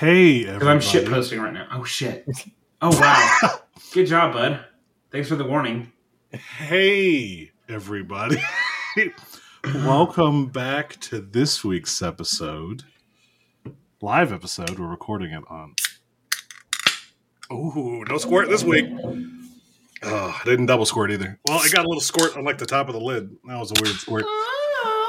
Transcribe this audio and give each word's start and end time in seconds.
Hey, 0.00 0.44
Because 0.44 0.66
I'm 0.66 0.80
shit 0.80 1.06
posting 1.06 1.42
right 1.42 1.52
now. 1.52 1.66
Oh 1.70 1.84
shit. 1.84 2.24
Oh 2.80 2.98
wow. 2.98 3.60
Good 3.92 4.06
job, 4.06 4.32
bud. 4.32 4.64
Thanks 5.12 5.28
for 5.28 5.36
the 5.36 5.44
warning. 5.44 5.92
Hey, 6.32 7.50
everybody. 7.68 8.42
Welcome 9.74 10.46
back 10.46 10.98
to 11.00 11.20
this 11.20 11.62
week's 11.62 12.00
episode. 12.00 12.84
Live 14.00 14.32
episode. 14.32 14.78
We're 14.78 14.86
recording 14.86 15.32
it 15.32 15.44
on. 15.50 15.74
Ooh, 17.52 18.02
no 18.08 18.16
squirt 18.16 18.48
this 18.48 18.64
week. 18.64 18.86
Oh, 20.02 20.40
I 20.40 20.44
didn't 20.46 20.64
double 20.64 20.86
squirt 20.86 21.10
either. 21.10 21.38
Well, 21.46 21.58
I 21.58 21.68
got 21.68 21.84
a 21.84 21.88
little 21.88 22.00
squirt 22.00 22.38
on 22.38 22.44
like 22.44 22.56
the 22.56 22.64
top 22.64 22.88
of 22.88 22.94
the 22.94 23.02
lid. 23.02 23.36
That 23.46 23.58
was 23.58 23.70
a 23.70 23.74
weird 23.82 23.96
squirt. 23.96 24.24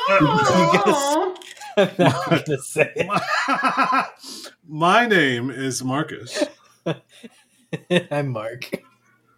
I'm 0.09 1.30
not 1.77 2.45
gonna 2.45 2.57
say 2.59 2.91
it. 2.95 4.07
My 4.67 5.05
name 5.05 5.49
is 5.49 5.83
Marcus. 5.83 6.43
I'm 8.11 8.29
Mark. 8.29 8.69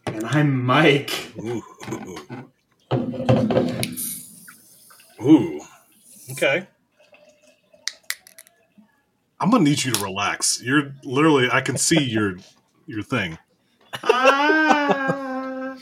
And 0.07 0.25
I'm 0.25 0.65
Mike. 0.65 1.31
Ooh. 1.39 1.61
Ooh. 5.21 5.61
Okay. 6.31 6.67
I'm 9.39 9.51
gonna 9.51 9.63
need 9.63 9.83
you 9.83 9.91
to 9.91 10.03
relax. 10.03 10.61
You're 10.63 10.93
literally 11.03 11.49
I 11.51 11.61
can 11.61 11.77
see 11.77 12.03
your 12.03 12.37
your 12.87 13.03
thing. 13.03 13.37
Ah. 14.03 15.77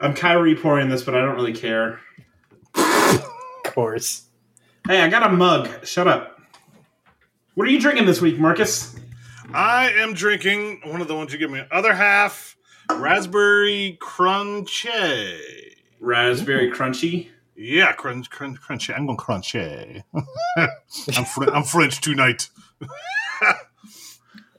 I'm 0.00 0.12
kind 0.12 0.16
Kyrie 0.16 0.54
pouring 0.54 0.90
this, 0.90 1.02
but 1.02 1.14
I 1.14 1.20
don't 1.20 1.36
really 1.36 1.54
care. 1.54 2.00
Of 2.74 3.24
course. 3.64 4.28
Hey, 4.86 5.00
I 5.00 5.08
got 5.08 5.22
a 5.22 5.30
mug. 5.34 5.86
Shut 5.86 6.06
up. 6.06 6.38
What 7.54 7.66
are 7.66 7.70
you 7.70 7.80
drinking 7.80 8.06
this 8.06 8.20
week, 8.20 8.38
Marcus? 8.38 8.94
I 9.54 9.90
am 9.92 10.12
drinking 10.14 10.80
one 10.84 11.00
of 11.00 11.08
the 11.08 11.14
ones 11.14 11.32
you 11.32 11.38
give 11.38 11.50
me. 11.50 11.62
Other 11.70 11.94
half 11.94 12.56
raspberry 12.90 13.96
crunchy. 14.02 15.38
Raspberry 16.00 16.70
crunchy. 16.70 17.28
Yeah, 17.56 17.92
crunch, 17.92 18.28
crunch, 18.30 18.60
crunchy. 18.60 18.94
I'm 18.94 19.06
going 19.06 19.16
crunchy. 19.16 20.02
I'm, 21.16 21.24
Fr- 21.24 21.50
I'm 21.50 21.62
French 21.62 22.00
tonight. 22.00 22.50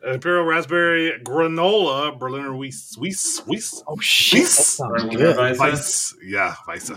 Imperial 0.07 0.45
raspberry 0.45 1.19
granola 1.23 2.17
Berliner 2.17 2.55
Weiss. 2.55 2.95
Weiss. 2.97 3.41
Weiss. 3.45 3.83
Oh 3.87 3.97
shit, 3.99 4.39
that 4.39 4.43
Weiss. 4.45 4.55
sounds 4.65 4.91
Berliner 5.03 5.17
good. 5.17 5.37
Weiss. 5.37 5.59
Weiss. 5.59 6.15
Yeah, 6.23 6.55
Weiss. 6.67 6.91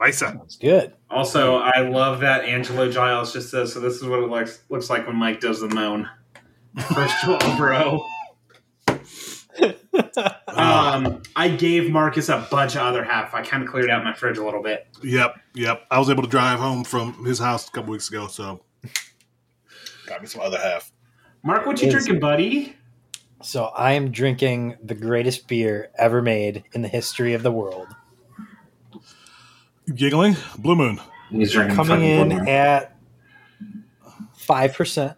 Weiss. 0.00 0.18
Sounds 0.18 0.56
good. 0.56 0.94
Also, 1.10 1.56
I 1.56 1.80
love 1.80 2.20
that 2.20 2.44
Angelo 2.44 2.90
Giles 2.90 3.32
just 3.32 3.50
says, 3.50 3.72
so 3.72 3.80
this 3.80 3.94
is 3.96 4.04
what 4.04 4.20
it 4.20 4.28
looks, 4.28 4.62
looks 4.68 4.88
like 4.90 5.06
when 5.06 5.16
Mike 5.16 5.40
does 5.40 5.60
the 5.60 5.68
moan. 5.68 6.08
First 6.94 7.24
of 7.24 7.42
all, 7.42 7.56
bro. 7.56 8.04
Um, 10.48 11.22
I 11.36 11.48
gave 11.48 11.90
Marcus 11.90 12.28
a 12.28 12.46
bunch 12.50 12.74
of 12.74 12.82
other 12.82 13.04
half. 13.04 13.32
I 13.32 13.42
kind 13.42 13.62
of 13.62 13.68
cleared 13.68 13.90
out 13.90 14.02
my 14.02 14.12
fridge 14.12 14.38
a 14.38 14.44
little 14.44 14.62
bit. 14.62 14.88
Yep, 15.04 15.36
yep. 15.54 15.82
I 15.90 15.98
was 16.00 16.10
able 16.10 16.24
to 16.24 16.28
drive 16.28 16.58
home 16.58 16.82
from 16.82 17.24
his 17.24 17.38
house 17.38 17.68
a 17.68 17.70
couple 17.70 17.92
weeks 17.92 18.08
ago, 18.08 18.26
so 18.26 18.60
got 20.06 20.20
me 20.20 20.26
some 20.26 20.40
other 20.40 20.58
half. 20.58 20.90
Mark, 21.44 21.64
what 21.64 21.80
you 21.80 21.88
Is- 21.88 21.94
drinking, 21.94 22.18
buddy? 22.20 22.74
So 23.40 23.66
I 23.66 23.92
am 23.92 24.10
drinking 24.10 24.78
the 24.82 24.96
greatest 24.96 25.46
beer 25.46 25.90
ever 25.96 26.20
made 26.22 26.64
in 26.72 26.82
the 26.82 26.88
history 26.88 27.34
of 27.34 27.44
the 27.44 27.52
world. 27.52 27.86
Giggling, 29.94 30.36
Blue 30.58 30.76
Moon. 30.76 31.00
He's 31.30 31.52
drinking 31.52 31.76
Coming 31.76 32.02
in 32.02 32.48
at 32.48 32.96
five 34.34 34.74
percent. 34.74 35.16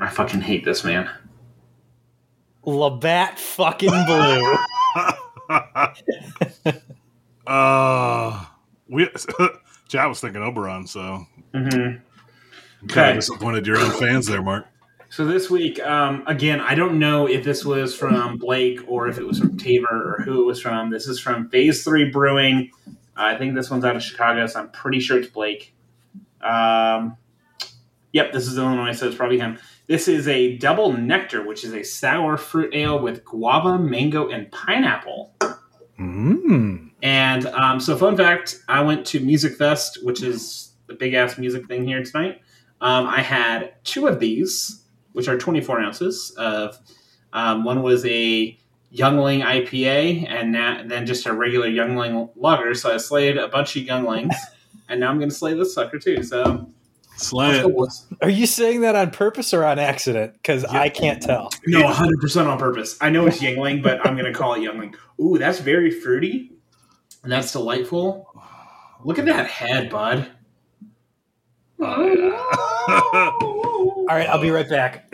I 0.00 0.08
fucking 0.08 0.40
hate 0.40 0.64
this 0.64 0.84
man. 0.84 1.10
Labatt 2.64 3.38
fucking 3.38 3.90
blue. 3.90 4.56
uh, 7.46 8.44
we. 8.88 9.08
Chat 9.88 10.08
was 10.08 10.20
thinking 10.20 10.42
Oberon, 10.42 10.86
so 10.86 11.26
hmm 11.54 11.96
kind 12.88 13.10
of 13.10 13.16
disappointed 13.16 13.66
your 13.66 13.78
own 13.78 13.90
fans 13.92 14.26
there, 14.26 14.42
Mark. 14.42 14.66
So 15.08 15.24
this 15.24 15.48
week, 15.48 15.80
um, 15.80 16.24
again, 16.26 16.60
I 16.60 16.74
don't 16.74 16.98
know 16.98 17.28
if 17.28 17.44
this 17.44 17.64
was 17.64 17.94
from 17.94 18.36
Blake 18.36 18.80
or 18.88 19.08
if 19.08 19.18
it 19.18 19.26
was 19.26 19.38
from 19.38 19.56
Tabor 19.56 20.16
or 20.18 20.24
who 20.24 20.42
it 20.42 20.46
was 20.46 20.60
from. 20.60 20.90
This 20.90 21.06
is 21.06 21.20
from 21.20 21.48
Phase 21.50 21.84
Three 21.84 22.10
Brewing. 22.10 22.70
I 23.16 23.36
think 23.36 23.54
this 23.54 23.70
one's 23.70 23.84
out 23.84 23.96
of 23.96 24.02
Chicago, 24.02 24.46
so 24.46 24.60
I'm 24.60 24.70
pretty 24.70 25.00
sure 25.00 25.18
it's 25.18 25.28
Blake. 25.28 25.74
Um, 26.40 27.16
yep, 28.12 28.32
this 28.32 28.46
is 28.46 28.58
Illinois, 28.58 28.92
so 28.92 29.06
it's 29.06 29.16
probably 29.16 29.38
him. 29.38 29.58
This 29.86 30.08
is 30.08 30.26
a 30.28 30.56
double 30.58 30.92
nectar, 30.92 31.46
which 31.46 31.64
is 31.64 31.74
a 31.74 31.82
sour 31.82 32.36
fruit 32.36 32.74
ale 32.74 32.98
with 32.98 33.24
guava, 33.24 33.78
mango, 33.78 34.28
and 34.28 34.50
pineapple. 34.50 35.34
Mmm. 35.98 36.90
And 37.02 37.46
um, 37.46 37.80
so, 37.80 37.96
fun 37.96 38.16
fact: 38.16 38.60
I 38.68 38.80
went 38.82 39.06
to 39.06 39.20
Music 39.20 39.56
Fest, 39.56 39.98
which 40.02 40.22
is 40.22 40.72
the 40.86 40.94
big 40.94 41.14
ass 41.14 41.38
music 41.38 41.66
thing 41.66 41.86
here 41.86 42.02
tonight. 42.02 42.40
Um, 42.80 43.06
I 43.06 43.20
had 43.20 43.74
two 43.84 44.06
of 44.06 44.20
these, 44.20 44.84
which 45.12 45.28
are 45.28 45.38
24 45.38 45.80
ounces 45.80 46.34
of. 46.36 46.78
Um, 47.32 47.64
one 47.64 47.82
was 47.82 48.04
a 48.06 48.58
Youngling 48.94 49.40
IPA, 49.40 50.30
and 50.30 50.52
na- 50.52 50.82
then 50.84 51.04
just 51.04 51.26
a 51.26 51.32
regular 51.32 51.66
Youngling 51.66 52.30
lager. 52.36 52.74
So 52.74 52.94
I 52.94 52.98
slayed 52.98 53.36
a 53.36 53.48
bunch 53.48 53.76
of 53.76 53.82
Younglings, 53.82 54.34
and 54.88 55.00
now 55.00 55.10
I'm 55.10 55.18
going 55.18 55.30
to 55.30 55.34
slay 55.34 55.54
this 55.54 55.74
sucker 55.74 55.98
too. 55.98 56.22
So 56.22 56.68
Slay 57.16 57.60
it. 57.60 57.72
Are 58.22 58.28
you 58.28 58.46
saying 58.46 58.80
that 58.80 58.96
on 58.96 59.10
purpose 59.10 59.54
or 59.54 59.64
on 59.64 59.78
accident? 59.78 60.32
Because 60.34 60.64
I 60.64 60.88
can't 60.88 61.22
tell. 61.22 61.50
no, 61.66 61.84
100 61.84 62.20
percent 62.20 62.48
on 62.48 62.58
purpose. 62.58 62.96
I 63.00 63.10
know 63.10 63.26
it's 63.26 63.38
Yuengling, 63.38 63.82
but 63.82 64.04
I'm 64.04 64.16
going 64.16 64.32
to 64.32 64.36
call 64.36 64.54
it 64.54 64.62
Youngling. 64.62 64.94
Ooh, 65.20 65.38
that's 65.38 65.60
very 65.60 65.92
fruity. 65.92 66.50
And 67.22 67.30
that's 67.30 67.52
delightful. 67.52 68.28
Look 69.04 69.18
at 69.18 69.26
that 69.26 69.46
head, 69.46 69.90
bud. 69.90 70.28
All 71.80 71.96
right, 74.06 74.28
I'll 74.28 74.40
be 74.40 74.50
right 74.50 74.68
back. 74.68 75.12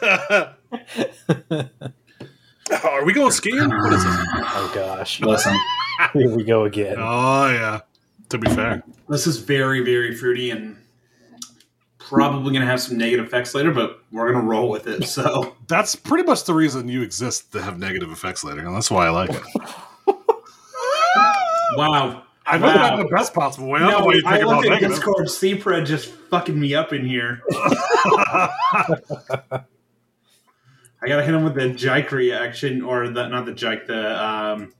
Are 2.84 3.04
we 3.04 3.12
going 3.12 3.30
skiing? 3.30 3.68
What 3.68 3.92
is 3.92 4.04
it? 4.04 4.10
Oh 4.58 4.72
gosh, 4.74 5.20
Listen, 5.20 5.54
here 6.12 6.34
we 6.34 6.42
go 6.44 6.64
again. 6.64 6.96
Oh 6.98 7.48
yeah. 7.50 7.80
To 8.30 8.38
be 8.38 8.48
fair, 8.50 8.82
this 9.08 9.26
is 9.26 9.36
very, 9.38 9.84
very 9.84 10.14
fruity 10.14 10.50
and 10.50 10.76
probably 11.98 12.50
going 12.52 12.60
to 12.62 12.66
have 12.66 12.80
some 12.80 12.96
negative 12.98 13.26
effects 13.26 13.54
later, 13.54 13.70
but 13.70 14.00
we're 14.10 14.32
going 14.32 14.42
to 14.44 14.48
roll 14.50 14.68
with 14.70 14.86
it. 14.88 15.04
So, 15.04 15.54
that's 15.68 15.94
pretty 15.94 16.24
much 16.24 16.44
the 16.44 16.54
reason 16.54 16.88
you 16.88 17.02
exist 17.02 17.52
to 17.52 17.62
have 17.62 17.78
negative 17.78 18.10
effects 18.10 18.42
later, 18.44 18.64
and 18.66 18.74
that's 18.74 18.90
why 18.90 19.06
I 19.06 19.10
like 19.10 19.30
it. 19.30 19.42
wow. 21.76 22.22
I 22.48 22.56
Wow. 22.58 22.66
know 22.66 22.72
that 22.74 22.92
in 22.94 22.98
the 23.00 23.06
best 23.06 23.34
possible 23.34 23.68
way. 23.68 23.80
I 23.80 23.82
don't 23.82 23.90
know 23.90 23.98
No, 24.00 24.04
why 24.06 24.14
you 24.14 24.22
I 24.24 24.30
think 24.32 24.42
about 24.44 24.54
looked 24.56 24.66
at 24.66 24.70
negative. 24.70 24.96
Discord. 24.96 25.26
CPRA 25.26 25.84
just 25.86 26.08
fucking 26.30 26.58
me 26.58 26.74
up 26.74 26.92
in 26.92 27.04
here. 27.06 27.42
I 31.02 31.08
gotta 31.08 31.22
hit 31.22 31.34
him 31.34 31.44
with 31.44 31.54
the 31.54 31.68
Jike 31.68 32.10
reaction, 32.10 32.82
or 32.82 33.08
the 33.08 33.28
not 33.28 33.46
the 33.46 33.52
Jike, 33.52 33.86
the 33.86 34.24
um, 34.24 34.72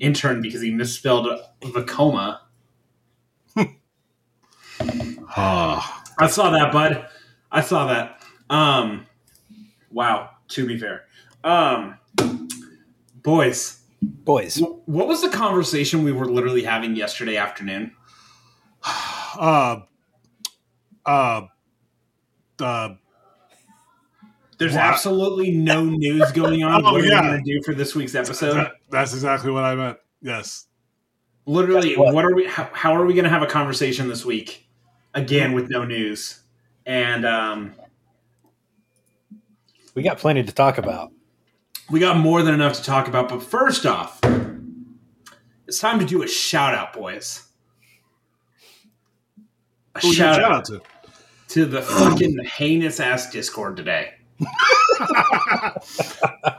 intern 0.00 0.40
because 0.40 0.60
he 0.60 0.70
misspelled 0.70 1.28
Vekoma. 1.62 2.40
Ah. 5.30 6.02
I 6.18 6.26
saw 6.26 6.50
that, 6.50 6.72
bud. 6.72 7.06
I 7.52 7.60
saw 7.60 7.86
that. 7.86 8.22
Um, 8.50 9.06
wow. 9.90 10.30
To 10.48 10.66
be 10.66 10.78
fair, 10.78 11.04
um, 11.44 11.98
boys, 13.22 13.78
Boys, 14.00 14.56
wh- 14.56 14.88
what 14.88 15.08
was 15.08 15.22
the 15.22 15.28
conversation 15.28 16.04
we 16.04 16.12
were 16.12 16.26
literally 16.26 16.62
having 16.62 16.94
yesterday 16.94 17.36
afternoon? 17.36 17.92
uh, 18.84 19.80
uh, 21.04 21.42
uh, 22.60 22.88
There's 24.58 24.72
What? 24.74 24.80
absolutely 24.82 25.52
no 25.52 25.84
news 25.84 26.30
going 26.32 26.62
on. 26.64 26.82
Oh, 26.84 26.92
what 26.92 27.00
are 27.02 27.06
yeah. 27.06 27.20
we 27.22 27.28
going 27.28 27.44
to 27.44 27.52
do 27.54 27.62
for 27.64 27.74
this 27.74 27.94
week's 27.94 28.14
episode? 28.14 28.54
that- 28.54 28.72
that's 28.90 29.12
exactly 29.14 29.50
what 29.50 29.64
I 29.64 29.74
meant. 29.74 29.98
Yes. 30.20 30.66
Literally, 31.46 31.96
what? 31.96 32.12
what? 32.14 32.24
are 32.24 32.34
we? 32.34 32.46
How, 32.46 32.68
how 32.72 32.94
are 32.94 33.06
we 33.06 33.14
going 33.14 33.24
to 33.24 33.30
have 33.30 33.42
a 33.42 33.46
conversation 33.46 34.08
this 34.08 34.24
week? 34.24 34.68
Again, 35.14 35.52
with 35.54 35.70
no 35.70 35.84
news, 35.84 36.40
and 36.84 37.24
um, 37.24 37.72
we 39.94 40.02
got 40.02 40.18
plenty 40.18 40.42
to 40.42 40.52
talk 40.52 40.76
about. 40.76 41.10
we 41.90 41.98
got 42.00 42.18
more 42.18 42.42
than 42.42 42.52
enough 42.52 42.74
to 42.74 42.82
talk 42.82 43.08
about. 43.08 43.30
But 43.30 43.42
first 43.42 43.86
off, 43.86 44.20
it's 45.66 45.78
time 45.78 45.98
to 46.00 46.04
do 46.04 46.22
a 46.22 46.28
shout 46.28 46.74
out, 46.74 46.92
boys. 46.92 47.44
A 49.94 50.00
Who 50.00 50.08
you 50.08 50.14
shout, 50.14 50.36
shout 50.36 50.44
out 50.44 50.52
out 50.52 50.64
to? 50.66 50.82
to 51.48 51.64
the 51.64 51.80
fucking 51.80 52.36
heinous 52.44 53.00
ass 53.00 53.30
Discord 53.30 53.76
today. 53.76 54.10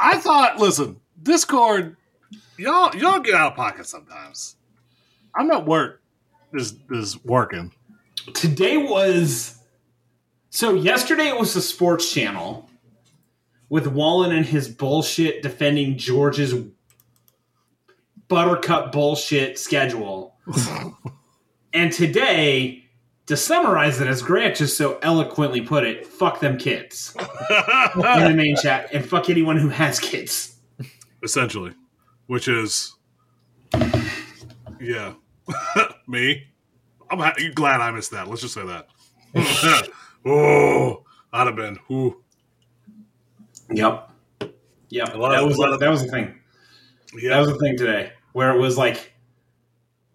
I 0.01 0.19
thought, 0.19 0.57
listen, 0.59 0.99
Discord, 1.21 1.95
y'all 2.57 2.95
y'all 2.95 3.19
get 3.19 3.35
out 3.35 3.51
of 3.51 3.57
pocket 3.57 3.85
sometimes. 3.85 4.55
I'm 5.35 5.49
at 5.51 5.65
work. 5.65 6.01
Is 6.53 6.75
is 6.91 7.23
working. 7.23 7.71
Today 8.33 8.77
was 8.77 9.59
So 10.49 10.73
yesterday 10.73 11.27
it 11.27 11.37
was 11.39 11.53
the 11.53 11.61
Sports 11.61 12.11
Channel 12.11 12.69
with 13.69 13.87
Wallen 13.87 14.31
and 14.31 14.45
his 14.45 14.67
bullshit 14.67 15.43
defending 15.43 15.97
George's 15.97 16.55
buttercup 18.27 18.91
bullshit 18.91 19.59
schedule. 19.59 20.35
and 21.73 21.93
today, 21.93 22.88
to 23.29 23.37
summarize 23.37 24.01
it, 24.01 24.07
as 24.07 24.21
Grant 24.23 24.55
just 24.55 24.75
so 24.75 24.97
eloquently 25.03 25.61
put 25.61 25.83
it, 25.85 26.05
fuck 26.05 26.39
them 26.39 26.57
kids 26.57 27.15
in 27.19 27.21
the 28.01 28.33
main 28.35 28.55
chat 28.57 28.89
and 28.91 29.05
fuck 29.07 29.29
anyone 29.29 29.55
who 29.55 29.69
has 29.69 29.99
kids. 29.99 30.55
Essentially, 31.23 31.73
which 32.25 32.47
is, 32.47 32.95
yeah, 34.81 35.13
me. 36.07 36.47
I'm 37.11 37.19
ha- 37.19 37.35
glad 37.53 37.81
I 37.81 37.91
missed 37.91 38.11
that. 38.11 38.27
Let's 38.27 38.41
just 38.41 38.53
say 38.55 38.65
that. 38.65 38.87
oh, 40.25 41.03
I'd 41.31 41.45
have 41.47 41.55
been. 41.55 41.77
Ooh. 41.91 42.23
Yep. 43.71 44.09
Yep. 44.89 45.13
A 45.13 45.17
lot 45.17 45.29
that 45.29 45.39
of- 45.41 45.47
was 45.47 45.57
a 45.57 45.61
lot 45.61 45.73
of- 45.73 45.79
that 45.79 45.89
was 45.89 46.03
the 46.03 46.09
thing. 46.09 46.35
That 47.27 47.39
was 47.39 47.49
the 47.49 47.57
thing 47.59 47.77
today, 47.77 48.11
where 48.33 48.55
it 48.55 48.59
was 48.59 48.75
like, 48.77 49.13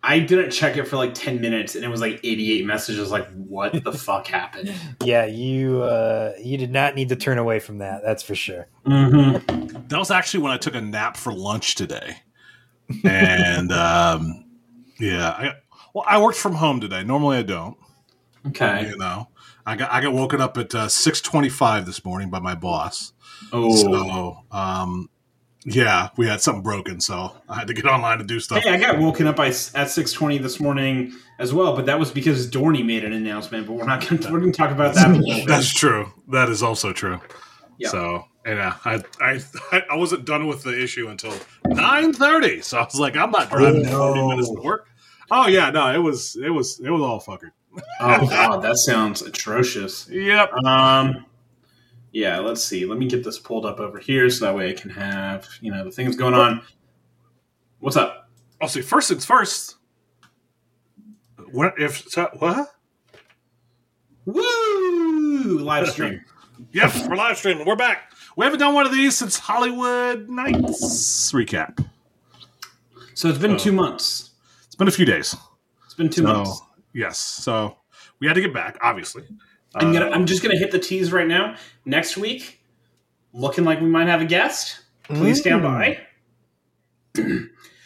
I 0.07 0.19
didn't 0.19 0.51
check 0.51 0.77
it 0.77 0.87
for 0.87 0.97
like 0.97 1.15
ten 1.15 1.41
minutes, 1.41 1.75
and 1.75 1.83
it 1.85 1.89
was 1.89 2.03
like 2.03 2.21
eighty-eight 2.23 2.67
messages. 2.67 3.11
Like, 3.11 3.27
what 3.33 3.83
the 3.83 3.93
fuck 3.99 4.27
happened? 4.27 4.73
Yeah, 5.03 5.25
you 5.25 5.83
uh, 5.83 6.35
you 6.39 6.59
did 6.59 6.71
not 6.71 6.95
need 6.95 7.09
to 7.09 7.17
turn 7.17 7.39
away 7.39 7.59
from 7.59 7.79
that. 7.79 8.03
That's 8.05 8.23
for 8.23 8.35
sure. 8.35 8.69
Mm-hmm. 8.87 9.89
that 9.89 9.99
was 9.99 10.11
actually 10.11 10.43
when 10.43 10.53
I 10.53 10.59
took 10.59 10.75
a 10.75 10.81
nap 10.81 11.17
for 11.17 11.33
lunch 11.33 11.75
today, 11.75 12.17
and 13.03 13.73
um, 13.73 14.45
yeah, 15.01 15.31
I 15.31 15.53
well, 15.95 16.05
I 16.07 16.21
worked 16.21 16.39
from 16.39 16.55
home 16.55 16.81
today. 16.81 17.03
Normally, 17.03 17.39
I 17.39 17.43
don't. 17.43 17.79
Okay. 18.49 18.89
You 18.89 18.99
know, 18.99 19.29
I 19.65 19.75
got 19.77 19.91
I 19.91 20.03
got 20.03 20.13
woken 20.13 20.43
up 20.43 20.59
at 20.59 20.75
uh, 20.75 20.89
six 20.89 21.23
twenty 21.23 21.49
five 21.49 21.87
this 21.87 22.05
morning 22.05 22.29
by 22.29 22.41
my 22.41 22.55
boss. 22.55 23.15
Oh. 23.53 23.75
So, 23.75 24.37
um, 24.51 25.09
yeah, 25.65 26.09
we 26.17 26.27
had 26.27 26.41
something 26.41 26.63
broken, 26.63 27.01
so 27.01 27.33
I 27.49 27.55
had 27.57 27.67
to 27.69 27.75
get 27.75 27.87
online 27.87 28.19
to 28.19 28.25
do 28.25 28.39
stuff. 28.41 28.63
Hey, 28.63 28.71
I 28.75 28.77
got 28.79 28.99
woken 28.99 29.27
up 29.27 29.37
by, 29.37 29.49
at 29.49 29.91
six 29.91 30.13
twenty 30.13 30.39
this 30.39 30.61
morning 30.61 31.13
as 31.39 31.53
well, 31.55 31.75
but 31.75 31.87
that 31.87 31.99
was 31.99 32.11
because 32.11 32.51
Dorney 32.51 32.85
made 32.85 33.05
an 33.05 33.13
announcement. 33.13 33.67
But 33.67 33.75
we're 33.75 33.87
not 33.87 34.01
going 34.07 34.21
to 34.23 34.33
we're 34.33 34.41
going 34.41 34.53
to 34.53 34.57
talk 34.59 34.71
about 34.71 34.95
that. 34.95 35.07
in 35.09 35.17
a 35.17 35.19
little 35.19 35.35
bit. 35.37 35.49
That's 35.49 35.73
true. 35.73 36.13
That 36.29 36.49
is 36.49 36.63
also 36.63 36.93
true. 36.93 37.21
Yeah. 37.79 37.89
So, 37.89 38.25
and 38.45 38.59
uh, 38.61 38.73
I, 38.85 39.03
I, 39.21 39.41
I 39.91 39.97
wasn't 39.97 40.25
done 40.27 40.47
with 40.47 40.63
the 40.63 40.81
issue 40.81 41.09
until 41.09 41.35
nine 41.67 42.13
thirty. 42.13 42.61
So 42.61 42.79
I 42.79 42.85
was 42.85 43.01
like, 43.01 43.17
I'm 43.17 43.31
not 43.31 43.51
driving 43.51 43.87
Oh, 43.89 43.99
forty 44.09 44.21
no. 44.21 44.29
minutes 44.29 44.49
to 44.51 44.61
work. 44.61 44.87
Oh 45.31 45.49
yeah, 45.49 45.71
no, 45.71 45.93
it 45.93 45.99
was, 45.99 46.37
it 46.37 46.51
was, 46.51 46.79
it 46.81 46.91
was 46.91 47.01
all 47.01 47.21
fuckered. 47.21 47.51
Oh 48.01 48.27
god, 48.29 48.59
that 48.63 48.77
sounds 48.77 49.23
atrocious. 49.23 50.09
Yep. 50.11 50.53
Um, 50.65 51.25
yeah, 52.15 52.39
let's 52.39 52.65
see. 52.65 52.87
Let 52.87 52.99
me 52.99 53.07
get 53.07 53.23
this 53.25 53.39
pulled 53.39 53.67
up 53.67 53.81
over 53.81 53.99
here 53.99 54.31
so 54.31 54.47
that 54.47 54.55
way 54.57 54.71
I 54.71 54.73
can 54.73 54.89
have 54.91 55.47
you 55.61 55.71
know 55.71 55.85
the 55.85 55.91
things 55.91 56.17
going 56.17 56.33
on. 56.35 56.63
What's 57.81 57.97
up? 57.97 58.31
I'll 58.63 58.69
see. 58.69 58.81
First 58.81 59.09
things 59.11 59.27
first. 59.27 59.77
What 61.51 61.75
if 61.79 62.09
so, 62.09 62.31
what? 62.39 62.69
Woo! 64.25 65.59
Live 65.59 65.89
stream. 65.91 66.25
Yep, 66.73 67.09
we're 67.09 67.17
live 67.17 67.37
streaming. 67.37 67.67
We're 67.67 67.75
back. 67.75 68.13
We 68.37 68.45
haven't 68.45 68.61
done 68.61 68.75
one 68.75 68.87
of 68.87 68.93
these 68.93 69.17
since 69.19 69.37
Hollywood 69.37 70.29
Nights 70.29 71.33
recap. 71.33 71.85
So 73.15 73.29
it's 73.29 73.39
been 73.39 73.55
Oh. 73.55 73.59
two 73.59 73.73
months. 73.73 74.31
It's 74.65 74.77
been 74.77 74.87
a 74.87 74.93
few 74.93 75.05
days. 75.05 75.35
It's 75.85 75.95
been 75.95 76.09
two 76.09 76.23
So, 76.23 76.33
months. 76.33 76.63
Yes. 76.93 77.19
So 77.19 77.77
we 78.21 78.29
had 78.29 78.35
to 78.35 78.41
get 78.41 78.55
back, 78.55 78.79
obviously. 78.83 79.25
I'm 79.75 79.93
gonna. 79.93 80.07
Uh, 80.07 80.11
I'm 80.11 80.27
just 80.27 80.43
gonna 80.43 80.59
hit 80.59 80.71
the 80.71 80.79
tease 80.79 81.13
right 81.13 81.27
now. 81.27 81.57
Next 81.85 82.17
week, 82.17 82.61
looking 83.33 83.65
like 83.65 83.81
we 83.81 83.89
might 83.89 84.09
have 84.09 84.21
a 84.21 84.25
guest. 84.25 84.81
Please 85.05 85.41
stand 85.41 85.63
Mm. 85.63 85.65
by. 85.65 85.99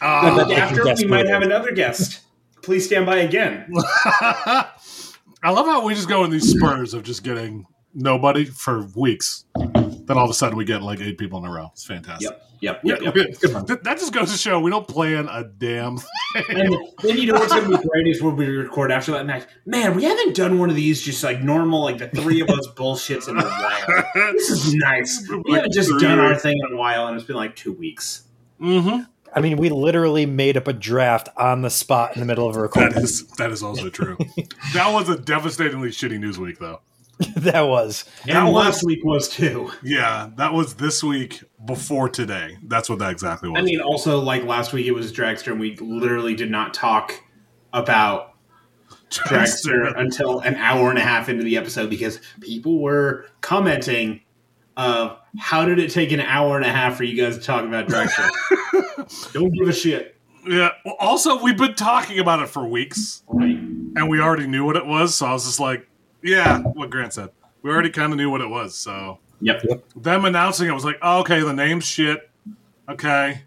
uh, 0.01 0.45
The 0.45 0.55
I 0.55 0.59
after, 0.59 0.83
we 0.95 1.05
might 1.05 1.27
have 1.27 1.41
another 1.41 1.71
guest. 1.71 2.21
Please 2.63 2.85
stand 2.85 3.05
by 3.05 3.17
again. 3.17 3.65
I 4.21 4.65
love 5.51 5.65
how 5.65 5.83
we 5.85 5.93
just 5.95 6.09
go 6.09 6.23
in 6.25 6.31
these 6.31 6.49
spurs 6.49 6.93
of 6.93 7.03
just 7.03 7.23
getting 7.23 7.65
nobody 7.93 8.45
for 8.45 8.87
weeks. 8.95 9.45
Then 10.09 10.17
all 10.17 10.25
of 10.25 10.29
a 10.29 10.33
sudden 10.33 10.57
we 10.57 10.65
get 10.65 10.81
like 10.81 10.99
eight 10.99 11.17
people 11.17 11.37
in 11.39 11.45
a 11.45 11.51
row. 11.53 11.69
It's 11.71 11.85
fantastic. 11.85 12.31
Yep. 12.31 12.45
Yep. 12.61 12.81
Yeah, 12.83 12.95
Yep. 12.99 13.01
yep. 13.03 13.13
good. 13.13 13.67
That, 13.67 13.83
that 13.85 13.99
just 13.99 14.11
goes 14.11 14.31
to 14.33 14.37
show 14.37 14.59
we 14.59 14.69
don't 14.71 14.87
plan 14.87 15.29
a 15.29 15.43
damn 15.45 15.97
thing. 15.97 16.43
And 16.49 16.75
then 17.03 17.17
you 17.17 17.27
know 17.31 17.35
what's 17.39 17.53
gonna 17.53 17.69
be 17.77 17.87
great 17.87 18.07
is 18.07 18.21
when 18.21 18.35
we 18.35 18.47
record 18.47 18.91
after 18.91 19.11
that 19.13 19.25
match. 19.25 19.45
Man, 19.65 19.95
we 19.95 20.03
haven't 20.03 20.35
done 20.35 20.59
one 20.59 20.69
of 20.69 20.75
these 20.75 21.01
just 21.01 21.23
like 21.23 21.41
normal, 21.41 21.83
like 21.83 21.99
the 21.99 22.09
three 22.09 22.41
of 22.41 22.49
us 22.49 22.67
bullshits 22.75 23.29
in 23.29 23.37
a 23.37 23.43
while. 23.43 24.33
This 24.33 24.49
is 24.49 24.73
nice. 24.75 25.25
We 25.45 25.53
haven't 25.53 25.73
just 25.73 25.91
done 25.99 26.19
our 26.19 26.35
thing 26.35 26.59
in 26.67 26.73
a 26.73 26.75
while, 26.77 27.07
and 27.07 27.15
it's 27.15 27.25
been 27.25 27.35
like 27.37 27.55
two 27.55 27.71
weeks. 27.71 28.23
hmm 28.59 29.01
I 29.31 29.41
mean, 29.41 29.57
we 29.57 29.69
literally 29.69 30.25
made 30.25 30.57
up 30.57 30.67
a 30.67 30.73
draft 30.73 31.29
on 31.37 31.61
the 31.61 31.69
spot 31.69 32.15
in 32.15 32.19
the 32.19 32.25
middle 32.25 32.49
of 32.49 32.55
a 32.55 32.57
That 32.57 32.63
recording. 32.63 32.97
is 33.03 33.27
that 33.37 33.51
is 33.51 33.61
also 33.61 33.87
true. 33.91 34.17
that 34.73 34.91
was 34.91 35.07
a 35.07 35.19
devastatingly 35.19 35.89
shitty 35.89 36.19
news 36.19 36.39
week, 36.39 36.57
though. 36.57 36.81
that 37.37 37.61
was. 37.67 38.05
And 38.23 38.35
That 38.35 38.43
was- 38.45 38.53
last 38.53 38.83
week 38.85 39.03
was 39.03 39.27
too. 39.29 39.71
Yeah, 39.83 40.29
that 40.37 40.53
was 40.53 40.75
this 40.75 41.03
week 41.03 41.43
before 41.65 42.07
today. 42.09 42.57
That's 42.63 42.89
what 42.89 42.99
that 42.99 43.11
exactly 43.11 43.49
was. 43.49 43.59
I 43.59 43.61
mean, 43.63 43.81
also 43.81 44.19
like 44.19 44.43
last 44.45 44.71
week 44.73 44.85
it 44.87 44.93
was 44.93 45.11
Dragster, 45.11 45.51
and 45.51 45.59
we 45.59 45.75
literally 45.77 46.33
did 46.35 46.49
not 46.49 46.73
talk 46.73 47.13
about 47.73 48.33
Dragster 49.09 49.91
until 49.97 50.39
an 50.39 50.55
hour 50.55 50.89
and 50.89 50.97
a 50.97 51.01
half 51.01 51.29
into 51.29 51.43
the 51.43 51.57
episode 51.57 51.89
because 51.89 52.19
people 52.41 52.79
were 52.81 53.25
commenting 53.41 54.21
of 54.77 55.17
how 55.37 55.65
did 55.65 55.77
it 55.79 55.91
take 55.91 56.11
an 56.13 56.21
hour 56.21 56.55
and 56.55 56.65
a 56.65 56.69
half 56.71 56.95
for 56.95 57.03
you 57.03 57.21
guys 57.21 57.37
to 57.37 57.43
talk 57.43 57.65
about 57.65 57.87
Dragster? 57.87 58.29
Don't 59.33 59.51
give 59.51 59.67
a 59.67 59.73
shit. 59.73 60.15
Yeah. 60.47 60.69
Well, 60.85 60.95
also, 60.99 61.43
we've 61.43 61.57
been 61.57 61.75
talking 61.75 62.17
about 62.19 62.41
it 62.41 62.47
for 62.47 62.65
weeks, 62.65 63.23
Right. 63.27 63.57
and 63.57 64.07
we 64.09 64.21
already 64.21 64.47
knew 64.47 64.63
what 64.63 64.77
it 64.77 64.85
was. 64.85 65.15
So 65.15 65.25
I 65.25 65.33
was 65.33 65.43
just 65.45 65.59
like, 65.59 65.85
"Yeah, 66.21 66.59
what 66.59 66.89
Grant 66.89 67.13
said. 67.13 67.29
We 67.61 67.69
already 67.71 67.89
kind 67.89 68.11
of 68.13 68.17
knew 68.17 68.29
what 68.29 68.41
it 68.41 68.49
was." 68.49 68.75
So 68.77 69.19
Yep. 69.41 69.63
them 69.95 70.25
announcing 70.25 70.67
it 70.67 70.73
was 70.73 70.83
like, 70.85 70.97
oh, 71.01 71.19
"Okay, 71.21 71.41
the 71.41 71.53
name's 71.53 71.85
shit. 71.85 72.29
Okay, 72.89 73.41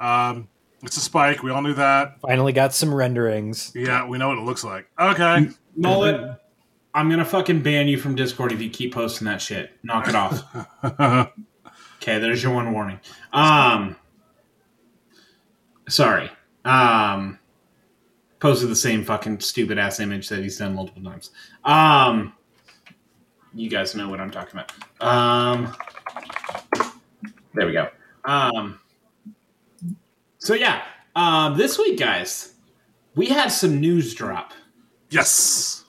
um, 0.00 0.48
it's 0.82 0.96
a 0.96 1.00
spike. 1.00 1.42
We 1.42 1.50
all 1.50 1.62
knew 1.62 1.74
that. 1.74 2.20
Finally 2.20 2.52
got 2.52 2.74
some 2.74 2.92
renderings. 2.94 3.72
Yeah, 3.74 4.06
we 4.06 4.18
know 4.18 4.28
what 4.28 4.38
it 4.38 4.44
looks 4.44 4.64
like. 4.64 4.88
Okay, 4.98 5.48
Mullet, 5.76 6.38
I'm 6.94 7.10
gonna 7.10 7.24
fucking 7.24 7.62
ban 7.62 7.88
you 7.88 7.98
from 7.98 8.14
Discord 8.14 8.52
if 8.52 8.60
you 8.62 8.70
keep 8.70 8.94
posting 8.94 9.26
that 9.26 9.40
shit. 9.42 9.72
Knock 9.82 10.08
it 10.08 10.14
off. 10.14 11.32
Okay, 12.02 12.18
there's 12.20 12.40
your 12.42 12.54
one 12.54 12.72
warning. 12.72 13.00
Um, 13.32 13.96
sorry. 15.88 16.30
Um, 16.64 17.38
posted 18.40 18.68
the 18.68 18.76
same 18.76 19.04
fucking 19.04 19.40
stupid 19.40 19.78
ass 19.78 20.00
image 20.00 20.28
that 20.28 20.40
he's 20.40 20.58
done 20.58 20.74
multiple 20.74 21.02
times. 21.02 21.30
Um, 21.64 22.32
you 23.54 23.70
guys 23.70 23.94
know 23.94 24.08
what 24.08 24.20
I'm 24.20 24.30
talking 24.30 24.60
about. 24.60 24.72
Um, 25.02 25.74
there 27.54 27.66
we 27.66 27.72
go. 27.72 27.88
Um, 28.24 28.78
so 30.38 30.54
yeah, 30.54 30.82
um, 31.14 31.56
this 31.56 31.78
week, 31.78 31.98
guys, 31.98 32.54
we 33.14 33.26
had 33.26 33.48
some 33.48 33.80
news 33.80 34.14
drop, 34.14 34.52
yes. 35.10 35.84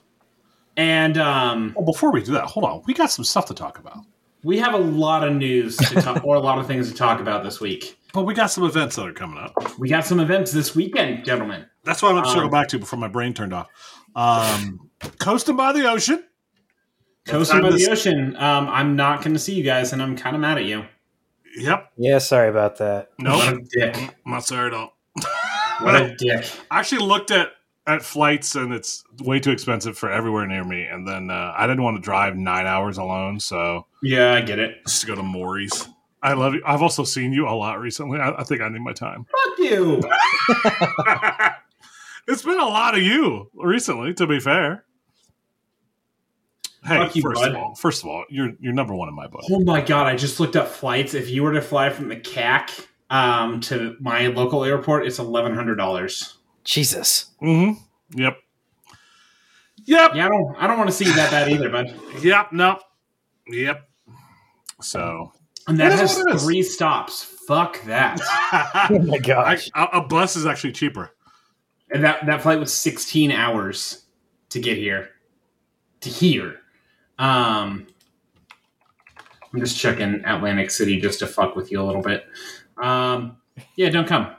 and 0.76 1.18
um, 1.18 1.74
Well, 1.76 1.84
before 1.84 2.10
we 2.10 2.22
do 2.22 2.32
that, 2.32 2.44
hold 2.44 2.64
on. 2.64 2.82
We 2.86 2.94
got 2.94 3.10
some 3.10 3.24
stuff 3.24 3.46
to 3.46 3.54
talk 3.54 3.78
about, 3.78 3.98
we 4.42 4.58
have 4.58 4.72
a 4.74 4.78
lot 4.78 5.26
of 5.26 5.34
news 5.34 5.76
to 5.76 6.00
talk, 6.00 6.24
or 6.24 6.36
a 6.36 6.40
lot 6.40 6.58
of 6.58 6.66
things 6.66 6.90
to 6.90 6.96
talk 6.96 7.20
about 7.20 7.44
this 7.44 7.60
week. 7.60 7.98
but 8.14 8.22
we 8.22 8.34
got 8.34 8.50
some 8.50 8.64
events 8.64 8.96
that 8.96 9.06
are 9.06 9.12
coming 9.12 9.38
up. 9.38 9.52
We 9.78 9.88
got 9.88 10.06
some 10.06 10.20
events 10.20 10.52
this 10.52 10.74
weekend, 10.74 11.24
gentlemen. 11.24 11.66
That's 11.88 12.02
what 12.02 12.10
I'm 12.10 12.14
going 12.16 12.24
to 12.24 12.30
circle 12.30 12.44
Um, 12.44 12.50
back 12.50 12.68
to 12.68 12.78
before 12.78 12.98
my 12.98 13.08
brain 13.08 13.32
turned 13.34 13.52
off. 13.54 13.68
Um, 14.14 14.90
coasting 15.18 15.56
by 15.56 15.72
the 15.72 15.90
ocean. 15.90 16.22
Coasting 17.26 17.62
by 17.62 17.70
Time 17.70 17.78
the 17.78 17.88
ocean. 17.90 18.36
Um, 18.36 18.68
I'm 18.68 18.94
not 18.94 19.22
going 19.22 19.32
to 19.32 19.38
see 19.38 19.54
you 19.54 19.62
guys, 19.64 19.92
and 19.92 20.02
I'm 20.02 20.14
kind 20.16 20.36
of 20.36 20.40
mad 20.42 20.58
at 20.58 20.64
you. 20.66 20.84
Yep. 21.56 21.92
Yeah, 21.96 22.18
sorry 22.18 22.48
about 22.50 22.76
that. 22.78 23.10
No, 23.18 23.36
what 23.36 23.52
Nope. 23.54 23.62
a 23.62 23.78
dick. 23.78 23.96
I'm 24.26 24.32
not 24.32 24.44
sorry 24.44 24.66
at 24.68 24.74
all. 24.74 24.96
What 25.80 25.96
a 26.02 26.14
dick. 26.16 26.44
I 26.70 26.78
actually 26.78 27.04
looked 27.06 27.30
at 27.30 27.48
at 27.86 28.02
flights 28.02 28.54
and 28.54 28.74
it's 28.74 29.02
way 29.22 29.40
too 29.40 29.50
expensive 29.50 29.96
for 29.96 30.10
everywhere 30.12 30.46
near 30.46 30.62
me. 30.62 30.82
And 30.84 31.08
then 31.08 31.30
uh, 31.30 31.54
I 31.56 31.66
didn't 31.66 31.82
want 31.82 31.96
to 31.96 32.02
drive 32.02 32.36
nine 32.36 32.66
hours 32.66 32.98
alone, 32.98 33.40
so 33.40 33.86
Yeah, 34.02 34.34
I 34.34 34.42
get 34.42 34.58
it. 34.58 34.84
just 34.86 35.00
to 35.00 35.06
go 35.06 35.14
to 35.14 35.22
Morey's. 35.22 35.88
I 36.22 36.34
love 36.34 36.52
you. 36.52 36.62
I've 36.66 36.82
also 36.82 37.02
seen 37.04 37.32
you 37.32 37.48
a 37.48 37.54
lot 37.56 37.80
recently. 37.80 38.18
I, 38.20 38.32
I 38.32 38.44
think 38.44 38.60
I 38.60 38.68
need 38.68 38.82
my 38.82 38.92
time. 38.92 39.24
Fuck 39.24 39.58
you. 39.58 40.02
it's 42.28 42.42
been 42.42 42.60
a 42.60 42.66
lot 42.66 42.94
of 42.94 43.02
you 43.02 43.50
recently, 43.54 44.14
to 44.14 44.26
be 44.26 44.38
fair. 44.38 44.84
Hey, 46.84 46.96
Fuck 46.98 47.16
you, 47.16 47.22
first 47.22 47.40
bud. 47.40 47.50
of 47.50 47.56
all, 47.56 47.74
first 47.74 48.02
of 48.04 48.08
all, 48.08 48.24
you're 48.30 48.52
you're 48.60 48.72
number 48.72 48.94
one 48.94 49.08
in 49.08 49.14
my 49.14 49.26
book. 49.26 49.42
Oh 49.50 49.60
my 49.60 49.80
god, 49.80 50.06
I 50.06 50.14
just 50.14 50.38
looked 50.38 50.54
up 50.54 50.68
flights. 50.68 51.12
If 51.14 51.28
you 51.28 51.42
were 51.42 51.52
to 51.52 51.60
fly 51.60 51.90
from 51.90 52.08
the 52.08 52.16
CAC 52.16 52.86
um, 53.10 53.60
to 53.62 53.96
my 54.00 54.28
local 54.28 54.64
airport, 54.64 55.06
it's 55.06 55.18
$1,100. 55.18 56.32
Jesus. 56.64 57.32
Mm-hmm. 57.42 58.20
Yep. 58.20 58.36
Yep. 59.84 60.14
Yeah, 60.14 60.26
I 60.26 60.28
don't. 60.28 60.56
I 60.56 60.66
don't 60.66 60.78
want 60.78 60.90
to 60.90 60.96
see 60.96 61.04
that 61.06 61.30
bad 61.30 61.50
either, 61.50 61.68
bud. 61.68 61.94
Yep. 62.22 62.52
No. 62.52 62.78
Yep. 63.48 63.88
So. 64.80 65.32
And 65.66 65.78
that 65.80 65.92
has 65.92 66.16
what 66.16 66.30
it 66.30 66.36
is. 66.36 66.44
three 66.44 66.62
stops. 66.62 67.24
Fuck 67.46 67.82
that. 67.84 68.20
Oh 68.90 68.98
my 69.00 69.18
gosh. 69.18 69.68
a, 69.74 69.84
a 69.94 70.00
bus 70.00 70.36
is 70.36 70.46
actually 70.46 70.72
cheaper. 70.72 71.10
And 71.90 72.04
that 72.04 72.24
that 72.26 72.42
flight 72.42 72.58
was 72.60 72.72
16 72.72 73.30
hours 73.32 74.04
to 74.50 74.60
get 74.60 74.76
here. 74.78 75.10
To 76.02 76.08
here. 76.08 76.60
Um, 77.18 77.86
I'm 79.52 79.60
just 79.60 79.78
checking 79.78 80.24
Atlantic 80.24 80.70
City 80.70 81.00
just 81.00 81.18
to 81.20 81.26
fuck 81.26 81.56
with 81.56 81.72
you 81.72 81.80
a 81.80 81.84
little 81.84 82.02
bit. 82.02 82.24
Um, 82.80 83.38
yeah, 83.76 83.88
don't 83.90 84.06
come. 84.06 84.34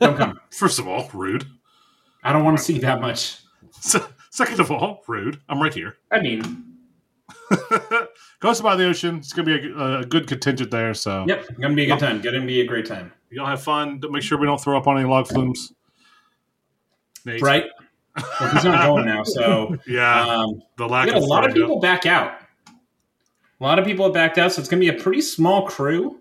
Don't 0.00 0.16
come. 0.16 0.40
First 0.50 0.78
of 0.78 0.88
all, 0.88 1.10
rude. 1.12 1.44
I 2.22 2.32
don't 2.32 2.44
want 2.44 2.56
to 2.56 2.62
see 2.64 2.78
that 2.78 3.00
much. 3.00 3.38
Se- 3.72 4.00
Second 4.30 4.58
of 4.60 4.70
all, 4.70 5.02
rude. 5.06 5.40
I'm 5.48 5.60
right 5.62 5.74
here. 5.74 5.96
I 6.10 6.20
mean, 6.20 6.74
Goes 8.40 8.60
by 8.60 8.76
the 8.76 8.86
ocean. 8.86 9.16
It's 9.16 9.32
gonna 9.32 9.46
be 9.58 9.68
a, 9.70 9.98
a 10.00 10.04
good 10.04 10.26
contingent 10.26 10.70
there. 10.70 10.92
So 10.94 11.24
yep, 11.26 11.46
gonna 11.60 11.74
be 11.74 11.84
a 11.84 11.86
good 11.86 11.98
time. 11.98 12.20
Gonna 12.20 12.44
be 12.44 12.60
a 12.60 12.66
great 12.66 12.86
time. 12.86 13.12
you 13.30 13.40
all 13.40 13.46
have 13.46 13.62
fun. 13.62 14.00
Make 14.10 14.22
sure 14.22 14.38
we 14.38 14.46
don't 14.46 14.60
throw 14.60 14.76
up 14.76 14.86
on 14.86 14.98
any 14.98 15.08
log 15.08 15.26
flumes. 15.28 15.72
Nate. 17.24 17.40
Right? 17.42 17.64
Well, 18.40 18.50
he's 18.52 18.64
not 18.64 18.86
going 18.86 19.06
now, 19.06 19.24
so 19.24 19.76
Yeah. 19.86 20.20
um, 20.36 20.62
the 20.76 20.84
we 20.86 20.90
lack 20.92 21.08
had 21.08 21.16
a 21.16 21.20
lot 21.20 21.44
of 21.44 21.52
throwing 21.52 21.66
people 21.68 21.80
back 21.80 22.06
out. 22.06 22.32
A 22.68 23.64
lot 23.64 23.78
of 23.78 23.84
people 23.84 24.04
have 24.06 24.14
backed 24.14 24.38
out, 24.38 24.52
so 24.52 24.60
it's 24.60 24.68
gonna 24.68 24.80
be 24.80 24.88
a 24.88 24.92
pretty 24.92 25.20
small 25.20 25.66
crew, 25.66 26.20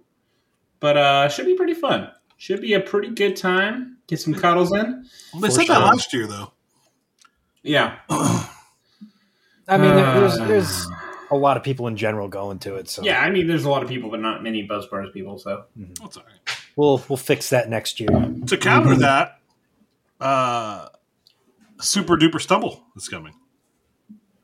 but 0.80 0.98
uh, 0.98 1.30
should 1.30 1.46
be 1.46 1.56
pretty 1.56 1.74
fun. 1.74 2.10
Should 2.38 2.62
be 2.62 2.74
a 2.74 2.80
pretty 2.80 3.10
good 3.10 3.36
time. 3.36 3.98
Get 4.08 4.20
some 4.20 4.34
cuddles 4.34 4.72
in. 4.74 4.80
up. 4.80 5.42
They 5.42 5.48
For 5.48 5.52
said 5.52 5.68
that 5.68 5.80
last 5.80 6.14
year 6.14 6.26
though. 6.28 6.52
Yeah. 7.64 7.96
I 8.10 9.78
mean, 9.78 9.96
there- 9.96 10.20
there's 10.20 10.38
Uh, 10.40 10.46
there's 10.48 10.88
a 11.32 11.36
lot 11.36 11.58
of 11.58 11.64
people 11.64 11.88
in 11.88 11.96
general 11.98 12.28
going 12.28 12.60
to 12.60 12.76
it, 12.76 12.90
so 12.90 13.02
Yeah, 13.04 13.22
I 13.22 13.30
mean, 13.30 13.48
there's 13.48 13.66
a 13.66 13.70
lot 13.70 13.82
of 13.82 13.90
people, 13.90 14.10
but 14.10 14.20
not 14.20 14.44
many 14.44 14.62
Buzz 14.64 14.86
Bars 14.88 15.10
people. 15.14 15.38
So 15.40 15.64
That's 15.76 16.18
all 16.18 16.24
right. 16.24 16.58
we'll 16.76 17.04
we'll 17.10 17.18
fix 17.18 17.50
that 17.50 17.70
next 17.70 18.00
year. 18.00 18.10
To 18.48 18.58
counter 18.58 18.96
that, 18.98 19.40
uh, 20.24 20.88
Super 21.82 22.16
Duper 22.18 22.42
Stumble 22.42 22.84
is 22.96 23.10
coming. 23.10 23.34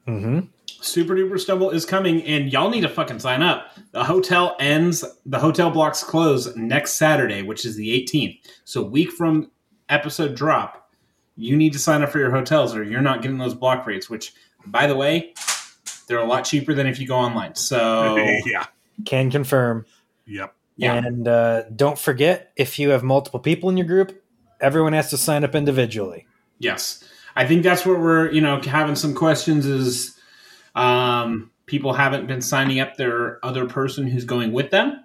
hmm 0.06 0.40
Super 0.82 1.14
Duper 1.14 1.40
Stumble 1.40 1.72
is 1.72 1.86
coming, 1.86 2.22
and 2.24 2.52
y'all 2.54 2.70
need 2.70 2.82
to 2.82 2.90
fucking 2.90 3.20
sign 3.20 3.42
up. 3.42 3.72
The 3.92 4.04
hotel 4.04 4.56
ends. 4.60 5.04
The 5.26 5.40
hotel 5.40 5.72
blocks 5.72 6.04
close 6.04 6.56
next 6.56 6.94
Saturday, 6.94 7.42
which 7.42 7.66
is 7.66 7.76
the 7.76 7.90
18th. 7.90 8.40
So 8.64 8.84
week 8.84 9.12
from 9.12 9.52
episode 9.90 10.36
drop, 10.36 10.92
you 11.36 11.58
need 11.58 11.74
to 11.74 11.80
sign 11.80 12.02
up 12.02 12.10
for 12.10 12.20
your 12.20 12.32
hotels, 12.32 12.76
or 12.76 12.84
you're 12.84 13.02
not 13.02 13.22
getting 13.22 13.38
those 13.38 13.54
block 13.54 13.86
rates. 13.88 14.10
Which, 14.10 14.34
by 14.66 14.88
the 14.88 14.96
way, 14.96 15.34
they're 16.08 16.20
a 16.20 16.26
lot 16.26 16.44
cheaper 16.44 16.74
than 16.74 16.88
if 16.88 17.00
you 17.00 17.08
go 17.08 17.16
online. 17.16 17.56
So 17.56 18.16
yeah. 18.46 18.66
Can 19.06 19.32
confirm. 19.32 19.86
Yep. 20.28 20.54
yeah, 20.78 20.94
And 20.96 21.28
uh, 21.28 21.64
don't 21.70 21.98
forget, 21.98 22.52
if 22.56 22.80
you 22.80 22.90
have 22.90 23.04
multiple 23.04 23.40
people 23.40 23.70
in 23.70 23.78
your 23.78 23.88
group, 23.88 24.22
everyone 24.60 24.94
has 24.94 25.10
to 25.12 25.18
sign 25.18 25.44
up 25.44 25.56
individually. 25.56 26.28
Yes, 26.60 27.04
I 27.36 27.48
think 27.48 27.64
that's 27.64 27.86
where 27.86 28.00
we're 28.00 28.32
you 28.32 28.42
know 28.42 28.62
having 28.62 28.96
some 28.96 29.14
questions. 29.14 29.66
Is 29.66 30.18
um, 30.76 31.52
people 31.66 31.94
haven't 31.94 32.28
been 32.28 32.42
signing 32.42 32.80
up 32.80 32.96
their 32.96 33.44
other 33.46 33.66
person 33.66 34.08
who's 34.08 34.26
going 34.26 34.52
with 34.52 34.72
them, 34.72 35.04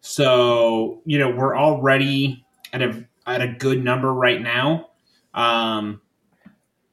so 0.00 1.00
you 1.04 1.18
know 1.18 1.30
we're 1.30 1.56
already 1.56 2.44
at 2.72 2.82
a 2.82 3.04
at 3.26 3.40
a 3.40 3.48
good 3.48 3.82
number 3.82 4.12
right 4.12 4.40
now. 4.40 4.88
Um, 5.34 6.00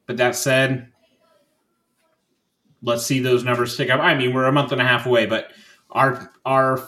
but 0.05 0.17
that 0.17 0.35
said, 0.35 0.87
let's 2.81 3.05
see 3.05 3.19
those 3.19 3.43
numbers 3.43 3.75
tick 3.75 3.89
up. 3.89 3.99
I 3.99 4.15
mean, 4.15 4.33
we're 4.33 4.45
a 4.45 4.51
month 4.51 4.71
and 4.71 4.81
a 4.81 4.85
half 4.85 5.05
away, 5.05 5.25
but 5.25 5.51
our 5.91 6.31
our 6.45 6.79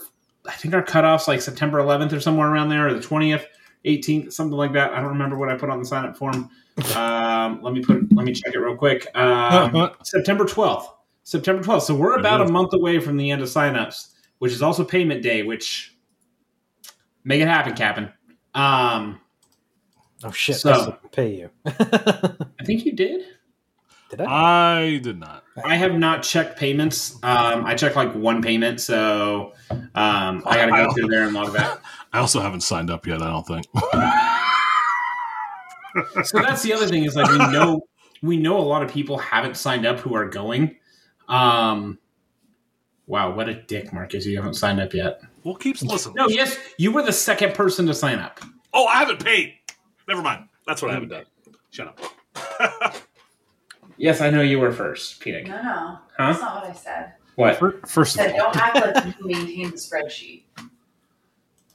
I 0.47 0.53
think 0.53 0.73
our 0.73 0.83
cutoff's 0.83 1.27
like 1.27 1.41
September 1.41 1.79
11th 1.79 2.13
or 2.13 2.19
somewhere 2.19 2.49
around 2.49 2.69
there, 2.69 2.87
or 2.87 2.93
the 2.93 3.05
20th, 3.05 3.45
18th, 3.85 4.33
something 4.33 4.57
like 4.57 4.73
that. 4.73 4.93
I 4.93 4.97
don't 4.97 5.09
remember 5.09 5.37
what 5.37 5.49
I 5.49 5.55
put 5.55 5.69
on 5.69 5.79
the 5.79 5.85
sign 5.85 6.05
up 6.05 6.17
form. 6.17 6.49
Um, 6.95 7.61
let 7.61 7.73
me 7.73 7.83
put 7.83 8.11
let 8.13 8.25
me 8.25 8.33
check 8.33 8.53
it 8.53 8.59
real 8.59 8.75
quick. 8.75 9.07
Um, 9.15 9.91
September 10.03 10.45
12th. 10.45 10.87
September 11.23 11.61
12th. 11.63 11.81
So 11.81 11.95
we're 11.95 12.17
about 12.17 12.41
a 12.41 12.51
month 12.51 12.73
away 12.73 12.99
from 12.99 13.17
the 13.17 13.31
end 13.31 13.41
of 13.41 13.47
signups, 13.49 14.13
which 14.39 14.51
is 14.51 14.61
also 14.61 14.83
payment 14.83 15.21
day, 15.21 15.43
which 15.43 15.95
make 17.23 17.41
it 17.41 17.47
happen, 17.47 17.73
Captain. 17.75 18.11
Um, 18.55 19.19
Oh 20.23 20.31
shit! 20.31 20.57
So- 20.57 20.97
I 21.01 21.07
pay 21.07 21.35
you. 21.35 21.49
I 21.65 22.63
think 22.65 22.85
you 22.85 22.91
did. 22.93 23.21
Did 24.09 24.21
I? 24.21 24.79
I 24.81 24.97
did 24.97 25.19
not. 25.19 25.43
I 25.63 25.75
have 25.77 25.93
not 25.93 26.23
checked 26.23 26.57
payments. 26.59 27.15
Um, 27.23 27.63
I 27.65 27.75
checked 27.75 27.95
like 27.95 28.13
one 28.15 28.41
payment, 28.41 28.81
so 28.81 29.53
um, 29.69 30.43
I 30.45 30.55
got 30.57 30.65
to 30.65 30.71
go 30.71 30.93
through 30.93 31.07
there 31.07 31.23
and 31.23 31.33
log 31.33 31.53
that. 31.53 31.79
I 32.11 32.19
also 32.19 32.39
haven't 32.41 32.61
signed 32.61 32.89
up 32.89 33.05
yet. 33.05 33.21
I 33.21 33.29
don't 33.29 33.45
think. 33.45 33.65
So 36.23 36.39
that's 36.39 36.61
the 36.61 36.73
other 36.73 36.87
thing 36.87 37.03
is 37.03 37.15
like 37.15 37.29
we 37.29 37.37
know 37.37 37.81
we 38.21 38.37
know 38.37 38.57
a 38.57 38.61
lot 38.61 38.83
of 38.83 38.91
people 38.91 39.17
haven't 39.17 39.57
signed 39.57 39.85
up 39.85 39.99
who 39.99 40.13
are 40.15 40.27
going. 40.27 40.75
Um, 41.27 41.97
wow, 43.07 43.33
what 43.33 43.49
a 43.49 43.55
dick, 43.55 43.91
Marcus! 43.91 44.25
You 44.25 44.37
haven't 44.37 44.53
signed 44.53 44.79
up 44.79 44.93
yet. 44.93 45.21
Well, 45.43 45.55
keeps 45.55 45.81
listen. 45.83 46.13
No, 46.15 46.27
yes, 46.27 46.57
you 46.77 46.91
were 46.91 47.01
the 47.03 47.13
second 47.13 47.53
person 47.53 47.85
to 47.87 47.93
sign 47.93 48.19
up. 48.19 48.39
Oh, 48.73 48.85
I 48.85 48.97
haven't 48.97 49.23
paid. 49.23 49.55
Never 50.07 50.21
mind. 50.21 50.47
That's 50.67 50.81
what 50.81 50.91
I 50.91 50.93
haven't 50.93 51.09
done. 51.09 51.25
Shut 51.71 51.87
up. 51.87 52.95
Yes, 53.97 54.21
I 54.21 54.29
know 54.29 54.41
you 54.41 54.59
were 54.59 54.71
first, 54.71 55.19
Peter. 55.19 55.43
No, 55.43 55.61
no. 55.61 55.61
Huh? 55.61 55.99
That's 56.17 56.39
not 56.39 56.55
what 56.61 56.69
I 56.69 56.73
said. 56.73 57.13
What? 57.35 57.57
Fir- 57.59 57.81
First 57.85 58.17
I 58.19 58.25
of 58.25 58.31
said 58.31 58.39
all, 58.39 58.53
don't 58.53 58.57
act 58.75 58.95
like 58.95 59.17
you 59.19 59.27
maintain 59.27 59.71
the 59.71 59.77
spreadsheet. 59.77 60.43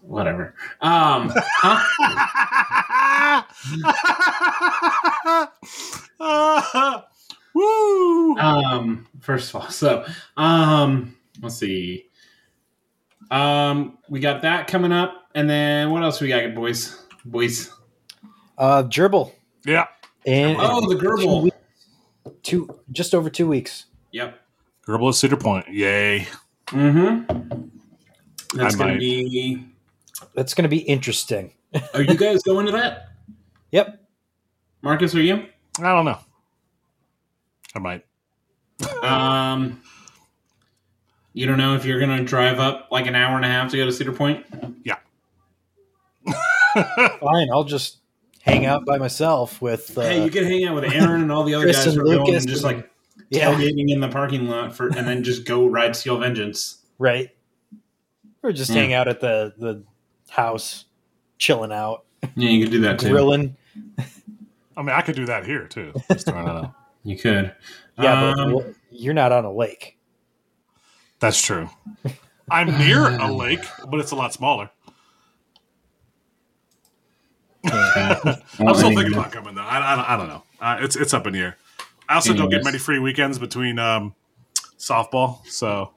Whatever. 0.07 0.55
Um, 0.81 1.33
huh? 1.35 3.43
Woo! 7.55 8.37
Um, 8.37 9.07
first 9.21 9.55
of 9.55 9.63
all, 9.63 9.71
so 9.71 10.05
um, 10.37 11.15
let's 11.41 11.57
see. 11.57 12.07
Um, 13.31 13.99
we 14.09 14.21
got 14.21 14.43
that 14.43 14.67
coming 14.67 14.93
up, 14.93 15.29
and 15.35 15.49
then 15.49 15.91
what 15.91 16.03
else 16.03 16.21
we 16.21 16.29
got, 16.29 16.55
boys? 16.55 17.01
Boys. 17.25 17.71
Uh, 18.59 18.83
gerbil. 18.85 19.33
yeah. 19.65 19.87
And 20.27 20.57
Oh, 20.61 20.89
the 20.89 20.97
gerbil. 20.97 21.51
two, 22.43 22.69
just 22.93 23.15
over 23.15 23.31
two 23.31 23.47
weeks. 23.47 23.87
Yep. 24.13 24.39
Gerbil 24.87 25.09
at 25.11 25.15
Cedar 25.15 25.37
Point. 25.37 25.69
Yay. 25.69 26.27
Mm-hmm. 26.69 27.67
That's 28.57 28.75
I 28.75 28.79
gonna 28.79 28.93
might. 28.93 29.01
be. 29.01 29.67
That's 30.35 30.54
going 30.54 30.62
to 30.64 30.68
be 30.68 30.78
interesting. 30.78 31.52
Are 31.92 32.02
you 32.02 32.14
guys 32.16 32.42
going 32.42 32.66
to 32.66 32.73
that? 32.73 33.09
Yep. 33.73 34.00
Marcus, 34.83 35.16
are 35.16 35.21
you? 35.21 35.47
I 35.80 35.83
don't 35.92 36.04
know. 36.04 36.18
I 37.75 37.78
might. 37.80 38.04
Um, 39.02 39.83
you 41.33 41.44
don't 41.47 41.59
know 41.59 41.75
if 41.75 41.85
you're 41.85 41.99
gonna 41.99 42.23
drive 42.23 42.61
up 42.61 42.87
like 42.92 43.09
an 43.09 43.16
hour 43.16 43.35
and 43.35 43.44
a 43.44 43.49
half 43.49 43.73
to 43.73 43.76
go 43.76 43.85
to 43.85 43.92
Cedar 43.92 44.12
Point. 44.12 44.47
Yeah. 44.85 44.99
Fine. 47.21 47.49
I'll 47.52 47.64
just 47.64 47.99
hang 48.42 48.64
out 48.64 48.85
by 48.87 48.97
myself 48.99 49.61
with. 49.61 49.99
Uh, 49.99 50.02
hey, 50.02 50.25
you 50.25 50.30
can 50.30 50.44
hang 50.44 50.64
out 50.66 50.76
with 50.76 50.85
Aaron 50.85 51.23
and 51.23 51.33
all 51.33 51.42
the 51.42 51.54
other 51.54 51.64
Chris 51.64 51.85
guys 51.85 51.94
who 51.94 52.00
and 52.02 52.11
are 52.11 52.14
going 52.18 52.35
and 52.37 52.47
just 52.49 52.64
and- 52.64 52.76
like 52.78 52.90
yeah. 53.30 53.52
tailgating 53.52 53.90
in 53.90 53.99
the 53.99 54.09
parking 54.09 54.47
lot 54.47 54.73
for, 54.76 54.87
and 54.88 55.09
then 55.09 55.25
just 55.25 55.47
go 55.47 55.66
ride 55.66 55.97
Steel 55.97 56.18
Vengeance. 56.18 56.78
Right. 56.99 57.30
Or 58.44 58.52
just 58.52 58.71
Mm. 58.71 58.75
hang 58.75 58.92
out 58.92 59.09
at 59.09 59.21
the 59.21 59.52
the 59.59 59.83
house, 60.31 60.85
chilling 61.38 61.73
out, 61.73 62.04
Yeah, 62.35 62.49
you 62.50 62.64
could 62.64 62.73
do 62.73 62.81
that 62.83 62.99
too. 62.99 63.11
grilling. 63.11 63.57
I 64.76 64.83
mean, 64.83 64.90
I 64.90 65.02
could 65.02 65.14
do 65.16 65.26
that 65.26 65.45
here 65.47 65.66
too. 65.69 65.93
Just 66.12 66.26
throwing 66.26 66.45
that 66.47 66.57
out. 66.57 66.73
You 67.07 67.19
could. 67.19 67.54
Yeah, 67.99 68.31
Um, 68.31 68.54
but 68.54 68.66
you're 68.90 69.12
not 69.12 69.31
on 69.31 69.45
a 69.45 69.52
lake. 69.52 69.99
That's 71.21 71.38
true. 71.40 71.69
I'm 72.50 72.78
near 72.78 73.07
a 73.07 73.31
lake, 73.37 73.62
but 73.90 74.00
it's 74.00 74.11
a 74.11 74.16
lot 74.16 74.33
smaller. 74.33 74.71
I'm 77.64 78.75
still 78.75 78.90
thinking 78.95 79.12
about 79.12 79.33
coming 79.33 79.54
though. 79.54 79.62
I, 79.62 79.78
I, 79.78 80.14
I 80.14 80.16
don't 80.16 80.28
know. 80.28 80.43
Uh, 80.61 80.78
it's 80.81 80.97
it's 80.97 81.12
up 81.14 81.26
in 81.26 81.33
the 81.35 81.40
air. 81.40 81.57
I 82.09 82.14
also 82.14 82.35
don't 82.35 82.50
get 82.50 82.64
many 82.64 82.78
free 82.78 82.99
weekends 82.99 83.38
between 83.38 83.78
um, 83.78 84.14
softball, 84.78 85.47
so 85.47 85.93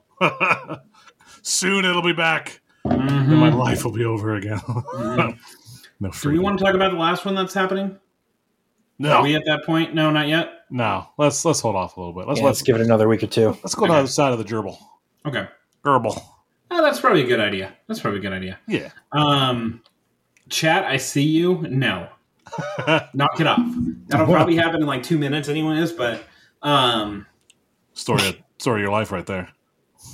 soon 1.42 1.84
it'll 1.84 2.02
be 2.02 2.12
back, 2.14 2.60
and 2.90 3.38
my 3.38 3.50
life 3.52 3.84
will 3.84 3.92
be 3.92 4.04
over 4.04 4.34
again. 4.36 4.58
Mhm. 4.68 5.38
no 6.00 6.08
Do 6.10 6.12
free. 6.12 6.32
we 6.34 6.38
want 6.38 6.58
to 6.58 6.64
talk 6.64 6.74
about 6.74 6.92
the 6.92 6.98
last 6.98 7.24
one 7.24 7.34
that's 7.34 7.54
happening? 7.54 7.98
no, 8.98 9.12
Are 9.14 9.22
we 9.22 9.34
at 9.34 9.44
that 9.46 9.64
point? 9.64 9.94
No, 9.94 10.10
not 10.10 10.28
yet. 10.28 10.64
no. 10.70 11.08
Let's 11.18 11.44
let's 11.44 11.60
hold 11.60 11.76
off 11.76 11.96
a 11.96 12.00
little 12.00 12.12
bit. 12.14 12.26
Let's 12.28 12.40
Yeah, 12.40 12.46
let's 12.46 12.58
let's 12.60 12.62
give 12.66 12.76
it 12.76 12.82
another 12.82 13.08
week 13.08 13.22
or 13.22 13.26
two. 13.26 13.48
let's 13.62 13.74
go 13.74 13.86
to 13.86 13.92
the 13.92 13.98
other 14.00 14.08
side 14.08 14.32
of 14.32 14.38
the 14.38 14.44
gerbil. 14.44 14.76
Okay. 15.26 15.46
Gerbil. 15.84 16.20
Oh, 16.70 16.82
that's 16.82 17.00
probably 17.00 17.22
a 17.22 17.26
good 17.26 17.40
idea. 17.40 17.72
That's 17.86 18.00
probably 18.00 18.18
a 18.20 18.22
good 18.22 18.32
idea. 18.32 18.58
Yeah. 18.68 18.90
Um, 19.12 19.82
chat, 20.50 20.84
I 20.84 20.96
see 20.98 21.22
you. 21.22 21.62
No, 21.68 22.08
knock 23.14 23.40
it 23.40 23.46
off. 23.46 23.60
That'll 24.08 24.26
probably 24.26 24.56
happen 24.56 24.80
in 24.82 24.86
like 24.86 25.02
two 25.02 25.18
minutes, 25.18 25.48
anyways. 25.48 25.92
But 25.92 26.24
Um, 26.62 27.26
Story 27.94 28.28
of, 28.28 28.36
story 28.58 28.80
of 28.80 28.84
your 28.84 28.92
life 28.92 29.10
right 29.12 29.26
there. 29.26 29.48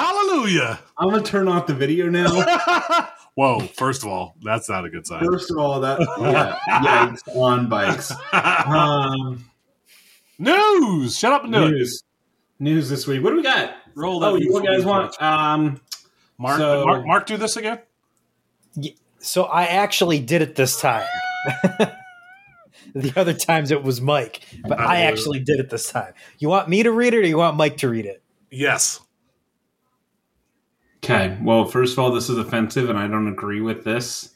Hallelujah. 0.01 0.79
I'm 0.97 1.09
gonna 1.09 1.21
turn 1.23 1.47
off 1.47 1.67
the 1.67 1.73
video 1.75 2.09
now. 2.09 2.27
Whoa, 3.35 3.59
first 3.59 4.01
of 4.03 4.09
all, 4.09 4.35
that's 4.43 4.67
not 4.67 4.83
a 4.83 4.89
good 4.89 5.05
sign. 5.05 5.23
First 5.23 5.51
of 5.51 5.57
all, 5.57 5.79
that 5.81 5.99
yeah, 6.19 6.57
yikes 6.67 7.35
on 7.35 7.69
bikes. 7.69 8.11
Um, 8.33 9.45
News! 10.39 11.17
Shut 11.17 11.31
up 11.33 11.43
and 11.43 11.53
do 11.53 11.65
it. 11.65 11.69
news, 11.71 12.03
news 12.59 12.89
this 12.89 13.05
week. 13.05 13.23
What 13.23 13.29
do 13.29 13.35
we 13.37 13.43
got? 13.43 13.75
Roll 13.95 14.19
that 14.21 14.27
Oh, 14.31 14.35
you 14.35 14.61
guys 14.63 14.83
want? 14.83 15.21
Um, 15.21 15.79
Mark, 16.39 16.57
so- 16.57 16.83
Mark, 16.85 17.05
Mark, 17.05 17.25
do 17.27 17.37
this 17.37 17.55
again? 17.57 17.79
So 19.19 19.43
I 19.43 19.65
actually 19.65 20.19
did 20.19 20.41
it 20.41 20.55
this 20.55 20.81
time. 20.81 21.05
the 22.95 23.13
other 23.15 23.33
times 23.35 23.69
it 23.69 23.83
was 23.83 24.01
Mike, 24.01 24.41
but 24.67 24.79
I 24.79 25.01
actually 25.01 25.39
did 25.41 25.59
it 25.59 25.69
this 25.69 25.91
time. 25.91 26.13
You 26.39 26.49
want 26.49 26.69
me 26.69 26.81
to 26.81 26.91
read 26.91 27.13
it 27.13 27.17
or 27.19 27.27
you 27.27 27.37
want 27.37 27.55
Mike 27.55 27.77
to 27.77 27.89
read 27.89 28.07
it? 28.07 28.23
Yes. 28.49 28.99
Okay. 31.03 31.37
Well, 31.41 31.65
first 31.65 31.93
of 31.93 31.99
all, 31.99 32.11
this 32.11 32.29
is 32.29 32.37
offensive, 32.37 32.89
and 32.89 32.97
I 32.97 33.07
don't 33.07 33.27
agree 33.27 33.61
with 33.61 33.83
this. 33.83 34.35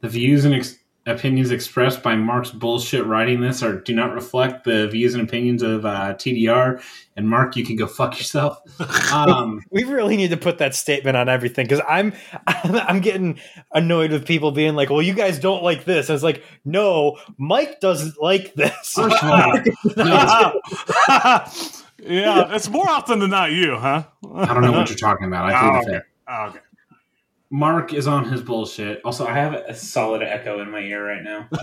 The 0.00 0.08
views 0.08 0.44
and 0.44 0.54
ex- 0.54 0.78
opinions 1.06 1.50
expressed 1.50 2.02
by 2.02 2.14
Mark's 2.14 2.50
bullshit 2.50 3.06
writing 3.06 3.40
this 3.40 3.62
are 3.62 3.80
do 3.80 3.94
not 3.94 4.12
reflect 4.12 4.64
the 4.64 4.88
views 4.88 5.14
and 5.14 5.22
opinions 5.26 5.62
of 5.62 5.84
uh, 5.86 6.14
TDR. 6.14 6.82
And 7.16 7.28
Mark, 7.28 7.56
you 7.56 7.64
can 7.64 7.76
go 7.76 7.86
fuck 7.86 8.16
yourself. 8.18 8.58
Um, 9.12 9.62
We 9.70 9.84
really 9.84 10.16
need 10.18 10.30
to 10.30 10.36
put 10.36 10.58
that 10.58 10.74
statement 10.74 11.16
on 11.16 11.28
everything 11.30 11.64
because 11.66 11.80
I'm, 11.88 12.12
I'm 12.46 12.76
I'm 12.76 13.00
getting 13.00 13.40
annoyed 13.72 14.12
with 14.12 14.26
people 14.26 14.52
being 14.52 14.74
like, 14.74 14.90
"Well, 14.90 15.00
you 15.00 15.14
guys 15.14 15.38
don't 15.38 15.62
like 15.62 15.84
this." 15.84 16.10
And 16.10 16.14
it's 16.14 16.22
like, 16.22 16.42
no, 16.66 17.16
Mike 17.38 17.80
doesn't 17.80 18.20
like 18.20 18.54
this. 18.54 18.92
first 18.92 19.16
of 19.22 19.30
all, 19.30 20.52
yeah, 22.02 22.54
it's 22.54 22.68
more 22.68 22.88
often 22.88 23.18
than 23.18 23.30
not 23.30 23.52
you, 23.52 23.76
huh? 23.76 24.04
I 24.34 24.54
don't 24.54 24.62
know 24.62 24.72
what 24.72 24.88
you're 24.88 24.98
talking 24.98 25.26
about. 25.26 25.46
I 25.46 25.58
plead 25.60 25.68
Oh, 25.78 25.90
the 25.90 25.96
okay. 25.96 26.06
Oh, 26.28 26.46
okay. 26.48 26.58
Mark 27.50 27.94
is 27.94 28.06
on 28.06 28.26
his 28.30 28.42
bullshit. 28.42 29.00
Also, 29.04 29.26
I 29.26 29.32
have 29.32 29.54
a 29.54 29.74
solid 29.74 30.22
echo 30.22 30.60
in 30.60 30.70
my 30.70 30.80
ear 30.80 31.04
right 31.04 31.22
now. 31.22 31.48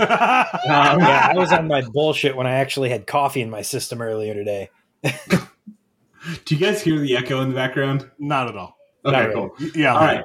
Um, 0.65 1.00
yeah, 1.00 1.27
I 1.32 1.34
was 1.38 1.51
on 1.51 1.68
my 1.68 1.82
bullshit 1.82 2.36
when 2.36 2.48
I 2.48 2.56
actually 2.56 2.89
had 2.89 3.06
coffee 3.06 3.42
in 3.42 3.51
my 3.51 3.62
system 3.62 4.01
earlier 4.01 4.34
today. 4.34 4.72
Do 5.04 6.56
you 6.56 6.58
guys 6.58 6.82
hear 6.82 6.98
the 6.98 7.15
echo 7.15 7.42
in 7.42 7.50
the 7.50 7.56
background? 7.56 8.10
Not 8.18 8.48
at 8.48 8.58
all. 8.58 8.77
Okay, 9.06 9.27
Not 9.27 9.34
cool. 9.34 9.56
Yeah. 9.75 9.94
All 9.94 10.01
right. 10.01 10.24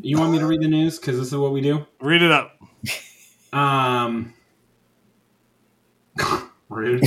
You 0.00 0.18
want 0.18 0.30
me 0.30 0.38
to 0.38 0.46
read 0.46 0.62
the 0.62 0.68
news? 0.68 0.98
Because 0.98 1.18
this 1.18 1.26
is 1.28 1.36
what 1.36 1.52
we 1.52 1.60
do. 1.60 1.84
Read 2.00 2.22
it 2.22 2.30
up. 2.30 2.58
Um, 3.52 4.32
rude. 6.68 7.04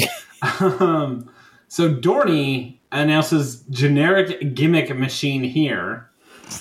um, 0.59 1.31
so 1.73 1.91
Dorney 1.91 2.77
announces 2.91 3.63
generic 3.71 4.53
gimmick 4.53 4.95
machine 4.95 5.43
here. 5.43 6.11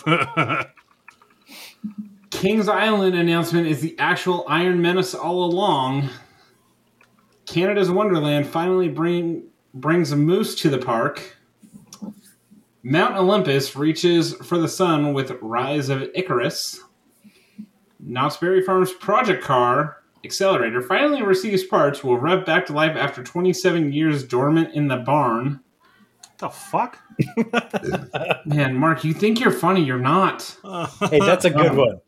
Kings 2.30 2.66
Island 2.66 3.14
announcement 3.14 3.66
is 3.66 3.82
the 3.82 3.94
actual 3.98 4.46
Iron 4.48 4.80
Menace 4.80 5.14
all 5.14 5.44
along. 5.44 6.08
Canada's 7.44 7.90
Wonderland 7.90 8.46
finally 8.46 8.88
bring 8.88 9.42
brings 9.74 10.12
a 10.12 10.16
moose 10.16 10.54
to 10.54 10.70
the 10.70 10.78
park. 10.78 11.36
Mount 12.82 13.14
Olympus 13.14 13.76
reaches 13.76 14.32
for 14.36 14.56
the 14.56 14.66
sun 14.66 15.12
with 15.12 15.36
Rise 15.42 15.90
of 15.90 16.08
Icarus. 16.14 16.80
Knott's 18.00 18.38
Berry 18.38 18.62
Farms 18.62 18.94
project 18.94 19.44
car 19.44 20.01
Xcelerator 20.24 20.86
finally 20.86 21.22
receives 21.22 21.64
parts, 21.64 22.04
will 22.04 22.18
rev 22.18 22.44
back 22.46 22.66
to 22.66 22.72
life 22.72 22.96
after 22.96 23.22
27 23.22 23.92
years 23.92 24.22
dormant 24.24 24.74
in 24.74 24.88
the 24.88 24.96
barn. 24.98 25.60
the 26.38 26.48
fuck? 26.48 26.98
Man, 28.46 28.74
Mark, 28.76 29.04
you 29.04 29.12
think 29.14 29.40
you're 29.40 29.50
funny, 29.52 29.82
you're 29.84 29.98
not. 29.98 30.56
Hey, 31.10 31.18
that's 31.20 31.44
a 31.44 31.50
good 31.50 31.66
Um, 31.72 31.76
one. 31.76 32.00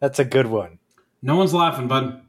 That's 0.00 0.18
a 0.18 0.24
good 0.24 0.46
one. 0.46 0.78
No 1.22 1.36
one's 1.36 1.54
laughing, 1.54 1.88
bud. 1.88 2.20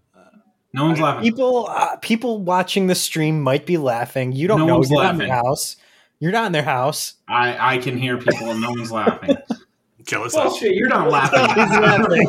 No 0.73 0.85
one's 0.85 0.99
laughing. 0.99 1.23
People, 1.23 1.67
uh, 1.69 1.95
people 1.97 2.39
watching 2.39 2.87
the 2.87 2.95
stream 2.95 3.41
might 3.41 3.65
be 3.65 3.77
laughing. 3.77 4.31
You 4.33 4.47
don't 4.47 4.59
No 4.59 4.67
know. 4.67 4.75
one's 4.77 4.89
You're 4.91 5.03
not 5.03 5.13
in 5.13 5.17
their 5.19 5.29
house. 5.33 5.77
You're 6.19 6.31
not 6.31 6.45
in 6.47 6.51
their 6.51 6.63
house. 6.63 7.15
I, 7.27 7.75
I 7.75 7.77
can 7.79 7.97
hear 7.97 8.17
people 8.17 8.49
and 8.51 8.61
no 8.61 8.69
one's 8.71 8.91
laughing. 8.91 9.37
Kill 10.05 10.23
us 10.23 10.35
all. 10.35 10.49
Bullshit, 10.49 10.73
you're 10.75 10.87
not 10.87 11.09
laughing. 11.11 11.39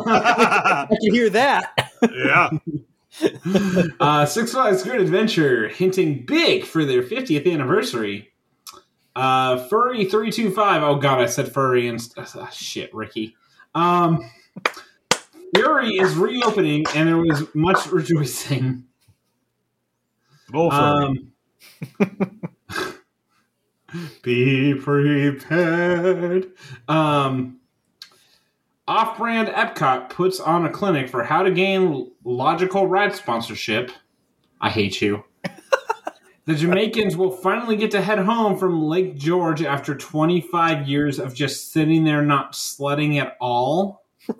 I 0.07 0.87
can 0.89 1.13
hear 1.13 1.29
that. 1.31 1.88
Yeah. 2.01 2.49
uh, 3.99 4.25
Six 4.25 4.51
Flags 4.51 4.83
Great 4.83 5.01
Adventure 5.01 5.67
hinting 5.67 6.25
big 6.25 6.65
for 6.65 6.85
their 6.85 7.03
50th 7.03 7.51
anniversary. 7.51 8.29
Uh, 9.15 9.57
Furry 9.67 10.05
325. 10.05 10.83
Oh, 10.83 10.95
God, 10.95 11.19
I 11.19 11.25
said 11.25 11.51
furry 11.51 11.87
and. 11.87 11.99
ah, 12.17 12.49
shit, 12.51 12.93
Ricky. 12.93 13.35
Um, 13.75 14.29
Fury 15.55 15.97
is 15.97 16.15
reopening, 16.15 16.85
and 16.95 17.07
there 17.07 17.17
was 17.17 17.43
much 17.53 17.87
rejoicing. 17.87 18.85
It. 20.53 20.71
Um, 20.71 21.31
be 24.21 24.75
prepared. 24.75 26.51
Um, 26.87 27.58
off-brand 28.89 29.47
Epcot 29.49 30.09
puts 30.09 30.39
on 30.39 30.65
a 30.65 30.69
clinic 30.69 31.07
for 31.07 31.23
how 31.23 31.43
to 31.43 31.51
gain 31.51 32.09
logical 32.23 32.87
ride 32.87 33.13
sponsorship. 33.13 33.91
I 34.59 34.71
hate 34.71 34.99
you. 34.99 35.23
the 36.45 36.55
Jamaicans 36.55 37.15
will 37.15 37.29
finally 37.29 37.77
get 37.77 37.91
to 37.91 38.01
head 38.01 38.17
home 38.17 38.57
from 38.57 38.81
Lake 38.81 39.15
George 39.15 39.61
after 39.61 39.93
25 39.93 40.87
years 40.87 41.19
of 41.19 41.35
just 41.35 41.71
sitting 41.71 42.03
there 42.03 42.23
not 42.23 42.55
sledding 42.55 43.19
at 43.19 43.37
all. 43.39 44.05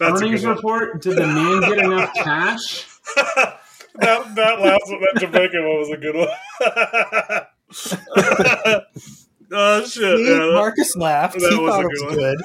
Earnings 0.00 0.44
report: 0.44 1.00
Did 1.00 1.16
the 1.16 1.26
man 1.26 1.60
get 1.60 1.78
enough 1.78 2.12
cash? 2.22 2.86
that, 3.16 4.34
that 4.34 4.60
last 4.60 4.90
one, 4.90 5.00
that 5.00 5.20
Jamaican 5.20 5.66
one 5.66 5.78
was 5.78 5.90
a 5.90 5.96
good 5.96 6.16
one. 8.86 9.26
Oh, 9.52 9.80
shit. 9.82 9.90
See, 9.92 10.24
Yeah, 10.24 10.34
that- 10.38 10.52
Marcus 10.54 10.96
laughed. 10.96 11.38
that 11.38 11.50
he 11.52 11.58
was 11.58 11.70
thought 11.70 11.84
a 11.84 11.88
it 11.88 11.92
was 11.92 12.16
good 12.16 12.36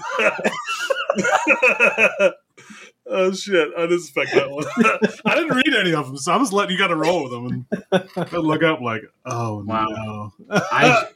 one. 2.17 2.19
good. 2.19 2.33
oh 3.07 3.31
shit! 3.33 3.69
I 3.77 3.81
didn't 3.81 3.99
expect 3.99 4.33
that 4.33 4.49
one. 4.49 4.65
I 5.25 5.35
didn't 5.35 5.55
read 5.55 5.75
any 5.79 5.93
of 5.93 6.07
them, 6.07 6.17
so 6.17 6.31
I 6.31 6.37
was 6.37 6.51
letting 6.51 6.71
you 6.73 6.77
got 6.79 6.87
to 6.87 6.95
roll 6.95 7.23
with 7.23 7.31
them 7.31 7.65
and 7.91 8.33
look 8.33 8.63
up 8.63 8.81
like, 8.81 9.03
oh 9.25 9.63
Wow. 9.63 9.85
no. 9.87 10.33
I. 10.71 11.07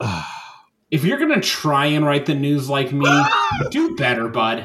If 0.88 1.02
you're 1.04 1.18
gonna 1.18 1.40
try 1.40 1.86
and 1.86 2.06
write 2.06 2.26
the 2.26 2.34
news 2.36 2.70
like 2.70 2.92
me, 2.92 3.10
do 3.72 3.96
better, 3.96 4.28
bud. 4.28 4.64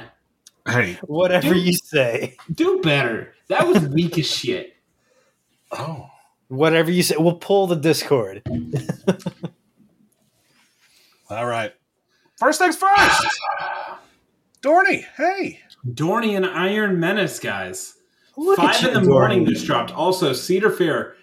hey, 0.70 1.00
Whatever 1.02 1.56
you 1.56 1.74
say. 1.74 2.38
Do 2.54 2.80
better. 2.82 3.34
That 3.48 3.68
was 3.68 3.80
weak 3.88 4.20
as 4.20 4.28
shit. 4.30 4.76
oh, 5.72 6.08
Whatever 6.48 6.92
you 6.92 7.02
say. 7.02 7.16
We'll 7.18 7.38
pull 7.38 7.66
the 7.66 7.76
Discord. 7.76 8.44
All 11.32 11.46
right. 11.46 11.74
First 12.38 12.60
things 12.60 12.76
first. 12.76 13.28
Dorney, 14.62 15.06
hey. 15.18 15.60
Dorney 15.88 16.36
and 16.36 16.46
Iron 16.46 17.00
Menace, 17.00 17.40
guys. 17.40 17.96
Look 18.38 18.60
at 18.60 18.76
Five 18.76 18.84
in 18.90 18.94
you, 18.96 19.02
the 19.06 19.10
morning 19.10 19.46
Dorney. 19.46 19.50
just 19.50 19.66
dropped. 19.66 19.92
Also, 19.92 20.34
Cedar 20.34 20.70
Fair. 20.72 21.16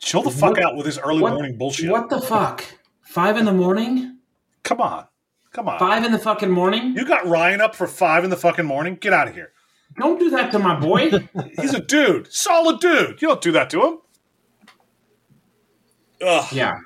Chill 0.00 0.22
the 0.22 0.30
fuck 0.30 0.52
What- 0.52 0.62
out 0.62 0.76
with 0.76 0.86
this 0.86 0.98
early 0.98 1.20
what- 1.22 1.32
morning 1.34 1.56
bullshit. 1.58 1.90
What 1.90 2.08
the 2.10 2.20
fuck? 2.20 2.64
Five 3.02 3.36
in 3.36 3.44
the 3.44 3.52
morning? 3.52 4.18
Come 4.62 4.80
on, 4.80 5.06
come 5.52 5.68
on. 5.68 5.78
Five 5.78 6.04
in 6.04 6.12
the 6.12 6.18
fucking 6.18 6.50
morning? 6.50 6.94
You 6.96 7.04
got 7.04 7.26
Ryan 7.26 7.60
up 7.60 7.74
for 7.74 7.86
five 7.86 8.22
in 8.22 8.30
the 8.30 8.36
fucking 8.36 8.66
morning. 8.66 8.96
Get 8.96 9.12
out 9.12 9.28
of 9.28 9.34
here. 9.34 9.52
Don't 9.98 10.18
do 10.20 10.28
that 10.30 10.52
to 10.52 10.58
my 10.58 10.78
boy. 10.78 11.10
He's 11.60 11.72
a 11.74 11.80
dude, 11.80 12.30
solid 12.32 12.78
dude. 12.80 13.20
You 13.22 13.28
don't 13.28 13.40
do 13.40 13.52
that 13.52 13.70
to 13.70 13.82
him. 13.86 13.98
Ugh. 16.20 16.52
yeah. 16.52 16.78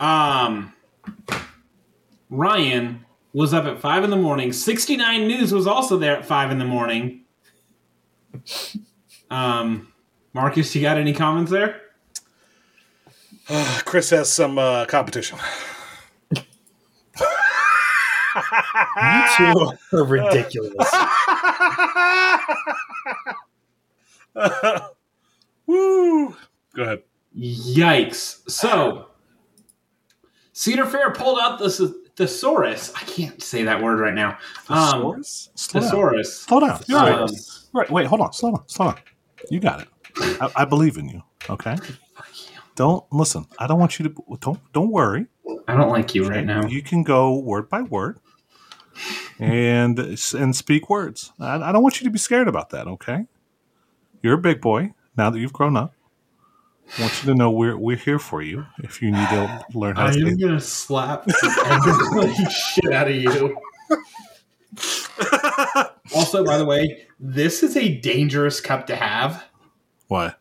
Um. 0.00 0.72
Ryan 2.30 3.04
was 3.32 3.52
up 3.52 3.64
at 3.64 3.80
five 3.80 4.04
in 4.04 4.10
the 4.10 4.16
morning. 4.16 4.52
69 4.52 5.26
News 5.26 5.52
was 5.52 5.66
also 5.66 5.96
there 5.96 6.16
at 6.16 6.24
five 6.24 6.50
in 6.50 6.58
the 6.58 6.64
morning. 6.64 7.24
Um, 9.30 9.92
Marcus, 10.32 10.74
you 10.74 10.82
got 10.82 10.98
any 10.98 11.12
comments 11.12 11.50
there? 11.50 11.80
Chris 13.84 14.10
has 14.10 14.32
some 14.32 14.58
uh, 14.58 14.86
competition. 14.86 15.38
You 18.36 19.22
two 19.36 19.72
are 19.92 20.04
ridiculous. 20.04 20.92
Woo! 25.66 26.36
Go 26.74 26.82
ahead. 26.82 27.02
Yikes. 27.36 28.48
So, 28.50 29.08
Cedar 30.54 30.86
Fair 30.86 31.10
pulled 31.10 31.40
out 31.40 31.58
the 31.58 31.68
thesaurus. 32.14 32.92
I 32.94 33.00
can't 33.00 33.42
say 33.42 33.64
that 33.64 33.82
word 33.82 33.98
right 33.98 34.14
now. 34.14 34.38
Um, 34.68 35.20
Thesaurus? 35.20 35.50
Slow 35.56 35.80
down. 35.80 36.24
Slow 36.24 36.60
down. 36.60 36.80
You're 36.86 36.98
all 36.98 37.06
right. 37.06 37.18
Um, 37.18 37.28
Right. 37.72 37.90
Wait. 37.90 38.06
Hold 38.06 38.20
on. 38.20 38.32
Slow 38.32 38.52
down. 38.52 38.68
Slow 38.68 38.86
down. 38.92 39.00
You 39.50 39.58
got 39.58 39.80
it. 39.82 39.88
I, 40.40 40.48
I 40.58 40.64
believe 40.64 40.96
in 40.96 41.08
you. 41.08 41.22
Okay. 41.50 41.76
Don't 42.76 43.04
listen. 43.12 43.46
I 43.58 43.66
don't 43.66 43.80
want 43.80 43.98
you 43.98 44.08
to. 44.08 44.36
Don't. 44.40 44.60
Don't 44.72 44.92
worry. 44.92 45.26
I 45.66 45.74
don't 45.76 45.90
like 45.90 46.14
you 46.14 46.24
right 46.28 46.46
now. 46.46 46.66
You 46.68 46.82
can 46.82 47.02
go 47.02 47.36
word 47.36 47.68
by 47.68 47.82
word, 47.82 48.20
and 49.40 49.98
and 49.98 50.54
speak 50.54 50.88
words. 50.88 51.32
I, 51.40 51.56
I 51.56 51.72
don't 51.72 51.82
want 51.82 52.00
you 52.00 52.04
to 52.04 52.10
be 52.10 52.18
scared 52.18 52.46
about 52.46 52.70
that. 52.70 52.86
Okay. 52.86 53.26
You're 54.22 54.34
a 54.34 54.38
big 54.38 54.60
boy 54.60 54.94
now 55.16 55.30
that 55.30 55.40
you've 55.40 55.52
grown 55.52 55.76
up. 55.76 55.93
I 56.98 57.02
want 57.02 57.22
you 57.24 57.32
to 57.32 57.34
know 57.34 57.50
we're 57.50 57.76
we're 57.76 57.96
here 57.96 58.18
for 58.18 58.42
you 58.42 58.66
if 58.82 59.02
you 59.02 59.10
need 59.10 59.28
to 59.28 59.64
learn 59.74 59.96
how 59.96 60.06
I 60.06 60.10
to. 60.12 60.24
I 60.24 60.28
am 60.28 60.36
gonna 60.38 60.60
slap 60.60 61.24
the 61.24 62.48
shit 62.74 62.92
out 62.92 63.08
of 63.08 63.16
you. 63.16 63.56
Also, 66.14 66.44
by 66.44 66.58
the 66.58 66.64
way, 66.64 67.06
this 67.18 67.62
is 67.62 67.76
a 67.76 67.96
dangerous 67.98 68.60
cup 68.60 68.86
to 68.86 68.94
have 68.94 69.44
Why? 70.08 70.34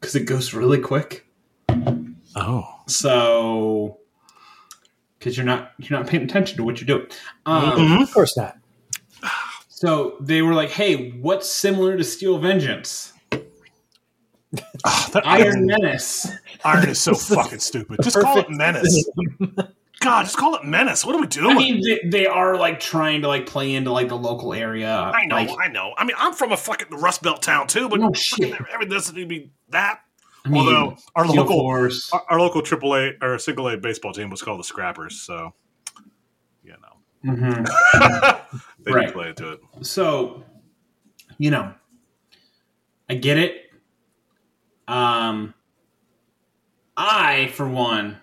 because 0.00 0.16
it 0.16 0.24
goes 0.24 0.52
really 0.54 0.78
quick. 0.78 1.26
Oh. 2.34 2.64
So, 2.88 3.98
because 5.18 5.36
you're 5.36 5.46
not 5.46 5.72
you're 5.78 5.98
not 5.98 6.08
paying 6.08 6.24
attention 6.24 6.56
to 6.56 6.64
what 6.64 6.80
you're 6.80 6.86
doing. 6.86 7.06
Um, 7.46 7.72
Mhm. 7.72 8.02
Of 8.02 8.12
course 8.12 8.36
not. 8.36 8.56
So 9.68 10.16
they 10.20 10.42
were 10.42 10.54
like, 10.54 10.70
"Hey, 10.70 11.10
what's 11.12 11.48
similar 11.48 11.96
to 11.96 12.02
Steel 12.04 12.38
Vengeance? 12.38 13.12
Ah, 14.84 15.10
Iron 15.24 15.66
Menace." 15.66 16.26
Iron 16.64 16.88
is 16.88 17.00
so 17.00 17.14
fucking 17.34 17.60
stupid. 17.60 18.00
Just 18.02 18.18
call 18.20 18.38
it 18.38 18.50
menace. 18.50 19.08
God, 20.00 20.22
just 20.24 20.38
call 20.38 20.54
it 20.56 20.64
menace. 20.64 21.04
What 21.04 21.14
are 21.14 21.20
we 21.20 21.26
doing? 21.26 21.50
I 21.50 21.58
mean, 21.58 21.82
they, 21.82 22.08
they 22.08 22.26
are 22.26 22.56
like 22.56 22.80
trying 22.80 23.20
to 23.22 23.28
like 23.28 23.46
play 23.46 23.74
into 23.74 23.92
like 23.92 24.08
the 24.08 24.16
local 24.16 24.54
area. 24.54 24.90
I 24.90 25.26
know, 25.26 25.34
Like, 25.36 25.50
I 25.60 25.68
know. 25.68 25.92
I 25.96 26.04
mean, 26.04 26.16
I'm 26.18 26.32
from 26.32 26.52
a 26.52 26.56
fucking 26.56 26.88
Rust 26.98 27.22
Belt 27.22 27.42
town 27.42 27.66
too, 27.66 27.88
but 27.88 28.00
No 28.00 28.12
shit. 28.14 28.52
everything 28.72 28.88
doesn't 28.88 29.14
need 29.14 29.22
to 29.22 29.28
be 29.28 29.50
that. 29.68 30.00
I 30.44 30.48
mean, 30.48 30.58
Although 30.66 30.96
our 31.14 31.26
local 31.26 31.66
our, 31.66 31.90
our 32.30 32.40
local 32.40 32.62
AAA 32.62 33.22
or 33.22 33.38
single 33.38 33.68
A 33.68 33.76
baseball 33.76 34.14
team 34.14 34.30
was 34.30 34.40
called 34.40 34.58
the 34.58 34.64
Scrappers, 34.64 35.20
so 35.20 35.52
you 36.64 36.72
know 36.72 37.32
Mhm. 37.34 38.40
they 38.80 38.92
Right. 38.92 39.12
play 39.12 39.28
into 39.28 39.52
it. 39.52 39.60
So, 39.82 40.42
you 41.36 41.50
know, 41.50 41.74
I 43.10 43.14
get 43.16 43.36
it. 43.36 43.69
Um, 44.90 45.54
I, 46.96 47.46
for 47.54 47.68
one, 47.68 48.18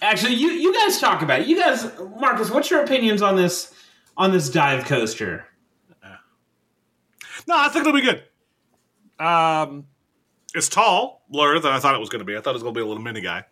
actually, 0.00 0.34
you 0.34 0.48
you 0.50 0.72
guys 0.74 0.98
talk 1.00 1.22
about 1.22 1.40
it. 1.40 1.46
You 1.48 1.58
guys, 1.60 1.86
Marcus, 2.18 2.50
what's 2.50 2.70
your 2.70 2.82
opinions 2.82 3.20
on 3.22 3.36
this 3.36 3.74
on 4.16 4.32
this 4.32 4.48
dive 4.48 4.84
coaster? 4.86 5.44
No, 7.46 7.56
I 7.58 7.68
think 7.68 7.86
it'll 7.86 7.92
be 8.00 8.02
good. 8.06 8.22
Um, 9.24 9.86
it's 10.54 10.68
tall, 10.68 11.24
lower 11.28 11.58
than 11.58 11.72
I 11.72 11.80
thought 11.80 11.94
it 11.94 11.98
was 12.00 12.08
going 12.08 12.20
to 12.20 12.24
be. 12.24 12.36
I 12.36 12.40
thought 12.40 12.50
it 12.50 12.54
was 12.54 12.62
going 12.62 12.74
to 12.74 12.78
be 12.78 12.84
a 12.84 12.86
little 12.86 13.02
mini 13.02 13.20
guy. 13.20 13.44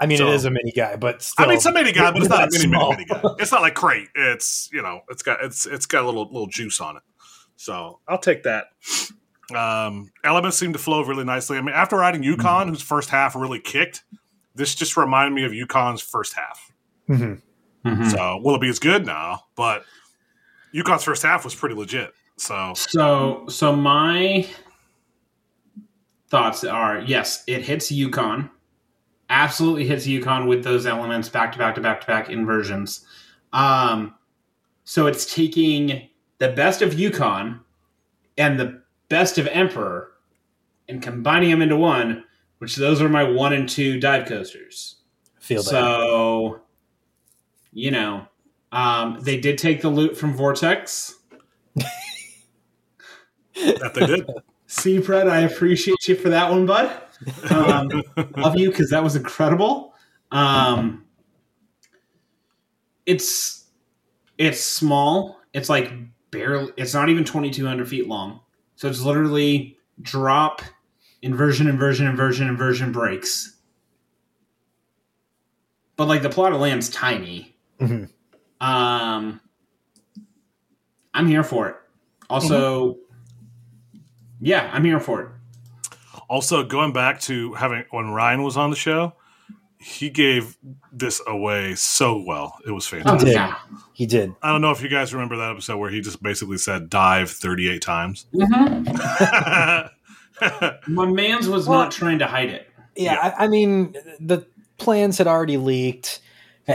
I 0.00 0.06
mean, 0.06 0.18
So- 0.18 0.28
it 0.28 0.34
is 0.34 0.44
a 0.46 0.50
mini 0.50 0.72
guy, 0.72 0.96
but 0.96 1.22
still. 1.22 1.44
I 1.46 1.48
mean, 1.48 1.56
it's 1.56 1.66
a 1.66 1.72
mini 1.72 1.92
guy, 1.92 2.10
but 2.10 2.20
it's 2.22 2.28
not 2.28 2.42
a 2.42 2.46
mini, 2.52 2.66
mini 2.66 2.76
small. 2.78 2.90
mini 2.92 3.04
guy. 3.06 3.22
It's 3.38 3.52
not 3.52 3.62
like 3.62 3.74
crate. 3.74 4.08
It's 4.14 4.68
you 4.72 4.82
know, 4.82 5.00
it's 5.08 5.22
got 5.22 5.42
it's 5.42 5.64
it's 5.64 5.86
got 5.86 6.02
a 6.02 6.06
little 6.06 6.24
little 6.24 6.48
juice 6.48 6.80
on 6.80 6.96
it. 6.96 7.02
So 7.56 8.00
I'll 8.06 8.18
take 8.18 8.42
that. 8.42 8.66
Um, 9.54 10.10
elements 10.24 10.56
seem 10.58 10.72
to 10.72 10.78
flow 10.78 11.02
really 11.04 11.24
nicely. 11.24 11.56
I 11.56 11.60
mean, 11.60 11.74
after 11.74 11.96
riding 11.96 12.22
Yukon, 12.22 12.68
whose 12.68 12.82
first 12.82 13.10
half 13.10 13.36
really 13.36 13.60
kicked, 13.60 14.02
this 14.54 14.74
just 14.74 14.96
reminded 14.96 15.34
me 15.34 15.44
of 15.44 15.52
Yukon's 15.52 16.00
first 16.00 16.34
half. 16.34 16.72
Mm-hmm. 17.08 18.08
So 18.08 18.40
will 18.42 18.56
it 18.56 18.60
be 18.60 18.68
as 18.68 18.80
good 18.80 19.06
now? 19.06 19.44
But 19.54 19.84
Yukon's 20.72 21.04
first 21.04 21.22
half 21.22 21.44
was 21.44 21.54
pretty 21.54 21.76
legit. 21.76 22.12
So 22.36 22.72
So, 22.74 23.44
so 23.48 23.74
my 23.74 24.46
thoughts 26.28 26.64
are: 26.64 27.00
yes, 27.00 27.44
it 27.46 27.62
hits 27.62 27.92
Yukon, 27.92 28.50
absolutely 29.30 29.86
hits 29.86 30.06
Yukon 30.06 30.46
with 30.46 30.64
those 30.64 30.86
elements 30.86 31.28
back 31.28 31.52
to 31.52 31.58
back 31.58 31.76
to 31.76 31.80
back 31.80 32.00
to 32.00 32.06
back 32.06 32.28
inversions. 32.28 33.06
Um, 33.52 34.14
so 34.84 35.06
it's 35.06 35.32
taking 35.32 36.08
the 36.38 36.48
best 36.50 36.82
of 36.82 36.98
Yukon 36.98 37.60
and 38.36 38.58
the 38.58 38.82
best 39.08 39.38
of 39.38 39.46
Emperor 39.48 40.12
and 40.88 41.02
combining 41.02 41.50
them 41.50 41.62
into 41.62 41.76
one, 41.76 42.24
which 42.58 42.76
those 42.76 43.00
are 43.02 43.08
my 43.08 43.24
one 43.24 43.52
and 43.52 43.68
two 43.68 43.98
dive 44.00 44.26
coasters. 44.26 44.96
Feel 45.38 45.62
that. 45.62 45.70
So, 45.70 46.60
you 47.72 47.90
know, 47.90 48.26
um, 48.72 49.18
they 49.20 49.38
did 49.38 49.58
take 49.58 49.82
the 49.82 49.88
loot 49.88 50.16
from 50.16 50.34
Vortex. 50.34 51.14
that 53.54 53.92
they 53.94 54.06
did. 54.06 54.30
See, 54.66 55.00
Fred, 55.00 55.28
I 55.28 55.40
appreciate 55.40 56.08
you 56.08 56.16
for 56.16 56.28
that 56.30 56.50
one, 56.50 56.66
bud. 56.66 56.90
Um, 57.50 58.02
love 58.36 58.56
you 58.58 58.70
because 58.70 58.90
that 58.90 59.02
was 59.02 59.16
incredible. 59.16 59.94
Um, 60.32 61.04
it's 63.06 63.66
it's 64.38 64.60
small. 64.60 65.38
It's 65.52 65.68
like 65.68 65.92
barely. 66.30 66.72
It's 66.76 66.94
not 66.94 67.08
even 67.08 67.24
twenty 67.24 67.50
two 67.50 67.66
hundred 67.66 67.88
feet 67.88 68.08
long. 68.08 68.40
So 68.76 68.88
it's 68.88 69.00
literally 69.00 69.78
drop, 70.02 70.62
inversion, 71.22 71.66
inversion, 71.66 72.06
inversion, 72.06 72.46
inversion 72.48 72.92
breaks. 72.92 73.56
But 75.96 76.08
like 76.08 76.22
the 76.22 76.28
plot 76.30 76.52
of 76.52 76.60
land's 76.60 76.88
tiny. 76.90 77.56
Mhm. 77.80 78.10
Um, 78.60 79.40
I'm 81.14 81.26
here 81.26 81.42
for 81.42 81.68
it. 81.68 81.76
Also, 82.28 82.96
yeah, 84.40 84.70
I'm 84.72 84.84
here 84.84 85.00
for 85.00 85.22
it. 85.22 85.28
Also, 86.28 86.64
going 86.64 86.92
back 86.92 87.20
to 87.22 87.54
having 87.54 87.84
when 87.90 88.10
Ryan 88.10 88.42
was 88.42 88.56
on 88.56 88.70
the 88.70 88.76
show, 88.76 89.14
he 89.78 90.10
gave 90.10 90.56
this 90.92 91.22
away 91.26 91.74
so 91.76 92.18
well. 92.26 92.58
It 92.66 92.72
was 92.72 92.86
Oh, 92.88 92.96
fantastic. 92.96 93.26
did. 93.28 93.34
yeah. 93.34 93.54
He 93.96 94.04
did. 94.04 94.34
I 94.42 94.52
don't 94.52 94.60
know 94.60 94.72
if 94.72 94.82
you 94.82 94.90
guys 94.90 95.14
remember 95.14 95.38
that 95.38 95.50
episode 95.52 95.78
where 95.78 95.88
he 95.88 96.02
just 96.02 96.22
basically 96.22 96.58
said 96.58 96.90
dive 96.90 97.30
38 97.30 97.80
times. 97.80 98.26
Mhm. 98.34 99.90
My 100.88 101.06
man's 101.06 101.48
was 101.48 101.66
Well- 101.66 101.78
not 101.80 101.92
trying 101.92 102.18
to 102.18 102.26
hide 102.26 102.50
it. 102.50 102.68
Yeah, 102.94 103.14
Yeah. 103.14 103.34
I, 103.38 103.44
I 103.44 103.48
mean, 103.48 103.94
the 104.20 104.46
plans 104.76 105.16
had 105.18 105.26
already 105.26 105.56
leaked. 105.56 106.20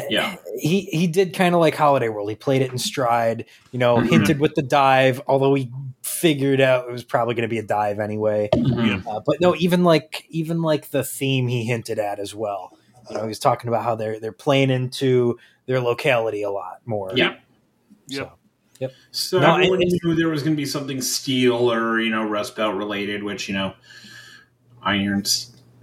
Yeah. 0.10 0.38
he 0.58 0.82
he 0.86 1.06
did 1.06 1.34
kind 1.36 1.54
of 1.54 1.60
like 1.62 1.76
Holiday 1.76 2.08
World. 2.10 2.30
He 2.30 2.36
played 2.36 2.62
it 2.64 2.72
in 2.72 2.78
stride. 2.78 3.46
You 3.72 3.78
know, 3.80 3.98
Mhm. 3.98 4.10
hinted 4.10 4.40
with 4.40 4.56
the 4.56 4.62
dive, 4.64 5.22
although 5.28 5.54
he 5.54 5.70
figured 6.02 6.62
out 6.62 6.88
it 6.88 6.92
was 6.92 7.04
probably 7.04 7.36
going 7.36 7.44
to 7.44 7.50
be 7.50 7.58
a 7.60 7.64
dive 7.64 8.00
anyway. 8.00 8.50
Mhm. 8.56 9.06
Uh, 9.06 9.20
but 9.26 9.42
no, 9.42 9.54
even 9.58 9.84
like 9.84 10.26
even 10.30 10.62
like 10.64 10.90
the 10.92 11.04
theme 11.04 11.48
he 11.50 11.66
hinted 11.66 12.00
at 12.00 12.20
as 12.20 12.34
well. 12.34 12.72
You 13.10 13.18
know, 13.18 13.22
he 13.24 13.28
was 13.28 13.38
talking 13.40 13.68
about 13.68 13.84
how 13.84 13.96
they're 13.96 14.18
they're 14.20 14.32
playing 14.32 14.70
into 14.72 15.38
their 15.72 15.80
locality 15.80 16.42
a 16.44 16.52
lot 16.52 16.80
more. 16.86 17.12
Yeah. 17.16 17.36
Yep. 18.08 18.38
So, 18.80 18.90
So 19.12 19.40
No, 19.40 19.56
everyone 19.56 19.82
and- 19.82 20.00
knew 20.04 20.16
there 20.16 20.28
was 20.28 20.44
going 20.44 20.54
to 20.54 20.62
be 20.62 20.66
something 20.66 21.02
steel 21.02 21.72
or 21.72 22.02
you 22.02 22.10
know 22.10 22.28
Rust 22.28 22.56
Belt 22.58 22.76
related, 22.76 23.24
which 23.24 23.48
you 23.48 23.54
know 23.56 23.74
iron, 24.84 25.24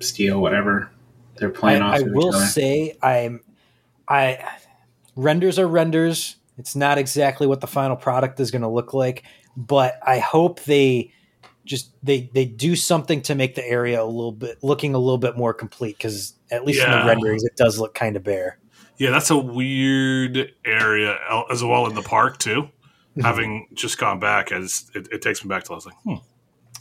steel, 0.00 0.40
whatever 0.40 0.90
they're 1.36 1.48
I, 1.48 1.52
playing 1.58 1.82
off. 1.82 1.94
I 1.94 1.98
of 2.00 2.08
each 2.08 2.12
will 2.12 2.34
other. 2.34 2.44
say 2.44 2.98
I'm 3.02 3.40
I 4.06 4.38
renders 5.16 5.58
are 5.58 5.66
renders. 5.68 6.36
It's 6.58 6.76
not 6.76 6.98
exactly 6.98 7.46
what 7.46 7.60
the 7.62 7.66
final 7.66 7.96
product 7.96 8.40
is 8.40 8.50
going 8.50 8.62
to 8.62 8.68
look 8.68 8.92
like, 8.92 9.22
but 9.56 9.98
I 10.04 10.18
hope 10.18 10.64
they 10.64 11.12
just 11.64 11.92
they 12.02 12.28
they 12.34 12.44
do 12.44 12.74
something 12.76 13.22
to 13.22 13.34
make 13.34 13.54
the 13.54 13.64
area 13.66 14.02
a 14.02 14.04
little 14.04 14.32
bit 14.32 14.58
looking 14.62 14.94
a 14.94 14.98
little 14.98 15.18
bit 15.18 15.36
more 15.36 15.54
complete 15.54 15.96
because 15.96 16.34
at 16.50 16.64
least 16.64 16.82
in 16.84 16.90
the 16.90 17.04
renderings 17.06 17.44
it 17.44 17.56
does 17.56 17.78
look 17.78 17.94
kind 17.94 18.16
of 18.16 18.24
bare. 18.24 18.58
Yeah, 18.98 19.10
that's 19.10 19.30
a 19.30 19.38
weird 19.38 20.52
area 20.64 21.18
as 21.50 21.62
well 21.62 21.86
in 21.86 21.94
the 21.94 22.02
park 22.02 22.38
too. 22.38 22.68
Having 23.22 23.68
just 23.74 23.98
gone 23.98 24.20
back, 24.20 24.52
as 24.52 24.90
it, 24.94 25.08
it 25.10 25.22
takes 25.22 25.42
me 25.44 25.48
back 25.48 25.64
to 25.64 25.72
I 25.72 25.74
was 25.74 25.86
like, 25.86 25.96
hmm, 26.04 26.14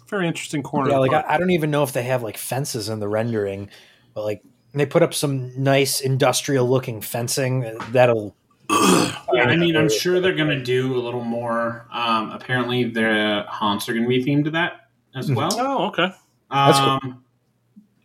very 0.07 0.27
interesting 0.27 0.61
corner. 0.61 0.91
Yeah, 0.91 0.97
like. 0.97 1.13
I, 1.13 1.23
I 1.35 1.37
don't 1.37 1.49
even 1.51 1.71
know 1.71 1.81
if 1.83 1.93
they 1.93 2.03
have 2.03 2.21
like 2.21 2.37
fences 2.37 2.89
in 2.89 2.99
the 2.99 3.07
rendering, 3.07 3.69
but 4.13 4.23
like 4.23 4.43
they 4.73 4.85
put 4.85 5.01
up 5.01 5.13
some 5.13 5.51
nice 5.61 5.99
industrial 6.01 6.69
looking 6.69 7.01
fencing 7.01 7.79
that'll 7.91 8.35
Yeah, 8.69 9.43
I 9.43 9.55
mean, 9.55 9.75
I'm 9.75 9.89
sure 9.89 10.19
they're 10.19 10.35
going 10.35 10.49
to 10.49 10.63
do 10.63 10.95
a 10.95 11.01
little 11.01 11.23
more. 11.23 11.87
Um, 11.91 12.31
apparently, 12.31 12.85
the 12.85 13.45
haunts 13.47 13.89
are 13.89 13.93
going 13.93 14.03
to 14.03 14.09
be 14.09 14.23
themed 14.23 14.45
to 14.45 14.51
that 14.51 14.89
as 15.15 15.29
Mhm. 15.29 15.35
well. 15.35 15.49
oh, 15.53 15.87
okay. 15.87 16.11
That's 16.51 16.79
cool. 16.79 17.13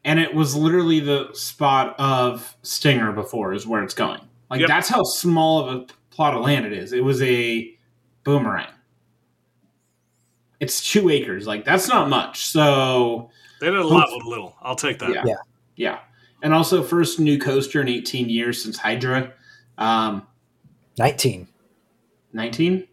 And 0.05 0.19
it 0.19 0.35
was 0.35 0.55
literally 0.57 1.01
the 1.01 1.31
spot 1.33 1.95
of 1.99 2.57
Stinger 2.63 3.13
before 3.13 3.53
is 3.55 3.67
where 3.67 3.83
it's 3.83 3.95
going. 3.95 4.21
Like 4.51 4.61
Yep. 4.61 4.69
that's 4.69 4.89
how 4.89 5.03
small 5.05 5.61
of 5.69 5.77
a 5.77 5.87
plot 6.11 6.35
of 6.35 6.43
land 6.43 6.67
it 6.67 6.73
is. 6.73 6.93
It 6.93 7.05
was 7.05 7.23
a 7.23 7.73
boomerang. 8.25 8.73
It's 10.61 10.91
two 10.93 11.09
acres. 11.09 11.47
Like 11.47 11.65
that's 11.65 11.89
not 11.89 12.09
much. 12.09 12.47
So 12.47 13.31
They 13.61 13.67
did 13.71 13.79
a 13.79 13.87
lot 13.87 14.09
with 14.13 14.25
little. 14.25 14.57
I'll 14.63 14.77
take 14.77 14.99
that. 15.01 15.11
Yeah. 15.11 15.23
Yeah. 15.25 15.37
yeah, 15.77 15.99
and 16.43 16.53
also 16.53 16.83
first 16.83 17.19
new 17.19 17.39
coaster 17.39 17.81
in 17.81 17.89
18 17.89 18.29
years 18.29 18.63
since 18.63 18.77
Hydra. 18.77 19.33
Um, 19.79 20.27
19. 20.99 21.49
19? 22.33 22.87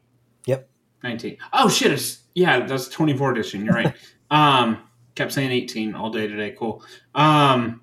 Yep. 0.45 0.69
19. 1.03 1.37
Oh 1.53 1.69
shit, 1.69 1.91
it's 1.91 2.19
yeah, 2.35 2.65
that's 2.65 2.87
24 2.87 3.31
edition. 3.31 3.65
You're 3.65 3.73
right. 3.75 3.93
um 4.31 4.81
kept 5.19 5.33
saying 5.33 5.51
18 5.51 5.95
all 5.95 6.09
day 6.09 6.27
today. 6.27 6.55
Cool. 6.57 6.81
Um 7.13 7.81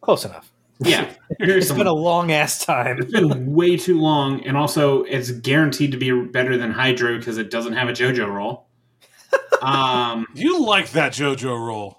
Close 0.00 0.24
enough. 0.24 0.50
yeah. 0.80 1.10
Here's 1.38 1.68
It's 1.70 1.76
been 1.76 1.86
a 1.86 1.92
long 1.92 2.32
ass 2.32 2.64
time. 2.64 2.98
it's 2.98 3.12
been 3.12 3.52
way 3.54 3.76
too 3.76 4.00
long 4.00 4.42
and 4.46 4.56
also 4.56 5.02
it's 5.04 5.30
guaranteed 5.30 5.92
to 5.92 5.98
be 5.98 6.10
better 6.28 6.56
than 6.56 6.70
Hydra 6.72 7.18
because 7.18 7.36
it 7.36 7.50
doesn't 7.50 7.74
have 7.74 7.88
a 7.90 7.92
JoJo 7.92 8.26
roll. 8.26 8.66
um 9.62 10.26
You 10.34 10.64
like 10.64 10.90
that 10.92 11.12
JoJo 11.12 11.58
roll? 11.66 11.98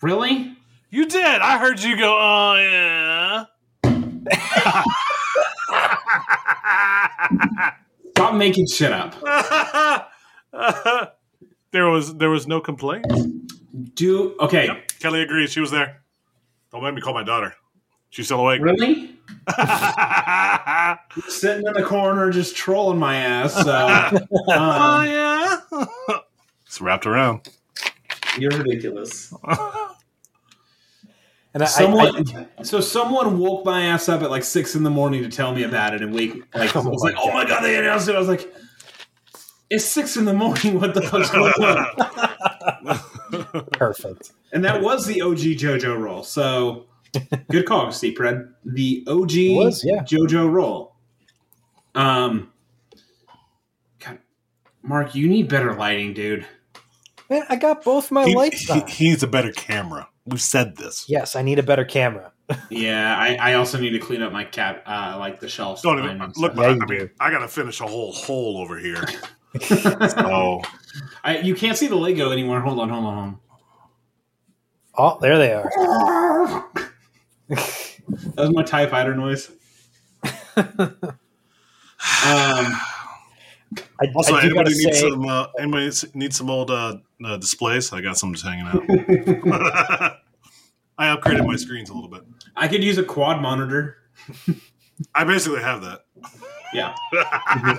really? 0.00 0.56
You 0.90 1.06
did. 1.06 1.24
I 1.40 1.58
heard 1.58 1.80
you 1.82 1.96
go. 1.96 2.16
Oh 2.16 2.54
yeah. 2.60 3.44
Stop 8.14 8.34
making 8.34 8.66
shit 8.68 8.92
up. 8.92 9.14
There 11.72 11.88
was 11.88 12.14
there 12.16 12.30
was 12.30 12.46
no 12.46 12.60
complaint. 12.60 13.06
Do 13.94 14.36
okay. 14.40 14.84
Kelly 15.00 15.22
agrees. 15.22 15.50
She 15.50 15.60
was 15.60 15.70
there. 15.70 16.02
Don't 16.70 16.82
make 16.84 16.94
me 16.94 17.00
call 17.00 17.14
my 17.14 17.24
daughter. 17.24 17.54
She's 18.10 18.26
still 18.26 18.40
awake. 18.40 18.60
Really? 18.60 19.16
Sitting 21.28 21.66
in 21.66 21.72
the 21.72 21.82
corner 21.84 22.30
just 22.30 22.54
trolling 22.54 22.98
my 22.98 23.16
ass. 23.16 23.54
Oh 24.48 24.60
um, 24.60 25.06
yeah. 25.06 25.60
it's 26.66 26.80
wrapped 26.80 27.06
around. 27.06 27.48
you're 28.38 28.50
ridiculous. 28.50 29.32
And 31.54 31.62
I, 31.62 31.66
I, 31.66 31.68
Someone, 31.68 32.48
so 32.62 32.80
someone 32.80 33.38
woke 33.38 33.64
my 33.64 33.82
ass 33.82 34.08
up 34.08 34.22
at 34.22 34.30
like 34.30 34.42
six 34.44 34.74
in 34.74 34.82
the 34.82 34.90
morning 34.90 35.22
to 35.22 35.28
tell 35.28 35.54
me 35.54 35.64
about 35.64 35.94
it, 35.94 36.00
and 36.02 36.14
wake 36.14 36.34
like 36.54 36.74
I 36.74 36.80
Oh 36.80 36.88
was 36.88 37.02
my 37.02 37.10
like, 37.10 37.18
"Oh 37.22 37.32
my 37.32 37.44
god, 37.44 37.62
they 37.62 37.76
announced 37.76 38.08
it!" 38.08 38.14
I 38.14 38.18
was 38.18 38.28
like, 38.28 38.50
"It's 39.74 39.84
six 39.84 40.16
in 40.16 40.24
the 40.24 40.34
morning. 40.34 40.80
What 40.80 40.94
the 40.94 41.02
fuck's 41.02 41.30
going 41.30 41.52
on?" 41.54 43.00
perfect. 43.72 44.32
And 44.52 44.64
that 44.64 44.82
was 44.82 45.06
the 45.06 45.22
OG 45.22 45.38
JoJo 45.38 45.98
roll. 45.98 46.22
So 46.22 46.86
good 47.50 47.66
call, 47.66 47.90
Steve 47.92 48.18
Red. 48.20 48.48
The 48.64 49.04
OG 49.08 49.32
It 49.34 49.56
was, 49.56 49.84
yeah. 49.84 50.02
JoJo 50.02 50.50
roll. 50.50 50.94
Um, 51.94 52.52
God, 54.00 54.18
Mark, 54.82 55.14
you 55.14 55.28
need 55.28 55.48
better 55.48 55.74
lighting, 55.74 56.14
dude. 56.14 56.46
Man, 57.30 57.44
I 57.48 57.56
got 57.56 57.82
both 57.84 58.10
my 58.10 58.24
He, 58.26 58.34
lights 58.34 58.60
he- 58.66 58.72
on. 58.80 58.86
he 58.88 59.08
needs 59.10 59.22
a 59.22 59.26
better 59.26 59.52
camera. 59.52 60.08
We've 60.26 60.40
said 60.40 60.76
this. 60.76 61.06
yes, 61.08 61.34
I 61.34 61.42
need 61.42 61.58
a 61.58 61.62
better 61.62 61.84
camera. 61.84 62.32
Yeah, 62.70 63.16
I, 63.18 63.36
I 63.40 63.54
also 63.54 63.78
need 63.80 63.90
to 63.90 63.98
clean 63.98 64.20
up 64.20 64.30
my 64.30 64.44
cat, 64.44 64.82
uh, 64.84 65.16
like 65.18 65.40
the 65.40 65.48
shelves. 65.48 65.80
Don't 65.80 65.98
even 66.00 66.18
look. 66.36 66.54
Yeah, 66.54 66.62
I 66.62 66.68
you 66.70 66.80
mean. 66.86 67.10
I 67.18 67.30
gotta 67.30 67.48
finish 67.48 67.80
a 67.80 67.86
whole 67.86 68.12
hole 68.12 68.58
over 68.58 68.78
here. 68.78 69.02
Oh, 69.60 70.62
I, 71.24 71.38
you 71.38 71.54
can't 71.54 71.76
see 71.76 71.86
the 71.86 71.96
Lego 71.96 72.32
anymore. 72.32 72.60
Hold 72.60 72.78
on, 72.80 72.88
hold 72.88 73.04
on, 73.04 73.14
hold 73.14 73.26
on. 73.26 73.38
Oh, 74.98 75.18
there 75.20 75.38
they 75.38 75.52
are. 75.52 76.70
That 78.34 78.48
was 78.48 78.52
my 78.52 78.62
TIE 78.62 78.86
fighter 78.88 79.14
noise. 79.14 79.50
um, 80.56 80.66
I, 82.26 82.76
also, 84.14 84.34
I 84.34 84.42
do 84.42 84.54
gotta 84.54 84.70
anybody 84.70 84.74
needs 84.74 85.00
say, 85.00 85.08
some? 85.08 85.26
Uh, 85.26 85.46
anybody 85.58 85.90
needs 86.14 86.36
some 86.36 86.50
old 86.50 86.70
uh, 86.70 86.96
uh, 87.24 87.36
displays? 87.36 87.92
I 87.92 88.00
got 88.00 88.18
some 88.18 88.32
just 88.34 88.44
hanging 88.44 88.66
out. 88.66 88.82
I 90.98 91.16
upgraded 91.16 91.46
my 91.46 91.56
screens 91.56 91.90
a 91.90 91.94
little 91.94 92.10
bit. 92.10 92.22
I 92.56 92.68
could 92.68 92.82
use 92.82 92.98
a 92.98 93.04
quad 93.04 93.40
monitor. 93.40 93.98
I 95.14 95.24
basically 95.24 95.60
have 95.60 95.82
that. 95.82 96.04
Yeah, 96.72 96.94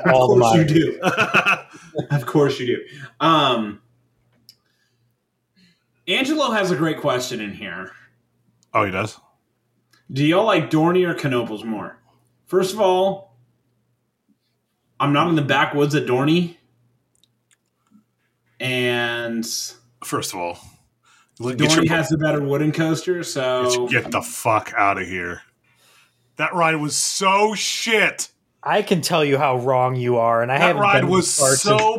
all 0.06 0.32
of 0.32 0.38
the 0.38 0.44
course 0.44 0.56
you 0.56 0.66
do. 0.66 1.00
Of 2.10 2.26
course 2.26 2.60
you 2.60 2.66
do. 2.66 2.84
Um, 3.20 3.80
Angelo 6.08 6.50
has 6.50 6.72
a 6.72 6.76
great 6.76 7.00
question 7.00 7.40
in 7.40 7.52
here. 7.52 7.92
oh, 8.74 8.84
he 8.84 8.92
does. 8.92 9.20
Do 10.12 10.26
y'all 10.26 10.46
like 10.46 10.72
Dorney 10.72 11.08
or 11.08 11.14
Knoebels 11.14 11.64
more? 11.64 12.00
First 12.48 12.74
of 12.74 12.82
all, 12.82 13.36
I'm 15.00 15.14
not 15.14 15.28
in 15.30 15.36
the 15.36 15.44
backwoods 15.44 15.94
at 15.94 16.06
Dorney, 16.08 16.58
and 18.60 19.46
First 20.04 20.34
of 20.34 20.40
all, 20.40 20.58
get, 21.40 21.60
your, 21.60 21.70
Dorney 21.70 21.90
has 21.90 22.10
the 22.10 22.18
better 22.18 22.42
wooden 22.42 22.72
coaster. 22.72 23.24
So 23.24 23.88
get 23.88 24.12
the 24.12 24.22
fuck 24.22 24.74
out 24.76 25.02
of 25.02 25.08
here. 25.08 25.42
That 26.38 26.54
ride 26.54 26.76
was 26.76 26.96
so 26.96 27.54
shit. 27.54 28.30
I 28.66 28.82
can 28.82 29.02
tell 29.02 29.26
you 29.26 29.38
how 29.38 29.58
wrong 29.58 29.96
you 29.96 30.18
are, 30.18 30.42
and 30.42 30.52
I 30.52 30.58
That 30.58 30.68
haven't 30.68 30.82
ride 30.82 31.02
been 31.02 31.10
was 31.10 31.36
this 31.38 31.62
so 31.62 31.98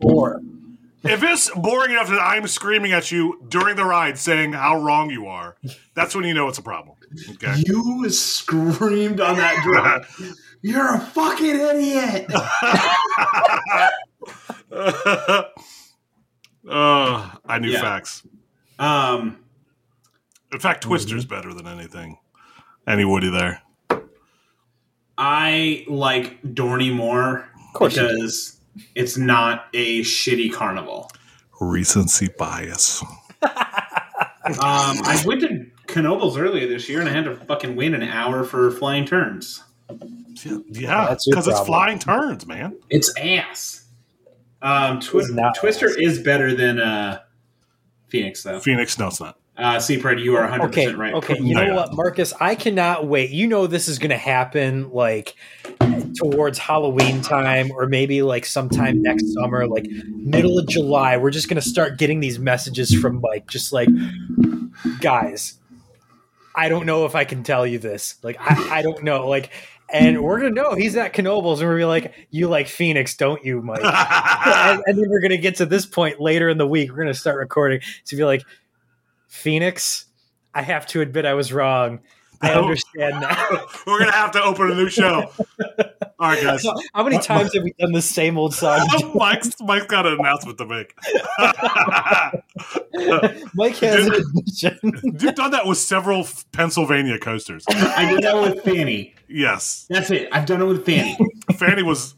boring. 0.00 0.78
If 1.02 1.22
it's 1.22 1.50
boring 1.50 1.92
enough 1.92 2.08
that 2.10 2.20
I'm 2.20 2.46
screaming 2.46 2.92
at 2.92 3.10
you 3.10 3.40
during 3.48 3.74
the 3.76 3.84
ride 3.84 4.18
saying 4.18 4.52
how 4.52 4.80
wrong 4.80 5.10
you 5.10 5.26
are, 5.26 5.56
that's 5.94 6.14
when 6.14 6.24
you 6.26 6.34
know 6.34 6.46
it's 6.48 6.58
a 6.58 6.62
problem. 6.62 6.96
Okay. 7.30 7.54
you 7.66 8.08
screamed 8.10 9.20
on 9.20 9.36
that 9.36 9.62
drive. 9.64 10.34
You're 10.62 10.94
a 10.94 11.00
fucking 11.00 11.56
idiot. 11.58 12.26
uh, 16.68 17.30
I 17.46 17.58
knew 17.58 17.70
Yeah. 17.70 17.80
facts. 17.80 18.22
Um, 18.78 19.38
In 20.52 20.58
fact, 20.60 20.82
Twister's 20.82 21.24
better 21.24 21.54
than 21.54 21.66
anything. 21.66 22.18
Any 22.86 23.04
Woody 23.04 23.30
there. 23.30 23.62
I 25.22 25.84
like 25.86 26.42
Dorney 26.42 26.92
more 26.92 27.40
Of 27.68 27.74
course, 27.74 27.94
because 27.94 28.58
it's 28.94 29.16
not 29.18 29.66
a 29.74 30.00
shitty 30.00 30.52
carnival. 30.52 31.10
Recency 31.60 32.28
bias. 32.38 33.04
Um, 34.42 34.56
I 35.04 35.22
went 35.26 35.42
to 35.42 35.66
Knoebels 35.86 36.36
earlier 36.38 36.66
this 36.66 36.88
year 36.88 36.98
and 36.98 37.08
I 37.08 37.12
had 37.12 37.24
to 37.26 37.36
fucking 37.36 37.76
wait 37.76 37.92
an 37.92 38.02
hour 38.02 38.42
for 38.42 38.70
flying 38.70 39.04
turns. 39.04 39.62
Yeah, 40.68 41.14
because 41.26 41.46
it's 41.46 41.60
flying 41.60 41.98
turns, 41.98 42.46
man. 42.46 42.76
It's 42.88 43.14
ass. 43.18 43.84
Um, 44.62 44.98
Twi- 45.00 45.20
It's 45.20 45.58
Twister 45.58 45.88
ass. 45.90 45.96
is 45.98 46.18
better 46.20 46.54
than 46.54 46.80
uh, 46.80 47.20
Phoenix, 48.08 48.42
though. 48.42 48.58
Phoenix, 48.60 48.98
no, 48.98 49.08
it's 49.08 49.20
not. 49.20 49.38
Uh, 49.60 49.78
Seapred, 49.78 50.20
you 50.20 50.36
are 50.36 50.48
100% 50.48 50.68
Okay, 50.68 50.92
right. 50.94 51.14
okay. 51.14 51.36
You 51.38 51.54
know 51.54 51.74
what, 51.74 51.92
Marcus? 51.92 52.32
I 52.40 52.54
cannot 52.54 53.06
wait. 53.06 53.30
You 53.30 53.46
know 53.46 53.66
this 53.66 53.88
is 53.88 53.98
going 53.98 54.10
to 54.10 54.16
happen 54.16 54.90
like 54.90 55.34
towards 56.16 56.58
Halloween 56.58 57.20
time, 57.20 57.70
or 57.70 57.86
maybe 57.86 58.22
like 58.22 58.46
sometime 58.46 59.02
next 59.02 59.34
summer, 59.34 59.66
like 59.66 59.84
middle 59.84 60.58
of 60.58 60.66
July. 60.66 61.18
We're 61.18 61.30
just 61.30 61.48
going 61.48 61.60
to 61.60 61.68
start 61.68 61.98
getting 61.98 62.20
these 62.20 62.38
messages 62.38 62.94
from 62.94 63.20
like 63.20 63.48
just 63.48 63.72
like 63.72 63.88
guys. 65.00 65.58
I 66.54 66.68
don't 66.68 66.86
know 66.86 67.04
if 67.04 67.14
I 67.14 67.24
can 67.24 67.42
tell 67.42 67.66
you 67.66 67.78
this. 67.78 68.16
Like 68.22 68.36
I, 68.40 68.78
I 68.78 68.82
don't 68.82 69.04
know. 69.04 69.28
Like, 69.28 69.50
and 69.92 70.22
we're 70.22 70.38
gonna 70.38 70.50
know 70.50 70.74
he's 70.74 70.96
at 70.96 71.12
Knoebels, 71.14 71.58
and 71.58 71.68
we're 71.68 71.78
gonna 71.78 71.78
be 71.78 71.84
like, 71.84 72.14
"You 72.30 72.48
like 72.48 72.66
Phoenix, 72.68 73.16
don't 73.16 73.44
you, 73.44 73.60
Mike?" 73.60 73.80
and, 73.84 74.82
and 74.86 74.98
then 74.98 75.08
we're 75.08 75.20
gonna 75.20 75.36
get 75.36 75.56
to 75.56 75.66
this 75.66 75.86
point 75.86 76.20
later 76.20 76.48
in 76.48 76.58
the 76.58 76.66
week. 76.66 76.90
We're 76.90 76.98
gonna 76.98 77.14
start 77.14 77.38
recording 77.38 77.80
to 78.06 78.16
be 78.16 78.24
like, 78.24 78.42
Phoenix. 79.30 80.06
I 80.52 80.62
have 80.62 80.86
to 80.88 81.00
admit 81.00 81.24
I 81.24 81.34
was 81.34 81.52
wrong. 81.52 82.00
I 82.42 82.54
oh. 82.54 82.62
understand 82.62 83.20
now. 83.20 83.66
We're 83.86 84.00
gonna 84.00 84.12
have 84.12 84.32
to 84.32 84.42
open 84.42 84.70
a 84.70 84.74
new 84.74 84.88
show. 84.88 85.30
All 86.18 86.28
right, 86.28 86.42
guys. 86.42 86.66
How 86.94 87.02
many 87.02 87.18
times 87.18 87.54
have 87.54 87.62
we 87.62 87.72
done 87.78 87.92
the 87.92 88.02
same 88.02 88.36
old 88.36 88.54
song? 88.54 88.86
Oh, 88.92 89.12
Mike's 89.14 89.60
Mike's 89.60 89.86
got 89.86 90.06
an 90.06 90.14
announcement 90.18 90.58
to 90.58 90.66
make. 90.66 90.94
Mike 93.54 93.76
has 93.76 94.06
an 94.06 94.14
admission. 94.14 94.78
You've 95.20 95.34
done 95.34 95.52
that 95.52 95.66
with 95.66 95.78
several 95.78 96.26
Pennsylvania 96.52 97.18
coasters. 97.18 97.64
I 97.68 98.10
did 98.10 98.22
that 98.22 98.34
with 98.40 98.62
Fanny. 98.64 99.14
Yes, 99.28 99.86
That's 99.88 100.10
it. 100.10 100.28
I've 100.32 100.46
done 100.46 100.60
it 100.60 100.66
with 100.66 100.84
Fanny. 100.84 101.16
Fanny 101.56 101.82
was 101.82 102.14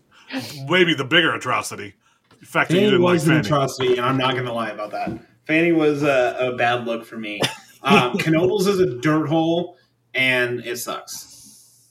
maybe 0.68 0.94
the 0.94 1.04
bigger 1.04 1.34
atrocity. 1.34 1.94
The 2.40 2.46
fact 2.46 2.70
that 2.70 2.76
you 2.76 2.80
Fanny 2.80 2.90
didn't 2.92 3.02
like 3.02 3.12
was 3.14 3.28
an 3.28 3.34
Fanny. 3.34 3.46
atrocity, 3.46 3.96
and 3.98 4.06
I'm 4.06 4.16
not 4.16 4.32
going 4.32 4.46
to 4.46 4.52
lie 4.52 4.70
about 4.70 4.92
that. 4.92 5.10
Fanny 5.46 5.72
was 5.72 6.02
a, 6.02 6.36
a 6.38 6.56
bad 6.56 6.86
look 6.86 7.04
for 7.04 7.16
me. 7.18 7.40
Um, 7.82 8.12
Knoebels 8.18 8.66
is 8.68 8.78
a 8.80 8.98
dirt 9.00 9.26
hole, 9.28 9.76
and 10.14 10.60
it 10.60 10.76
sucks. 10.78 11.88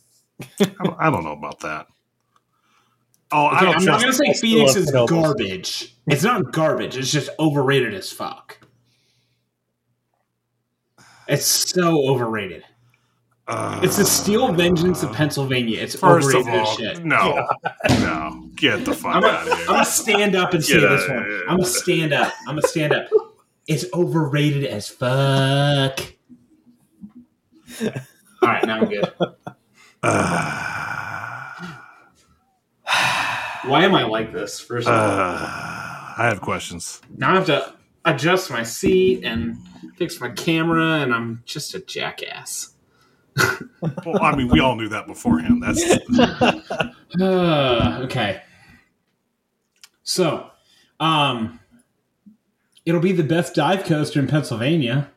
I 0.99 1.09
don't, 1.09 1.23
know 1.23 1.33
about 1.33 1.59
that. 1.59 1.87
Oh, 3.31 3.45
I 3.45 3.57
Okay, 3.57 3.65
don't 3.65 3.75
I'm 3.75 3.85
not 3.85 4.01
going 4.01 4.11
to 4.13 4.17
say 4.17 4.33
Phoenix 4.33 4.75
is 4.75 4.91
Knoebels. 4.91 5.09
garbage. 5.09 5.95
It's 6.07 6.23
not 6.23 6.51
garbage. 6.51 6.97
It's 6.97 7.11
just 7.11 7.29
overrated 7.39 7.93
as 7.93 8.11
fuck. 8.11 8.57
It's 11.27 11.45
so 11.45 12.05
overrated. 12.09 12.63
Uh, 13.47 13.79
It's 13.83 13.97
the 13.97 14.05
Steel 14.05 14.51
Vengeance 14.53 15.03
of 15.03 15.11
Pennsylvania. 15.13 15.79
It's 15.79 15.95
First 15.95 16.27
overrated 16.35 16.53
as 16.53 16.67
all, 16.67 16.75
shit. 16.77 17.05
no, 17.05 17.47
no, 17.89 18.49
get 18.55 18.85
the 18.85 18.93
fuck 18.93 19.15
I'm 19.15 19.23
out 19.23 19.41
of 19.43 19.49
gonna, 19.49 19.61
I'm 19.61 19.67
gonna 19.67 19.85
stand 19.85 20.35
up 20.35 20.53
and 20.53 20.63
say 20.63 20.79
Get 20.79 20.89
this 20.89 21.07
one. 21.09 21.23
here. 21.25 21.41
I'm 21.47 21.57
gonna 21.57 21.65
stand 21.65 22.13
up. 22.13 22.33
I'm 22.47 22.55
gonna 22.55 22.67
stand 22.67 22.93
up. 22.93 23.07
It's 23.67 23.85
overrated 23.93 24.65
as 24.65 24.89
fuck. 24.89 25.99
All 27.81 28.49
right, 28.49 28.65
now 28.65 28.79
I'm 28.81 28.89
good. 28.89 29.11
Uh, 30.03 31.53
Why 33.65 33.83
am 33.85 33.93
I 33.93 34.03
like 34.03 34.33
this? 34.33 34.59
First 34.59 34.87
of 34.87 34.93
all, 34.93 34.99
uh, 34.99 35.37
I 36.17 36.25
have 36.27 36.41
questions. 36.41 37.01
now 37.17 37.31
I 37.31 37.35
have 37.35 37.45
to 37.45 37.73
adjust 38.05 38.49
my 38.49 38.63
seat 38.63 39.23
and 39.23 39.57
fix 39.95 40.19
my 40.19 40.29
camera, 40.29 40.99
and 41.01 41.13
I'm 41.13 41.43
just 41.45 41.75
a 41.75 41.79
jackass. 41.79 42.73
Well, 44.05 44.21
I 44.21 44.35
mean, 44.35 44.49
we 44.49 44.59
all 44.59 44.75
knew 44.75 44.89
that 44.89 45.07
beforehand. 45.07 45.63
That's 45.63 45.83
Uh, 47.19 48.01
okay. 48.05 48.41
So, 50.03 50.49
um, 50.99 51.60
it'll 52.85 53.01
be 53.01 53.11
the 53.11 53.23
best 53.23 53.55
dive 53.55 53.83
coaster 53.85 54.19
in 54.19 54.27
Pennsylvania. 54.27 55.11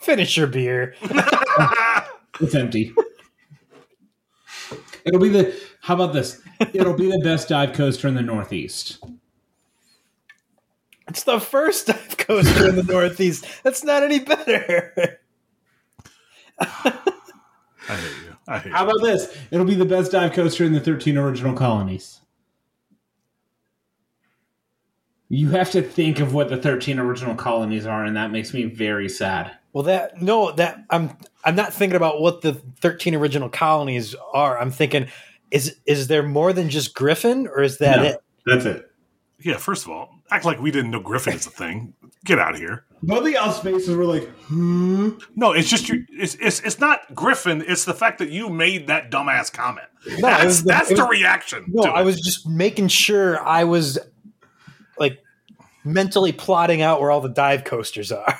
Finish 0.00 0.36
your 0.36 0.46
beer. 0.46 0.94
It's 2.40 2.54
empty. 2.54 2.92
It'll 5.04 5.20
be 5.20 5.28
the. 5.28 5.54
How 5.82 5.94
about 5.94 6.12
this? 6.12 6.40
It'll 6.72 6.96
be 6.96 7.10
the 7.10 7.20
best 7.22 7.48
dive 7.48 7.72
coaster 7.74 8.08
in 8.08 8.14
the 8.14 8.22
Northeast. 8.22 8.98
It's 11.08 11.24
the 11.24 11.38
first 11.38 11.88
dive 11.88 12.16
coaster 12.16 12.68
in 12.68 12.76
the 12.76 12.84
Northeast. 12.84 13.46
That's 13.62 13.84
not 13.84 14.02
any 14.02 14.18
better. 14.18 15.20
I 16.60 17.00
hate 17.86 18.16
you. 18.24 18.31
I 18.48 18.58
hate 18.58 18.72
How 18.72 18.84
you. 18.84 18.90
about 18.90 19.02
this? 19.04 19.36
It'll 19.50 19.66
be 19.66 19.74
the 19.74 19.84
best 19.84 20.12
dive 20.12 20.32
coaster 20.32 20.64
in 20.64 20.72
the 20.72 20.80
13 20.80 21.16
original 21.16 21.54
colonies. 21.54 22.20
You 25.28 25.48
have 25.50 25.70
to 25.70 25.80
think 25.82 26.20
of 26.20 26.34
what 26.34 26.50
the 26.50 26.58
13 26.58 26.98
original 26.98 27.34
colonies 27.34 27.86
are, 27.86 28.04
and 28.04 28.16
that 28.16 28.30
makes 28.30 28.52
me 28.52 28.64
very 28.64 29.08
sad. 29.08 29.52
Well, 29.72 29.84
that 29.84 30.20
no, 30.20 30.52
that 30.52 30.84
I'm 30.90 31.16
I'm 31.44 31.54
not 31.56 31.72
thinking 31.72 31.96
about 31.96 32.20
what 32.20 32.42
the 32.42 32.52
13 32.80 33.14
original 33.14 33.48
colonies 33.48 34.14
are. 34.34 34.58
I'm 34.58 34.70
thinking, 34.70 35.08
is 35.50 35.76
is 35.86 36.08
there 36.08 36.22
more 36.22 36.52
than 36.52 36.68
just 36.68 36.94
Griffin, 36.94 37.46
or 37.46 37.62
is 37.62 37.78
that 37.78 37.96
No. 37.96 38.02
it? 38.04 38.16
That's 38.44 38.64
it. 38.66 38.90
Yeah, 39.40 39.56
first 39.56 39.84
of 39.86 39.90
all, 39.90 40.14
act 40.30 40.44
like 40.44 40.60
we 40.60 40.70
didn't 40.70 40.90
know 40.90 41.00
Griffin 41.00 41.32
is 41.34 41.46
a 41.46 41.50
thing. 41.50 41.94
Get 42.24 42.38
out 42.38 42.52
of 42.54 42.60
here. 42.60 42.84
Both 43.04 43.24
the 43.24 43.36
out 43.36 43.60
faces 43.62 43.96
were 43.96 44.04
like, 44.04 44.28
hmm. 44.46 45.10
No, 45.34 45.52
it's 45.52 45.68
just 45.68 45.88
you. 45.88 46.04
It's, 46.10 46.36
it's 46.36 46.60
it's 46.60 46.78
not 46.78 47.00
Griffin. 47.14 47.64
It's 47.66 47.84
the 47.84 47.94
fact 47.94 48.18
that 48.18 48.30
you 48.30 48.48
made 48.48 48.86
that 48.86 49.10
dumbass 49.10 49.52
comment. 49.52 49.88
No, 50.06 50.16
that's 50.28 50.62
the- 50.62 50.68
that's 50.68 50.90
it 50.90 50.96
the 50.96 51.04
was- 51.06 51.10
reaction. 51.18 51.64
No, 51.68 51.82
to 51.82 51.88
I 51.90 52.02
it. 52.02 52.04
was 52.04 52.20
just 52.20 52.48
making 52.48 52.88
sure 52.88 53.40
I 53.44 53.64
was 53.64 53.98
like 54.98 55.18
mentally 55.84 56.30
plotting 56.32 56.80
out 56.80 57.00
where 57.00 57.10
all 57.10 57.20
the 57.20 57.28
dive 57.28 57.64
coasters 57.64 58.12
are. 58.12 58.38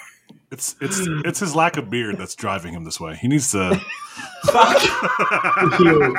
It's 0.52 0.76
it's 0.82 1.00
it's 1.24 1.40
his 1.40 1.56
lack 1.56 1.76
of 1.78 1.88
beard 1.88 2.18
that's 2.18 2.34
driving 2.34 2.74
him 2.74 2.84
this 2.84 3.00
way. 3.00 3.16
He 3.16 3.26
needs 3.26 3.50
to. 3.52 3.80
Fuck 4.44 4.82
you. 5.80 6.14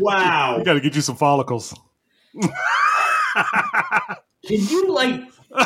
wow. 0.00 0.56
We 0.58 0.64
got 0.64 0.72
to 0.74 0.80
get 0.80 0.94
you 0.96 1.02
some 1.02 1.14
follicles. 1.16 1.72
Can 2.42 2.50
you, 4.48 4.92
like. 4.92 5.20
Bro, 5.50 5.64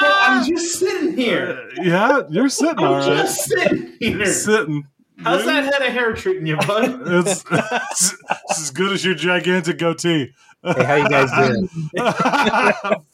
I'm 0.00 0.44
just 0.46 0.78
sitting 0.78 1.16
here. 1.16 1.68
Uh, 1.78 1.82
yeah, 1.82 2.22
you're 2.28 2.48
sitting 2.48 2.78
I'm 2.84 2.92
right. 2.92 3.04
just 3.04 3.40
sitting 3.44 3.92
You're 4.00 4.16
here. 4.18 4.26
sitting. 4.26 4.86
How's 5.18 5.44
that 5.44 5.64
head 5.64 5.80
of 5.82 5.92
hair 5.92 6.12
treating 6.14 6.46
you, 6.46 6.56
bud? 6.56 7.02
It's, 7.06 7.44
it's, 7.50 8.14
it's 8.50 8.60
as 8.60 8.70
good 8.70 8.92
as 8.92 9.04
your 9.04 9.14
gigantic 9.14 9.78
goatee. 9.78 10.32
Hey, 10.64 10.84
how 10.84 10.94
you 10.96 11.08
guys 11.08 11.30
doing? 11.36 11.68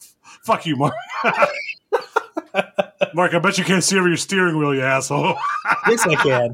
Fuck 0.43 0.65
you, 0.65 0.75
Mark. 0.77 0.95
Mark, 3.13 3.33
I 3.33 3.39
bet 3.39 3.57
you 3.57 3.63
can't 3.63 3.83
see 3.83 3.97
over 3.99 4.07
your 4.07 4.17
steering 4.17 4.57
wheel, 4.57 4.73
you 4.73 4.81
asshole. 4.81 5.35
yes, 5.87 6.05
I 6.07 6.15
can. 6.15 6.53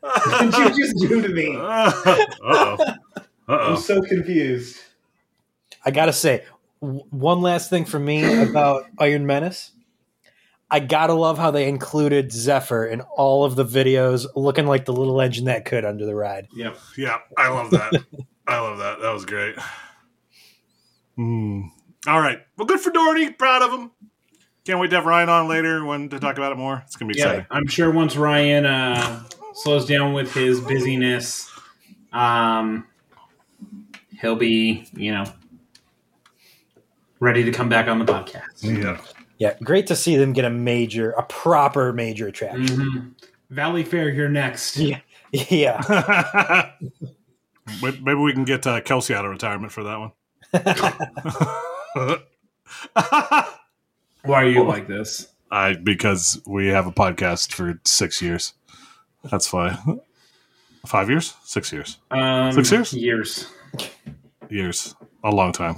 What 0.00 0.40
did 0.40 0.54
you 0.76 0.84
just 0.84 0.96
do 1.08 1.22
to 1.22 1.28
me? 1.28 1.56
Uh-oh. 1.56 2.76
I'm 3.48 3.76
so 3.76 4.02
confused. 4.02 4.76
I 5.84 5.90
gotta 5.90 6.12
say, 6.12 6.44
w- 6.80 7.04
one 7.10 7.40
last 7.42 7.70
thing 7.70 7.84
for 7.84 7.98
me 7.98 8.42
about 8.50 8.84
Iron 8.98 9.26
Menace. 9.26 9.72
I 10.72 10.78
gotta 10.80 11.14
love 11.14 11.36
how 11.38 11.50
they 11.50 11.68
included 11.68 12.30
Zephyr 12.30 12.86
in 12.86 13.00
all 13.00 13.44
of 13.44 13.56
the 13.56 13.64
videos, 13.64 14.26
looking 14.36 14.66
like 14.66 14.84
the 14.84 14.92
little 14.92 15.20
engine 15.20 15.46
that 15.46 15.64
could 15.64 15.84
under 15.84 16.06
the 16.06 16.14
ride. 16.14 16.46
Yep. 16.54 16.78
Yeah, 16.96 17.18
I 17.36 17.48
love 17.48 17.70
that. 17.72 17.92
I 18.46 18.58
love 18.60 18.78
that. 18.78 19.00
That 19.00 19.12
was 19.12 19.24
great. 19.24 19.56
Hmm. 21.16 21.62
All 22.06 22.20
right. 22.20 22.40
Well, 22.56 22.66
good 22.66 22.80
for 22.80 22.90
Doherty. 22.90 23.30
Proud 23.30 23.62
of 23.62 23.72
him. 23.78 23.90
Can't 24.64 24.78
wait 24.78 24.90
to 24.90 24.96
have 24.96 25.06
Ryan 25.06 25.28
on 25.28 25.48
later 25.48 25.84
when 25.84 26.08
to 26.10 26.18
talk 26.20 26.36
about 26.36 26.52
it 26.52 26.56
more. 26.58 26.82
It's 26.86 26.96
gonna 26.96 27.12
be 27.12 27.18
Yeah, 27.18 27.26
exciting. 27.26 27.46
I'm 27.50 27.66
sure 27.66 27.90
once 27.90 28.16
Ryan 28.16 28.66
uh, 28.66 29.24
slows 29.54 29.86
down 29.86 30.12
with 30.12 30.32
his 30.32 30.60
busyness, 30.60 31.50
um, 32.12 32.86
he'll 34.20 34.36
be, 34.36 34.86
you 34.94 35.12
know, 35.12 35.24
ready 37.20 37.44
to 37.44 37.52
come 37.52 37.68
back 37.68 37.88
on 37.88 37.98
the 37.98 38.04
podcast. 38.04 38.62
Yeah. 38.62 39.00
Yeah, 39.38 39.54
great 39.62 39.86
to 39.86 39.96
see 39.96 40.16
them 40.16 40.34
get 40.34 40.44
a 40.44 40.50
major, 40.50 41.12
a 41.12 41.22
proper 41.22 41.94
major 41.94 42.26
attraction. 42.26 42.66
Mhm. 42.66 43.14
Valleyfair, 43.50 44.14
you're 44.14 44.28
next. 44.28 44.76
Yeah, 44.76 45.00
yeah. 45.32 46.70
Maybe 47.82 48.14
we 48.14 48.32
can 48.32 48.44
get 48.44 48.66
uh, 48.66 48.80
Kelsey 48.82 49.14
out 49.14 49.24
of 49.24 49.30
retirement 49.30 49.72
for 49.72 49.84
that 49.84 49.98
one. 49.98 50.12
Why 54.24 54.42
are 54.42 54.48
you 54.48 54.64
like 54.64 54.86
this? 54.88 55.28
I 55.50 55.74
because 55.74 56.40
we 56.46 56.68
have 56.68 56.86
a 56.86 56.92
podcast 56.92 57.52
for 57.54 57.80
six 57.84 58.20
years. 58.20 58.52
That's 59.30 59.46
fine. 59.46 60.00
Five 60.86 61.10
years? 61.10 61.34
Six 61.44 61.72
years. 61.72 61.98
Um, 62.10 62.52
Six 62.52 62.70
years? 62.70 62.92
Years. 62.92 63.46
Years. 64.48 64.94
A 65.24 65.30
long 65.30 65.52
time. 65.52 65.76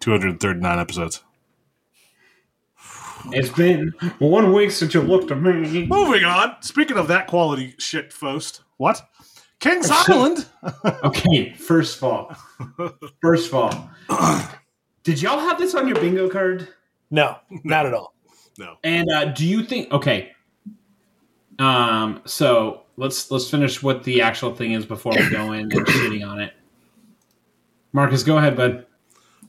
Two 0.00 0.10
hundred 0.10 0.30
and 0.30 0.40
thirty 0.40 0.60
nine 0.60 0.78
episodes. 0.78 1.22
It's 3.32 3.50
been 3.50 3.92
one 4.18 4.52
week 4.52 4.70
since 4.70 4.94
you 4.94 5.02
looked 5.02 5.30
at 5.30 5.40
me. 5.40 5.86
Moving 5.86 6.24
on. 6.24 6.56
Speaking 6.62 6.96
of 6.96 7.08
that 7.08 7.26
quality 7.26 7.74
shit 7.78 8.14
post. 8.18 8.62
What? 8.78 9.02
Kings 9.58 9.90
Island? 9.90 10.46
Okay, 11.04 11.52
first 11.54 11.98
of 11.98 12.04
all, 12.04 12.36
first 13.20 13.48
of 13.48 13.54
all, 13.54 13.90
did 15.02 15.20
y'all 15.20 15.38
have 15.38 15.58
this 15.58 15.74
on 15.74 15.86
your 15.86 15.96
bingo 15.96 16.28
card? 16.28 16.68
No, 17.10 17.36
not 17.64 17.86
at 17.86 17.94
all. 17.94 18.14
No. 18.58 18.76
And 18.84 19.10
uh, 19.10 19.26
do 19.26 19.46
you 19.46 19.64
think? 19.64 19.90
Okay, 19.92 20.32
um, 21.58 22.22
so 22.24 22.82
let's 22.96 23.30
let's 23.30 23.50
finish 23.50 23.82
what 23.82 24.04
the 24.04 24.20
actual 24.22 24.54
thing 24.54 24.72
is 24.72 24.84
before 24.86 25.12
we 25.16 25.30
go 25.30 25.52
in 25.52 25.60
and 25.60 25.72
shitting 25.72 26.26
on 26.26 26.40
it. 26.40 26.52
Marcus, 27.92 28.22
go 28.22 28.38
ahead, 28.38 28.56
bud. 28.56 28.86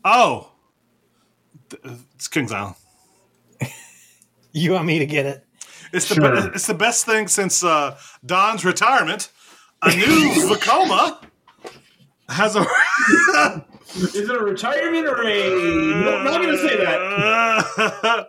Oh. 0.03 0.51
It's 2.15 2.27
Kings 2.27 2.51
Island. 2.51 2.75
You 4.53 4.73
want 4.73 4.83
me 4.85 4.99
to 4.99 5.05
get 5.05 5.25
it? 5.25 5.45
It's 5.93 6.09
the 6.09 6.15
Sure. 6.15 6.29
be- 6.49 6.55
it's 6.55 6.67
the 6.67 6.73
best 6.73 7.05
thing 7.05 7.29
since 7.29 7.63
uh, 7.63 7.97
Don's 8.25 8.65
retirement. 8.65 9.31
A 9.81 9.95
new 9.95 10.05
Vekoma 10.49 11.23
has 12.27 12.57
a. 12.57 12.59
Is 13.95 14.15
it 14.15 14.29
a 14.29 14.39
retirement 14.43 15.07
or 15.07 15.23
a? 15.23 15.49
No, 16.03 16.17
I'm 16.17 16.25
not 16.25 16.41
going 16.41 16.51
to 16.51 16.57
say 16.67 16.75
that. 16.83 18.27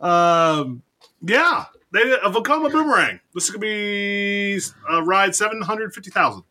that. 0.00 0.06
um, 0.06 0.82
yeah, 1.20 1.66
they 1.92 2.04
did 2.04 2.20
a 2.20 2.30
Vekoma 2.30 2.72
boomerang. 2.72 3.20
This 3.34 3.44
is 3.44 3.50
gonna 3.50 3.60
be 3.60 4.58
a 4.88 5.02
ride 5.02 5.34
seven 5.34 5.60
hundred 5.60 5.92
fifty 5.92 6.10
thousand. 6.10 6.44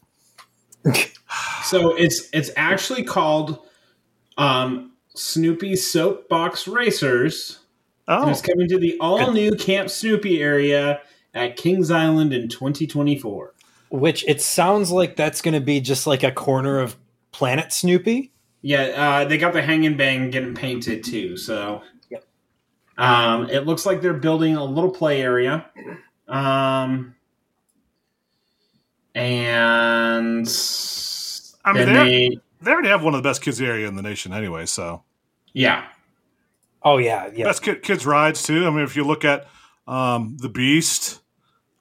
So 1.63 1.95
it's 1.95 2.29
it's 2.31 2.51
actually 2.55 3.03
called 3.05 3.67
um, 4.39 4.93
Snoopy 5.15 5.75
Soapbox 5.75 6.67
Racers. 6.67 7.59
And 8.07 8.25
Oh, 8.25 8.29
it's 8.31 8.41
coming 8.41 8.67
to 8.69 8.79
the 8.79 8.97
all 8.99 9.31
new 9.31 9.51
Camp 9.51 9.89
Snoopy 9.89 10.41
area 10.41 11.01
at 11.35 11.57
Kings 11.57 11.91
Island 11.91 12.33
in 12.33 12.47
2024. 12.47 13.53
Which 13.91 14.25
it 14.27 14.41
sounds 14.41 14.91
like 14.91 15.15
that's 15.15 15.41
going 15.41 15.53
to 15.53 15.61
be 15.61 15.79
just 15.79 16.07
like 16.07 16.23
a 16.23 16.31
corner 16.31 16.79
of 16.79 16.95
Planet 17.31 17.71
Snoopy. 17.71 18.31
Yeah, 18.61 18.81
uh, 18.81 19.25
they 19.25 19.37
got 19.37 19.53
the 19.53 19.61
hang 19.61 19.85
and 19.85 19.97
bang 19.97 20.31
getting 20.31 20.55
painted 20.55 21.03
too. 21.03 21.37
So, 21.37 21.81
Yep. 22.09 22.23
um, 22.97 23.49
it 23.49 23.65
looks 23.65 23.85
like 23.85 24.01
they're 24.01 24.13
building 24.13 24.55
a 24.55 24.63
little 24.65 24.91
play 24.91 25.21
area, 25.21 25.65
um, 26.27 27.15
and 29.15 30.47
I 31.63 31.73
mean, 31.73 31.93
they, 31.93 32.39
they 32.61 32.71
already 32.71 32.89
have 32.89 33.03
one 33.03 33.13
of 33.13 33.21
the 33.23 33.27
best 33.29 33.41
kids 33.41 33.61
area 33.61 33.87
in 33.87 33.95
the 33.95 34.01
nation 34.01 34.33
anyway. 34.33 34.65
So 34.65 35.03
yeah, 35.53 35.85
Oh 36.83 36.97
yeah, 36.97 37.29
yeah. 37.33 37.45
best 37.45 37.61
kid, 37.63 37.83
kids 37.83 38.05
rides 38.05 38.43
too. 38.43 38.65
I 38.65 38.69
mean, 38.69 38.83
if 38.83 38.95
you 38.95 39.03
look 39.03 39.25
at 39.25 39.47
um, 39.87 40.37
the 40.39 40.49
Beast, 40.49 41.19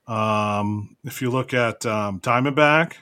um, 0.07 0.97
if 1.05 1.21
you 1.23 1.31
look 1.31 1.53
at 1.55 1.85
um, 1.87 2.21
Diamondback, 2.21 2.95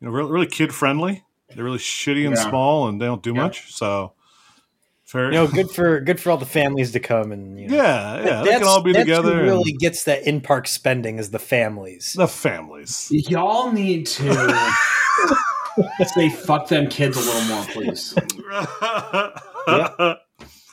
you 0.00 0.06
know, 0.08 0.10
really, 0.10 0.30
really 0.32 0.46
kid 0.46 0.74
friendly. 0.74 1.24
They're 1.54 1.64
really 1.64 1.78
shitty 1.78 2.26
and 2.26 2.34
Yeah. 2.36 2.48
small, 2.48 2.88
and 2.88 3.00
they 3.00 3.04
don't 3.06 3.22
do 3.22 3.34
Yeah. 3.34 3.42
much. 3.42 3.72
So, 3.74 4.14
fair. 5.04 5.26
You 5.26 5.32
know, 5.32 5.46
good 5.46 5.70
for 5.70 6.00
good 6.00 6.18
for 6.18 6.30
all 6.30 6.38
the 6.38 6.46
families 6.46 6.92
to 6.92 7.00
come 7.00 7.30
and 7.30 7.60
you 7.60 7.68
know. 7.68 7.76
yeah, 7.76 8.24
yeah, 8.24 8.42
they 8.42 8.54
can 8.54 8.62
all 8.64 8.80
be 8.80 8.92
that's 8.92 9.04
who 9.04 9.14
together. 9.14 9.38
and 9.38 9.46
Really 9.48 9.72
gets 9.72 10.04
that 10.04 10.26
in 10.26 10.40
park 10.40 10.66
spending 10.66 11.18
is 11.18 11.30
the 11.30 11.38
families. 11.38 12.14
the 12.14 12.26
families. 12.26 13.08
Y'all 13.10 13.70
need 13.70 14.06
to 14.06 14.34
say 16.14 16.28
fuck 16.30 16.68
them 16.68 16.88
kids 16.88 17.16
a 17.16 17.20
little 17.20 17.54
more, 17.56 17.64
please. 17.66 18.14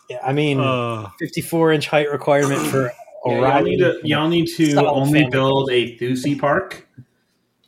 Yeah, 0.09 0.17
I 0.23 0.33
mean, 0.33 0.59
Uh, 0.59 1.09
54 1.19 1.73
inch 1.73 1.87
height 1.87 2.09
requirement 2.11 2.61
for 2.67 2.87
a 2.87 2.91
Yeah, 3.27 3.39
y'all 3.59 3.63
need 3.63 3.77
to 3.77 3.99
y'all 4.03 4.27
need 4.27 4.47
to 4.57 4.85
only 4.87 5.19
family. 5.19 5.29
build 5.31 5.69
a 5.71 5.97
Thusi 5.99 6.39
park 6.39 6.87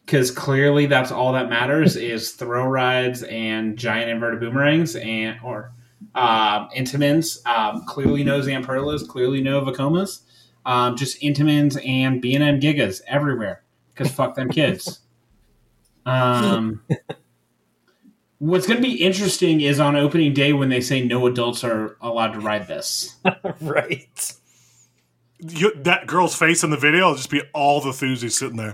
because 0.05 0.31
clearly 0.31 0.87
that's 0.87 1.11
all 1.11 1.33
that 1.33 1.49
matters 1.49 1.95
is 1.95 2.31
throw 2.31 2.65
rides 2.65 3.21
and 3.23 3.77
giant 3.77 4.09
inverted 4.09 4.39
boomerangs 4.39 4.95
and 4.95 5.37
or 5.43 5.71
um, 6.15 6.69
Intamins. 6.75 7.45
Um, 7.45 7.83
clearly 7.85 8.23
no 8.23 8.41
Zamperlas, 8.41 9.07
clearly 9.07 9.41
no 9.41 9.61
Vekomas. 9.61 10.21
Um, 10.65 10.95
just 10.97 11.21
Intamins 11.21 11.77
and 11.87 12.21
B 12.21 12.33
and 12.33 12.43
M 12.43 12.59
Gigas 12.59 13.01
everywhere 13.07 13.61
because 13.93 14.11
fuck 14.11 14.33
them 14.35 14.49
kids. 14.49 14.99
Um, 16.03 16.81
what's 18.41 18.65
going 18.65 18.81
to 18.81 18.83
be 18.83 18.95
interesting 18.95 19.61
is 19.61 19.79
on 19.79 19.95
opening 19.95 20.33
day 20.33 20.51
when 20.51 20.69
they 20.69 20.81
say 20.81 21.05
no 21.05 21.27
adults 21.27 21.63
are 21.63 21.95
allowed 22.01 22.31
to 22.31 22.39
ride 22.39 22.67
this. 22.67 23.15
right. 23.61 24.33
you, 25.37 25.71
that 25.75 26.07
girl's 26.07 26.35
face 26.35 26.63
in 26.63 26.71
the 26.71 26.77
video 26.77 27.09
will 27.09 27.15
just 27.15 27.29
be 27.29 27.43
all 27.53 27.81
the 27.81 27.91
Thusies 27.91 28.31
sitting 28.31 28.57
there. 28.57 28.73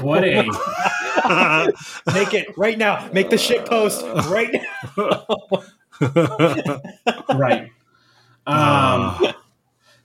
What 0.00 0.24
a 0.24 0.42
Make 2.12 2.34
it 2.34 2.58
right 2.58 2.76
now. 2.76 3.08
Make 3.12 3.30
the 3.30 3.38
shit 3.38 3.66
post 3.66 4.02
right 4.02 4.52
now. 4.96 5.24
right. 7.36 7.70
Um, 8.48 9.32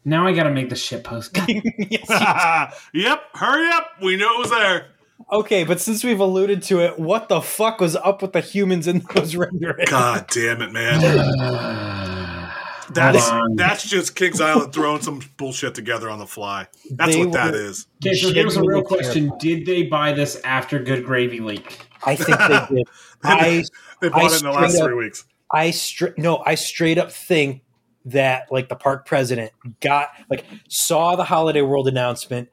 now 0.05 0.27
I 0.27 0.33
got 0.33 0.43
to 0.43 0.51
make 0.51 0.69
the 0.69 0.75
shit 0.75 1.03
post. 1.03 1.33
God, 1.33 2.73
yep, 2.93 3.23
hurry 3.33 3.69
up. 3.71 3.89
We 4.03 4.17
knew 4.17 4.35
it 4.35 4.39
was 4.39 4.51
there. 4.51 4.85
Okay, 5.31 5.63
but 5.63 5.79
since 5.79 6.03
we've 6.03 6.19
alluded 6.19 6.61
to 6.63 6.79
it, 6.81 6.99
what 6.99 7.29
the 7.29 7.41
fuck 7.41 7.79
was 7.79 7.95
up 7.95 8.21
with 8.21 8.33
the 8.33 8.41
humans 8.41 8.87
in 8.87 8.99
those 9.13 9.35
renderings? 9.35 9.89
God 9.89 10.25
damn 10.31 10.61
it, 10.61 10.71
man. 10.71 10.99
That's 12.91 13.29
that's 13.53 13.87
just 13.87 14.15
Kings 14.15 14.41
Island 14.41 14.73
throwing 14.73 15.03
some 15.03 15.21
bullshit 15.37 15.75
together 15.75 16.09
on 16.09 16.17
the 16.17 16.25
fly. 16.25 16.65
That's 16.89 17.13
They 17.13 17.23
what 17.23 17.33
that 17.33 17.51
were- 17.53 17.59
is. 17.59 17.85
Okay, 18.03 18.15
so 18.15 18.33
here's 18.33 18.57
a 18.57 18.63
real 18.63 18.81
question: 18.81 19.31
Did 19.39 19.67
they 19.67 19.83
buy 19.83 20.11
this 20.11 20.41
after 20.43 20.79
Good 20.79 21.05
Gravy 21.05 21.39
leak? 21.39 21.85
I 22.03 22.15
think 22.15 22.39
they 22.39 22.65
did. 22.77 22.87
I 23.23 23.63
They 24.01 24.09
bought 24.09 24.31
I 24.31 24.35
it 24.35 24.39
in 24.39 24.43
the 24.47 24.51
last 24.53 24.75
up- 24.77 24.85
three 24.87 24.95
weeks. 24.95 25.23
I 25.51 25.69
straight 25.69 26.17
no, 26.17 26.41
I 26.43 26.55
straight 26.55 26.97
up 26.97 27.11
think 27.11 27.61
that 28.05 28.51
like 28.51 28.69
the 28.69 28.75
park 28.75 29.05
president 29.05 29.51
got 29.81 30.09
like 30.27 30.45
saw 30.67 31.15
the 31.15 31.23
Holiday 31.25 31.61
World 31.61 31.87
announcement, 31.87 32.49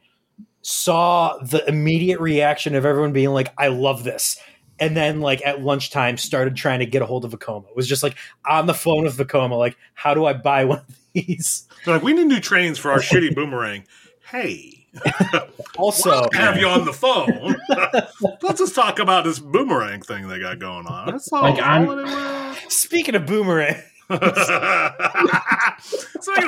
saw 0.68 1.38
the 1.38 1.64
immediate 1.68 2.18
reaction 2.18 2.74
of 2.74 2.84
everyone 2.84 3.12
being 3.12 3.30
like, 3.30 3.52
"I 3.56 3.68
love 3.68 4.02
this," 4.02 4.36
and 4.80 4.96
then 4.96 5.20
like 5.20 5.40
at 5.46 5.60
lunchtime 5.62 6.16
started 6.16 6.56
trying 6.56 6.80
to 6.80 6.86
get 6.86 7.02
a 7.02 7.06
hold 7.06 7.24
of 7.24 7.32
Vekoma. 7.32 7.68
It 7.70 7.76
was 7.76 7.86
just 7.86 8.02
like 8.02 8.16
on 8.44 8.66
the 8.66 8.74
phone 8.74 9.04
with 9.04 9.16
Vekoma, 9.16 9.56
like, 9.56 9.76
"How 9.94 10.12
do 10.12 10.24
I 10.24 10.32
buy 10.32 10.64
one 10.64 10.78
of 10.78 10.98
these?" 11.12 11.68
They're 11.84 11.94
like, 11.94 12.02
we 12.02 12.12
need 12.14 12.26
new 12.26 12.40
trains 12.40 12.78
for 12.78 12.90
our 12.90 12.98
shitty 12.98 13.34
boomerang. 13.34 13.84
Hey, 14.28 14.86
Also, 15.78 16.10
I'll 16.10 16.30
have 16.32 16.56
you 16.56 16.66
on 16.66 16.84
the 16.84 16.92
phone. 16.92 17.54
Let's 18.42 18.58
just 18.58 18.74
talk 18.74 18.98
about 18.98 19.24
this 19.24 19.38
boomerang 19.38 20.00
thing 20.02 20.26
they 20.26 20.40
got 20.40 20.58
going 20.58 20.86
on. 20.86 21.06
That's 21.12 21.32
all. 21.32 21.42
Like, 21.42 21.62
I'm- 21.62 22.56
speaking 22.68 23.14
of 23.14 23.24
boomerang, 23.26 23.76
Speaking 24.10 24.20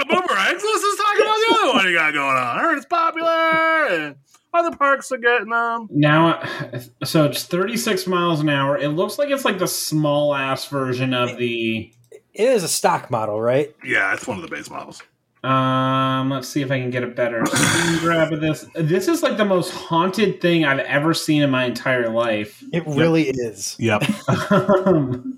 of 0.00 0.08
boomerangs, 0.08 0.62
let's 0.62 0.82
just 0.82 0.98
talk 0.98 1.16
about 1.16 1.36
the 1.36 1.56
other 1.58 1.72
one 1.74 1.86
you 1.86 1.94
got 1.94 2.12
going 2.12 2.36
on. 2.36 2.56
I 2.56 2.60
heard 2.60 2.76
it's 2.76 2.86
popular, 2.86 3.28
and 3.30 4.16
other 4.54 4.76
parks 4.76 5.10
are 5.10 5.18
getting 5.18 5.50
them. 5.50 5.88
Now, 5.90 6.40
so 7.02 7.24
it's 7.24 7.44
36 7.44 8.06
miles 8.06 8.40
an 8.40 8.48
hour. 8.48 8.78
It 8.78 8.90
looks 8.90 9.18
like 9.18 9.30
it's 9.30 9.44
like 9.44 9.58
the 9.58 9.66
small 9.66 10.34
ass 10.34 10.66
version 10.66 11.12
of 11.14 11.36
the. 11.36 11.92
it 12.12 12.22
is 12.48 12.62
a 12.62 12.68
stock 12.68 13.10
model, 13.10 13.40
right? 13.40 13.74
Yeah, 13.84 14.14
it's 14.14 14.26
one 14.26 14.36
of 14.36 14.42
the 14.42 14.54
base 14.54 14.70
models. 14.70 15.02
Um, 15.44 16.30
let's 16.30 16.48
see 16.48 16.62
if 16.62 16.70
I 16.70 16.80
can 16.80 16.90
get 16.90 17.04
a 17.04 17.06
better 17.06 17.44
screen 17.52 17.98
grab 18.00 18.32
of 18.32 18.40
this. 18.40 18.66
This 18.74 19.06
is 19.08 19.22
like 19.22 19.36
the 19.36 19.44
most 19.44 19.70
haunted 19.70 20.40
thing 20.40 20.64
I've 20.64 20.80
ever 20.80 21.14
seen 21.14 21.42
in 21.42 21.50
my 21.50 21.64
entire 21.64 22.08
life. 22.08 22.62
It 22.72 22.84
really 22.86 23.28
is. 23.28 23.76
Yep. 23.78 24.02
Um, 24.50 25.34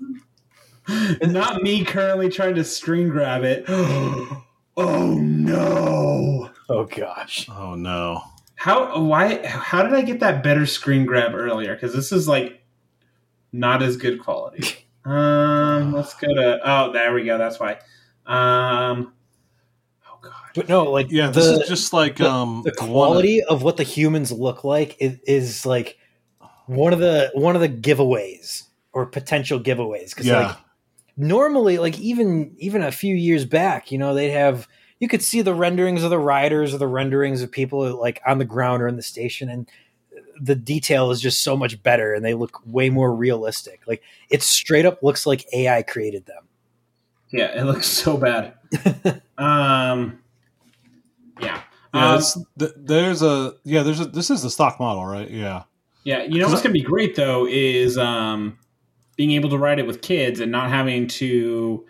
not 1.21 1.61
me 1.61 1.83
currently 1.85 2.29
trying 2.29 2.55
to 2.55 2.63
screen 2.63 3.09
grab 3.09 3.43
it. 3.43 3.65
oh 4.77 5.17
no! 5.21 6.49
Oh 6.69 6.85
gosh. 6.85 7.47
Oh 7.49 7.75
no. 7.75 8.21
How 8.55 9.01
why 9.01 9.45
how 9.45 9.83
did 9.83 9.93
I 9.93 10.01
get 10.01 10.19
that 10.19 10.43
better 10.43 10.65
screen 10.65 11.05
grab 11.05 11.33
earlier? 11.33 11.73
Because 11.73 11.93
this 11.93 12.11
is 12.11 12.27
like 12.27 12.61
not 13.51 13.81
as 13.83 13.97
good 13.97 14.19
quality. 14.21 14.65
Um, 15.03 15.93
let's 15.93 16.13
go 16.13 16.27
to 16.31 16.59
oh 16.63 16.91
there 16.93 17.11
we 17.11 17.23
go. 17.23 17.39
That's 17.39 17.59
why. 17.59 17.79
Um, 18.27 19.11
oh 20.07 20.19
god. 20.21 20.31
But 20.53 20.69
no, 20.69 20.83
like 20.91 21.09
Yeah, 21.09 21.31
this 21.31 21.47
the, 21.47 21.61
is 21.61 21.67
just 21.67 21.91
like 21.91 22.17
the- 22.17 22.29
um 22.29 22.61
the 22.63 22.71
one- 22.81 22.87
quality 22.87 23.41
of 23.41 23.63
what 23.63 23.77
the 23.77 23.83
humans 23.83 24.31
look 24.31 24.63
like 24.63 24.95
is, 24.99 25.17
is 25.25 25.65
like 25.65 25.97
one 26.67 26.93
of 26.93 26.99
the 26.99 27.31
one 27.33 27.55
of 27.55 27.61
the 27.61 27.67
giveaways 27.69 28.65
or 28.93 29.07
potential 29.07 29.59
giveaways 29.59 30.11
because 30.11 30.27
Yeah. 30.27 30.49
like 30.49 30.57
normally 31.17 31.77
like 31.77 31.99
even 31.99 32.53
even 32.57 32.81
a 32.81 32.91
few 32.91 33.15
years 33.15 33.45
back 33.45 33.91
you 33.91 33.97
know 33.97 34.13
they'd 34.13 34.29
have 34.31 34.67
you 34.99 35.07
could 35.07 35.21
see 35.21 35.41
the 35.41 35.53
renderings 35.53 36.03
of 36.03 36.09
the 36.09 36.19
riders 36.19 36.73
or 36.73 36.77
the 36.77 36.87
renderings 36.87 37.41
of 37.41 37.51
people 37.51 37.99
like 37.99 38.21
on 38.25 38.37
the 38.37 38.45
ground 38.45 38.81
or 38.81 38.87
in 38.87 38.95
the 38.95 39.01
station 39.01 39.49
and 39.49 39.69
the 40.39 40.55
detail 40.55 41.11
is 41.11 41.21
just 41.21 41.43
so 41.43 41.55
much 41.55 41.81
better 41.83 42.13
and 42.13 42.23
they 42.25 42.33
look 42.33 42.61
way 42.65 42.89
more 42.89 43.13
realistic 43.13 43.81
like 43.87 44.01
it 44.29 44.41
straight 44.41 44.85
up 44.85 45.01
looks 45.03 45.25
like 45.25 45.45
ai 45.53 45.81
created 45.83 46.25
them 46.25 46.43
Yeah, 47.31 47.59
it 47.59 47.63
looks 47.63 47.87
so 47.87 48.17
bad. 48.17 48.53
um, 49.37 50.19
yeah. 51.41 51.61
Yeah, 51.93 52.13
Um, 52.13 52.23
th- 52.57 52.71
there's 52.77 53.21
a 53.21 53.53
yeah. 53.63 53.83
There's 53.83 53.99
a 53.99 54.05
this 54.05 54.29
is 54.29 54.43
the 54.43 54.49
stock 54.49 54.79
model, 54.79 55.05
right? 55.05 55.29
Yeah. 55.29 55.63
Yeah, 56.03 56.23
you 56.23 56.39
know 56.39 56.47
what's 56.47 56.61
going 56.61 56.73
to 56.73 56.79
be 56.79 56.85
great 56.85 57.15
though 57.15 57.45
is 57.47 57.97
um, 57.97 58.57
being 59.15 59.31
able 59.31 59.49
to 59.49 59.57
ride 59.57 59.79
it 59.79 59.87
with 59.87 60.01
kids 60.01 60.39
and 60.39 60.51
not 60.51 60.69
having 60.69 61.07
to 61.07 61.85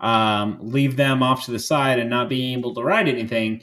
um, 0.00 0.58
leave 0.60 0.96
them 0.96 1.22
off 1.22 1.44
to 1.44 1.50
the 1.50 1.58
side 1.58 1.98
and 1.98 2.10
not 2.10 2.28
being 2.28 2.58
able 2.58 2.74
to 2.74 2.82
ride 2.82 3.08
anything. 3.08 3.62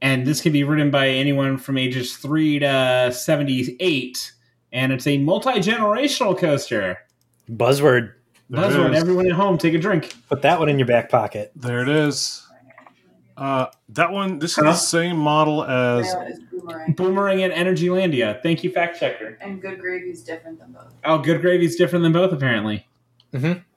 And 0.00 0.26
this 0.26 0.40
can 0.40 0.52
be 0.52 0.64
ridden 0.64 0.90
by 0.90 1.08
anyone 1.08 1.58
from 1.58 1.78
ages 1.78 2.16
three 2.16 2.58
to 2.58 3.12
seventy-eight, 3.12 4.32
and 4.72 4.92
it's 4.92 5.06
a 5.06 5.18
multi-generational 5.18 6.36
coaster. 6.36 6.98
buzzword 7.50 8.14
There 8.50 8.68
Buzzword, 8.68 8.94
everyone 8.94 9.26
at 9.26 9.32
home, 9.32 9.58
take 9.58 9.74
a 9.74 9.78
drink. 9.78 10.14
put 10.28 10.42
that 10.42 10.58
one 10.58 10.68
in 10.68 10.78
your 10.78 10.88
back 10.88 11.08
pocket 11.08 11.52
There 11.54 11.82
it 11.82 11.88
is. 11.88 12.46
Uh, 13.36 13.66
that 13.90 14.12
one. 14.12 14.38
This 14.38 14.52
is 14.58 14.64
the 14.64 14.74
same 14.74 15.16
model 15.16 15.64
as. 15.64 16.12
That 16.12 16.30
is 16.30 16.38
boomerang. 16.50 16.92
Boomerang 16.92 17.42
at 17.42 17.50
Energylandia. 17.52 18.42
Thank 18.42 18.62
you, 18.62 18.70
fact 18.70 18.98
checker. 19.00 19.38
And 19.40 19.60
good 19.60 19.80
gravy 19.80 20.10
is 20.10 20.22
different 20.22 20.58
than 20.58 20.72
both. 20.72 20.92
Oh, 21.04 21.18
Good 21.18 21.40
Gravy's 21.40 21.76
different 21.76 22.02
than 22.02 22.12
both, 22.12 22.32
apparently. 22.32 22.86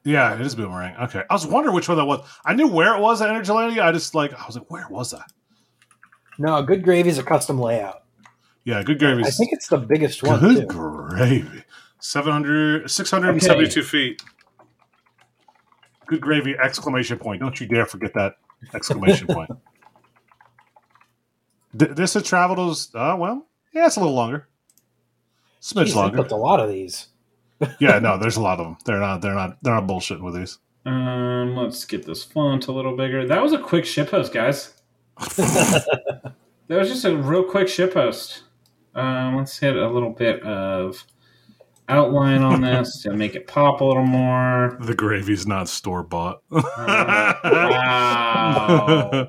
Yeah, 0.04 0.36
it 0.36 0.42
is 0.42 0.54
boomerang. 0.56 0.96
Okay, 1.06 1.24
I 1.30 1.34
was 1.34 1.48
wondering 1.48 1.74
which 1.74 1.88
one 1.88 1.98
that 1.98 2.06
was. 2.06 2.28
I 2.46 2.54
knew 2.54 2.68
where 2.68 2.96
it 2.96 3.02
was 3.02 3.22
at 3.22 3.30
Energylandia. 3.30 3.82
I 3.82 3.92
just 3.92 4.14
like 4.14 4.34
I 4.34 4.46
was 4.46 4.56
like, 4.58 4.70
where 4.70 4.86
was 4.90 5.12
that? 5.12 5.32
no 6.38 6.62
good 6.62 6.84
gravy 6.84 7.08
is 7.08 7.18
a 7.18 7.24
custom 7.24 7.58
layout 7.58 8.04
Yeah, 8.66 8.84
good 8.84 9.00
gravy. 9.00 9.24
i 9.24 9.30
think 9.30 9.54
it's 9.54 9.70
the 9.70 9.78
biggest 9.78 10.22
one 10.22 10.42
good 10.42 10.58
too. 10.64 10.66
gravy. 10.68 11.64
700, 12.00 12.92
672 12.92 13.82
feet. 13.84 14.22
Good 16.08 16.20
gravy! 16.22 16.54
Exclamation 16.62 17.18
point! 17.18 17.40
Don't 17.42 17.60
you 17.60 17.68
dare 17.68 17.86
forget 17.86 18.14
that 18.16 18.36
exclamation 18.74 19.28
point. 19.28 19.50
Th- 21.78 21.92
this 21.92 22.14
has 22.14 22.24
traveled 22.24 22.72
as 22.72 22.90
uh, 22.96 23.16
well. 23.20 23.46
Yeah, 23.74 23.88
it's 23.88 23.98
a 23.98 24.00
little 24.00 24.16
longer. 24.16 24.48
Smidge 25.62 25.88
Jeez, 25.88 25.90
they 25.90 25.94
longer. 25.96 26.18
booked 26.18 26.32
a 26.32 26.36
lot 26.38 26.60
of 26.60 26.70
these. 26.70 27.08
yeah, 27.80 28.00
no, 28.00 28.18
there's 28.18 28.38
a 28.38 28.42
lot 28.42 28.60
of 28.60 28.66
them. 28.66 28.78
They're 28.86 29.00
not. 29.00 29.22
They're 29.22 29.34
not. 29.34 29.58
They're 29.62 29.76
not 29.76 29.88
bullshitting 29.88 30.22
with 30.22 30.36
these. 30.36 30.60
Um, 30.86 31.56
let's 31.56 31.84
get 31.86 32.06
this 32.06 32.24
font 32.24 32.68
a 32.68 32.72
little 32.72 32.96
bigger. 32.96 33.28
That 33.28 33.42
was 33.42 33.54
a 33.54 33.58
quick 33.58 33.86
shitpost, 33.86 34.32
guys. 34.32 34.74
that 35.38 36.34
was 36.70 36.90
just 36.90 37.06
a 37.06 37.16
real 37.16 37.44
quick 37.44 37.68
shitpost. 37.68 38.42
Um, 38.94 39.36
let's 39.36 39.58
hit 39.58 39.76
a 39.76 39.90
little 39.90 40.12
bit 40.12 40.42
of 40.44 41.04
outline 41.90 42.42
on 42.44 42.62
this 42.62 43.02
to 43.04 43.14
make 43.14 43.36
it 43.36 43.48
pop 43.48 43.82
a 43.82 43.86
little 43.86 44.06
more. 44.06 44.78
The 44.82 44.96
gravy's 44.96 45.46
not 45.48 45.70
store 45.70 46.04
bought. 46.04 46.42
Wow. 47.66 49.28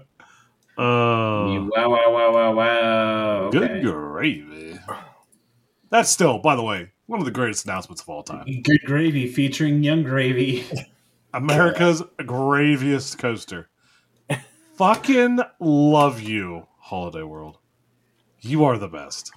Oh, 0.78 1.52
You- 1.52 1.70
wow, 1.74 1.88
wow, 1.90 2.12
wow, 2.12 2.32
wow, 2.34 2.52
wow. 2.54 3.50
good 3.50 3.82
gravy. 3.82 4.78
That's 5.90 6.10
still, 6.10 6.38
by 6.38 6.54
the 6.56 6.62
way, 6.62 6.90
One 7.06 7.18
of 7.20 7.24
the 7.24 7.30
greatest 7.30 7.64
announcements 7.64 8.02
of 8.02 8.08
all 8.10 8.22
time. 8.22 8.44
Good 8.62 8.80
gravy 8.84 9.26
featuring 9.28 9.82
Yung 9.82 10.02
Gravy. 10.02 10.64
America's 11.32 12.02
graviest 12.26 13.18
coaster. 13.18 13.68
Fucking 14.76 15.38
love 15.60 16.20
you, 16.20 16.66
Holiday 16.78 17.22
World. 17.22 17.58
You 18.40 18.64
are 18.64 18.76
the 18.76 18.88
best. 18.88 19.30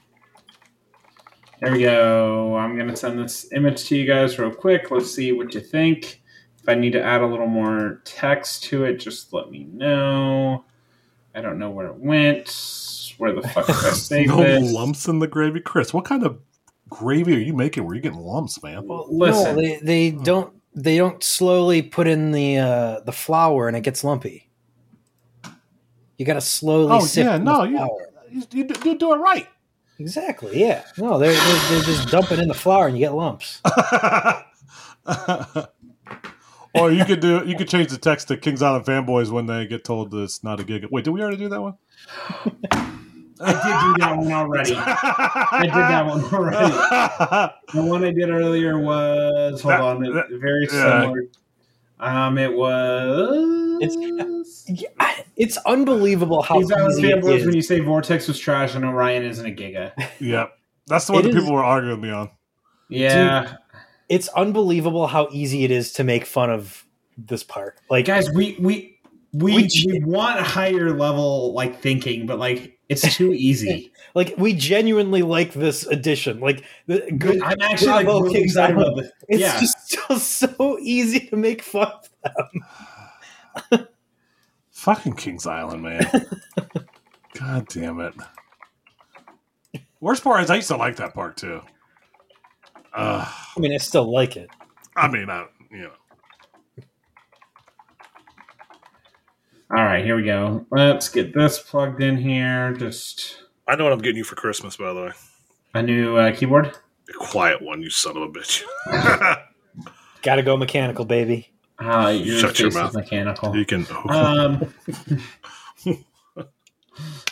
There 1.61 1.71
we 1.73 1.81
go. 1.81 2.55
I'm 2.55 2.77
gonna 2.77 2.95
send 2.95 3.19
this 3.19 3.51
image 3.51 3.85
to 3.85 3.95
you 3.97 4.05
guys 4.05 4.39
real 4.39 4.51
quick. 4.51 4.91
Let's 4.91 5.13
see 5.13 5.31
what 5.33 5.53
you 5.53 5.59
think. 5.59 6.21
If 6.61 6.69
I 6.69 6.75
need 6.75 6.93
to 6.93 7.03
add 7.03 7.21
a 7.21 7.25
little 7.27 7.47
more 7.47 8.01
text 8.05 8.63
to 8.65 8.85
it, 8.85 8.95
just 8.97 9.33
let 9.33 9.49
me 9.51 9.65
know. 9.65 10.63
I 11.35 11.41
don't 11.41 11.59
know 11.59 11.69
where 11.69 11.87
it 11.87 11.95
went. 11.97 12.47
Where 13.17 13.33
the 13.33 13.41
fuck 13.49 13.67
did 13.67 13.75
I 13.75 13.89
save 13.91 14.27
no 14.29 14.37
this? 14.43 14.71
lumps 14.71 15.07
in 15.07 15.19
the 15.19 15.27
gravy, 15.27 15.59
Chris. 15.59 15.93
What 15.93 16.05
kind 16.05 16.23
of 16.25 16.39
gravy 16.89 17.35
are 17.35 17.39
you 17.39 17.53
making? 17.53 17.85
Where 17.85 17.95
you 17.95 18.01
getting 18.01 18.19
lumps, 18.19 18.61
man? 18.63 18.87
Well, 18.87 19.07
Listen. 19.09 19.55
no, 19.55 19.61
they 19.61 19.75
they 19.77 20.11
don't 20.11 20.53
they 20.73 20.97
don't 20.97 21.21
slowly 21.23 21.81
put 21.81 22.07
in 22.07 22.31
the 22.31 22.57
uh, 22.57 22.99
the 23.01 23.11
flour 23.11 23.67
and 23.67 23.75
it 23.75 23.81
gets 23.81 24.03
lumpy. 24.03 24.49
You 26.17 26.25
got 26.25 26.33
to 26.35 26.41
slowly. 26.41 26.91
Oh, 26.91 26.99
sift 27.01 27.25
yeah, 27.25 27.35
in 27.35 27.43
the 27.43 27.51
no, 27.53 27.63
you- 27.63 27.77
flour. 27.77 28.05
You, 28.31 28.43
you, 28.51 28.63
do- 28.65 28.89
you 28.89 28.97
do 28.97 29.13
it 29.13 29.17
right. 29.17 29.47
Exactly. 29.99 30.59
Yeah, 30.59 30.83
no, 30.97 31.19
they're, 31.19 31.31
they're 31.33 31.69
they're 31.69 31.81
just 31.83 32.09
dumping 32.09 32.39
in 32.39 32.47
the 32.47 32.53
flour 32.53 32.87
and 32.87 32.97
you 32.97 33.05
get 33.05 33.13
lumps. 33.13 33.61
or 36.75 36.91
you 36.91 37.03
could 37.05 37.19
do 37.19 37.43
you 37.45 37.55
could 37.55 37.67
change 37.67 37.89
the 37.89 37.97
text 37.97 38.27
to 38.29 38.37
Kings 38.37 38.61
Island 38.61 38.85
fanboys 38.85 39.29
when 39.31 39.45
they 39.47 39.65
get 39.67 39.83
told 39.83 40.13
it's 40.13 40.43
not 40.43 40.59
a 40.59 40.63
gig. 40.63 40.85
Wait, 40.91 41.03
did 41.03 41.11
we 41.11 41.21
already 41.21 41.37
do 41.37 41.49
that 41.49 41.61
one? 41.61 41.75
I 43.41 43.53
did 43.53 43.95
do 43.95 44.05
that 44.05 44.17
one 44.17 44.31
already. 44.31 44.75
I 44.75 45.59
did 45.63 45.71
that 45.73 46.05
one 46.05 46.23
already. 46.25 47.53
The 47.73 47.83
one 47.83 48.03
I 48.03 48.11
did 48.11 48.29
earlier 48.29 48.79
was 48.79 49.61
hold 49.61 49.71
That- 49.73 49.81
on, 49.81 50.01
that- 50.01 50.25
very 50.41 50.67
yeah. 50.71 51.11
Similar. 51.99 52.19
Um, 52.19 52.37
it 52.37 52.55
was. 52.55 54.65
Yeah, 54.67 54.89
It's 55.35 55.57
unbelievable 55.65 56.41
how 56.41 56.59
These 56.59 56.71
easy 56.71 57.07
it 57.09 57.21
fanboys 57.23 57.37
is. 57.39 57.45
when 57.45 57.55
you 57.55 57.61
say 57.61 57.79
Vortex 57.79 58.27
was 58.27 58.39
trash 58.39 58.75
and 58.75 58.85
Orion 58.85 59.23
isn't 59.23 59.45
a 59.45 59.49
Giga. 59.49 59.91
Yep, 60.19 60.51
that's 60.87 61.07
the 61.07 61.13
one 61.13 61.21
It 61.21 61.23
that 61.23 61.29
is- 61.37 61.43
people 61.43 61.53
were 61.55 61.63
arguing 61.63 62.01
me 62.01 62.11
on. 62.11 62.29
Yeah, 62.89 63.55
It's 64.09 64.27
unbelievable 64.29 65.07
how 65.07 65.27
easy 65.31 65.63
it 65.63 65.71
is 65.71 65.93
to 65.93 66.03
make 66.03 66.25
fun 66.25 66.49
of 66.49 66.83
this 67.17 67.43
part. 67.43 67.79
Like 67.89 68.05
guys, 68.05 68.29
we 68.31 68.57
we 68.59 68.98
we 69.33 69.55
We- 69.55 69.69
we 69.87 69.99
want 70.03 70.39
higher 70.39 70.91
level 70.91 71.53
like 71.53 71.79
thinking, 71.81 72.25
but 72.25 72.39
like 72.39 72.77
it's 72.89 73.15
too 73.15 73.33
easy. 73.37 73.91
like 74.15 74.33
we 74.37 74.53
genuinely 74.53 75.21
like 75.21 75.53
this 75.53 75.85
edition. 75.85 76.39
Like 76.39 76.63
the 76.87 77.11
good. 77.17 77.41
I'm 77.43 77.61
actually 77.61 77.87
like 77.91 78.05
Bravo, 78.05 78.21
really 78.21 78.33
Kings 78.39 78.51
excited 78.53 78.77
Island. 78.77 78.93
about 78.93 79.03
this. 79.03 79.11
It's 79.29 79.41
yeah, 79.41 79.59
just 79.59 79.89
so, 79.91 80.17
so 80.17 80.77
easy 80.81 81.19
to 81.27 81.35
make 81.35 81.61
fun 81.61 81.91
of 82.23 82.47
them. 83.71 83.87
Fucking 84.71 85.13
Kings 85.13 85.45
Island, 85.45 85.83
man. 85.83 86.09
God 87.37 87.67
damn 87.67 87.99
it. 87.99 88.13
Worst 89.99 90.23
part 90.23 90.41
is 90.43 90.49
I 90.49 90.55
used 90.55 90.69
to 90.69 90.77
like 90.77 90.95
that 90.95 91.13
part 91.13 91.35
too. 91.37 91.61
Uh, 92.93 93.25
I 93.55 93.59
mean, 93.59 93.73
I 93.73 93.77
still 93.77 94.11
like 94.11 94.35
it. 94.37 94.49
I 94.95 95.07
mean, 95.09 95.29
I, 95.29 95.45
you 95.69 95.79
know, 95.83 95.91
All 99.71 99.83
right, 99.83 100.03
here 100.03 100.15
we 100.15 100.23
go. 100.23 100.65
Let's 100.71 101.09
get 101.09 101.33
this 101.33 101.59
plugged 101.59 102.01
in 102.01 102.17
here. 102.17 102.73
Just 102.73 103.43
I 103.67 103.75
know 103.75 103.83
what 103.83 103.93
I'm 103.93 103.99
getting 103.99 104.17
you 104.17 104.23
for 104.23 104.35
Christmas, 104.35 104.77
by 104.77 104.93
the 104.93 105.01
way. 105.01 105.11
a 105.75 105.83
new 105.83 106.17
uh, 106.17 106.35
keyboard. 106.35 106.67
A 107.09 107.13
quiet 107.13 107.61
one, 107.61 107.81
you 107.81 107.89
son 107.89 108.17
of 108.17 108.23
a 108.23 108.27
bitch. 108.27 108.63
Got 110.23 110.35
to 110.35 110.41
go 110.43 110.57
mechanical, 110.57 111.05
baby. 111.05 111.51
Uh, 111.79 112.09
your 112.09 112.39
Shut 112.39 112.59
your 112.59 112.71
face 112.71 112.75
is 112.75 112.75
mouth. 112.75 112.93
mechanical. 112.95 113.55
you 113.55 113.65
can. 113.65 113.85
Um, 114.09 114.73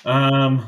um, 0.05 0.67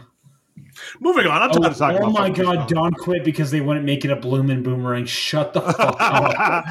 Moving 1.00 1.28
on. 1.28 1.42
I'm 1.42 1.50
oh, 1.52 1.54
tired 1.60 1.72
of 1.72 1.78
talking 1.78 1.98
oh 2.04 2.10
about 2.10 2.14
my 2.14 2.30
god, 2.30 2.56
stuff. 2.56 2.68
Don 2.70 2.92
quit 2.94 3.24
because 3.24 3.52
they 3.52 3.62
wouldn't 3.62 3.86
make 3.86 4.06
it 4.06 4.12
a 4.12 4.16
bloomin' 4.16 4.64
boomerang. 4.64 5.06
Shut 5.06 5.54
the 5.54 5.62
fuck 5.62 5.98
up. 6.00 6.66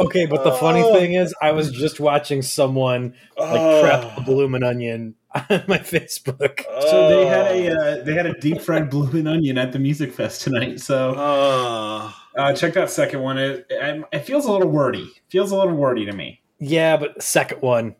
Okay, 0.00 0.26
but 0.26 0.44
the 0.44 0.52
funny 0.52 0.82
Oh. 0.82 0.94
thing 0.94 1.14
is, 1.14 1.34
I 1.42 1.52
was 1.52 1.72
just 1.72 1.98
watching 2.00 2.40
someone 2.42 3.14
like 3.36 3.82
prep 3.82 4.16
a 4.16 4.20
bloomin' 4.20 4.62
onion 4.62 5.14
on 5.34 5.64
my 5.66 5.78
Facebook. 5.78 6.62
so 6.88 7.08
they 7.08 7.26
had 7.26 7.46
a 7.46 7.70
uh, 8.00 8.04
they 8.04 8.14
had 8.14 8.26
a 8.26 8.38
deep 8.38 8.60
fried 8.60 8.90
bloomin' 8.90 9.26
onion 9.26 9.58
at 9.58 9.72
the 9.72 9.78
music 9.78 10.12
fest 10.12 10.42
tonight. 10.42 10.80
So 10.80 11.14
Uh, 12.38 12.52
check 12.54 12.72
that 12.74 12.88
second 12.88 13.20
one. 13.20 13.36
It, 13.36 13.66
it 13.68 14.04
it 14.12 14.18
feels 14.20 14.46
a 14.46 14.52
little 14.52 14.68
wordy. 14.70 15.10
Feels 15.28 15.50
a 15.50 15.56
little 15.56 15.74
wordy 15.74 16.04
to 16.06 16.12
me. 16.12 16.40
Yeah, 16.60 16.96
but 16.96 17.20
second 17.22 17.60
one, 17.62 17.94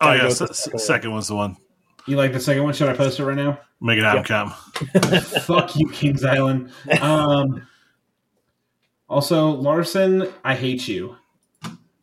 oh 0.00 0.06
Gotta 0.06 0.16
yeah, 0.16 0.22
go 0.24 0.28
s- 0.28 0.40
with 0.40 0.48
the 0.50 0.74
s- 0.74 0.86
second 0.86 1.10
one. 1.10 1.16
one's 1.16 1.28
the 1.28 1.36
one. 1.36 1.56
You 2.06 2.16
like 2.16 2.32
the 2.32 2.40
second 2.40 2.64
one? 2.64 2.72
Should 2.74 2.88
I 2.88 2.94
post 2.96 3.20
it 3.20 3.24
right 3.24 3.36
now? 3.36 3.60
Make 3.80 3.98
it 3.98 4.04
happen, 4.04 4.24
Cam. 4.24 4.50
Fuck 5.42 5.76
you, 5.76 5.88
Kings 5.90 6.24
Island. 6.24 6.70
Um, 7.00 7.66
also, 9.08 9.50
Larson, 9.50 10.28
I 10.44 10.54
hate 10.56 10.88
you. 10.88 11.16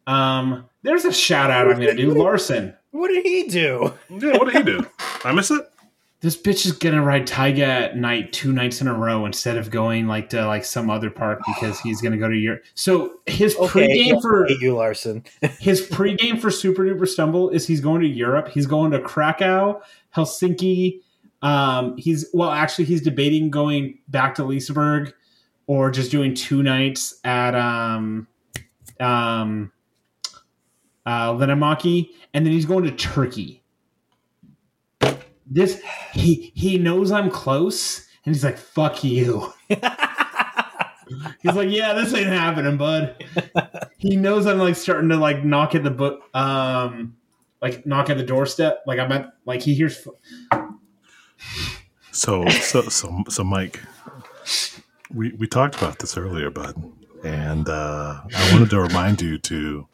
Um, 0.08 0.66
there's 0.84 1.06
a 1.06 1.12
shout 1.14 1.52
out 1.52 1.68
I'm 1.70 1.76
going 1.80 1.96
to 1.96 2.02
do. 2.02 2.14
Larson, 2.14 2.76
what 2.92 3.10
did 3.10 3.26
he 3.26 3.44
do? 3.48 3.94
Yeah, 4.10 4.38
what 4.38 4.46
did 4.52 4.56
he 4.56 4.64
do? 4.64 4.86
I 5.26 5.32
miss 5.34 5.52
it. 5.52 5.70
This 6.22 6.36
bitch 6.36 6.66
is 6.66 6.74
going 6.74 6.96
to 6.96 7.02
ride 7.02 7.26
Taiga 7.26 7.66
at 7.66 7.98
night 7.98 8.34
two 8.34 8.52
nights 8.52 8.82
in 8.82 8.88
a 8.88 8.94
row 8.94 9.26
instead 9.26 9.56
of 9.56 9.72
going 9.72 10.08
like 10.08 10.30
to 10.32 10.46
like 10.46 10.66
some 10.66 10.90
other 10.90 11.10
park 11.10 11.40
because 11.48 11.80
he's 11.84 12.02
going 12.02 12.12
to 12.12 12.18
go 12.18 12.28
to 12.28 12.36
Europe. 12.36 12.64
So 12.74 13.20
his 13.26 13.56
Okay, 13.56 13.88
pregame 13.88 14.22
for 14.22 14.50
you, 14.50 14.76
Larson. 14.76 15.24
his 15.60 15.88
pregame 15.88 16.40
for 16.40 16.52
Super 16.52 16.84
Duper 16.84 17.08
Stumble 17.08 17.50
is 17.50 17.68
he's 17.68 17.82
going 17.82 18.02
to 18.02 18.08
Europe. 18.08 18.50
He's 18.50 18.68
going 18.68 18.92
to 18.92 19.00
Krakow, 19.00 19.82
Helsinki. 20.16 21.02
Um, 21.42 21.96
he's 21.98 22.26
well, 22.34 22.52
actually, 22.52 22.86
he's 22.86 23.02
debating 23.02 23.50
going 23.50 24.00
back 24.10 24.36
to 24.36 24.42
Liseberg 24.44 25.14
or 25.68 25.92
just 25.92 26.12
doing 26.12 26.34
two 26.34 26.64
nights 26.64 27.20
at 27.24 27.56
um, 27.56 28.28
um, 29.00 29.72
uh, 31.06 31.32
Linnanmäki, 31.34 32.10
and 32.34 32.46
then 32.46 32.52
he's 32.52 32.66
going 32.66 32.84
to 32.84 32.92
Turkey. 32.92 33.59
This 35.50 35.82
he 36.14 36.52
he 36.56 36.78
knows 36.78 37.12
I'm 37.12 37.30
close, 37.32 38.08
and 38.26 38.36
he's 38.36 38.44
like, 38.44 38.58
"Fuck 38.58 39.04
you." 39.04 39.52
He's 41.42 41.56
like, 41.56 41.70
"Yeah, 41.70 41.94
this 41.94 42.14
ain't 42.14 42.28
happening, 42.28 42.78
bud." 42.78 43.16
he 43.98 44.16
knows 44.16 44.46
I'm 44.46 44.60
like 44.60 44.76
starting 44.76 45.10
to 45.10 45.18
like 45.18 45.44
knock 45.44 45.74
at 45.74 45.84
the 45.84 45.92
book, 45.92 46.22
um, 46.36 47.16
like 47.62 47.86
knock 47.86 48.10
at 48.10 48.18
the 48.18 48.24
doorstep. 48.24 48.84
Like 48.86 49.00
I'm 49.00 49.12
at, 49.12 49.34
like 49.46 49.62
he 49.62 49.74
hears. 49.74 50.08
So, 52.12 52.48
so, 52.50 52.82
so, 52.84 53.24
so, 53.30 53.44
Mike, 53.44 53.80
we 55.14 55.32
we 55.34 55.48
talked 55.48 55.76
about 55.76 56.00
this 56.00 56.18
earlier, 56.18 56.50
bud, 56.50 56.76
and 57.24 57.68
uh, 57.68 58.22
I 58.36 58.52
wanted 58.52 58.70
to 58.72 58.80
remind 58.82 59.22
you 59.22 59.38
to 59.40 59.88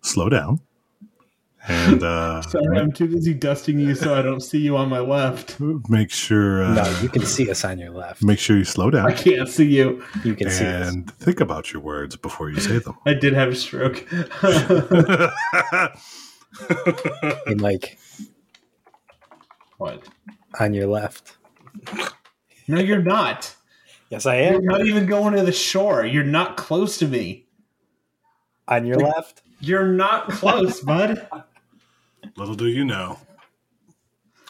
slow 0.00 0.28
down 0.28 0.60
and 1.68 2.02
uh, 2.02 2.42
Sorry, 2.48 2.78
I'm 2.78 2.92
too 2.92 3.08
busy 3.08 3.34
dusting 3.34 3.78
you, 3.78 3.94
so 3.94 4.14
I 4.14 4.22
don't 4.22 4.40
see 4.40 4.58
you 4.58 4.76
on 4.76 4.88
my 4.88 5.00
left. 5.00 5.58
make 5.88 6.10
sure 6.10 6.64
uh, 6.64 6.74
no, 6.74 7.00
you 7.00 7.08
can 7.08 7.24
see 7.24 7.50
us 7.50 7.64
on 7.64 7.78
your 7.78 7.90
left. 7.90 8.22
make 8.22 8.38
sure 8.38 8.56
you 8.56 8.64
slow 8.64 8.90
down. 8.90 9.06
I 9.06 9.12
can't 9.12 9.48
see 9.48 9.66
you. 9.66 10.04
You 10.24 10.34
can 10.34 10.50
see 10.50 10.66
us. 10.66 10.88
and 10.88 11.10
think 11.18 11.40
about 11.40 11.72
your 11.72 11.82
words 11.82 12.16
before 12.16 12.50
you 12.50 12.60
say 12.60 12.78
them. 12.78 12.96
I 13.06 13.14
did 13.14 13.34
have 13.34 13.50
a 13.50 13.54
stroke. 13.54 14.06
Hey, 17.46 17.54
Mike, 17.54 17.98
what? 19.76 20.02
on 20.58 20.74
your 20.74 20.86
left. 20.86 21.36
No, 22.66 22.80
you're 22.80 23.02
not. 23.02 23.54
Yes, 24.10 24.26
I 24.26 24.36
am. 24.36 24.62
You're 24.62 24.72
am. 24.72 24.78
not 24.78 24.86
even 24.86 25.06
going 25.06 25.34
to 25.34 25.42
the 25.42 25.52
shore. 25.52 26.04
You're 26.04 26.24
not 26.24 26.56
close 26.56 26.98
to 26.98 27.06
me. 27.06 27.46
On 28.66 28.86
your 28.86 28.98
left. 28.98 29.42
You're 29.60 29.86
not 29.88 30.28
close, 30.30 30.80
bud. 30.80 31.26
Little 32.36 32.54
do 32.54 32.66
you 32.68 32.84
know, 32.84 33.18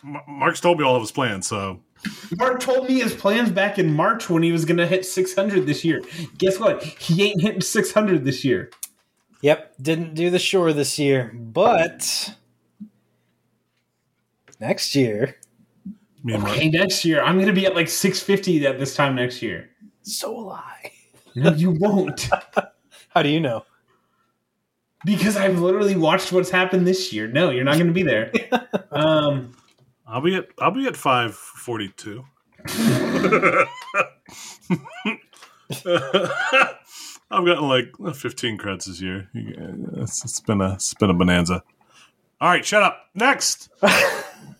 M- 0.05 0.21
Mark's 0.29 0.61
told 0.61 0.79
me 0.79 0.85
all 0.85 0.97
of 0.97 1.03
his 1.03 1.13
plans, 1.13 1.47
so 1.47 1.81
Mark 2.37 2.61
told 2.61 2.89
me 2.89 3.01
his 3.01 3.15
plans 3.15 3.51
back 3.51 3.79
in 3.79 3.93
March 3.93 4.29
when 4.31 4.43
he 4.43 4.53
was 4.53 4.65
going 4.65 4.77
to 4.77 4.87
hit 4.87 5.05
600 5.05 5.67
this 5.67 5.85
year. 5.85 6.03
Guess 6.39 6.59
what? 6.61 6.83
He 6.83 7.25
ain't 7.25 7.41
hitting 7.41 7.61
600 7.61 8.25
this 8.25 8.45
year. 8.45 8.71
Yep, 9.43 9.75
didn't 9.81 10.15
do 10.15 10.31
the 10.31 10.39
shore 10.39 10.73
this 10.73 10.99
year, 10.99 11.33
but 11.35 12.35
next 14.61 14.95
year, 14.95 15.37
me 16.25 16.35
and 16.35 16.43
Mark. 16.43 16.57
Okay, 16.57 16.69
next 16.69 17.05
year 17.05 17.23
I'm 17.23 17.37
going 17.37 17.47
to 17.47 17.53
be 17.53 17.67
at 17.67 17.75
like 17.75 17.89
650 17.89 18.67
at 18.67 18.79
this 18.79 18.95
time 18.95 19.15
next 19.15 19.43
year. 19.43 19.71
so 20.03 20.33
will 20.33 20.51
I. 20.51 20.93
No, 21.37 21.53
you 21.53 21.71
won't. 21.71 22.29
How 23.11 23.23
do 23.23 23.29
you 23.29 23.41
know? 23.41 23.65
Because 25.05 25.37
I've 25.37 25.61
literally 25.61 25.97
watched 25.97 26.33
what's 26.33 26.51
happened 26.51 26.87
this 26.87 27.13
year. 27.13 27.27
No, 27.29 27.51
you're 27.51 27.65
not 27.65 27.75
going 27.75 27.87
to 27.87 27.93
be 27.93 28.03
there. 28.03 28.33
Um, 28.91 29.55
I'll 30.07 30.23
be 30.23 30.35
at 30.35 30.47
I'll 30.59 30.71
be 30.71 30.87
at 30.87 30.97
five 30.97 31.35
forty 31.35 31.89
two. 31.91 32.25
I've 37.31 37.45
gotten 37.45 37.69
like 37.69 37.93
fifteen 38.17 38.57
creds 38.57 38.87
this 38.87 39.01
year. 39.01 39.29
It's, 39.35 40.25
it's 40.25 40.41
been 40.41 40.63
a 40.63 40.73
it's 40.73 40.95
been 40.95 41.11
a 41.11 41.15
bonanza. 41.15 41.63
All 42.41 42.49
right, 42.49 42.65
shut 42.65 42.83
up. 42.83 43.09
Next, 43.15 43.69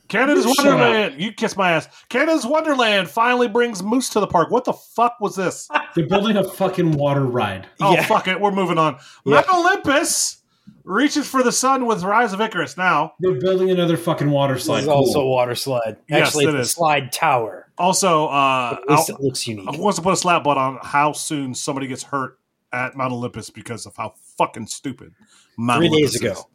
Canada's 0.09 0.45
Shut 0.45 0.67
Wonderland. 0.67 1.21
You 1.21 1.33
kiss 1.33 1.57
my 1.57 1.73
ass. 1.73 1.89
Canada's 2.09 2.47
Wonderland 2.47 3.09
finally 3.09 3.49
brings 3.49 3.83
moose 3.83 4.09
to 4.11 4.21
the 4.21 4.27
park. 4.27 4.51
What 4.51 4.65
the 4.65 4.73
fuck 4.73 5.17
was 5.21 5.37
this? 5.37 5.69
they're 5.95 6.07
building 6.07 6.37
a 6.37 6.45
fucking 6.45 6.93
water 6.93 7.25
ride. 7.25 7.67
Oh 7.81 7.93
Yeah. 7.93 8.05
fuck 8.07 8.27
it, 8.29 8.41
we're 8.41 8.51
moving 8.53 8.79
on. 8.79 8.99
Yeah. 9.25 9.35
Mount 9.35 9.49
Olympus 9.55 10.37
reaches 10.85 11.29
for 11.29 11.43
the 11.43 11.53
sun 11.53 11.85
with 11.87 12.03
Rise 12.03 12.33
of 12.33 12.41
Icarus. 12.41 12.77
Now, 12.77 13.13
They're 13.21 13.39
building 13.39 13.71
another 13.71 13.97
fucking 13.99 14.31
water 14.31 14.55
This 14.55 14.65
slide. 14.65 14.79
is 14.81 14.85
Cool. 14.87 14.95
also 14.95 15.21
a 15.21 15.29
water 15.29 15.55
slide. 15.55 15.97
Yes, 16.09 16.29
Actually, 16.29 16.47
it 16.47 16.55
it's 16.55 16.69
a 16.71 16.73
slide 16.73 17.13
tower. 17.13 17.71
also, 17.77 18.27
uh, 18.29 18.77
At 18.89 19.09
it 19.11 19.21
looks 19.21 19.47
unique. 19.47 19.69
I 19.69 19.77
wants 19.77 19.97
to 19.99 20.03
put 20.03 20.15
a 20.15 20.17
slap 20.17 20.45
butt 20.45 20.57
on 20.57 20.79
how 20.83 21.13
soon 21.13 21.55
somebody 21.55 21.87
gets 21.87 22.03
hurt 22.03 22.39
at 22.73 22.97
Mount 22.97 23.13
Olympus 23.13 23.51
because 23.51 23.85
of 23.87 23.97
how 23.97 24.15
fucking 24.39 24.67
stupid 24.67 25.13
Mount 25.59 25.79
Three 25.81 25.89
Olympus 25.89 26.21
days 26.21 26.23
ago. 26.23 26.49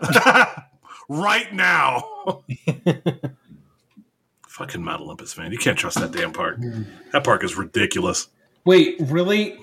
is. 1.10 1.18
right 1.18 1.52
now. 1.52 2.02
fucking 4.48 4.82
Mount 4.82 5.02
Olympus, 5.02 5.38
man. 5.38 5.52
You 5.52 5.58
can't 5.58 5.78
trust 5.78 6.00
that 6.00 6.10
damn 6.10 6.32
park. 6.32 6.58
That 7.12 7.22
park 7.24 7.44
is 7.44 7.56
ridiculous. 7.56 8.28
Wait, 8.64 8.96
really? 9.00 9.58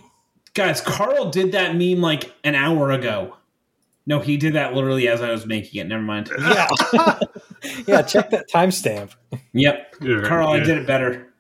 Guys, 0.54 0.80
Carl 0.80 1.30
did 1.30 1.52
that 1.52 1.76
meme 1.76 2.00
like 2.00 2.34
an 2.44 2.56
hour 2.56 2.92
ago. 2.92 3.36
No, 4.08 4.20
he 4.20 4.38
did 4.38 4.54
that 4.54 4.74
literally 4.74 5.08
as 5.08 5.22
I 5.22 5.32
was 5.32 5.46
making 5.46 5.82
it. 5.82 5.88
Never 5.88 6.02
mind. 6.04 6.30
Yeah. 6.40 6.68
yeah, 7.88 8.02
check 8.04 8.30
that 8.30 8.46
timestamp. 8.50 9.16
Yep. 9.54 9.96
You're- 10.02 10.28
Carl, 10.28 10.50
I 10.50 10.60
did 10.60 10.78
it 10.78 10.88
better. 10.88 11.34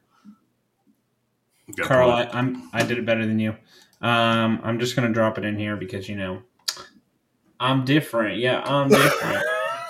Carl, 1.80 2.12
I, 2.12 2.30
I'm 2.32 2.70
I 2.74 2.84
did 2.84 3.00
it 3.00 3.06
better 3.06 3.26
than 3.26 3.40
you. 3.40 3.56
Um, 4.02 4.60
I'm 4.64 4.80
just 4.80 4.96
gonna 4.96 5.12
drop 5.12 5.38
it 5.38 5.46
in 5.46 5.58
here 5.58 5.76
because 5.76 6.08
you 6.08 6.16
know 6.16 6.44
I'm 7.60 7.86
different. 7.86 8.38
Yeah, 8.38 8.62
I'm 8.62 8.90
different. 8.90 9.44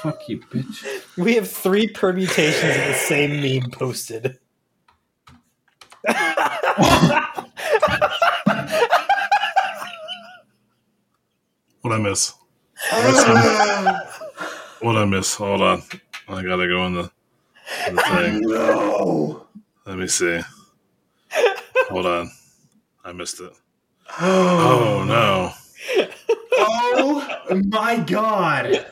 Fuck 0.06 0.30
you, 0.30 0.39
bitch. 0.39 0.86
We 1.18 1.34
have 1.34 1.49
three 1.49 1.88
permutations 1.88 2.76
of 2.76 2.86
the 2.86 2.93
same 2.93 3.41
meme 3.41 3.72
posted. 3.72 4.38
what 11.82 11.91
I 11.91 11.97
miss? 11.97 12.34
What 14.80 14.95
I 14.95 15.06
miss? 15.06 15.34
Hold 15.34 15.64
on. 15.64 15.82
I 16.28 16.43
gotta 16.43 16.68
go 16.68 16.86
in 16.86 16.93
the, 16.93 17.12
in 17.88 17.95
the 17.95 18.01
thing. 18.03 18.41
No. 18.41 19.47
Let 19.88 19.97
me 19.97 20.06
see. 20.06 20.39
Hold 21.89 22.06
on. 22.06 22.30
I 23.03 23.12
missed 23.12 23.39
it. 23.39 23.53
Oh, 24.22 24.99
oh 25.01 25.03
no. 25.03 25.51
Oh 26.68 27.62
my 27.66 27.97
god. 27.97 28.86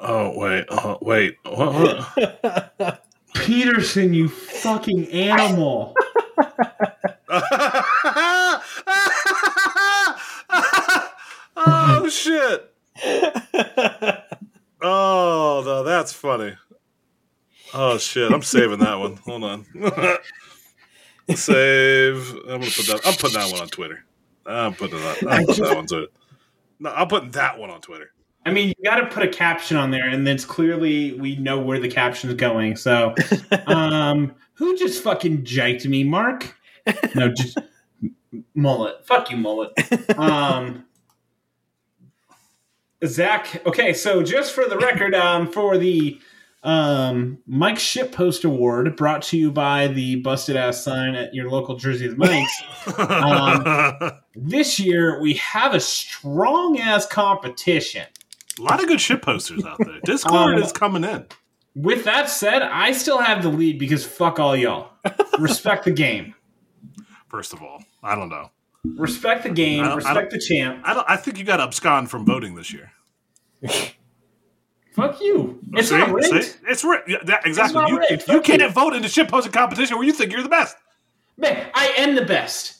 Oh 0.00 0.36
wait. 0.36 0.64
Oh 0.70 0.98
wait. 1.02 1.36
What? 1.44 3.04
Peterson, 3.34 4.14
you 4.14 4.28
fucking 4.28 5.08
animal. 5.10 5.94
oh 11.56 12.08
shit! 12.10 12.72
Oh 14.82 15.62
no, 15.64 15.82
that's 15.84 16.12
funny. 16.12 16.56
Oh 17.74 17.98
shit! 17.98 18.32
I'm 18.32 18.42
saving 18.42 18.78
that 18.78 18.98
one. 18.98 19.16
Hold 19.16 19.44
on. 19.44 19.66
Save. 21.34 22.30
I'm 22.48 22.60
gonna 22.60 22.64
put 22.64 22.86
that. 22.86 23.00
I'm 23.04 23.14
putting 23.14 23.38
that 23.38 23.52
one 23.52 23.60
on 23.60 23.68
Twitter. 23.68 24.04
I'm 24.46 24.74
putting 24.74 24.98
that. 24.98 25.22
I'm 25.28 25.46
putting 25.46 25.62
that 25.64 25.68
one 25.68 25.78
on 25.78 25.86
Twitter. 25.86 26.08
No, 26.80 26.90
I'm 26.90 27.08
putting 27.08 27.30
that 27.32 27.58
one 27.58 27.70
on 27.70 27.80
Twitter. 27.80 28.12
I 28.46 28.52
mean, 28.52 28.68
you 28.68 28.84
got 28.84 28.96
to 28.96 29.06
put 29.06 29.22
a 29.22 29.28
caption 29.28 29.76
on 29.76 29.90
there, 29.90 30.08
and 30.08 30.26
then 30.26 30.34
it's 30.36 30.44
clearly 30.44 31.12
we 31.12 31.36
know 31.36 31.58
where 31.60 31.78
the 31.78 31.88
caption's 31.88 32.34
going. 32.34 32.76
So, 32.76 33.14
um, 33.66 34.34
who 34.54 34.76
just 34.76 35.02
fucking 35.02 35.44
jiked 35.44 35.86
me, 35.86 36.04
Mark? 36.04 36.56
No, 37.14 37.28
just 37.28 37.58
mullet. 38.54 39.04
Fuck 39.06 39.30
you, 39.30 39.36
mullet. 39.36 39.72
Um, 40.18 40.84
Zach. 43.04 43.64
Okay, 43.66 43.92
so 43.92 44.22
just 44.22 44.52
for 44.52 44.66
the 44.66 44.78
record, 44.78 45.14
um, 45.14 45.50
for 45.50 45.78
the 45.78 46.18
um 46.62 47.38
Mike 47.46 47.76
Shitpost 47.76 48.44
Award, 48.44 48.94
brought 48.96 49.22
to 49.22 49.38
you 49.38 49.50
by 49.50 49.86
the 49.86 50.16
busted 50.16 50.56
ass 50.56 50.84
sign 50.84 51.14
at 51.14 51.32
your 51.34 51.50
local 51.50 51.76
Jersey 51.76 52.06
of 52.06 52.18
Mike's. 52.18 52.62
Um, 52.98 54.12
This 54.34 54.78
year 54.80 55.20
we 55.20 55.34
have 55.34 55.74
a 55.74 55.80
strong 55.80 56.78
ass 56.78 57.06
competition. 57.06 58.06
A 58.60 58.62
lot 58.62 58.80
of 58.82 58.88
good 58.88 59.00
shit 59.00 59.22
posters 59.22 59.64
out 59.64 59.78
there. 59.78 60.00
Discord 60.04 60.56
Um, 60.56 60.62
is 60.62 60.72
coming 60.72 61.04
in. 61.04 61.26
With 61.74 62.04
that 62.04 62.28
said, 62.28 62.62
I 62.62 62.92
still 62.92 63.18
have 63.18 63.42
the 63.42 63.48
lead 63.48 63.78
because 63.78 64.04
fuck 64.04 64.38
all 64.40 64.56
y'all. 64.56 64.90
Respect 65.38 65.84
the 65.84 65.90
game. 65.92 66.34
First 67.28 67.52
of 67.52 67.62
all, 67.62 67.82
I 68.02 68.14
don't 68.14 68.28
know. 68.28 68.50
Respect 68.84 69.42
the 69.44 69.50
game. 69.50 69.80
I 69.84 69.88
don't- 69.88 69.92
I 69.92 69.96
respect 69.96 70.30
the 70.32 70.38
champ. 70.40 70.80
I 70.84 70.94
don't. 70.94 71.06
I 71.08 71.16
think 71.16 71.38
you 71.38 71.44
got 71.44 71.60
abscond 71.60 72.10
from 72.10 72.24
voting 72.26 72.54
this 72.54 72.72
year. 72.72 72.92
Fuck 74.92 75.20
you. 75.20 75.60
It's 75.74 75.88
See? 75.90 75.98
not 75.98 76.10
rigged. 76.10 76.44
See? 76.44 76.58
It's 76.66 76.82
rigged. 76.84 77.08
Yeah, 77.08 77.18
that, 77.24 77.46
exactly. 77.46 77.84
you, 77.88 77.98
rigged. 77.98 78.24
you 78.28 78.40
can't 78.40 78.60
you. 78.62 78.68
vote 78.70 78.92
in 78.94 79.02
the 79.02 79.08
shit 79.08 79.28
posting 79.28 79.52
competition 79.52 79.96
where 79.96 80.06
you 80.06 80.12
think 80.12 80.32
you're 80.32 80.42
the 80.42 80.48
best. 80.48 80.76
Man, 81.38 81.70
I 81.74 81.94
am 81.98 82.16
the 82.16 82.24
best. 82.24 82.78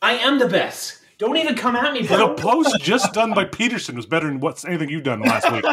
I 0.00 0.14
am 0.14 0.38
the 0.38 0.48
best. 0.48 0.98
Don't 1.22 1.36
even 1.36 1.54
come 1.54 1.76
at 1.76 1.92
me, 1.92 2.04
but 2.04 2.16
The 2.16 2.34
post 2.34 2.80
just 2.80 3.12
done 3.12 3.32
by 3.32 3.44
Peterson 3.44 3.94
was 3.94 4.06
better 4.06 4.26
than 4.26 4.40
what's 4.40 4.64
anything 4.64 4.88
you've 4.88 5.04
done 5.04 5.20
last 5.20 5.52
week. 5.52 5.64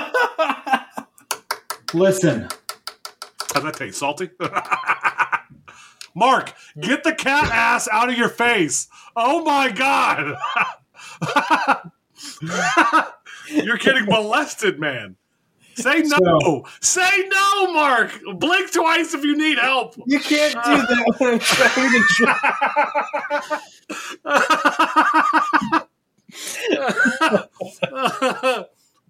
Listen, 1.91 2.47
How's 3.52 3.64
that 3.64 3.74
taste? 3.74 3.97
Salty? 3.97 4.30
Mark, 6.14 6.54
get 6.80 7.04
the 7.04 7.16
cat 7.16 7.50
ass 7.52 7.88
out 7.91 8.10
of 8.10 8.16
your 8.16 8.30
face. 8.30 8.89
Oh 9.16 9.43
my 9.43 9.72
god. 9.72 10.38
You're 13.50 13.78
getting 13.78 14.06
molested, 14.06 14.80
man. 14.80 15.16
Say 15.82 16.03
no. 16.03 16.65
Say 16.82 17.27
no, 17.30 17.73
Mark. 17.73 18.11
Blink 18.38 18.71
twice 18.71 19.13
if 19.13 19.23
you 19.23 19.38
need 19.38 19.57
help. 19.57 19.95
You 20.05 20.19
can't 20.19 20.53
do 20.53 20.77
that 20.77 21.15
when 21.17 21.34
I'm 21.34 21.39
trying 21.39 21.91
to 21.91 22.03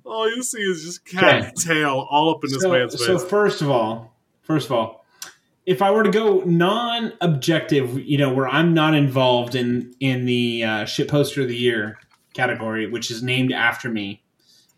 all 0.06 0.30
you 0.30 0.44
see 0.44 0.62
is 0.62 0.84
just 0.84 1.06
cat 1.06 1.42
Okay. 1.42 1.52
tail 1.58 2.08
all 2.10 2.32
up 2.32 2.44
in 2.44 2.52
this 2.52 2.62
so, 2.62 2.72
man's 2.72 2.96
face. 2.96 3.06
so 3.06 3.20
first 3.20 3.62
of 3.62 3.70
all, 3.70 4.16
first 4.42 4.68
of 4.68 4.72
all, 4.72 5.06
if 5.66 5.82
I 5.82 5.92
were 5.92 6.04
to 6.04 6.10
go 6.10 6.42
non-objective, 6.46 8.00
you 8.00 8.18
know, 8.18 8.34
where 8.34 8.48
I'm 8.48 8.74
not 8.74 8.96
involved 8.96 9.56
in 9.56 9.94
in 10.00 10.26
the 10.26 10.64
uh, 10.64 10.86
shit 10.86 11.08
poster 11.08 11.44
of 11.44 11.48
the 11.48 11.56
year 11.56 11.98
category, 12.34 12.90
which 12.90 13.12
is 13.12 13.22
named 13.22 13.52
after 13.52 13.90
me, 13.90 14.24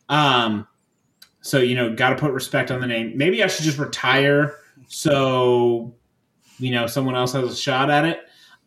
um, 0.09 0.67
so 1.41 1.59
you 1.59 1.75
know, 1.75 1.93
got 1.93 2.09
to 2.11 2.15
put 2.15 2.31
respect 2.31 2.71
on 2.71 2.79
the 2.81 2.87
name. 2.87 3.13
Maybe 3.17 3.43
I 3.43 3.47
should 3.47 3.65
just 3.65 3.77
retire 3.77 4.55
so 4.87 5.93
you 6.59 6.71
know 6.71 6.87
someone 6.87 7.15
else 7.15 7.33
has 7.33 7.51
a 7.51 7.55
shot 7.55 7.89
at 7.89 8.05
it. 8.05 8.19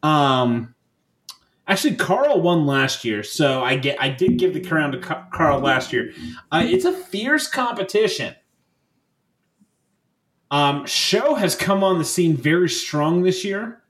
Um, 0.03 0.75
actually, 1.69 1.97
Carl 1.97 2.41
won 2.43 2.67
last 2.67 3.05
year, 3.05 3.23
so 3.23 3.63
I 3.63 3.77
get 3.77 4.01
I 4.03 4.09
did 4.11 4.37
give 4.39 4.55
the 4.55 4.61
crown 4.61 4.93
to 4.93 4.99
Carl 5.33 5.61
last 5.61 5.93
year. 5.93 6.13
Uh, 6.53 6.63
it's 6.65 6.85
a 6.85 6.93
fierce 6.93 7.47
competition. 7.49 8.35
Um, 10.51 10.87
show 10.87 11.35
has 11.35 11.57
come 11.57 11.83
on 11.83 11.99
the 11.99 12.05
scene 12.05 12.37
very 12.37 12.69
strong 12.69 13.23
this 13.23 13.45
year. 13.45 13.83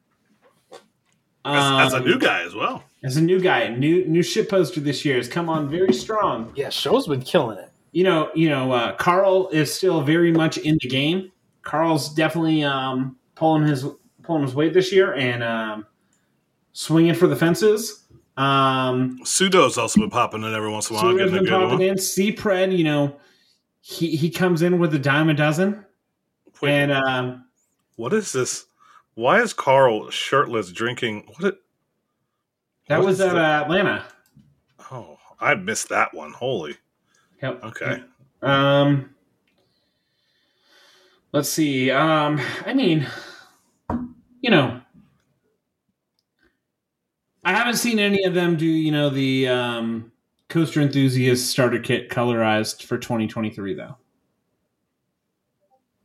as, 1.44 1.88
as 1.88 1.92
a 1.92 1.96
Um, 1.98 2.04
new 2.06 2.18
guy 2.18 2.42
as 2.42 2.54
well. 2.54 2.84
as 3.02 3.16
a 3.18 3.20
new 3.20 3.38
guy, 3.40 3.68
new 3.68 4.04
new 4.06 4.22
shit 4.22 4.48
poster 4.48 4.80
this 4.80 5.04
year 5.04 5.16
has 5.16 5.28
come 5.28 5.48
on 5.50 5.68
very 5.68 5.92
strong. 5.92 6.52
Yeah, 6.56 6.70
show's 6.70 7.06
been 7.06 7.20
killing 7.22 7.58
it. 7.58 7.70
You 7.94 8.02
know, 8.02 8.30
you 8.34 8.48
know, 8.48 8.72
uh, 8.72 8.96
Carl 8.96 9.48
is 9.50 9.72
still 9.72 10.02
very 10.02 10.32
much 10.32 10.58
in 10.58 10.76
the 10.82 10.88
game. 10.88 11.30
Carl's 11.62 12.12
definitely 12.12 12.64
um, 12.64 13.16
pulling 13.36 13.62
his 13.62 13.86
pulling 14.24 14.42
his 14.42 14.52
weight 14.52 14.74
this 14.74 14.90
year 14.90 15.14
and 15.14 15.44
um, 15.44 15.86
swinging 16.72 17.14
for 17.14 17.28
the 17.28 17.36
fences. 17.36 18.02
Um, 18.36 19.20
Pseudo's 19.22 19.78
also 19.78 20.00
been 20.00 20.10
popping 20.10 20.42
in 20.42 20.52
every 20.52 20.70
once 20.70 20.90
in 20.90 20.96
a 20.96 20.98
while. 20.98 21.12
a 21.20 21.30
been 21.30 21.46
popping 21.46 21.68
one. 21.68 21.82
in. 21.82 21.96
C 21.96 22.32
Pred, 22.32 22.76
you 22.76 22.82
know, 22.82 23.14
he 23.80 24.16
he 24.16 24.28
comes 24.28 24.62
in 24.62 24.80
with 24.80 24.92
a 24.94 24.98
dime 24.98 25.28
a 25.30 25.34
dozen, 25.34 25.84
Wait, 26.60 26.72
and 26.72 26.90
um, 26.90 27.44
what 27.94 28.12
is 28.12 28.32
this? 28.32 28.66
Why 29.14 29.40
is 29.40 29.52
Carl 29.52 30.10
shirtless 30.10 30.72
drinking? 30.72 31.28
What? 31.28 31.44
It, 31.44 31.58
that 32.88 32.98
What 32.98 33.06
was 33.06 33.20
at 33.20 33.34
that? 33.34 33.60
uh, 33.60 33.64
Atlanta. 33.66 34.04
oh, 34.90 35.16
I 35.38 35.54
missed 35.54 35.90
that 35.90 36.12
one. 36.12 36.32
Holy. 36.32 36.76
Yep. 37.44 37.62
Okay. 37.62 38.02
Um, 38.40 39.14
let's 41.34 41.50
see. 41.50 41.90
Um, 41.90 42.40
I 42.64 42.72
mean, 42.72 43.06
you 44.40 44.50
know, 44.50 44.80
I 47.44 47.52
haven't 47.52 47.76
seen 47.76 47.98
any 47.98 48.24
of 48.24 48.32
them 48.32 48.56
do, 48.56 48.64
you 48.64 48.90
know, 48.90 49.10
the 49.10 49.48
um, 49.48 50.10
Coaster 50.48 50.80
Enthusiast 50.80 51.50
starter 51.50 51.80
kit 51.80 52.08
colorized 52.08 52.82
for 52.82 52.96
2023, 52.96 53.74
though. 53.74 53.98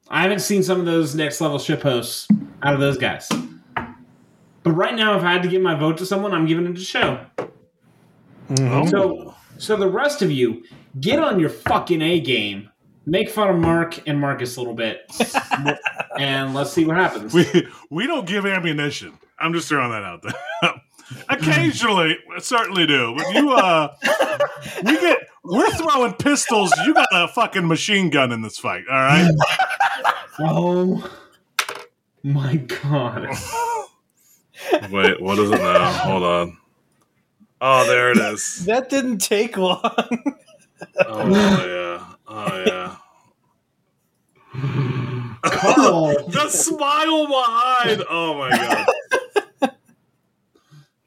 I 0.10 0.24
haven't 0.24 0.42
seen 0.42 0.62
some 0.62 0.82
of 0.82 0.86
those 0.86 1.16
next 1.16 1.40
level 1.40 1.58
ship 1.58 1.84
hosts 1.84 2.28
out 2.64 2.74
of 2.74 2.82
those 2.82 2.98
guys. 2.98 3.30
But 4.64 4.72
right 4.72 4.94
now, 4.94 5.16
if 5.16 5.24
I 5.24 5.32
had 5.32 5.44
to 5.44 5.48
give 5.48 5.62
my 5.62 5.76
vote 5.76 6.00
to 6.00 6.06
someone, 6.06 6.34
I'm 6.34 6.48
giving 6.48 6.66
it 6.68 6.74
to 6.74 6.82
Show. 6.82 7.26
Oh. 8.60 8.86
So, 8.88 9.36
so 9.58 9.78
the 9.78 9.88
rest 9.88 10.22
of 10.22 10.32
you, 10.32 10.64
get 11.00 11.20
on 11.20 11.40
your 11.40 11.50
fucking 11.50 12.02
A 12.02 12.20
game. 12.20 12.70
Make 13.06 13.30
fun 13.30 13.50
of 13.50 13.56
Mark 13.58 14.08
and 14.08 14.20
Marcus 14.20 14.56
a 14.58 14.60
little 14.60 14.76
bit, 14.76 15.12
and 16.20 16.54
let's 16.54 16.72
see 16.72 16.86
what 16.86 16.96
happens. 16.98 17.34
we 17.34 17.68
we 17.90 18.06
don't 18.06 18.28
give 18.28 18.46
ammunition. 18.46 19.18
I'm 19.40 19.54
just 19.54 19.68
throwing 19.68 19.90
that 19.92 20.04
out 20.04 20.22
there. 20.22 20.74
Occasionally, 21.30 22.18
certainly 22.38 22.86
do. 22.86 23.16
But 23.18 23.34
you, 23.34 23.52
uh, 23.52 23.96
we 24.84 25.00
get 25.00 25.18
we're 25.44 25.72
throwing 25.72 26.14
pistols. 26.14 26.72
You 26.86 26.94
got 26.94 27.08
a 27.12 27.28
fucking 27.30 27.68
machine 27.68 28.12
gun 28.12 28.32
in 28.32 28.42
this 28.42 28.60
fight. 28.60 28.84
All 28.90 28.98
right. 28.98 29.32
Oh 30.42 31.04
my 32.24 32.56
god! 32.56 33.28
Wait, 34.90 35.22
what 35.22 35.38
is 35.38 35.52
it 35.52 35.58
now? 35.58 35.92
Hold 35.92 36.24
on. 36.24 36.58
Oh, 37.60 37.86
there 37.86 38.12
it 38.12 38.18
is. 38.20 38.64
That 38.66 38.90
didn't 38.90 39.18
take 39.18 39.58
long. 39.58 40.38
Oh 41.06 41.28
yeah. 41.66 42.06
Oh 42.28 42.64
yeah. 42.66 42.96
Carl, 45.42 46.28
the 46.30 46.50
smile 46.50 47.28
behind. 47.28 48.04
Oh 48.10 48.34
my 48.38 48.50
god. 48.50 48.86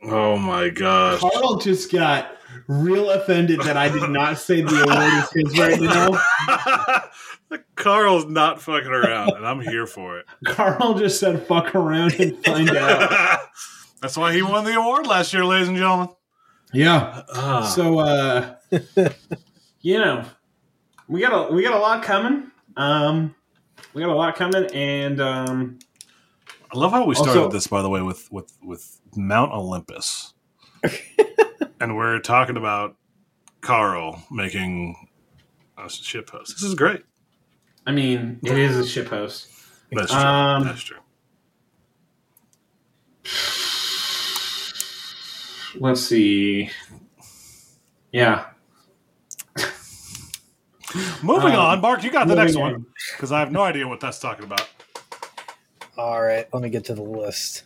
Oh 0.04 0.36
my 0.36 0.68
gosh. 0.68 1.20
Carl 1.20 1.58
just 1.58 1.92
got 1.92 2.36
real 2.66 3.10
offended 3.10 3.60
that 3.60 3.76
I 3.76 3.88
did 3.88 4.10
not 4.10 4.38
say 4.38 4.62
the 4.62 4.82
award 4.82 5.12
is 5.12 5.30
his 5.32 5.58
right 5.58 5.80
now. 5.80 7.58
Carl's 7.74 8.26
not 8.26 8.62
fucking 8.62 8.90
around, 8.90 9.32
and 9.36 9.46
I'm 9.46 9.60
here 9.60 9.86
for 9.86 10.18
it. 10.18 10.26
Carl 10.44 10.94
just 10.94 11.20
said 11.20 11.46
"fuck 11.46 11.74
around 11.74 12.14
and 12.14 12.42
find 12.44 12.70
out." 12.70 13.40
That's 14.00 14.16
why 14.16 14.32
he 14.32 14.42
won 14.42 14.64
the 14.64 14.74
award 14.74 15.06
last 15.06 15.32
year, 15.32 15.44
ladies 15.44 15.68
and 15.68 15.76
gentlemen. 15.76 16.08
Yeah. 16.72 17.22
Ah. 17.32 17.62
So, 17.62 17.98
uh, 17.98 18.54
you 19.82 19.98
know, 19.98 20.24
we 21.08 21.20
got 21.20 21.50
a 21.50 21.52
we 21.52 21.62
got 21.62 21.74
a 21.74 21.78
lot 21.78 22.02
coming. 22.02 22.50
Um, 22.76 23.34
we 23.92 24.00
got 24.00 24.10
a 24.10 24.14
lot 24.14 24.34
coming, 24.36 24.66
and 24.72 25.20
um, 25.20 25.78
I 26.72 26.78
love 26.78 26.92
how 26.92 27.04
we 27.04 27.14
started 27.14 27.38
Also- 27.38 27.50
this, 27.50 27.66
by 27.66 27.82
the 27.82 27.90
way, 27.90 28.00
with 28.02 28.30
with 28.32 28.56
with 28.62 29.00
Mount 29.16 29.52
Olympus, 29.52 30.34
and 31.80 31.96
we're 31.96 32.18
talking 32.20 32.56
about 32.56 32.96
Carl 33.60 34.22
making 34.30 35.08
a 35.76 35.90
ship 35.90 36.30
host. 36.30 36.54
This 36.54 36.62
is 36.62 36.74
great. 36.74 37.02
I 37.86 37.90
mean, 37.92 38.38
it 38.44 38.56
is 38.56 38.76
a 38.78 38.86
ship 38.86 39.08
host. 39.08 39.48
That's 39.90 40.12
true. 40.12 40.20
Um, 40.20 40.64
That's 40.64 40.80
true. 40.82 40.98
Let's 45.74 46.02
see. 46.02 46.70
Yeah. 48.12 48.46
Moving 51.22 51.52
um, 51.52 51.60
on, 51.60 51.80
Mark. 51.80 52.02
You 52.04 52.10
got 52.10 52.28
the 52.28 52.34
next 52.34 52.56
on. 52.56 52.62
one 52.62 52.86
because 53.12 53.32
I 53.32 53.40
have 53.40 53.52
no 53.52 53.62
idea 53.62 53.86
what 53.86 54.00
that's 54.00 54.18
talking 54.18 54.44
about. 54.44 54.68
All 55.96 56.22
right, 56.22 56.46
let 56.52 56.62
me 56.62 56.70
get 56.70 56.84
to 56.86 56.94
the 56.94 57.02
list. 57.02 57.64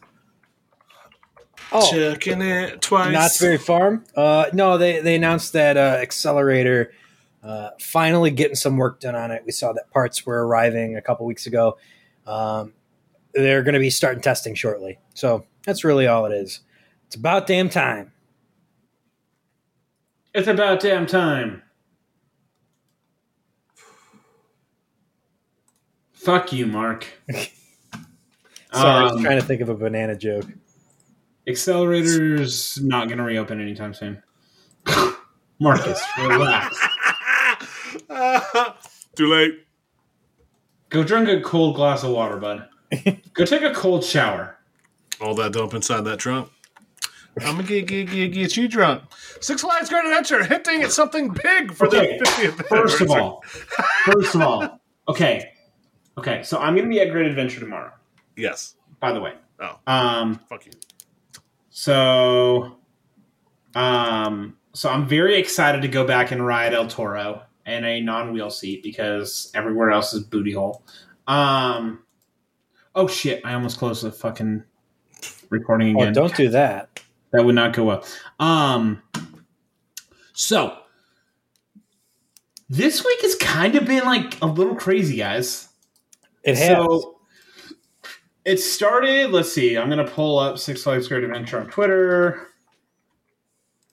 Oh, 1.73 1.91
Checking 1.91 2.43
it 2.43 2.81
twice. 2.81 3.13
Knott's 3.13 3.41
Berry 3.41 3.59
Farm. 3.59 4.05
Uh, 4.15 4.47
no, 4.53 4.79
they 4.79 5.01
they 5.01 5.17
announced 5.17 5.53
that 5.55 5.77
uh, 5.77 5.97
Xcelerator 5.99 6.91
uh, 7.43 7.71
finally 7.81 8.31
getting 8.31 8.57
some 8.57 8.77
work 8.77 9.01
done 9.01 9.15
on 9.15 9.31
it. 9.31 9.43
We 9.45 9.53
saw 9.53 9.73
that 9.73 9.91
parts 9.91 10.25
were 10.27 10.47
arriving 10.47 10.97
a 10.97 11.03
couple 11.03 11.27
weeks 11.27 11.47
ago. 11.47 11.79
Um, 12.27 12.73
they're 13.35 13.63
going 13.63 13.75
to 13.75 13.81
be 13.81 13.91
starting 13.91 14.23
testing 14.23 14.55
shortly. 14.55 14.99
So 15.15 15.47
that's 15.65 15.85
really 15.85 16.07
all 16.07 16.27
it 16.27 16.33
is. 16.33 16.61
It's 17.07 17.17
about 17.17 17.47
damn 17.47 17.69
time. 17.69 18.13
It's 20.35 20.49
about 20.49 20.81
damn 20.81 21.07
time. 21.07 21.63
Fuck 26.27 26.53
you, 26.53 26.67
Mark. 26.67 27.07
Sorry, 27.31 27.53
I 28.73 29.03
was 29.05 29.13
Um, 29.13 29.23
trying 29.23 29.39
to 29.41 29.47
think 29.47 29.61
of 29.61 29.69
a 29.69 29.77
banana 29.77 30.17
joke. 30.17 30.45
Xcelerator's 31.47 32.81
not 32.83 33.07
going 33.07 33.19
to 33.19 33.23
reopen 33.23 33.61
anytime 33.61 33.95
soon. 33.95 34.21
Marcus, 35.61 36.03
relax. 36.19 36.77
Too 39.15 39.29
late. 39.29 39.53
Go 40.89 41.05
drink 41.05 41.29
a 41.29 41.41
cold 41.43 41.77
glass 41.77 42.03
of 42.03 42.11
water, 42.11 42.39
bud. 42.39 42.67
Go 43.35 43.45
take 43.45 43.63
a 43.63 43.73
cold 43.73 44.03
shower. 44.03 44.59
All 45.21 45.37
that 45.37 45.53
dump 45.53 45.75
inside 45.75 46.01
that 46.07 46.19
trunk. 46.19 46.51
I'm 47.41 47.55
gonna 47.55 47.63
get, 47.69 47.87
get, 47.87 48.11
get, 48.11 48.33
get 48.33 48.57
you 48.57 48.67
drunk. 48.67 49.05
Six 49.41 49.61
Flags 49.63 49.91
Great 49.91 50.05
Adventure 50.07 50.43
hinting 50.43 50.83
at 50.83 50.91
something 50.91 51.29
big 51.41 51.73
for 51.73 51.87
Okay, 51.87 52.19
the 52.19 52.25
50th. 52.25 52.67
First 52.67 53.01
of 53.01 53.11
all, 53.13 53.43
first 54.05 54.35
of 54.35 54.43
all, 54.43 54.81
okay, 55.09 55.53
okay. 56.19 56.43
So 56.43 56.59
I'm 56.59 56.75
going 56.75 56.87
to 56.89 56.91
be 56.95 57.01
at 57.01 57.11
Great 57.11 57.27
Adventure 57.27 57.61
tomorrow. 57.61 57.93
yes. 58.37 58.75
By 58.99 59.13
the 59.13 59.21
way, 59.21 59.35
Oh, 59.61 59.79
um, 59.87 60.41
fuck 60.49 60.65
you. 60.65 60.73
So, 61.71 62.79
um, 63.75 64.57
so 64.73 64.89
I'm 64.91 65.07
very 65.07 65.37
excited 65.37 65.83
to 65.83 65.89
go 65.89 66.07
back 66.07 66.31
and 66.31 66.45
ride 66.45 66.73
El 66.73 66.87
Toro 66.89 67.43
in 67.67 67.85
a 67.85 68.01
non-wheel 68.01 68.51
seat 68.51 68.83
because 68.83 69.51
everywhere 69.55 69.91
else 69.91 70.15
is 70.15 70.23
booty 70.23 70.53
hole. 70.53 70.83
Um, 71.27 72.03
oh 72.95 73.07
shit! 73.07 73.43
I 73.45 73.53
almost 73.55 73.79
closed 73.79 74.03
the 74.03 74.13
fucking 74.13 74.65
recording 75.51 75.89
again. 75.91 75.99
Oh, 75.99 76.03
again. 76.05 76.15
don't 76.15 76.35
do 76.37 76.49
that. 76.51 77.01
That 77.33 77.45
would 77.45 77.55
not 77.55 77.75
go 77.75 77.85
well. 77.85 78.05
Um, 78.41 79.03
so 80.33 80.79
this 82.69 83.05
week 83.05 83.21
has 83.23 83.35
kind 83.37 83.75
of 83.75 83.85
been 83.85 84.05
like 84.05 84.41
a 84.41 84.47
little 84.47 84.75
crazy, 84.75 85.17
guys. 85.17 85.69
It 86.47 86.57
has. 86.57 86.69
So 86.69 87.17
it 88.45 88.59
started. 88.61 89.33
Let's 89.33 89.53
see. 89.53 89.77
I'm 89.77 89.91
gonna 89.91 90.07
pull 90.07 90.39
up 90.39 90.59
Six 90.59 90.85
Flags 90.85 91.09
Great 91.09 91.25
Adventure 91.25 91.59
on 91.61 91.69
Twitter. 91.69 92.49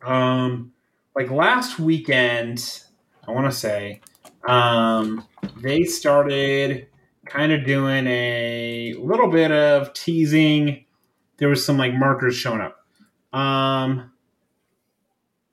Um, 0.05 0.73
like 1.15 1.31
last 1.31 1.79
weekend, 1.79 2.83
I 3.27 3.31
want 3.31 3.51
to 3.51 3.57
say, 3.57 4.01
um, 4.47 5.25
they 5.57 5.83
started 5.83 6.87
kind 7.25 7.51
of 7.51 7.65
doing 7.65 8.05
a 8.05 8.93
little 8.99 9.29
bit 9.29 9.51
of 9.51 9.93
teasing. 9.93 10.85
There 11.37 11.49
was 11.49 11.65
some 11.65 11.77
like 11.77 11.93
markers 11.93 12.35
showing 12.35 12.61
up. 12.61 12.85
Um, 13.31 14.11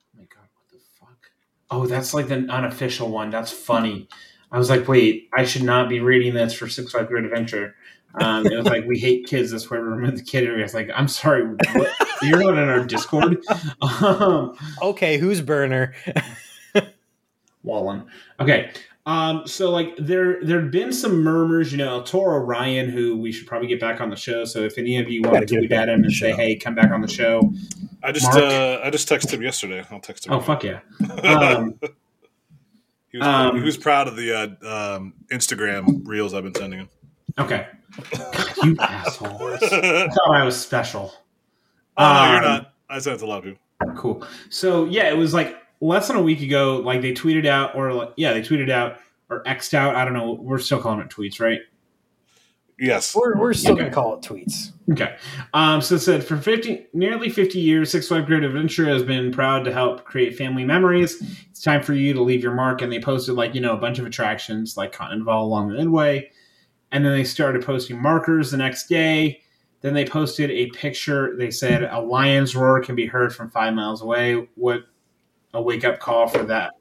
oh 0.05 0.19
my 0.19 0.25
god, 0.25 0.49
what 0.53 0.71
the 0.71 0.79
fuck? 0.99 1.31
Oh, 1.71 1.87
that's 1.87 2.13
like 2.13 2.29
the 2.29 2.47
unofficial 2.51 3.09
one. 3.09 3.31
That's 3.31 3.51
funny. 3.53 4.09
I 4.53 4.59
was 4.59 4.71
like, 4.71 4.89
wait, 4.89 5.29
I 5.33 5.45
should 5.45 5.63
not 5.63 5.89
be 5.89 6.01
reading 6.01 6.35
this 6.35 6.53
for 6.53 6.69
Six 6.69 6.93
Flags 6.93 7.09
Great 7.09 7.25
Adventure. 7.25 7.75
Um, 8.15 8.45
it 8.47 8.57
was 8.57 8.67
like, 8.67 8.85
we 8.87 8.99
hate 8.99 9.27
kids. 9.27 9.53
That's 9.53 9.71
why 9.71 9.79
we 9.79 9.85
remove 9.85 10.17
the 10.17 10.25
kid 10.25 10.45
area. 10.45 10.65
It's 10.65 10.75
like, 10.75 10.91
I'm 10.95 11.07
sorry, 11.07 11.45
what? 11.45 11.93
you're 12.23 12.39
not 12.39 12.59
in 12.59 12.69
our 12.69 12.85
Discord. 12.85 13.43
Um, 13.83 14.57
okay, 14.83 15.19
who's 15.19 15.41
burner? 15.41 15.95
Wallen. 17.63 18.05
Okay. 18.39 18.71
Um, 19.07 19.47
so 19.47 19.71
like 19.71 19.97
there 19.97 20.45
there'd 20.45 20.71
been 20.71 20.93
some 20.93 21.23
murmurs, 21.23 21.73
you 21.73 21.79
know, 21.79 21.89
El 21.89 22.03
Toro 22.03 22.39
Ryan, 22.39 22.89
who 22.91 23.17
we 23.17 23.33
should 23.33 23.47
probably 23.47 23.69
get 23.69 23.81
back 23.81 24.01
on 24.01 24.11
the 24.11 24.17
show. 24.17 24.45
So 24.45 24.61
if 24.61 24.79
any 24.79 24.99
of 24.99 25.09
you 25.09 25.23
want 25.23 25.35
Gotta 25.35 25.47
tweet 25.47 25.73
at 25.73 25.89
him 25.89 26.05
and 26.05 26.13
say, 26.13 26.33
hey, 26.33 26.57
come 26.57 26.75
back 26.75 26.91
on 26.91 27.01
the 27.01 27.09
show. 27.09 27.53
I 28.03 28.13
just 28.13 28.27
Mark? 28.27 28.45
uh, 28.45 28.81
I 28.85 28.91
just 28.91 29.09
texted 29.09 29.33
him 29.33 29.43
yesterday. 29.43 29.85
I'll 29.91 30.01
text 30.01 30.27
him. 30.27 30.33
Oh 30.33 30.41
fuck 30.41 30.63
yeah. 30.63 30.81
Um, 31.23 31.79
he, 33.13 33.19
was, 33.19 33.27
um, 33.27 33.57
he 33.57 33.63
was 33.63 33.77
proud 33.77 34.09
of 34.09 34.17
the 34.17 34.33
uh, 34.63 34.97
um, 34.97 35.15
Instagram 35.33 36.07
reels 36.07 36.35
I've 36.35 36.45
been 36.45 36.55
sending 36.55 36.81
him. 36.81 36.89
okay. 37.39 37.67
God, 38.17 38.53
you 38.65 38.77
asshole. 38.79 39.39
oh, 39.41 39.55
I 39.63 40.09
thought 40.09 40.35
I 40.35 40.45
was 40.45 40.57
special. 40.61 41.13
no, 41.99 42.05
you're 42.33 42.37
Um, 42.37 42.43
not. 42.45 42.73
I 42.89 42.99
sent 43.01 43.17
it 43.17 43.19
to 43.19 43.25
a 43.25 43.27
lot 43.27 43.39
of 43.39 43.45
people. 43.45 43.61
Cool. 43.97 44.27
So 44.49 44.85
yeah, 44.85 45.09
it 45.09 45.17
was 45.17 45.35
like 45.35 45.57
less 45.81 46.09
than 46.09 46.17
a 46.17 46.23
week 46.23 46.41
ago. 46.43 46.77
Like 46.79 47.01
they 47.03 47.13
tweeted 47.13 47.47
out, 47.47 47.75
or 47.75 47.93
like, 47.93 48.13
yeah, 48.17 48.33
they 48.33 48.43
tweeted 48.43 48.71
out 48.71 48.99
or 49.29 49.43
xed 49.45 49.75
out. 49.75 49.97
I 49.97 50.05
don't 50.05 50.15
know. 50.15 50.33
We're 50.33 50.59
still 50.59 50.81
calling 50.81 51.01
it 51.01 51.09
tweets, 51.09 51.41
right? 51.41 51.61
Yes. 52.81 53.15
We're, 53.15 53.37
we're 53.37 53.53
still 53.53 53.73
Okay. 53.75 53.81
going 53.83 53.91
to 53.91 53.95
call 53.95 54.15
it 54.15 54.23
tweets. 54.23 54.73
Okay. 54.91 55.17
Um, 55.53 55.83
so 55.83 55.97
it 55.97 56.01
said 56.01 56.25
for 56.25 56.37
50, 56.39 56.87
nearly 56.95 57.29
50 57.29 57.59
years, 57.61 57.91
Six 57.93 58.09
Flags 58.09 58.27
Great 58.27 58.43
Adventure 58.43 58.87
has 58.87 59.03
been 59.03 59.31
proud 59.31 59.65
to 59.67 59.73
help 59.73 60.05
create 60.05 60.37
family 60.37 60.65
memories. 60.65 61.23
It's 61.51 61.61
time 61.63 61.83
for 61.83 61.93
you 61.93 62.15
to 62.15 62.23
leave 62.23 62.43
your 62.43 62.55
mark. 62.55 62.81
And 62.83 62.91
they 62.91 62.99
posted 62.99 63.35
like, 63.35 63.55
you 63.55 63.61
know, 63.61 63.75
a 63.75 63.77
bunch 63.77 63.99
of 63.99 64.07
attractions 64.07 64.77
like 64.79 64.93
Continental 64.93 65.43
along 65.45 65.69
the 65.69 65.75
Midway. 65.77 66.31
And 66.91 67.05
then 67.05 67.13
they 67.13 67.23
started 67.25 67.65
posting 67.65 68.01
markers 68.01 68.51
the 68.51 68.57
next 68.57 68.89
day. 68.89 69.43
Then 69.83 69.95
they 69.95 70.05
posted 70.07 70.51
a 70.51 70.67
picture. 70.71 71.37
They 71.37 71.51
said 71.51 71.85
a 71.85 72.01
lion's 72.01 72.57
roar 72.57 72.81
can 72.83 72.95
be 72.97 73.07
heard 73.07 73.35
from 73.35 73.51
five 73.51 73.75
miles 73.75 74.03
away. 74.03 74.49
What 74.57 74.85
a 75.55 75.61
wake 75.63 75.85
up 75.85 76.01
call 76.01 76.29
for 76.29 76.43
that 76.45 76.73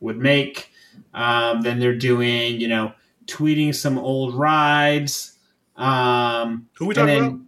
would 0.00 0.18
make. 0.18 0.70
Um, 1.14 1.62
then 1.62 1.80
they're 1.80 1.96
doing, 1.96 2.60
you 2.60 2.68
know, 2.68 2.92
tweeting 3.26 3.74
some 3.74 3.98
old 3.98 4.34
rides. 4.34 5.34
Um, 5.78 6.68
Who 6.74 6.86
we 6.86 6.94
and 6.94 6.96
talking 6.96 7.06
then 7.14 7.24
about? 7.24 7.40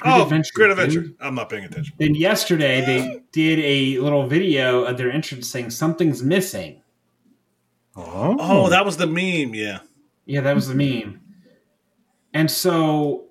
Great 0.00 0.12
oh, 0.12 0.22
Adventure, 0.24 0.50
Great 0.54 0.68
dude. 0.68 0.78
Adventure. 0.78 1.14
I'm 1.20 1.34
not 1.34 1.48
paying 1.48 1.64
attention. 1.64 1.94
then 1.98 2.14
yesterday 2.14 2.84
they 2.84 3.22
did 3.30 3.58
a 3.60 3.98
little 4.02 4.26
video 4.26 4.84
of 4.84 4.98
their 4.98 5.10
entrance 5.12 5.48
saying 5.48 5.70
something's 5.70 6.22
missing. 6.22 6.82
Oh, 7.94 8.36
Oh, 8.40 8.68
that 8.70 8.84
was 8.84 8.96
the 8.96 9.06
meme. 9.06 9.54
Yeah. 9.54 9.80
Yeah, 10.26 10.40
that 10.40 10.54
was 10.54 10.66
the 10.68 10.74
meme. 10.74 11.20
And 12.34 12.50
so 12.50 13.26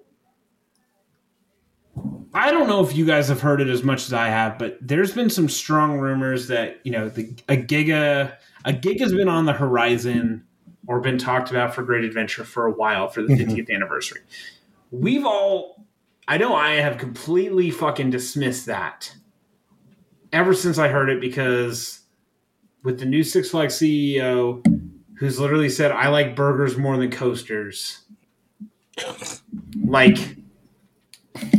I 2.34 2.52
don't 2.52 2.68
know 2.68 2.84
if 2.84 2.96
you 2.96 3.06
guys 3.06 3.28
have 3.28 3.42
heard 3.42 3.60
it 3.60 3.68
as 3.68 3.84
much 3.84 4.06
as 4.06 4.14
I 4.14 4.28
have, 4.28 4.58
but 4.58 4.78
there's 4.80 5.14
been 5.14 5.30
some 5.30 5.50
strong 5.50 6.00
rumors 6.00 6.48
that, 6.48 6.80
you 6.84 6.92
know, 6.92 7.10
the 7.10 7.36
a 7.50 7.58
giga 7.58 8.34
a 8.64 8.72
gig 8.72 9.02
has 9.02 9.14
been 9.14 9.28
on 9.28 9.46
the 9.46 9.54
horizon 9.54 10.46
or 10.92 11.00
been 11.00 11.18
talked 11.18 11.50
about 11.50 11.74
for 11.74 11.84
Great 11.84 12.04
Adventure 12.04 12.44
for 12.44 12.66
a 12.66 12.72
while 12.72 13.08
for 13.08 13.22
the 13.22 13.34
mm-hmm. 13.34 13.50
50th 13.50 13.74
anniversary. 13.74 14.20
We've 14.92 15.26
all 15.26 15.86
I 16.28 16.38
know 16.38 16.54
I 16.54 16.74
have 16.74 16.98
completely 16.98 17.72
fucking 17.72 18.10
dismissed 18.10 18.66
that 18.66 19.16
ever 20.34 20.54
since 20.54 20.78
I 20.78 20.90
heard 20.90 21.10
it 21.10 21.22
because 21.22 22.02
with 22.84 23.00
the 23.00 23.06
new 23.06 23.24
Six 23.24 23.52
Flags 23.52 23.76
CEO 23.76 24.62
who's 25.16 25.40
literally 25.40 25.70
said, 25.70 25.92
I 25.92 26.10
like 26.10 26.36
burgers 26.36 26.78
more 26.78 26.98
than 26.98 27.10
coasters. 27.10 28.00
Like, 29.84 30.38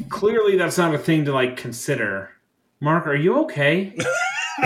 clearly 0.08 0.56
that's 0.56 0.78
not 0.78 0.94
a 0.94 0.98
thing 0.98 1.24
to 1.26 1.32
like 1.32 1.56
consider. 1.56 2.30
Mark, 2.80 3.06
are 3.06 3.14
you 3.14 3.40
okay? 3.40 3.94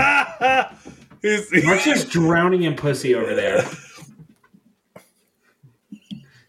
Mark's 1.65 1.85
just 1.85 2.11
drowning 2.11 2.63
in 2.63 2.77
pussy 2.77 3.15
over 3.15 3.35
there. 3.35 3.65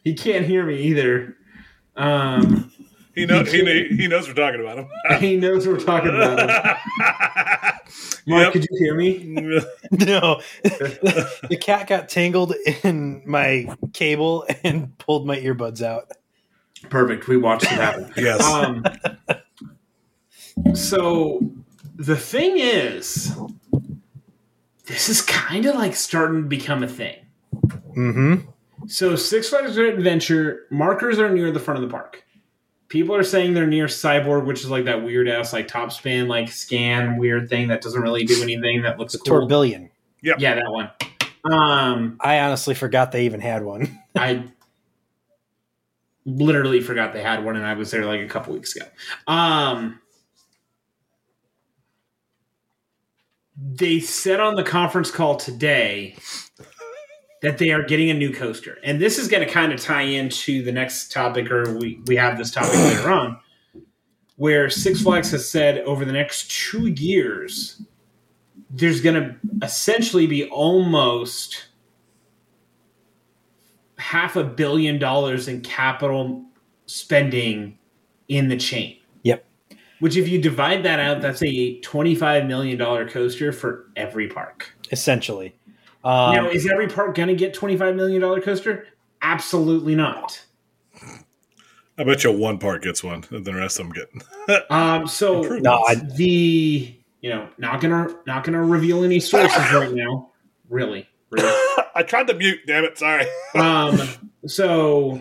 He 0.07 0.13
can't 0.13 0.45
hear 0.45 0.65
me 0.65 0.79
either. 0.83 1.35
Um, 1.97 2.71
he 3.13 3.25
knows. 3.25 3.51
He, 3.51 3.61
kn- 3.61 3.97
he 3.97 4.07
knows 4.07 4.25
we're 4.25 4.33
talking 4.35 4.61
about 4.61 4.77
him. 4.77 4.87
he 5.19 5.35
knows 5.35 5.67
we're 5.67 5.77
talking 5.81 6.11
about 6.11 6.39
him. 6.39 6.49
Mark, 8.25 8.43
Yep. 8.45 8.53
could 8.53 8.67
you 8.71 8.77
hear 8.79 8.95
me? 8.95 9.17
no. 9.91 10.41
the 10.63 11.57
cat 11.59 11.87
got 11.87 12.07
tangled 12.07 12.53
in 12.85 13.21
my 13.25 13.67
cable 13.91 14.45
and 14.63 14.97
pulled 14.97 15.27
my 15.27 15.37
earbuds 15.39 15.81
out. 15.81 16.09
Perfect. 16.89 17.27
We 17.27 17.35
watched 17.35 17.63
it 17.65 17.69
happen. 17.71 18.09
yes. 18.15 18.41
Um, 18.41 18.85
so 20.73 21.41
the 21.97 22.15
thing 22.15 22.53
is, 22.59 23.35
this 24.85 25.09
is 25.09 25.21
kind 25.21 25.65
of 25.65 25.75
like 25.75 25.95
starting 25.97 26.43
to 26.43 26.47
become 26.47 26.81
a 26.81 26.87
thing. 26.87 27.17
Mm-hmm. 27.97 28.35
So 28.85 29.15
Six 29.15 29.49
Flags 29.49 29.75
Great 29.75 29.95
Adventure 29.95 30.65
markers 30.69 31.17
are 31.19 31.29
near 31.29 31.51
the 31.51 31.59
front 31.59 31.81
of 31.83 31.89
the 31.89 31.91
park. 31.91 32.23
People 32.89 33.15
are 33.15 33.23
saying 33.23 33.53
they're 33.53 33.67
near 33.67 33.87
Cyborg, 33.87 34.45
which 34.45 34.61
is 34.61 34.69
like 34.69 34.85
that 34.85 35.03
weird 35.03 35.27
ass 35.27 35.51
like 35.51 35.67
top 35.67 35.91
spin 35.91 36.27
like 36.27 36.49
scan 36.49 37.17
weird 37.17 37.49
thing 37.49 37.67
that 37.67 37.81
doesn't 37.81 38.01
really 38.01 38.23
do 38.23 38.41
anything 38.41 38.83
that 38.83 38.97
looks 38.99 39.13
The 39.13 39.19
cool. 39.19 39.41
Tourbillon. 39.41 39.89
Yeah, 40.21 40.55
that 40.55 40.71
one. 40.71 40.89
Um, 41.51 42.17
I 42.21 42.39
honestly 42.39 42.73
forgot 42.75 43.11
they 43.11 43.25
even 43.25 43.39
had 43.41 43.63
one. 43.63 43.99
I 44.15 44.43
literally 46.25 46.81
forgot 46.81 47.13
they 47.13 47.21
had 47.23 47.43
one, 47.43 47.55
and 47.55 47.65
I 47.65 47.73
was 47.73 47.91
there 47.91 48.05
like 48.05 48.21
a 48.21 48.27
couple 48.27 48.53
weeks 48.53 48.75
ago. 48.75 48.85
Um, 49.27 49.99
they 53.57 53.99
said 53.99 54.39
on 54.39 54.55
the 54.55 54.63
conference 54.63 55.09
call 55.11 55.35
today 55.35 56.15
that 57.41 57.57
they 57.57 57.71
are 57.71 57.83
getting 57.83 58.09
a 58.09 58.13
new 58.13 58.33
coaster, 58.33 58.77
and 58.83 59.01
this 59.01 59.17
is 59.17 59.27
going 59.27 59.45
to 59.45 59.51
kind 59.51 59.71
of 59.71 59.79
tie 59.79 60.01
into 60.01 60.63
the 60.63 60.71
next 60.71 61.11
topic, 61.11 61.51
or 61.51 61.77
we 61.77 62.01
we 62.07 62.15
have 62.15 62.37
this 62.37 62.51
topic 62.51 62.73
later 62.73 63.11
on, 63.11 63.39
where 64.35 64.69
Six 64.69 65.01
Flags 65.01 65.31
has 65.31 65.47
said 65.47 65.79
over 65.79 66.05
the 66.05 66.13
next 66.13 66.49
two 66.49 66.87
years, 66.87 67.81
there's 68.69 69.01
going 69.01 69.15
to 69.15 69.35
essentially 69.65 70.27
be 70.27 70.49
almost 70.49 71.67
half 73.97 74.35
a 74.35 74.43
billion 74.43 74.99
dollars 74.99 75.47
in 75.47 75.61
capital 75.61 76.43
spending 76.85 77.77
in 78.27 78.47
the 78.47 78.57
chain. 78.57 78.97
Yep. 79.23 79.45
Which, 79.99 80.15
if 80.15 80.27
you 80.27 80.39
divide 80.39 80.83
that 80.83 80.99
out, 80.99 81.21
that's 81.21 81.41
a 81.41 81.79
$25 81.81 82.47
million 82.47 82.77
coaster 83.09 83.51
for 83.51 83.89
every 83.95 84.27
park. 84.27 84.73
Essentially. 84.91 85.55
Um, 86.07 86.35
now, 86.35 86.47
is 86.47 86.65
every 86.65 86.87
park 86.87 87.15
going 87.15 87.27
to 87.27 87.35
get 87.35 87.53
$25 87.53 87.95
million 87.95 88.41
coaster? 88.41 88.87
Absolutely 89.21 89.93
not. 89.93 90.41
I 91.97 92.03
bet 92.03 92.23
you 92.23 92.31
one 92.31 92.59
part 92.59 92.83
gets 92.83 93.03
one, 93.03 93.25
and 93.29 93.43
the 93.43 93.53
rest 93.53 93.79
of 93.79 93.87
them 93.87 93.93
get. 93.93 94.63
Um, 94.71 95.07
so 95.07 95.41
no, 95.41 95.83
I, 95.83 95.95
the 95.95 96.95
you 97.19 97.29
know 97.29 97.49
not 97.57 97.81
gonna 97.81 98.15
not 98.25 98.45
gonna 98.45 98.63
reveal 98.63 99.03
any 99.03 99.19
sources 99.19 99.57
right 99.73 99.91
now. 99.91 100.31
Really, 100.69 101.05
really. 101.29 101.49
I 101.95 102.03
tried 102.07 102.27
to 102.27 102.33
mute. 102.33 102.59
Damn 102.65 102.85
it! 102.85 102.97
Sorry. 102.97 103.25
Um, 103.55 103.99
so 104.45 105.19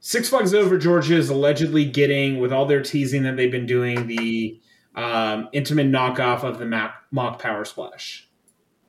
Six 0.00 0.28
Flags 0.30 0.54
Over 0.54 0.78
Georgia 0.78 1.16
is 1.16 1.28
allegedly 1.28 1.84
getting, 1.84 2.38
with 2.38 2.52
all 2.52 2.64
their 2.64 2.80
teasing 2.80 3.24
that 3.24 3.36
they've 3.36 3.50
been 3.50 3.66
doing, 3.66 4.06
the 4.06 4.60
um, 4.94 5.48
Intamin 5.52 5.90
knockoff 5.90 6.42
of 6.42 6.58
the 6.58 6.64
mock, 6.64 6.94
Mack 7.10 7.38
Power 7.38 7.64
Splash. 7.64 8.28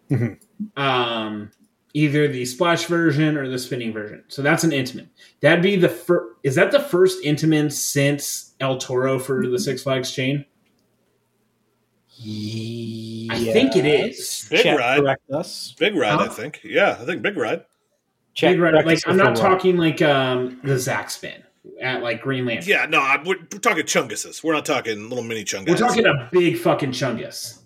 Mhm. 0.09 0.39
Um, 0.75 1.51
either 1.93 2.27
the 2.27 2.45
splash 2.45 2.85
version 2.85 3.37
or 3.37 3.47
the 3.47 3.59
spinning 3.59 3.93
version. 3.93 4.23
So 4.27 4.41
that's 4.41 4.63
an 4.63 4.71
Intamin. 4.71 5.07
That'd 5.41 5.61
be 5.63 5.75
the 5.75 5.89
first. 5.89 6.35
Is 6.43 6.55
that 6.55 6.71
the 6.71 6.79
first 6.79 7.23
Intamin 7.23 7.71
since 7.71 8.53
El 8.59 8.77
Toro 8.77 9.19
for 9.19 9.47
the 9.47 9.59
Six 9.59 9.83
Flags 9.83 10.11
chain? 10.11 10.45
I 12.25 13.49
think 13.51 13.75
it 13.75 13.85
is. 13.85 14.47
Big 14.49 14.63
Chat 14.63 14.77
ride. 14.77 14.99
correct 15.01 15.29
us. 15.31 15.75
Big 15.77 15.95
ride, 15.95 16.13
Huh? 16.19 16.25
I 16.25 16.27
think. 16.29 16.61
Yeah, 16.63 16.97
I 16.99 17.05
think 17.05 17.21
big 17.21 17.37
ride. 17.37 17.65
Chat 18.33 18.53
Big 18.53 18.59
Red- 18.61 18.71
correct 18.71 18.87
like 18.87 18.99
I'm 19.07 19.17
not 19.17 19.29
we're 19.29 19.41
talking 19.41 19.77
like 19.77 20.01
um, 20.01 20.59
the 20.63 20.73
ZacSpin 20.75 21.43
at 21.81 22.01
like 22.01 22.21
Green 22.21 22.45
Lantern. 22.45 22.69
Yeah, 22.69 22.85
no, 22.87 22.99
I, 22.99 23.17
we're, 23.23 23.37
we're 23.51 23.59
talking 23.59 23.83
chunguses. 23.85 24.43
We're 24.43 24.53
not 24.53 24.65
talking 24.65 25.09
little 25.09 25.23
mini 25.23 25.43
chunguses. 25.43 25.69
We're 25.69 25.87
talking 25.87 26.05
a 26.05 26.29
big 26.31 26.57
fucking 26.57 26.91
chungus. 26.91 27.59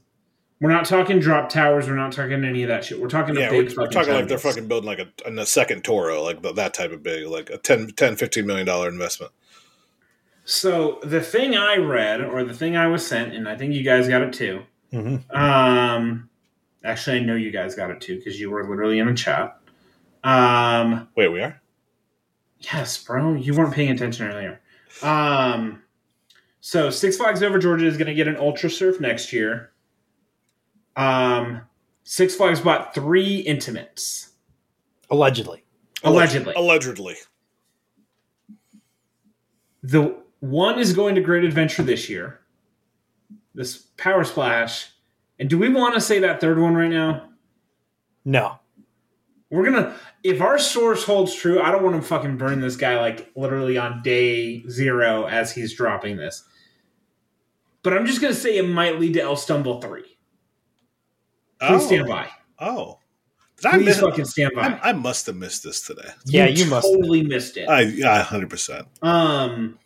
We're 0.59 0.71
not 0.71 0.85
talking 0.85 1.19
drop 1.19 1.49
towers. 1.49 1.87
We're 1.87 1.95
not 1.95 2.11
talking 2.11 2.43
any 2.43 2.63
of 2.63 2.69
that 2.69 2.83
shit. 2.83 2.99
We're 2.99 3.09
talking 3.09 3.37
a 3.37 3.39
Yeah, 3.41 3.49
big 3.51 3.69
we're, 3.77 3.83
we're 3.83 3.89
talking 3.91 4.13
like 4.13 4.27
they're 4.27 4.39
fucking 4.39 4.67
building 4.67 4.87
like 4.87 4.99
a, 4.99 5.31
a 5.31 5.45
second 5.45 5.83
Toro, 5.83 6.23
like 6.23 6.41
th- 6.41 6.55
that 6.55 6.73
type 6.73 6.91
of 6.91 7.03
big, 7.03 7.27
like 7.27 7.49
a 7.51 7.57
10, 7.57 7.89
10 7.91 8.15
15 8.15 8.45
million 8.45 8.65
dollar 8.65 8.89
investment. 8.89 9.31
So 10.45 10.99
the 11.03 11.21
thing 11.21 11.55
I 11.55 11.75
read, 11.77 12.21
or 12.21 12.43
the 12.43 12.53
thing 12.53 12.75
I 12.75 12.87
was 12.87 13.05
sent, 13.05 13.33
and 13.33 13.47
I 13.47 13.55
think 13.55 13.73
you 13.73 13.83
guys 13.83 14.07
got 14.07 14.21
it 14.23 14.33
too. 14.33 14.63
Mhm. 14.93 15.29
Um, 15.35 16.29
actually, 16.83 17.17
I 17.17 17.19
know 17.19 17.35
you 17.35 17.51
guys 17.51 17.75
got 17.75 17.91
it 17.91 18.01
too 18.01 18.17
because 18.17 18.39
you 18.39 18.49
were 18.49 18.67
literally 18.67 18.97
in 18.99 19.07
the 19.07 19.13
chat. 19.13 19.59
Um, 20.23 21.07
Wait, 21.15 21.27
we 21.27 21.41
are. 21.41 21.61
yes, 22.59 22.97
bro, 23.03 23.35
you 23.35 23.53
weren't 23.53 23.73
paying 23.73 23.91
attention 23.91 24.27
earlier. 24.27 24.59
Um, 25.03 25.83
so 26.61 26.89
Six 26.89 27.17
Flags 27.17 27.43
Over 27.43 27.59
Georgia 27.59 27.85
is 27.85 27.97
going 27.97 28.07
to 28.07 28.15
get 28.15 28.27
an 28.27 28.37
Ultra 28.37 28.69
Surf 28.69 28.99
next 28.99 29.31
year. 29.31 29.71
Um, 30.97 31.61
Six 32.03 32.35
Flags 32.35 32.59
bought 32.59 32.93
three 32.95 33.45
Intamins 33.45 34.29
Allegedly. 35.09 35.63
allegedly. 36.03 36.53
Allegedly. 36.55 37.15
The 39.83 40.17
one 40.39 40.79
is 40.79 40.93
going 40.93 41.15
to 41.15 41.21
Great 41.21 41.43
Adventure 41.43 41.83
this 41.83 42.09
year. 42.09 42.41
This 43.53 43.77
Power 43.97 44.23
Splash. 44.23 44.89
And 45.39 45.49
do 45.49 45.57
we 45.57 45.69
want 45.69 45.93
to 45.93 46.01
say 46.01 46.19
that 46.19 46.41
third 46.41 46.59
one 46.59 46.75
right 46.75 46.89
now? 46.89 47.29
No. 48.25 48.59
We're 49.49 49.63
gonna 49.63 49.95
if 50.23 50.41
our 50.41 50.59
source 50.59 51.03
holds 51.05 51.33
true, 51.33 51.61
I 51.61 51.71
don't 51.71 51.83
want 51.83 51.95
to 51.95 52.01
fucking 52.01 52.37
burn 52.37 52.59
this 52.59 52.75
guy 52.75 52.99
like 52.99 53.31
literally 53.35 53.77
on 53.77 54.01
day 54.01 54.67
zero 54.67 55.25
as 55.25 55.53
he's 55.53 55.73
dropping 55.73 56.17
this. 56.17 56.43
But 57.83 57.93
I'm 57.93 58.05
just 58.05 58.21
gonna 58.21 58.33
say 58.33 58.57
it 58.57 58.67
might 58.67 58.99
lead 58.99 59.13
to 59.13 59.21
El 59.21 59.37
Stumble 59.37 59.79
3. 59.79 60.16
Please 61.59 61.81
Oh, 61.83 61.87
stand 61.87 62.07
by. 62.07 62.29
oh, 62.59 62.99
Did 63.57 63.65
I 63.65 63.71
Please 63.77 63.85
miss? 63.85 63.99
fucking 64.01 64.25
stand 64.25 64.51
by. 64.55 64.67
I, 64.67 64.89
I 64.89 64.93
must 64.93 65.25
have 65.25 65.35
missed 65.35 65.63
this 65.63 65.81
today. 65.81 66.09
Yeah, 66.25 66.45
you 66.45 66.65
must. 66.67 66.85
totally 66.87 67.23
missed 67.23 67.57
it. 67.57 67.67
I 67.67 67.81
yeah, 67.81 68.21
hundred 68.23 68.49
percent. 68.49 68.87
um. 69.01 69.79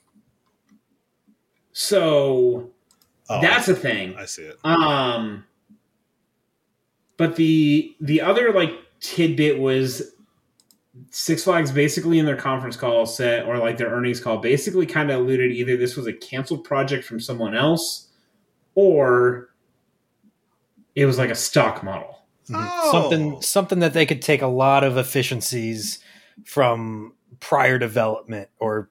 So 1.74 2.70
Oh, 3.30 3.42
that's 3.42 3.70
a 3.70 3.76
thing. 3.76 4.16
I 4.18 4.26
see 4.26 4.44
it. 4.44 4.58
Um. 4.66 5.46
But 7.18 7.36
the 7.36 7.96
the 8.02 8.20
other 8.22 8.52
like 8.52 8.74
tidbit 9.00 9.58
was 9.60 10.14
Six 11.12 11.46
Flags 11.46 11.72
basically 11.72 12.20
in 12.20 12.26
their 12.26 12.36
conference 12.36 12.76
call 12.76 13.06
set 13.06 13.46
or 13.46 13.58
like 13.58 13.78
their 13.78 13.90
earnings 13.90 14.20
call, 14.20 14.38
basically 14.40 14.86
kind 14.86 15.10
of 15.12 15.22
alluded 15.22 15.52
either 15.52 15.78
this 15.78 15.96
was 15.96 16.08
a 16.08 16.14
canceled 16.14 16.66
project 16.66 17.06
from 17.06 17.20
someone 17.22 17.56
else, 17.56 18.10
or 18.76 19.51
it 20.96 21.06
was 21.06 21.18
like 21.18 21.30
a 21.30 21.36
stock 21.36 21.84
model. 21.84 22.18
Oh. 22.54 22.90
something 22.92 23.42
something 23.42 23.80
that 23.80 23.94
they 23.94 24.06
could 24.06 24.22
take 24.22 24.42
a 24.42 24.48
lot 24.48 24.84
of 24.84 24.98
efficiencies 24.98 26.00
from 26.44 27.14
prior 27.40 27.78
development 27.80 28.50
or 28.60 28.90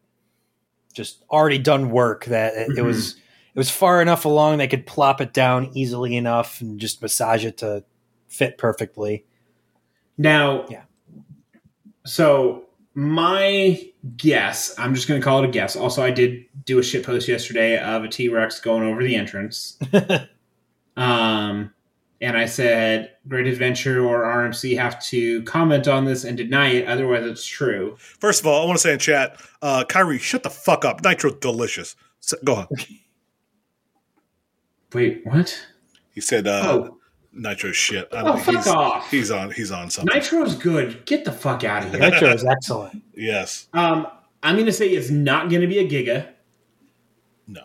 just 0.94 1.22
already 1.30 1.58
done 1.58 1.90
work 1.90 2.24
that 2.26 2.54
it, 2.54 2.70
it 2.70 2.76
Mhm. 2.78 2.84
was 2.86 3.16
it 3.16 3.58
was 3.58 3.68
far 3.70 4.00
enough 4.00 4.24
along 4.24 4.56
they 4.58 4.68
could 4.68 4.86
plop 4.86 5.20
it 5.20 5.34
down 5.34 5.70
easily 5.74 6.16
enough 6.16 6.60
and 6.62 6.80
just 6.80 7.02
massage 7.02 7.44
it 7.44 7.58
to 7.58 7.84
fit 8.28 8.56
perfectly. 8.56 9.26
Now, 10.16 10.64
Yeah. 10.70 10.82
So 12.06 12.64
my 12.94 13.82
guess, 14.16 14.74
I'm 14.78 14.94
just 14.94 15.06
going 15.06 15.20
to 15.20 15.24
call 15.24 15.42
it 15.42 15.48
a 15.48 15.50
guess. 15.52 15.76
Also, 15.76 16.02
I 16.02 16.10
did 16.10 16.44
do 16.64 16.78
a 16.78 16.82
shit 16.82 17.04
post 17.04 17.28
yesterday 17.28 17.78
of 17.78 18.04
a 18.04 18.08
T 18.08 18.28
Rex 18.28 18.58
going 18.60 18.84
over 18.84 19.02
the 19.04 19.16
entrance. 19.16 19.78
Um, 20.96 21.72
and 22.20 22.36
I 22.36 22.44
said, 22.44 23.12
Great 23.28 23.46
Adventure 23.46 24.04
or 24.04 24.22
RMC 24.22 24.76
have 24.76 25.02
to 25.06 25.42
comment 25.44 25.88
on 25.88 26.04
this 26.04 26.24
and 26.24 26.36
deny 26.36 26.68
it, 26.68 26.86
otherwise 26.86 27.24
it's 27.24 27.46
true. 27.46 27.96
First 27.98 28.40
of 28.40 28.46
all, 28.46 28.62
I 28.62 28.66
want 28.66 28.78
to 28.78 28.82
say 28.82 28.92
in 28.92 28.98
chat, 28.98 29.40
uh, 29.62 29.84
Kyrie, 29.84 30.18
shut 30.18 30.42
the 30.42 30.50
fuck 30.50 30.84
up. 30.84 31.02
Nitro 31.02 31.30
delicious. 31.30 31.96
So, 32.20 32.36
go 32.44 32.56
on. 32.56 32.68
Wait, 34.92 35.22
what? 35.24 35.58
He 36.12 36.20
said 36.20 36.46
uh, 36.46 36.62
oh, 36.64 36.98
Nitro 37.32 37.72
shit. 37.72 38.08
I 38.12 38.20
oh, 38.20 38.24
don't, 38.24 38.40
fuck 38.40 38.54
he's, 38.54 38.66
off! 38.66 39.10
he's 39.10 39.30
on. 39.30 39.50
He's 39.52 39.70
on 39.70 39.88
something. 39.90 40.14
Nitro's 40.14 40.56
good. 40.56 41.06
Get 41.06 41.24
the 41.24 41.32
fuck 41.32 41.64
out 41.64 41.84
of 41.84 41.90
here. 41.92 42.00
Nitro 42.00 42.28
is 42.28 42.44
excellent. 42.44 43.02
yes. 43.14 43.68
Um, 43.72 44.06
I'm 44.42 44.56
going 44.56 44.66
to 44.66 44.72
say 44.72 44.88
it's 44.88 45.10
not 45.10 45.48
going 45.48 45.62
to 45.62 45.68
be 45.68 45.78
a 45.78 45.88
Giga. 45.88 46.28
No. 47.46 47.62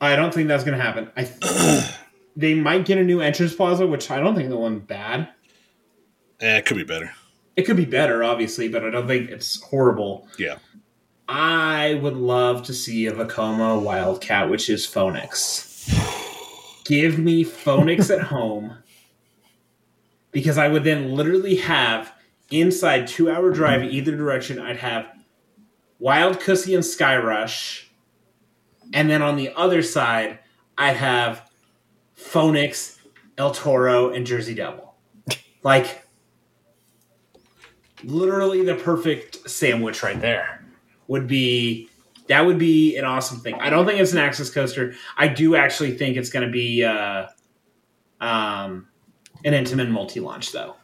I 0.00 0.16
don't 0.16 0.32
think 0.32 0.48
that's 0.48 0.64
going 0.64 0.76
to 0.76 0.82
happen. 0.82 1.10
I 1.16 1.94
they 2.36 2.54
might 2.54 2.84
get 2.84 2.98
a 2.98 3.04
new 3.04 3.20
entrance 3.20 3.54
plaza, 3.54 3.86
which 3.86 4.10
I 4.10 4.20
don't 4.20 4.34
think 4.34 4.48
the 4.48 4.56
one 4.56 4.78
bad. 4.78 5.28
Eh, 6.40 6.58
it 6.58 6.66
could 6.66 6.76
be 6.76 6.84
better. 6.84 7.12
It 7.56 7.62
could 7.62 7.76
be 7.76 7.84
better, 7.84 8.24
obviously, 8.24 8.68
but 8.68 8.84
I 8.84 8.90
don't 8.90 9.06
think 9.06 9.30
it's 9.30 9.62
horrible. 9.62 10.26
Yeah. 10.38 10.56
I 11.28 12.00
would 12.02 12.16
love 12.16 12.64
to 12.64 12.74
see 12.74 13.06
a 13.06 13.12
Vekoma 13.12 13.80
Wildcat, 13.80 14.50
which 14.50 14.68
is 14.68 14.86
Phoenix. 14.86 15.68
Give 16.84 17.18
me 17.18 17.44
Phoenix 17.44 18.10
at 18.10 18.20
home 18.22 18.78
because 20.30 20.58
I 20.58 20.68
would 20.68 20.84
then 20.84 21.14
literally 21.14 21.56
have 21.56 22.12
inside 22.50 23.06
two 23.06 23.30
hour 23.30 23.50
drive 23.50 23.84
either 23.84 24.16
direction. 24.16 24.58
I'd 24.58 24.78
have 24.78 25.06
Wild 25.98 26.40
Cussy 26.40 26.74
and 26.74 26.82
Skyrush, 26.82 27.84
and 28.92 29.08
then 29.08 29.22
on 29.22 29.36
the 29.36 29.52
other 29.54 29.82
side, 29.82 30.40
I'd 30.76 30.96
have 30.96 31.48
Phoenix, 32.22 32.98
El 33.38 33.52
Toro, 33.52 34.10
and 34.10 34.26
Jersey 34.26 34.54
Devil. 34.54 34.94
Like 35.62 36.02
literally 38.04 38.64
the 38.64 38.74
perfect 38.74 39.48
sandwich 39.48 40.02
right 40.02 40.20
there 40.20 40.64
would 41.06 41.26
be 41.26 41.88
that 42.28 42.46
would 42.46 42.58
be 42.58 42.96
an 42.96 43.04
awesome 43.04 43.38
thing. 43.38 43.56
I 43.56 43.68
don't 43.68 43.84
think 43.84 44.00
it's 44.00 44.12
an 44.12 44.18
access 44.18 44.48
coaster. 44.48 44.94
I 45.16 45.28
do 45.28 45.56
actually 45.56 45.96
think 45.96 46.16
it's 46.16 46.30
going 46.30 46.46
to 46.46 46.52
be 46.52 46.84
uh, 46.84 47.26
um, 48.20 48.88
an 49.44 49.52
Intamin 49.52 49.90
multi 49.90 50.20
launch 50.20 50.52
though. 50.52 50.76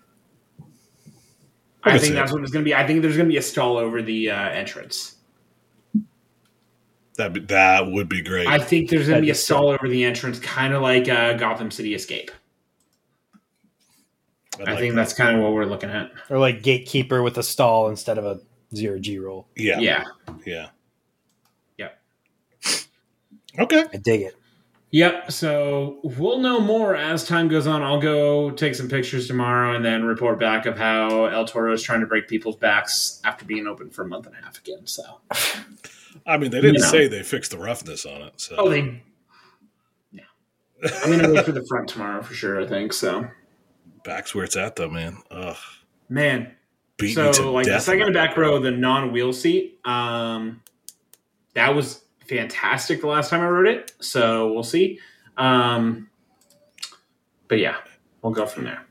I 1.84 1.95
I, 1.95 1.99
think 1.99 2.14
that's 2.14 2.32
it. 2.32 2.34
what 2.34 2.43
it's 2.43 2.53
going 2.53 2.64
to 2.64 2.68
be. 2.68 2.74
I 2.74 2.86
think 2.86 3.03
there's 3.03 3.16
going 3.16 3.28
to 3.28 3.32
be 3.32 3.39
a 3.39 3.43
stall 3.43 3.76
over 3.76 4.03
the 4.03 4.30
uh, 4.30 4.49
entrance. 4.51 5.18
That 7.19 7.33
be, 7.35 7.41
that 7.41 7.87
would 7.91 8.09
be 8.09 8.23
great. 8.23 8.47
I 8.47 8.59
think 8.59 8.89
there's 8.91 9.09
going 9.09 9.09
to 9.09 9.11
That'd 9.11 9.23
be 9.23 9.27
be 9.27 9.31
a 9.33 9.35
stall 9.35 9.69
over 9.69 9.89
the 9.89 10.05
entrance, 10.05 10.39
kind 10.39 10.73
of 10.73 10.81
like 10.83 11.09
uh, 11.09 11.35
Gotham 11.35 11.71
City 11.71 11.95
Escape. 11.95 12.31
I'd 14.61 14.69
I 14.69 14.71
like 14.73 14.81
think 14.81 14.95
that. 14.95 15.01
that's 15.03 15.12
kind 15.14 15.37
of 15.37 15.43
what 15.43 15.53
we're 15.53 15.64
looking 15.66 15.91
at. 15.91 16.11
Or 16.31 16.39
like 16.39 16.62
gatekeeper 16.62 17.23
with 17.23 17.37
a 17.39 17.43
stall 17.43 17.89
instead 17.91 18.19
of 18.19 18.25
a 18.25 18.41
zero 18.75 18.99
G 18.99 19.19
roll. 19.19 19.47
yeah, 19.57 19.79
Yeah. 19.79 20.05
yeah. 20.47 20.69
Yep. 21.77 21.99
Okay. 23.61 23.85
I 23.93 23.97
dig 23.99 24.23
it. 24.23 24.37
Yep. 24.91 25.31
So 25.33 25.99
we'll 26.03 26.39
know 26.39 26.61
more 26.61 26.97
as 26.97 27.25
time 27.27 27.49
goes 27.49 27.66
on. 27.66 27.83
I'll 27.83 28.01
go 28.01 28.51
take 28.51 28.75
some 28.75 28.89
pictures 28.89 29.27
tomorrow 29.27 29.75
and 29.77 29.85
then 29.85 30.05
report 30.05 30.39
back 30.39 30.66
of 30.66 30.79
how 30.79 31.27
El 31.27 31.45
Toro 31.45 31.73
is 31.73 31.83
trying 31.83 32.01
to 32.01 32.07
break 32.07 32.27
people's 32.29 32.57
backs 32.57 33.21
after 33.25 33.45
being 33.45 33.66
open 33.66 33.91
for 33.91 34.03
a 34.03 34.09
month 34.09 34.27
and 34.27 34.35
a 34.35 34.41
half 34.43 34.59
again. 34.59 34.87
So, 34.87 35.03
I 36.27 36.37
mean, 36.39 36.51
they 36.51 36.61
didn't 36.61 36.77
You 36.77 36.81
know. 36.83 36.89
say 36.89 37.09
they 37.09 37.23
fixed 37.23 37.51
the 37.51 37.59
roughness 37.59 38.05
on 38.07 38.23
it. 38.23 38.35
So 38.37 38.57
oh, 38.59 38.69
they. 38.69 39.03
Yeah. 40.13 40.23
I'm 41.05 41.11
gonna 41.11 41.33
wait 41.33 41.45
for 41.45 41.53
the 41.53 41.65
front 41.67 41.89
tomorrow 41.89 42.23
for 42.23 42.35
sure. 42.35 42.61
I 42.61 42.67
think 42.67 42.93
so. 42.93 43.27
back's 44.05 44.35
where 44.35 44.45
it's 44.45 44.57
at, 44.57 44.77
though, 44.77 44.91
man. 44.91 45.19
Ugh, 45.31 45.57
Man. 46.09 46.55
beat 46.97 47.15
So 47.15 47.53
like 47.53 47.67
the 47.67 47.79
second 47.81 48.13
back 48.13 48.37
row, 48.37 48.59
the 48.61 48.71
non-wheel 48.71 49.33
seat, 49.33 49.79
um, 49.85 50.63
that 51.55 51.75
was 51.75 52.03
fantastic 52.29 53.01
the 53.01 53.07
last 53.07 53.31
time 53.31 53.41
I 53.41 53.49
rode 53.49 53.67
it. 53.69 53.93
So 54.01 54.53
we'll 54.53 54.63
see. 54.65 54.99
Um, 55.37 56.09
but 57.49 57.59
yeah, 57.59 57.77
we'll 58.23 58.33
go 58.33 58.47
from 58.47 58.65
there. 58.65 58.85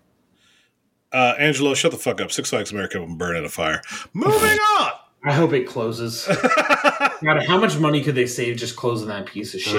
Uh, 1.11 1.35
Angelo, 1.39 1.73
shut 1.73 1.91
the 1.91 1.97
fuck 1.97 2.19
up. 2.19 2.31
Six 2.31 2.49
Flags 2.49 2.71
America 2.71 2.99
will 2.99 3.15
burn 3.15 3.35
in 3.37 3.45
a 3.45 3.49
fire. 3.49 3.81
Moving 4.13 4.57
on. 4.79 4.91
I 5.25 5.33
hope 5.33 5.53
it 5.53 5.65
closes. 5.67 6.25
God, 7.23 7.43
how 7.47 7.57
much 7.59 7.77
money 7.77 8.03
could 8.03 8.15
they 8.15 8.27
save 8.27 8.57
just 8.57 8.75
closing 8.75 9.07
that 9.09 9.25
piece 9.25 9.53
of 9.53 9.61
shit? 9.61 9.75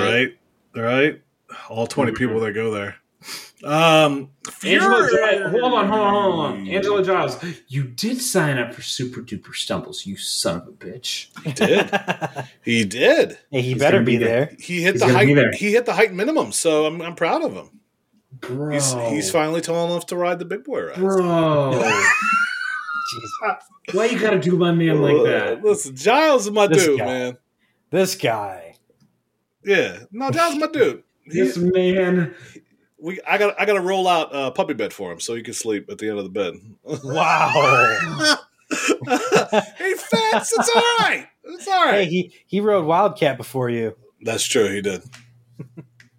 right, 0.74 0.82
right. 0.82 1.22
All 1.70 1.86
20 1.86 2.12
people 2.12 2.40
that 2.40 2.52
go 2.52 2.70
there. 2.70 2.96
Um, 3.64 4.30
Angela, 4.64 5.08
Fury- 5.08 5.50
hold 5.50 5.74
on, 5.74 5.88
hold 5.88 6.00
on, 6.00 6.12
hold 6.12 6.46
on. 6.46 6.68
Angela 6.68 7.02
Giles, 7.04 7.42
you 7.66 7.82
did 7.82 8.20
sign 8.20 8.56
up 8.58 8.72
for 8.72 8.82
Super 8.82 9.20
Duper 9.20 9.52
Stumbles, 9.54 10.06
you 10.06 10.16
son 10.16 10.60
of 10.60 10.68
a 10.68 10.72
bitch. 10.72 11.28
He 11.44 11.52
did. 11.52 11.90
He 12.62 12.84
did. 12.84 13.38
Hey, 13.50 13.62
he 13.62 13.72
He's 13.72 13.78
better 13.78 13.98
be 14.00 14.12
be 14.18 14.24
there. 14.24 14.46
there. 14.46 14.56
He 14.60 14.82
hit 14.82 14.94
He's 14.94 15.02
the 15.02 15.08
height. 15.12 15.54
He 15.54 15.72
hit 15.72 15.86
the 15.86 15.94
height 15.94 16.12
minimum. 16.12 16.52
So 16.52 16.86
I'm, 16.86 17.00
I'm 17.02 17.14
proud 17.16 17.42
of 17.42 17.52
him. 17.54 17.80
Bro. 18.40 18.70
He's, 18.74 18.92
he's 18.92 19.30
finally 19.30 19.60
tall 19.60 19.90
enough 19.90 20.06
to 20.06 20.16
ride 20.16 20.38
the 20.38 20.44
big 20.44 20.62
boy 20.64 20.84
ride. 20.86 20.96
Bro. 20.96 21.82
Jeez. 23.14 23.94
Why 23.94 24.06
you 24.06 24.18
gotta 24.18 24.38
do 24.38 24.56
my 24.56 24.72
man 24.72 25.00
like 25.00 25.22
that? 25.24 25.62
Listen, 25.64 25.96
Giles 25.96 26.46
is 26.46 26.52
my 26.52 26.66
This 26.66 26.84
dude, 26.84 26.98
guy. 26.98 27.04
man. 27.06 27.38
This 27.90 28.14
guy. 28.14 28.76
Yeah, 29.64 30.00
no, 30.12 30.30
Giles 30.30 30.54
is 30.54 30.60
my 30.60 30.66
dude. 30.68 31.02
He- 31.24 31.40
This 31.40 31.56
man. 31.58 32.34
we, 32.98 33.20
I 33.26 33.36
got, 33.38 33.60
I 33.60 33.66
got 33.66 33.74
to 33.74 33.80
roll 33.80 34.08
out 34.08 34.30
a 34.32 34.50
puppy 34.50 34.72
bed 34.74 34.92
for 34.94 35.12
him 35.12 35.20
so 35.20 35.34
he 35.34 35.42
can 35.42 35.52
sleep 35.54 35.90
at 35.90 35.98
the 35.98 36.08
end 36.08 36.18
of 36.18 36.24
the 36.24 36.30
bed. 36.30 36.54
Wow. 37.04 38.36
hey, 39.06 39.94
Fats, 39.94 40.52
it's 40.58 40.70
all 40.74 40.82
right. 41.00 41.26
It's 41.44 41.66
all 41.68 41.84
right. 41.84 42.04
hey, 42.04 42.06
he 42.06 42.32
he 42.46 42.60
rode 42.60 42.84
Wildcat 42.84 43.36
before 43.38 43.70
you. 43.70 43.96
That's 44.22 44.44
true. 44.44 44.68
He 44.70 44.82
did. 44.82 45.02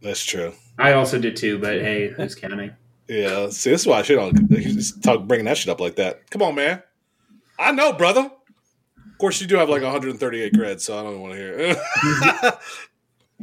That's 0.02 0.24
true. 0.26 0.54
I 0.78 0.94
also 0.94 1.20
did 1.20 1.36
too, 1.36 1.60
but 1.60 1.74
hey, 1.82 2.10
who's 2.16 2.34
counting? 2.36 2.72
Yeah. 3.10 3.50
See, 3.50 3.72
this 3.72 3.82
is 3.82 3.88
why 3.88 4.00
I 4.00 4.02
should 4.04 4.16
don't 4.16 4.50
he's 4.52 4.98
talk 5.00 5.28
bringing 5.28 5.46
that 5.46 5.58
shit 5.58 5.70
up 5.70 5.82
like 5.82 5.96
that. 5.96 6.30
Come 6.30 6.44
on, 6.44 6.56
man. 6.56 6.84
I 7.58 7.72
know, 7.72 7.92
brother. 7.92 8.22
Of 8.22 9.18
course, 9.18 9.42
you 9.42 9.48
do 9.48 9.58
have 9.58 9.68
like 9.68 9.82
138 9.82 10.54
creds, 10.54 10.82
so 10.82 10.98
I 10.98 11.04
don't 11.04 11.20
want 11.20 11.34
to 11.34 11.40
hear. 11.40 11.56
it. 11.58 12.58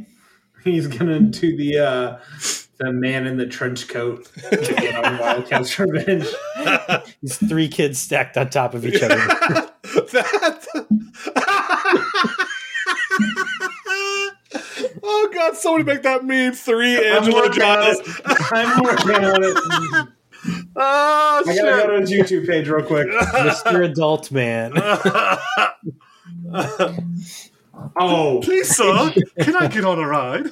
He's 0.63 0.87
gonna 0.87 1.19
do 1.19 1.55
the 1.55 1.79
uh 1.79 2.17
the 2.79 2.91
man 2.91 3.25
in 3.27 3.37
the 3.37 3.45
trench 3.45 3.87
coat 3.87 4.29
to 4.51 4.75
get 4.77 5.03
on 5.03 5.17
Wildcats 5.17 5.77
Revenge. 5.79 6.27
These 7.21 7.37
three 7.49 7.67
kids 7.67 7.99
stacked 7.99 8.37
on 8.37 8.49
top 8.49 8.73
of 8.73 8.85
each 8.85 9.01
other. 9.01 9.15
that. 9.93 10.65
oh 15.03 15.26
God! 15.37 15.55
Somebody 15.55 15.83
make 15.83 16.01
that 16.03 16.25
meme. 16.25 16.53
Three 16.53 16.97
I'm 16.97 17.17
Angelo 17.17 17.41
working 17.41 17.59
Giles. 17.59 18.21
I'm 18.25 18.83
working 18.83 19.23
on 19.23 19.43
it. 19.43 19.57
Oh 20.75 21.43
I 21.45 21.55
gotta 21.55 21.87
go 21.87 21.95
to 21.95 21.99
his 22.01 22.11
YouTube 22.11 22.47
page 22.47 22.67
real 22.69 22.85
quick. 22.85 23.07
Mr. 23.07 23.85
Adult 23.89 24.31
Man. 24.31 24.73
Oh, 27.95 28.41
Please, 28.43 28.75
sir, 28.75 29.13
can 29.39 29.55
I 29.55 29.67
get 29.67 29.85
on 29.85 29.99
a 29.99 30.07
ride? 30.07 30.47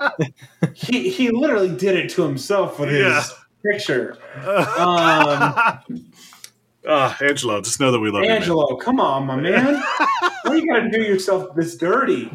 he 0.74 1.10
he 1.10 1.30
literally 1.30 1.68
did 1.68 1.94
it 1.94 2.08
to 2.10 2.22
himself 2.22 2.78
with 2.78 2.88
his 2.88 3.32
picture. 3.64 4.16
Um, 4.36 5.54
Ah, 6.88 7.16
Angelo, 7.20 7.60
just 7.60 7.78
know 7.78 7.92
that 7.92 8.00
we 8.00 8.10
love 8.10 8.24
you. 8.24 8.30
Angelo, 8.30 8.74
come 8.76 8.98
on, 8.98 9.26
my 9.26 9.36
man. 9.36 9.80
Why 10.44 10.56
you 10.56 10.66
gotta 10.66 10.90
do 10.90 11.00
yourself 11.02 11.54
this 11.54 11.76
dirty? 11.76 12.30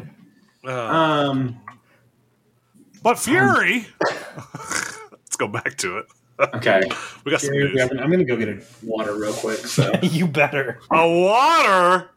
You, 0.68 0.74
man. 0.74 0.90
Uh, 0.90 0.92
Um, 0.92 1.60
but 3.02 3.18
Fury. 3.18 3.86
Let's 5.12 5.36
go 5.36 5.48
back 5.48 5.76
to 5.78 5.98
it. 5.98 6.06
okay. 6.54 6.82
We 7.24 7.32
got 7.32 7.40
some 7.40 7.52
news. 7.52 7.80
I'm 7.80 8.10
gonna 8.10 8.24
go 8.24 8.36
get 8.36 8.48
a 8.48 8.62
water 8.82 9.14
real 9.14 9.32
quick. 9.34 9.58
So 9.58 9.92
you 10.02 10.26
better. 10.26 10.78
A 10.90 11.08
water. 11.08 12.10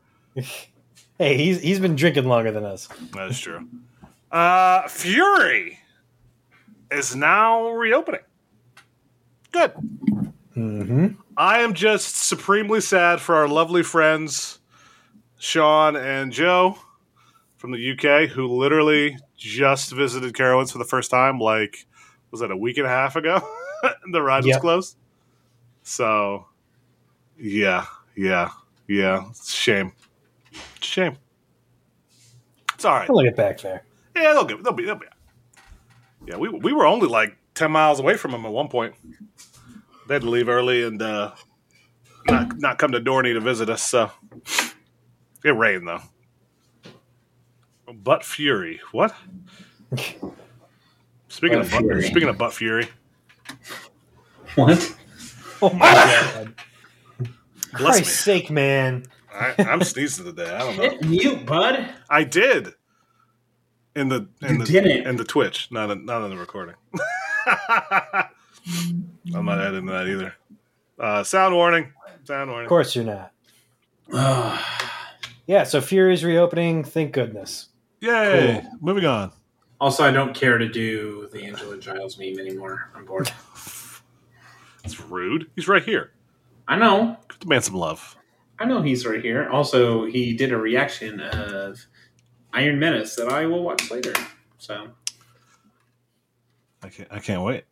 Hey, 1.17 1.37
he's 1.37 1.61
he's 1.61 1.79
been 1.79 1.95
drinking 1.95 2.25
longer 2.25 2.51
than 2.51 2.63
us. 2.63 2.87
That 3.13 3.29
is 3.29 3.39
true. 3.39 3.67
Uh, 4.31 4.87
Fury 4.87 5.79
is 6.91 7.15
now 7.15 7.69
reopening. 7.71 8.21
Good. 9.51 9.73
Mm-hmm. 10.55 11.07
I 11.35 11.59
am 11.59 11.73
just 11.73 12.15
supremely 12.15 12.79
sad 12.81 13.19
for 13.19 13.35
our 13.35 13.47
lovely 13.47 13.83
friends 13.83 14.59
Sean 15.37 15.95
and 15.95 16.31
Joe 16.31 16.77
from 17.61 17.69
the 17.69 17.91
UK 17.91 18.27
who 18.27 18.47
literally 18.47 19.19
just 19.37 19.91
visited 19.91 20.33
Carowinds 20.33 20.71
for 20.71 20.79
the 20.79 20.83
first 20.83 21.11
time. 21.11 21.37
Like, 21.37 21.85
was 22.31 22.41
that 22.41 22.49
a 22.49 22.57
week 22.57 22.77
and 22.77 22.87
a 22.87 22.89
half 22.89 23.15
ago? 23.15 23.39
the 24.11 24.19
ride 24.19 24.43
was 24.43 24.57
closed. 24.57 24.97
So, 25.83 26.47
yeah, 27.37 27.85
yeah, 28.17 28.49
yeah. 28.87 29.25
Shame. 29.45 29.93
Shame. 30.81 31.17
It's 32.73 32.83
all 32.83 32.95
right. 32.95 33.07
I'll 33.07 33.21
get 33.21 33.35
back 33.35 33.59
there. 33.61 33.83
Yeah, 34.15 34.33
they'll 34.33 34.45
get. 34.45 34.63
They'll 34.63 34.73
be. 34.73 34.85
They'll 34.85 34.95
be. 34.95 35.05
Yeah, 36.25 36.37
we 36.37 36.49
we 36.49 36.73
were 36.73 36.87
only 36.87 37.07
like 37.07 37.37
ten 37.53 37.71
miles 37.71 37.99
away 37.99 38.17
from 38.17 38.31
them 38.31 38.43
at 38.43 38.51
one 38.51 38.69
point. 38.69 38.95
They 40.07 40.15
had 40.15 40.23
to 40.23 40.29
leave 40.29 40.49
early 40.49 40.83
and 40.83 40.99
uh, 40.99 41.33
not 42.27 42.57
not 42.57 42.79
come 42.79 42.91
to 42.93 42.99
Dorney 42.99 43.33
to 43.33 43.39
visit 43.39 43.69
us. 43.69 43.83
So 43.83 44.09
it 45.45 45.55
rained 45.55 45.87
though. 45.87 46.01
Butt 47.93 48.23
Fury, 48.23 48.79
what? 48.91 49.13
Speaking 51.27 51.57
Butt 51.57 51.65
of 51.65 51.71
butt, 51.71 51.79
Fury. 51.81 52.03
speaking 52.03 52.29
of 52.29 52.37
butt 52.37 52.53
Fury, 52.53 52.87
what? 54.55 54.95
Oh 55.61 55.69
my 55.73 55.85
god! 55.91 56.53
bless 57.77 57.97
Christ's 57.97 58.19
sake, 58.19 58.49
man! 58.49 59.05
I, 59.33 59.53
I'm 59.59 59.83
sneezing 59.83 60.25
today. 60.25 60.49
I 60.53 60.59
don't 60.59 60.77
know. 60.77 60.83
Hit 60.89 61.03
mute, 61.05 61.45
bud. 61.45 61.87
I 62.09 62.23
did 62.23 62.73
in 63.95 64.09
the 64.09 64.27
in 64.41 64.53
You 64.55 64.57
the 64.59 64.65
didn't. 64.65 65.07
in 65.07 65.15
the 65.17 65.23
Twitch, 65.23 65.67
not 65.71 65.89
in, 65.91 66.05
not 66.05 66.23
in 66.23 66.31
the 66.31 66.37
recording. 66.37 66.75
I'm 69.33 69.45
not 69.45 69.59
editing 69.61 69.85
that 69.87 70.07
either. 70.07 70.33
Uh, 70.99 71.23
sound 71.23 71.55
warning. 71.55 71.93
Sound 72.25 72.49
warning. 72.49 72.65
Of 72.65 72.69
course 72.69 72.95
you're 72.95 73.05
not. 73.05 73.31
Yeah, 75.47 75.63
so 75.63 75.81
Fury's 75.81 76.23
reopening. 76.23 76.83
Thank 76.85 77.11
goodness. 77.11 77.67
Yay! 78.01 78.63
Moving 78.81 79.05
on. 79.05 79.31
also, 79.79 80.03
I 80.03 80.11
don't 80.11 80.33
care 80.33 80.57
to 80.57 80.67
do 80.67 81.29
the 81.31 81.43
Angela 81.45 81.77
Giles 81.77 82.17
meme 82.17 82.39
anymore. 82.39 82.89
I'm 82.95 83.05
bored. 83.05 83.31
It's 84.83 84.99
rude. 84.99 85.49
He's 85.55 85.67
right 85.67 85.83
here. 85.83 86.11
I 86.67 86.75
know. 86.75 87.15
Give 87.29 87.39
the 87.39 87.45
man 87.45 87.61
some 87.61 87.75
love. 87.75 88.17
I 88.57 88.65
know 88.65 88.81
he's 88.81 89.05
right 89.05 89.21
here. 89.23 89.47
Also, 89.49 90.05
he 90.05 90.33
did 90.33 90.51
a 90.51 90.57
reaction 90.57 91.19
of 91.19 91.85
Iron 92.51 92.79
Menace 92.79 93.15
that 93.15 93.29
I 93.29 93.45
will 93.45 93.63
watch 93.63 93.91
later. 93.91 94.13
So 94.57 94.87
I 96.81 96.89
can't. 96.89 97.09
I 97.11 97.19
can't 97.19 97.43
wait. 97.43 97.65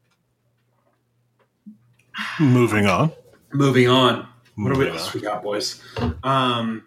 Moving 2.40 2.86
on. 2.86 3.12
moving 3.54 3.88
on. 3.88 4.28
What 4.56 4.74
do 4.74 4.80
we 4.80 4.86
Moving 4.86 4.88
else 4.90 5.14
we 5.14 5.22
got, 5.22 5.42
boys? 5.42 5.82
Um, 6.24 6.84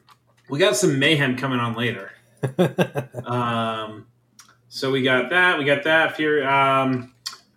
we 0.49 0.61
got 0.61 0.76
some 0.76 1.01
mayhem 1.01 1.36
coming 1.36 1.59
on 1.59 1.74
later. 1.74 2.12
Um, 3.24 4.07
so 4.68 4.90
we 4.90 5.03
got 5.03 5.30
that. 5.30 5.59
We 5.59 5.64
got 5.64 5.84
that. 5.84 6.16
Fury. 6.16 6.45
Um, 6.45 7.14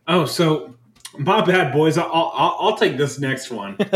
oh, 0.08 0.26
so 0.26 0.76
my 1.18 1.44
bad, 1.44 1.72
boys. 1.74 1.98
I'll, 1.98 2.12
I'll 2.12 2.58
I'll 2.60 2.78
take 2.78 2.98
this 2.98 3.20
next 3.20 3.50
one. 3.52 3.78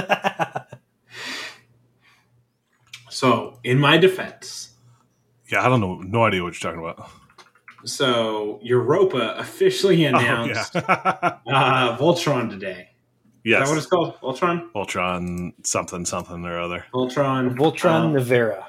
So, 3.09 3.59
in 3.63 3.79
my 3.79 3.97
defense, 3.97 4.69
Yeah, 5.51 5.65
I 5.65 5.69
don't 5.69 5.81
know. 5.81 5.95
No 5.95 6.23
idea 6.23 6.43
what 6.43 6.53
you're 6.61 6.71
talking 6.71 6.79
about. 6.87 7.09
so 7.83 8.59
Europa 8.63 9.35
officially 9.37 10.05
Oh, 10.05 10.09
announced 10.09 10.75
yeah. 10.75 10.81
uh, 11.47 11.97
Voltron 11.97 12.49
today. 12.49 12.89
Is 13.43 13.51
yes. 13.51 13.59
that 13.67 13.69
what 13.69 13.77
it's 13.77 13.87
called? 13.87 14.15
Voltron. 14.21 14.69
Ultron 14.75 15.53
something 15.63 16.05
something 16.05 16.45
or 16.45 16.59
other. 16.59 16.85
Voltron. 16.93 17.55
Voltron 17.57 18.15
Uh, 18.15 18.19
Nevera 18.19 18.65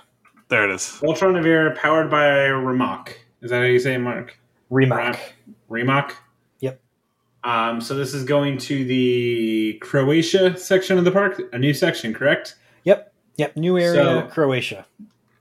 There 0.51 0.69
it 0.69 0.75
is. 0.75 0.83
Voltron 0.83 1.35
Nevera 1.41 1.75
powered 1.77 2.11
by 2.11 2.27
Rimac. 2.49 3.17
Is 3.41 3.51
that 3.51 3.59
how 3.61 3.67
you 3.67 3.79
say 3.79 3.95
it, 3.95 3.99
Mark? 4.01 4.37
Rimac. 4.69 5.19
Rimac. 5.69 6.17
Yep. 6.59 6.81
Um, 7.45 7.81
so 7.81 7.95
this 7.95 8.13
is 8.13 8.25
going 8.25 8.59
to 8.59 8.85
the 8.85 9.75
Croatia 9.81 10.57
section 10.59 10.99
of 10.99 11.05
the 11.05 11.13
park, 11.13 11.41
a 11.53 11.59
new 11.59 11.73
section, 11.73 12.13
correct? 12.13 12.57
Yep. 12.85 13.13
Yep. 13.37 13.57
New 13.57 13.79
area, 13.79 13.95
So- 13.95 14.23
Croatia. 14.29 14.87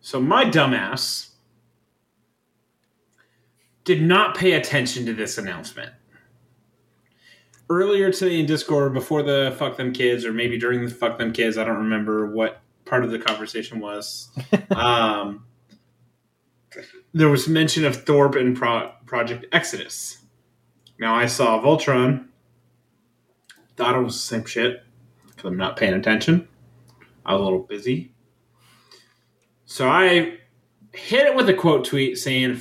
So 0.01 0.21
my 0.21 0.45
dumbass 0.45 1.29
did 3.83 4.01
not 4.01 4.37
pay 4.37 4.53
attention 4.53 5.05
to 5.07 5.13
this 5.13 5.37
announcement. 5.37 5.91
Earlier 7.69 8.11
today 8.11 8.39
in 8.39 8.45
Discord, 8.45 8.93
before 8.93 9.23
the 9.23 9.55
fuck 9.57 9.75
them 9.77 9.91
kids, 9.91 10.23
or 10.25 10.31
maybe 10.31 10.57
during 10.57 10.85
the 10.85 10.91
fuck 10.91 11.17
them 11.17 11.33
kids, 11.33 11.57
I 11.57 11.63
don't 11.65 11.77
remember 11.77 12.27
what 12.31 12.61
part 12.89 13.03
of 13.05 13.11
the 13.11 13.19
conversation 13.19 13.79
was. 13.79 14.29
um, 14.75 15.45
there 17.13 17.29
was 17.29 17.47
mention 17.47 17.85
of 17.85 18.03
Thorpe 18.05 18.35
and 18.35 18.57
Pro- 18.57 18.91
Project 19.05 19.45
Exodus. 19.51 20.17
Now 20.99 21.15
I 21.15 21.27
saw 21.27 21.61
Voltron, 21.61 22.25
thought 23.77 23.95
it 23.95 24.01
was 24.01 24.15
the 24.15 24.19
same 24.35 24.45
shit 24.45 24.83
because 25.27 25.45
I'm 25.45 25.57
not 25.57 25.77
paying 25.77 25.93
attention. 25.93 26.47
I 27.25 27.33
was 27.33 27.41
a 27.41 27.43
little 27.43 27.59
busy. 27.59 28.13
So 29.65 29.87
I 29.87 30.37
hit 30.93 31.27
it 31.27 31.35
with 31.35 31.47
a 31.47 31.53
quote 31.53 31.85
tweet 31.85 32.17
saying, 32.17 32.59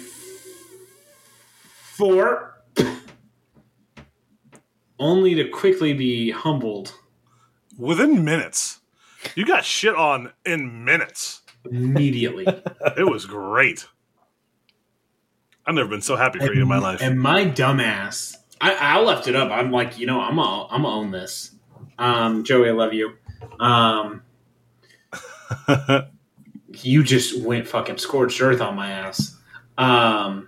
"For 1.96 2.54
only 4.98 5.34
to 5.36 5.48
quickly 5.48 5.92
be 5.94 6.30
humbled 6.30 6.94
Within 7.78 8.24
minutes. 8.24 8.80
You 9.34 9.44
got 9.44 9.64
shit 9.64 9.94
on 9.94 10.32
in 10.44 10.84
minutes. 10.84 11.42
immediately." 11.70 12.46
It 12.96 13.04
was 13.10 13.26
great. 13.26 13.86
I've 15.66 15.74
never 15.74 15.88
been 15.88 16.00
so 16.00 16.16
happy 16.16 16.38
for 16.38 16.54
you 16.54 16.62
in 16.62 16.68
my 16.68 16.78
life. 16.78 17.02
And 17.02 17.20
my 17.20 17.44
dumbass, 17.44 18.36
I, 18.60 18.74
I 18.74 19.00
left 19.00 19.28
it 19.28 19.36
up. 19.36 19.50
I'm 19.50 19.70
like, 19.70 19.98
you 19.98 20.06
know, 20.06 20.18
I'm 20.20 20.36
gonna, 20.36 20.66
I'm 20.68 20.82
gonna 20.82 20.94
own 20.94 21.10
this. 21.10 21.50
Um, 21.98 22.42
Joey, 22.44 22.70
I 22.70 22.72
love 22.72 22.94
you. 22.94 23.12
Um, 23.60 24.22
you 26.68 27.02
just 27.02 27.42
went 27.42 27.68
fucking 27.68 27.98
scorched 27.98 28.40
earth 28.40 28.60
on 28.60 28.76
my 28.76 28.90
ass. 28.90 29.36
Um, 29.76 30.47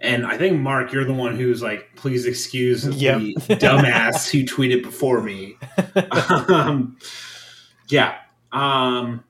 and 0.00 0.26
I 0.26 0.36
think 0.38 0.58
Mark, 0.60 0.92
you're 0.92 1.04
the 1.04 1.12
one 1.12 1.36
who's 1.36 1.62
like, 1.62 1.94
please 1.96 2.26
excuse 2.26 2.84
Yep. 2.86 3.18
the 3.18 3.34
dumbass 3.56 4.30
who 4.30 4.44
tweeted 4.44 4.82
before 4.82 5.20
me. 5.22 5.56
um, 6.48 6.96
yeah. 7.88 8.16
Um, 8.52 9.22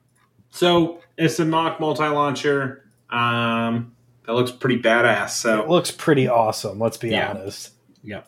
so 0.51 1.01
it's 1.17 1.39
a 1.39 1.45
Mack 1.45 1.79
multi 1.79 2.03
launcher. 2.07 2.85
Um, 3.09 3.93
that 4.25 4.33
looks 4.33 4.51
pretty 4.51 4.81
badass. 4.81 5.31
So 5.31 5.61
It 5.61 5.69
looks 5.69 5.91
pretty 5.91 6.27
awesome. 6.27 6.79
Let's 6.79 6.97
be 6.97 7.09
Yeah. 7.09 7.31
honest. 7.31 7.71
Yeah. 8.03 8.21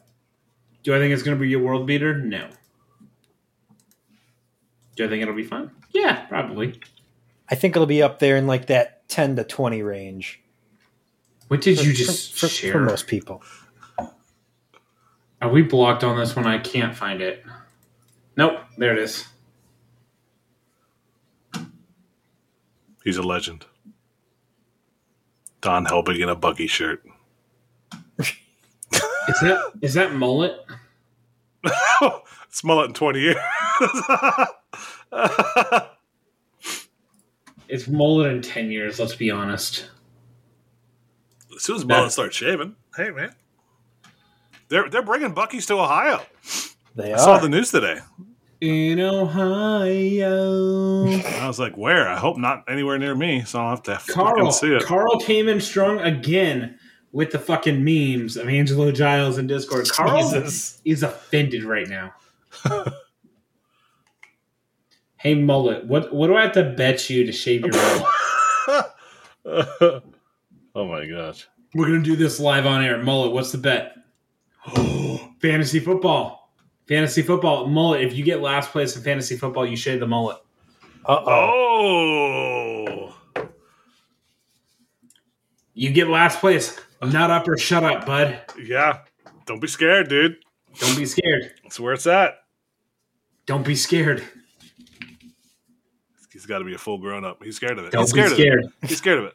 Do 0.84 0.94
I 0.94 1.00
think 1.00 1.14
it's 1.14 1.24
going 1.24 1.38
to 1.38 1.42
be 1.42 1.54
a 1.54 1.60
world 1.60 1.88
beater? 1.88 2.18
No. 2.18 2.50
Do 4.96 5.06
I 5.06 5.08
think 5.08 5.22
it'll 5.22 5.34
be 5.34 5.44
fun? 5.44 5.72
Yeah, 5.92 6.26
probably. 6.26 6.80
I 7.50 7.56
think 7.56 7.76
it'll 7.76 7.86
be 7.86 8.04
up 8.04 8.20
there 8.20 8.36
in 8.38 8.48
like 8.48 8.68
that 8.68 9.08
ten 9.08 9.36
to 9.38 9.44
twenty 9.44 9.82
range. 9.82 10.42
What 11.54 11.62
did 11.62 11.78
for- 11.78 11.84
you 11.86 11.94
just 11.94 12.34
for, 12.34 12.40
for- 12.40 12.48
share? 12.48 12.72
for 12.72 12.80
most 12.80 13.06
people? 13.06 13.44
Are 15.40 15.52
we 15.52 15.62
blocked 15.62 16.04
on 16.04 16.18
this 16.18 16.36
one? 16.36 16.48
I 16.48 16.58
can't 16.58 16.96
find 16.96 17.22
it. 17.22 17.46
Nope, 18.36 18.58
there 18.80 18.92
it 18.92 18.98
is. 18.98 19.28
He's 23.04 23.18
a 23.18 23.22
legend. 23.22 23.68
Don 25.62 25.86
Helbig 25.86 26.24
in 26.24 26.28
a 26.28 26.36
Buc-ee 26.36 26.66
shirt. 26.66 27.04
Is 28.18 29.40
that 29.42 29.72
is 29.84 29.94
that 29.94 30.16
mullet? 30.16 30.58
it's 32.48 32.64
mullet 32.64 32.88
in 32.88 32.94
20 32.96 33.20
years. 33.20 33.38
It's 37.70 37.88
mullet 37.88 38.32
in 38.32 38.42
ten 38.42 38.70
years. 38.72 39.00
Let's 39.00 39.16
be 39.16 39.32
honest. 39.32 39.90
As 41.56 41.64
soon 41.64 41.76
as 41.78 41.86
mullet 41.86 42.12
starts 42.12 42.36
shaving, 42.36 42.76
hey 42.96 43.12
man, 43.12 43.34
they're 44.70 44.90
they're 44.90 45.04
bringing 45.04 45.34
Buc-ee's 45.34 45.66
to 45.68 45.76
Ohio. 45.76 46.22
They 46.96 47.14
I 47.14 47.18
saw 47.18 47.40
the 47.40 47.50
news 47.50 47.72
today. 47.72 48.00
In 48.62 49.00
Ohio. 49.00 51.06
I 51.06 51.48
was 51.48 51.60
like, 51.60 51.76
where? 51.76 52.08
I 52.08 52.16
hope 52.16 52.38
not 52.38 52.64
anywhere 52.70 52.98
near 52.98 53.14
me, 53.14 53.44
so 53.44 53.60
I'll 53.60 53.72
have 53.72 53.84
to 53.84 53.98
fucking 53.98 54.14
Carl, 54.14 54.52
see 54.52 54.74
it. 54.74 54.84
Carl 54.84 55.20
came 55.20 55.50
in 55.50 55.60
strong 55.60 56.00
again 56.00 56.80
with 57.12 57.32
the 57.32 57.40
fucking 57.40 57.84
memes 57.84 58.38
of 58.38 58.48
Angelo 58.48 58.92
Giles 58.92 59.38
in 59.38 59.48
Discord. 59.48 59.90
Carl 59.90 60.22
Jesus. 60.22 60.82
is 60.86 61.04
offended 61.04 61.64
right 61.64 61.88
now. 61.88 62.14
hey 65.18 65.36
mullet, 65.36 65.86
what 65.86 66.14
what 66.14 66.28
do 66.28 66.36
I 66.36 66.44
have 66.44 66.54
to 66.54 66.64
bet 66.64 67.10
you 67.10 67.26
to 67.26 67.32
shave 67.32 67.66
your 67.66 67.74
mullet? 69.46 70.04
oh 70.76 70.86
my 70.86 71.06
gosh. 71.06 71.48
We're 71.74 71.88
gonna 71.88 72.04
do 72.04 72.16
this 72.16 72.40
live 72.40 72.66
on 72.66 72.84
air. 72.84 73.02
Mullet, 73.02 73.32
what's 73.32 73.52
the 73.52 73.58
bet? 73.58 73.96
fantasy 75.42 75.80
football. 75.80 76.52
Fantasy 76.88 77.22
football. 77.22 77.68
Mullet, 77.68 78.02
if 78.02 78.14
you 78.14 78.24
get 78.24 78.42
last 78.42 78.72
place 78.72 78.96
in 78.96 79.02
fantasy 79.04 79.38
football, 79.38 79.66
you 79.66 79.76
shave 79.76 80.00
the 80.00 80.08
mullet. 80.08 80.38
Uh 81.06 81.24
Oh. 81.26 83.14
oh. 83.38 83.48
You 85.74 85.92
get 85.92 86.08
last 86.08 86.40
place. 86.40 86.80
I'm 87.02 87.12
not 87.12 87.32
up 87.32 87.48
or 87.48 87.58
shut 87.58 87.84
up, 87.84 88.06
bud. 88.06 88.40
Yeah. 88.62 89.00
Don't 89.46 89.60
be 89.60 89.68
scared, 89.68 90.08
dude. 90.08 90.38
Don't 90.80 90.96
be 90.98 91.06
scared. 91.06 91.52
That's 91.64 91.80
where 91.80 91.94
it's 91.94 92.08
at. 92.08 92.36
Don't 93.46 93.66
be 93.66 93.76
scared. 93.76 94.24
He's 96.32 96.46
got 96.46 96.60
to 96.60 96.66
be 96.66 96.74
a 96.74 96.78
full 96.78 96.98
grown 96.98 97.26
up. 97.26 97.44
He's 97.44 97.56
scared 97.56 97.78
of 97.80 97.86
it. 97.86 97.92
Don't 97.92 98.04
He's 98.04 98.14
be 98.14 98.20
scared, 98.22 98.32
scared. 98.34 98.60
of 98.66 98.74
it. 98.84 98.90
He's 98.90 98.98
scared 98.98 99.20
of 99.20 99.26
it. 99.26 99.34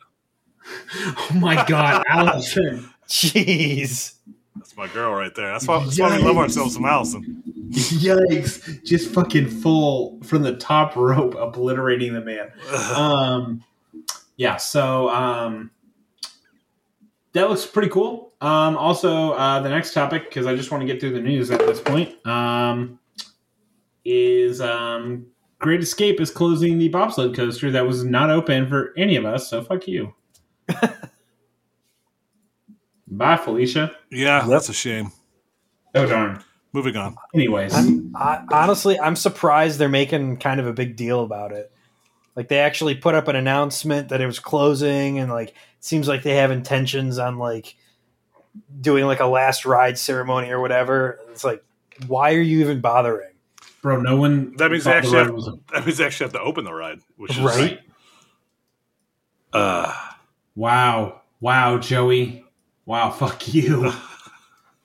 Oh 0.94 1.34
my 1.34 1.64
god, 1.66 2.04
Allison. 2.08 2.88
Jeez. 3.06 4.14
That's 4.56 4.76
my 4.76 4.88
girl 4.88 5.12
right 5.14 5.34
there. 5.34 5.52
That's 5.52 5.66
why, 5.66 5.84
that's 5.84 5.98
why 5.98 6.16
we 6.16 6.22
love 6.22 6.36
ourselves 6.36 6.74
some 6.74 6.84
Allison. 6.84 7.42
Yikes. 7.70 8.82
Just 8.84 9.12
fucking 9.12 9.48
full 9.48 10.18
from 10.22 10.42
the 10.42 10.56
top 10.56 10.96
rope, 10.96 11.34
obliterating 11.34 12.14
the 12.14 12.20
man. 12.20 12.50
Um 12.94 13.62
yeah, 14.36 14.56
so 14.56 15.08
um 15.10 15.70
that 17.32 17.50
looks 17.50 17.66
pretty 17.66 17.88
cool. 17.88 18.32
Um 18.40 18.76
also 18.76 19.32
uh 19.32 19.60
the 19.60 19.68
next 19.68 19.92
topic, 19.92 20.24
because 20.24 20.46
I 20.46 20.56
just 20.56 20.70
want 20.70 20.80
to 20.80 20.86
get 20.86 21.00
through 21.00 21.12
the 21.12 21.20
news 21.20 21.50
at 21.50 21.60
this 21.60 21.80
point, 21.80 22.14
um 22.26 22.98
is 24.04 24.60
um 24.60 25.26
Great 25.60 25.80
Escape 25.80 26.20
is 26.20 26.30
closing 26.30 26.78
the 26.78 26.88
bobsled 26.88 27.34
coaster 27.34 27.70
that 27.72 27.86
was 27.86 28.04
not 28.04 28.30
open 28.30 28.68
for 28.68 28.94
any 28.96 29.16
of 29.16 29.24
us, 29.24 29.50
so 29.50 29.62
fuck 29.62 29.86
you. 29.88 30.14
Bye, 33.10 33.36
Felicia. 33.36 33.96
yeah, 34.10 34.40
Yep. 34.42 34.48
that's 34.48 34.68
a 34.68 34.74
shame. 34.74 35.12
Oh 35.94 36.06
darn. 36.06 36.42
Moving 36.72 36.96
on. 36.96 37.16
Anyways. 37.34 37.74
I'm 37.74 38.12
I, 38.14 38.44
honestly, 38.52 39.00
I'm 39.00 39.16
surprised 39.16 39.78
they're 39.78 39.88
making 39.88 40.36
kind 40.36 40.60
of 40.60 40.66
a 40.66 40.72
big 40.72 40.96
deal 40.96 41.24
about 41.24 41.52
it. 41.52 41.72
Like 42.36 42.48
they 42.48 42.58
actually 42.58 42.94
put 42.94 43.14
up 43.14 43.26
an 43.26 43.36
announcement 43.36 44.10
that 44.10 44.20
it 44.20 44.26
was 44.26 44.38
closing, 44.38 45.18
and 45.18 45.30
like 45.30 45.54
seems 45.80 46.06
like 46.06 46.22
they 46.22 46.36
have 46.36 46.50
intentions 46.50 47.18
on 47.18 47.38
like 47.38 47.74
doing 48.80 49.06
like 49.06 49.20
a 49.20 49.26
last 49.26 49.64
ride 49.64 49.98
ceremony 49.98 50.50
or 50.50 50.60
whatever. 50.60 51.18
It's 51.30 51.42
like, 51.42 51.64
why 52.06 52.34
are 52.34 52.40
you 52.40 52.60
even 52.60 52.80
bothering? 52.80 53.30
Bro, 53.80 54.02
no 54.02 54.16
one. 54.16 54.54
That 54.58 54.70
means 54.70 54.84
they 54.84 54.92
actually 54.92 55.16
have, 55.18 55.30
was- 55.32 55.50
that 55.72 55.84
means 55.86 55.98
they 55.98 56.04
actually 56.04 56.24
have 56.26 56.32
to 56.34 56.40
open 56.40 56.64
the 56.64 56.74
ride, 56.74 56.98
which 57.16 57.32
is 57.32 57.38
Right? 57.40 57.80
Uh, 59.52 59.92
Wow. 60.58 61.20
Wow, 61.40 61.78
Joey. 61.78 62.44
Wow, 62.84 63.10
fuck 63.18 63.54
you. 63.54 63.92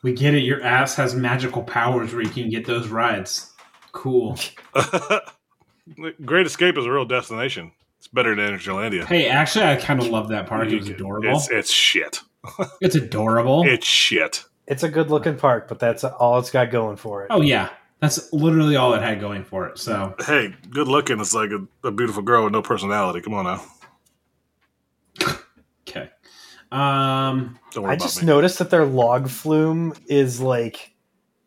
we 0.03 0.13
get 0.13 0.35
it. 0.35 0.43
Your 0.43 0.61
ass 0.61 0.95
has 0.97 1.15
magical 1.15 1.63
powers 1.63 2.13
where 2.13 2.21
you 2.21 2.29
can 2.29 2.47
get 2.49 2.67
those 2.67 2.89
rides. 2.89 3.51
Cool. 3.91 4.37
Great 6.25 6.45
Escape 6.45 6.77
is 6.77 6.85
a 6.85 6.91
real 6.91 7.05
destination. 7.05 7.71
It's 7.97 8.07
better 8.07 8.35
than 8.35 8.55
Energylandia. 8.55 9.05
Hey, 9.05 9.27
actually, 9.27 9.65
I 9.65 9.75
kind 9.77 9.99
of 9.99 10.09
love 10.09 10.29
that 10.29 10.45
park. 10.45 10.67
It 10.67 10.77
was 10.77 10.89
adorable. 10.89 11.35
It's, 11.35 11.49
it's 11.49 11.71
shit. 11.71 12.21
It's 12.81 12.95
adorable. 12.95 13.63
It's 13.65 13.87
shit. 13.87 14.43
It's 14.67 14.83
a 14.83 14.89
good 14.89 15.09
looking 15.09 15.37
park, 15.37 15.67
but 15.69 15.79
that's 15.79 16.03
all 16.03 16.37
it's 16.37 16.51
got 16.51 16.69
going 16.71 16.97
for 16.97 17.23
it. 17.23 17.27
oh, 17.31 17.41
yeah. 17.41 17.69
That's 17.99 18.31
literally 18.33 18.75
all 18.75 18.93
it 18.93 19.01
had 19.01 19.21
going 19.21 19.45
for 19.45 19.65
it. 19.67 19.79
So, 19.79 20.13
Hey, 20.27 20.53
good 20.69 20.89
looking. 20.89 21.21
It's 21.21 21.33
like 21.33 21.51
a, 21.51 21.65
a 21.87 21.91
beautiful 21.91 22.21
girl 22.21 22.43
with 22.43 22.51
no 22.51 22.61
personality. 22.61 23.21
Come 23.21 23.33
on 23.33 23.45
now. 23.45 23.63
Okay. 25.87 26.09
Um, 26.71 27.59
I 27.85 27.95
just 27.95 28.21
me. 28.21 28.27
noticed 28.27 28.57
that 28.59 28.69
their 28.71 28.85
log 28.85 29.29
flume 29.29 29.93
is 30.07 30.41
like 30.41 30.93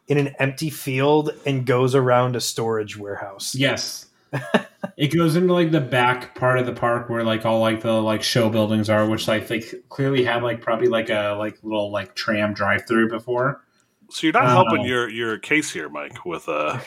in 0.09 0.19
an 0.19 0.29
empty 0.39 0.71
field 0.71 1.31
and 1.45 1.67
goes 1.67 1.95
around 1.95 2.37
a 2.37 2.41
storage 2.41 2.97
warehouse. 2.97 3.55
yes. 3.55 4.05
it 4.97 5.09
goes 5.17 5.37
into 5.37 5.53
like 5.53 5.71
the 5.71 5.81
back 5.81 6.35
part 6.35 6.59
of 6.59 6.67
the 6.67 6.73
park 6.73 7.09
where 7.09 7.23
like 7.23 7.47
all 7.47 7.61
like 7.61 7.81
the 7.81 7.93
like 7.93 8.23
show 8.23 8.49
buildings 8.51 8.91
are, 8.91 9.09
which 9.09 9.27
like 9.29 9.47
they 9.49 9.61
clearly 9.89 10.25
had 10.25 10.43
like 10.43 10.61
probably 10.61 10.89
like 10.89 11.11
a 11.11 11.35
like 11.39 11.59
little 11.63 11.91
like 11.91 12.15
tram 12.15 12.53
drive 12.53 12.87
through 12.87 13.09
before. 13.09 13.63
So 14.11 14.27
you're 14.27 14.33
not 14.35 14.47
helping 14.49 14.83
your 14.85 15.09
your 15.09 15.39
case 15.39 15.73
here, 15.73 15.89
Mike. 15.89 16.25
With 16.25 16.49
uh, 16.49 16.79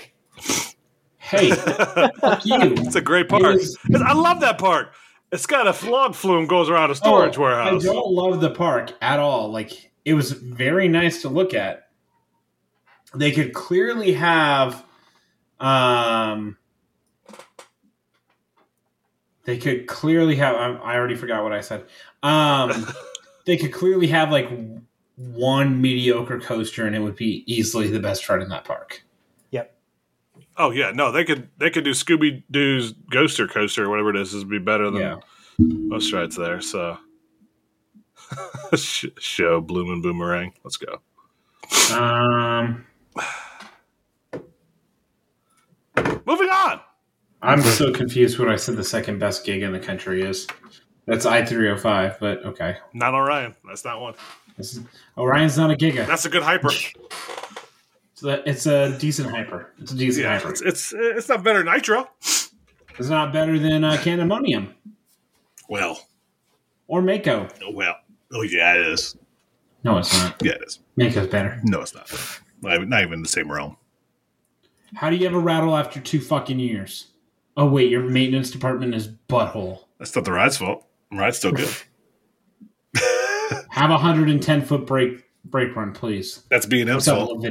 Hey, 1.17 1.51
fuck 1.51 2.45
you. 2.45 2.57
it's 2.59 2.95
a 2.95 3.01
great 3.01 3.29
park. 3.29 3.43
It 3.43 3.61
is- 3.61 3.77
I 4.05 4.13
love 4.13 4.39
that 4.41 4.57
park. 4.57 4.93
It's 5.31 5.45
got 5.45 5.67
a 5.67 5.89
log 5.89 6.15
flume 6.15 6.47
goes 6.47 6.69
around 6.69 6.91
a 6.91 6.95
storage 6.95 7.37
Oh, 7.37 7.41
warehouse. 7.41 7.83
I 7.83 7.93
don't 7.93 8.11
love 8.11 8.41
the 8.41 8.49
park 8.49 8.93
at 9.01 9.19
all. 9.19 9.51
Like 9.51 9.91
it 10.05 10.13
was 10.13 10.31
very 10.31 10.87
nice 10.87 11.21
to 11.21 11.29
look 11.29 11.53
at. 11.53 11.89
They 13.13 13.31
could 13.31 13.53
clearly 13.53 14.13
have 14.13 14.83
um 15.59 16.57
they 19.43 19.57
could 19.57 19.87
clearly 19.87 20.35
have 20.37 20.55
I 20.55 20.93
I 20.93 20.95
already 20.95 21.15
forgot 21.15 21.43
what 21.43 21.53
I 21.53 21.61
said. 21.61 21.85
Um 22.23 22.87
they 23.45 23.57
could 23.57 23.71
clearly 23.73 24.07
have 24.07 24.31
like 24.31 24.49
one 25.15 25.79
mediocre 25.81 26.39
coaster 26.39 26.87
and 26.87 26.95
it 26.95 26.99
would 26.99 27.15
be 27.15 27.43
easily 27.45 27.87
the 27.87 27.99
best 27.99 28.27
ride 28.29 28.41
in 28.41 28.49
that 28.49 28.63
park. 28.63 29.03
Oh 30.61 30.71
yeah, 30.71 30.91
no, 30.91 31.11
they 31.11 31.23
could 31.23 31.49
they 31.57 31.69
could 31.69 31.85
do 31.85 31.91
Scooby 31.91 32.43
Doo's 32.51 32.91
Ghoster 32.93 33.49
Coaster 33.49 33.85
or 33.85 33.89
whatever 33.89 34.09
it 34.09 34.17
is. 34.17 34.33
Would 34.33 34.39
Is 34.43 34.49
be 34.49 34.59
better 34.59 34.91
than 34.91 35.01
Yeah. 35.01 35.15
most 35.57 36.11
rides 36.11 36.35
there. 36.35 36.59
So 36.59 36.97
show 38.75 39.61
Bloom 39.61 39.89
and 39.89 40.03
Boomerang. 40.03 40.53
Let's 40.65 40.77
go. 40.77 40.99
Um 41.97 42.85
Moving 46.25 46.49
on. 46.49 46.81
I'm 47.41 47.61
so 47.61 47.91
confused 47.93 48.37
what 48.37 48.49
I 48.49 48.57
said 48.57 48.75
the 48.75 48.83
second 48.83 49.17
best 49.17 49.45
gig 49.45 49.63
in 49.63 49.71
the 49.71 49.79
country 49.79 50.21
is. 50.21 50.45
That's 51.05 51.25
I 51.25 51.43
three 51.45 51.69
oh 51.69 51.77
five, 51.77 52.19
but 52.19 52.45
okay. 52.45 52.77
Not 52.93 53.13
Orion. 53.13 53.55
That's 53.65 53.85
not 53.85 54.01
one. 54.01 54.13
Is, 54.57 54.81
Orion's 55.17 55.57
not 55.57 55.71
a 55.71 55.75
giga. 55.75 56.05
That's 56.05 56.25
a 56.25 56.29
good 56.29 56.43
hyper. 56.43 56.69
So 58.19 58.27
that, 58.27 58.45
it's 58.45 58.65
a 58.65 58.97
decent 58.99 59.29
hyper. 59.29 59.71
It's 59.79 59.93
a 59.93 59.95
decent 59.95 60.25
Yeah, 60.25 60.37
hyper. 60.39 60.49
it's, 60.49 60.61
it's 60.61 60.93
it's 60.93 61.29
not 61.29 61.41
better 61.41 61.63
than 61.63 61.73
Nitro. 61.73 62.09
It's 62.19 63.07
not 63.07 63.31
better 63.31 63.57
than 63.57 63.85
uh, 63.85 63.93
Candymonium 63.93 64.73
Well, 65.69 66.05
or 66.87 67.01
Mako. 67.01 67.47
well, 67.71 67.95
oh 68.33 68.41
yeah, 68.41 68.75
it 68.75 68.87
is. 68.87 69.15
No, 69.85 69.99
it's 69.99 70.13
not. 70.21 70.35
Yeah, 70.43 70.51
it 70.51 70.63
is. 70.67 70.79
Mako's 70.97 71.27
better. 71.27 71.61
No, 71.63 71.79
it's 71.79 71.95
not. 71.95 72.11
Not 72.61 72.81
even, 73.03 73.13
in 73.13 73.21
the 73.21 73.29
same 73.29 73.49
realm. 73.49 73.77
How 74.95 75.09
do 75.09 75.15
you 75.15 75.25
ever 75.25 75.39
rattle 75.39 75.77
after 75.77 76.01
two 76.01 76.19
fucking 76.19 76.59
years? 76.59 77.11
Oh 77.55 77.67
wait, 77.69 77.89
your 77.89 78.01
maintenance 78.01 78.51
department 78.51 78.95
is 78.95 79.07
butthole. 79.29 79.85
That's 79.97 80.13
not 80.13 80.25
the 80.25 80.33
ride's 80.33 80.57
fault. 80.57 80.85
The 81.09 81.17
ride's 81.19 81.37
still 81.37 81.53
good. 81.53 81.73
Have 83.69 83.91
a 83.91 83.97
hundred 83.97 84.29
and 84.29 84.43
ten 84.43 84.61
foot 84.61 84.85
break 84.85 85.23
break 85.45 85.73
run, 85.73 85.93
please. 85.93 86.43
That's 86.49 86.65
B 86.65 86.81
and 86.81 86.89
M's 86.89 87.05
fault. 87.05 87.41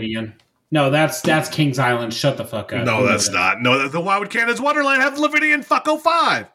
No, 0.70 0.90
that's 0.90 1.23
that's 1.23 1.49
Kings 1.49 1.78
Island. 1.78 2.12
Shut 2.12 2.36
the 2.36 2.45
fuck 2.45 2.73
up. 2.73 2.85
No, 2.85 3.07
that's 3.07 3.31
not. 3.31 3.62
No, 3.62 3.89
then 3.89 4.05
why 4.05 4.19
would 4.19 4.31
Canada's 4.31 4.61
Wonderland 4.61 5.03
have 5.03 5.19
Leviathan 5.19 5.62
fuck 5.62 5.86
05? 5.86 6.47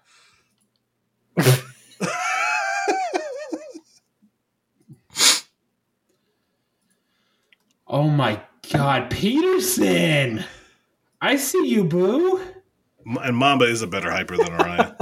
Oh 7.87 8.09
my 8.09 8.41
god, 8.71 9.09
Peterson! 9.11 10.43
I 11.21 11.35
see 11.35 11.67
you, 11.67 11.83
boo. 11.83 12.41
And 13.21 13.35
Mamba 13.37 13.65
is 13.65 13.81
a 13.81 13.87
better 13.87 14.09
hyper 14.09 14.37
than 14.37 14.53
Orion. 14.53 14.79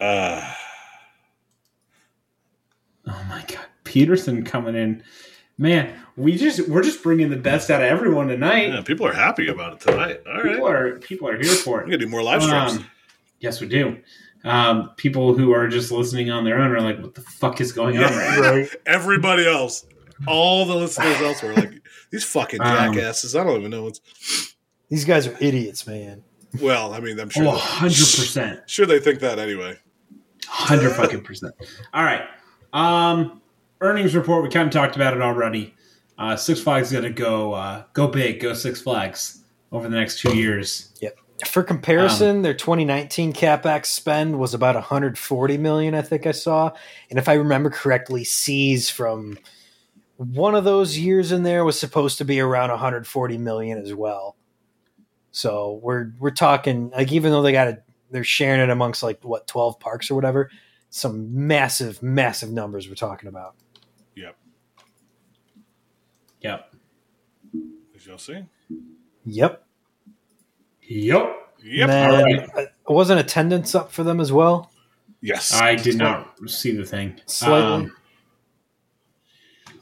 uh, 0.00 0.54
Oh 3.10 3.24
my 3.28 3.42
god, 3.48 3.64
Peterson 3.84 4.44
coming 4.44 4.74
in. 4.74 5.02
Man, 5.58 5.92
we 6.16 6.36
just 6.36 6.68
we're 6.68 6.82
just 6.84 7.02
bringing 7.02 7.30
the 7.30 7.36
best 7.36 7.68
out 7.70 7.80
of 7.82 7.88
everyone 7.88 8.28
tonight. 8.28 8.68
yeah, 8.68 8.80
people 8.82 9.06
are 9.06 9.12
happy 9.12 9.48
about 9.48 9.74
it 9.74 9.80
tonight. 9.80 10.20
All 10.26 10.34
right. 10.42 10.52
People 10.52 10.68
are 10.68 10.98
people 11.00 11.28
are 11.28 11.36
here 11.36 11.52
for 11.54 11.80
it. 11.80 11.84
We're 11.84 11.90
going 11.90 11.98
to 12.00 12.04
do 12.06 12.08
more 12.08 12.22
live 12.22 12.42
streams. 12.42 12.76
Um, 12.76 12.86
yes, 13.40 13.60
we 13.60 13.66
do. 13.68 13.98
Um, 14.44 14.90
people 14.96 15.34
who 15.36 15.52
are 15.52 15.66
just 15.66 15.90
listening 15.90 16.30
on 16.30 16.44
their 16.44 16.60
own 16.60 16.70
are 16.70 16.80
like, 16.80 17.00
"What 17.00 17.14
the 17.16 17.22
fuck 17.22 17.60
is 17.60 17.72
going 17.72 17.96
on?" 17.98 18.04
Right 18.04 18.40
now? 18.40 18.50
Right. 18.52 18.76
Everybody 18.86 19.46
else. 19.48 19.84
all 20.28 20.64
the 20.64 20.74
listeners 20.76 21.20
elsewhere 21.20 21.54
like 21.54 21.80
these 22.10 22.24
fucking 22.24 22.60
Um, 22.60 22.94
jackasses. 22.94 23.34
I 23.34 23.42
don't 23.42 23.58
even 23.58 23.70
know 23.72 23.82
what's. 23.84 24.54
These 24.88 25.04
guys 25.04 25.26
are 25.26 25.36
idiots, 25.40 25.86
man. 25.88 26.22
Well, 26.62 26.94
I 26.94 27.00
mean, 27.00 27.18
I'm 27.20 27.28
sure. 27.30 27.44
Oh, 27.48 27.78
they- 27.82 27.88
100%. 27.88 28.62
Sure, 28.68 28.86
they 28.86 29.00
think 29.00 29.20
that 29.20 29.38
anyway. 29.40 29.76
Hundred 30.46 30.90
fucking 30.94 31.22
percent. 31.22 31.52
All 31.92 32.02
right. 32.04 32.22
Um, 32.72 33.42
earnings 33.80 34.14
report. 34.14 34.42
We 34.42 34.50
kind 34.50 34.66
of 34.66 34.72
talked 34.72 34.96
about 34.96 35.14
it 35.14 35.22
already. 35.22 35.74
Uh, 36.18 36.36
Six 36.36 36.60
Flags 36.60 36.88
is 36.88 36.92
gonna 36.94 37.10
go 37.10 37.52
uh, 37.52 37.84
go 37.92 38.08
big, 38.08 38.40
go 38.40 38.52
Six 38.54 38.80
Flags 38.80 39.44
over 39.72 39.88
the 39.88 39.96
next 39.96 40.20
two 40.20 40.36
years. 40.36 40.92
Yep. 41.00 41.18
For 41.46 41.62
comparison, 41.62 42.42
their 42.42 42.54
2019 42.54 43.32
capex 43.32 43.86
spend 43.86 44.40
was 44.40 44.54
about 44.54 44.74
140 44.74 45.58
million. 45.58 45.94
I 45.94 46.02
think 46.02 46.26
I 46.26 46.32
saw, 46.32 46.72
and 47.10 47.18
if 47.18 47.28
I 47.28 47.34
remember 47.34 47.70
correctly, 47.70 48.24
C's 48.24 48.90
from 48.90 49.38
one 50.16 50.56
of 50.56 50.64
those 50.64 50.98
years 50.98 51.30
in 51.30 51.44
there 51.44 51.64
was 51.64 51.78
supposed 51.78 52.18
to 52.18 52.24
be 52.24 52.40
around 52.40 52.70
140 52.70 53.38
million 53.38 53.78
as 53.78 53.94
well. 53.94 54.36
So 55.30 55.78
we're 55.80 56.10
we're 56.18 56.30
talking 56.32 56.90
like 56.90 57.12
even 57.12 57.30
though 57.30 57.42
they 57.42 57.52
got 57.52 57.68
it, 57.68 57.84
they're 58.10 58.24
sharing 58.24 58.60
it 58.60 58.70
amongst 58.70 59.04
like 59.04 59.22
what 59.22 59.46
12 59.46 59.78
parks 59.78 60.10
or 60.10 60.16
whatever. 60.16 60.50
Some 60.90 61.46
massive, 61.46 62.02
massive 62.02 62.50
numbers 62.50 62.88
we're 62.88 62.94
talking 62.94 63.28
about. 63.28 63.54
Yep, 66.40 66.72
Yep. 67.52 67.62
as 67.96 68.06
you'll 68.06 68.18
see. 68.18 68.44
Yep. 69.26 69.64
Yep. 70.82 71.34
Yep. 71.62 71.88
And 71.90 71.90
then, 71.90 72.38
Alright. 72.40 72.50
uh, 72.56 72.92
wasn't 72.92 73.20
attendance 73.20 73.74
up 73.74 73.90
for 73.92 74.02
them 74.04 74.20
as 74.20 74.32
well? 74.32 74.70
yes, 75.20 75.52
I 75.52 75.74
did 75.74 75.96
not 75.96 76.36
see 76.48 76.70
the 76.70 76.84
thing. 76.84 77.20
Slightly. 77.26 77.72
Um, 77.86 77.94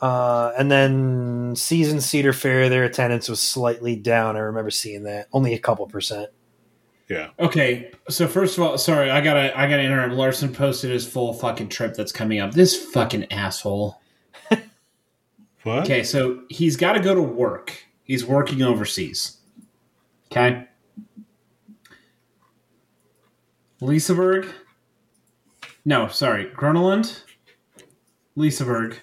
Uh, 0.00 0.52
and 0.58 0.70
then 0.70 1.54
season 1.56 2.00
Cedar 2.02 2.32
Fair, 2.34 2.68
their 2.68 2.84
attendance 2.84 3.28
was 3.30 3.40
slightly 3.40 3.96
down. 3.96 4.36
I 4.36 4.40
remember 4.40 4.70
seeing 4.70 5.04
that, 5.04 5.26
only 5.32 5.54
a 5.54 5.58
couple 5.58 5.86
percent. 5.86 6.28
Yeah. 7.08 7.28
okay. 7.38 7.92
So 8.10 8.26
first 8.28 8.58
of 8.58 8.64
all, 8.64 8.76
sorry, 8.78 9.10
I 9.10 9.20
gotta 9.22 9.58
I 9.58 9.68
gotta 9.70 9.82
interrupt. 9.82 10.12
Larson 10.14 10.52
posted 10.52 10.90
his 10.90 11.06
full 11.06 11.32
fucking 11.32 11.68
trip 11.68 11.94
that's 11.94 12.12
coming 12.12 12.40
up. 12.40 12.52
This 12.52 12.76
fucking 12.92 13.32
asshole. 13.32 14.00
What? 15.66 15.82
Okay, 15.82 16.04
so 16.04 16.44
he's 16.48 16.76
got 16.76 16.92
to 16.92 17.00
go 17.00 17.12
to 17.12 17.20
work. 17.20 17.74
He's 18.04 18.24
working 18.24 18.62
overseas. 18.62 19.38
Okay. 20.30 20.64
Liseberg. 23.80 24.48
No, 25.84 26.06
sorry, 26.06 26.46
Gröna 26.46 26.82
Lund. 26.82 27.22
Liseberg. 28.38 28.98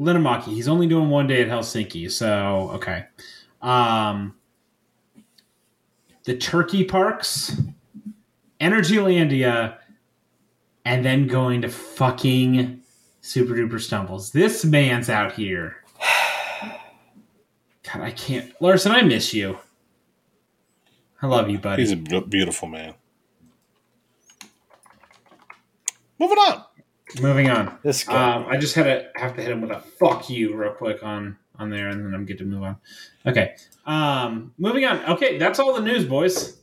Linnanmäki. 0.00 0.46
He's 0.46 0.66
only 0.66 0.88
doing 0.88 1.10
one 1.10 1.28
day 1.28 1.42
at 1.42 1.48
Helsinki, 1.48 2.10
so 2.10 2.72
okay. 2.74 3.04
Um, 3.62 4.34
the 6.24 6.36
Turkey 6.36 6.82
parks, 6.82 7.60
Energylandia, 8.60 9.76
and 10.84 11.04
then 11.04 11.28
going 11.28 11.62
to 11.62 11.68
fucking 11.68 12.82
Super 13.20 13.54
Duper 13.54 13.80
Stumbles. 13.80 14.32
This 14.32 14.64
man's 14.64 15.08
out 15.08 15.34
here. 15.34 15.76
God, 17.92 18.02
I 18.02 18.10
can't. 18.10 18.52
Larson, 18.60 18.92
I 18.92 19.02
miss 19.02 19.34
you. 19.34 19.58
I 21.22 21.26
love 21.26 21.50
you, 21.50 21.58
buddy. 21.58 21.82
He's 21.82 21.92
a 21.92 21.96
beautiful 21.96 22.68
man. 22.68 22.94
Moving 26.18 26.38
on. 26.38 26.64
Moving 27.20 27.50
on. 27.50 27.78
This 27.82 28.04
guy. 28.04 28.34
Um, 28.34 28.46
I 28.48 28.56
just 28.56 28.74
had 28.74 28.84
to 28.84 29.08
have 29.16 29.34
to 29.36 29.42
hit 29.42 29.50
him 29.50 29.60
with 29.60 29.70
a 29.70 29.80
fuck 29.80 30.30
you 30.30 30.54
real 30.54 30.72
quick 30.72 31.02
on 31.02 31.36
on 31.58 31.70
there, 31.70 31.88
and 31.88 32.04
then 32.04 32.14
I'm 32.14 32.24
good 32.24 32.38
to 32.38 32.44
move 32.44 32.62
on. 32.62 32.76
Okay. 33.26 33.54
Um, 33.84 34.54
moving 34.58 34.84
on. 34.84 35.04
Okay, 35.04 35.36
that's 35.38 35.58
all 35.58 35.74
the 35.74 35.80
news, 35.82 36.04
boys. 36.04 36.58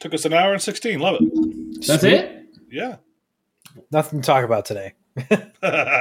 Took 0.00 0.14
us 0.14 0.24
an 0.24 0.32
hour 0.32 0.52
and 0.52 0.60
sixteen. 0.60 0.98
Love 0.98 1.18
it. 1.20 1.86
That's 1.86 2.00
Sweet. 2.00 2.12
it. 2.14 2.46
Yeah. 2.70 2.96
Nothing 3.92 4.20
to 4.20 4.26
talk 4.26 4.44
about 4.44 4.64
today. 4.64 4.94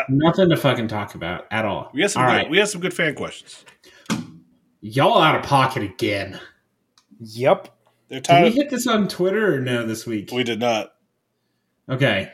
Nothing 0.10 0.50
to 0.50 0.58
fucking 0.58 0.88
talk 0.88 1.16
about 1.16 1.46
at 1.52 1.66
all. 1.66 1.92
we 1.94 2.02
had 2.02 2.12
some. 2.12 2.24
all 2.24 2.30
good, 2.30 2.36
right, 2.36 2.50
We 2.50 2.58
had 2.58 2.70
some 2.70 2.82
good 2.82 2.94
fan 2.94 3.16
questions. 3.16 3.64
Y'all 4.82 5.22
out 5.22 5.36
of 5.36 5.44
pocket 5.44 5.84
again. 5.84 6.40
Yep. 7.20 7.70
They're 8.08 8.20
Did 8.20 8.26
tired. 8.26 8.44
we 8.46 8.52
hit 8.52 8.70
this 8.70 8.88
on 8.88 9.08
Twitter 9.08 9.56
or 9.56 9.60
no 9.60 9.86
this 9.86 10.06
week? 10.06 10.32
we 10.32 10.44
did 10.44 10.60
not. 10.60 10.94
Okay. 11.88 12.32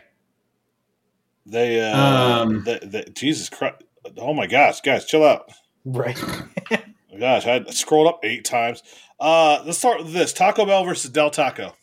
They. 1.46 1.82
Uh, 1.82 1.98
Um, 1.98 2.64
they, 2.64 2.80
they, 2.82 3.04
Jesus 3.14 3.50
Christ! 3.50 3.76
Oh 4.18 4.34
my 4.34 4.48
gosh, 4.48 4.82
guys, 4.82 5.06
chill 5.06 5.24
out. 5.24 5.52
Right. 5.84 6.18
Gosh, 7.20 7.46
I 7.48 7.64
scrolled 7.70 8.08
up 8.08 8.20
eight 8.24 8.44
times. 8.44 8.84
Uh, 9.20 9.62
let's 9.66 9.78
start 9.78 10.00
with 10.04 10.12
this: 10.12 10.34
Taco 10.34 10.66
Bell 10.66 10.84
versus 10.84 11.10
Del 11.12 11.30
Taco. 11.30 11.74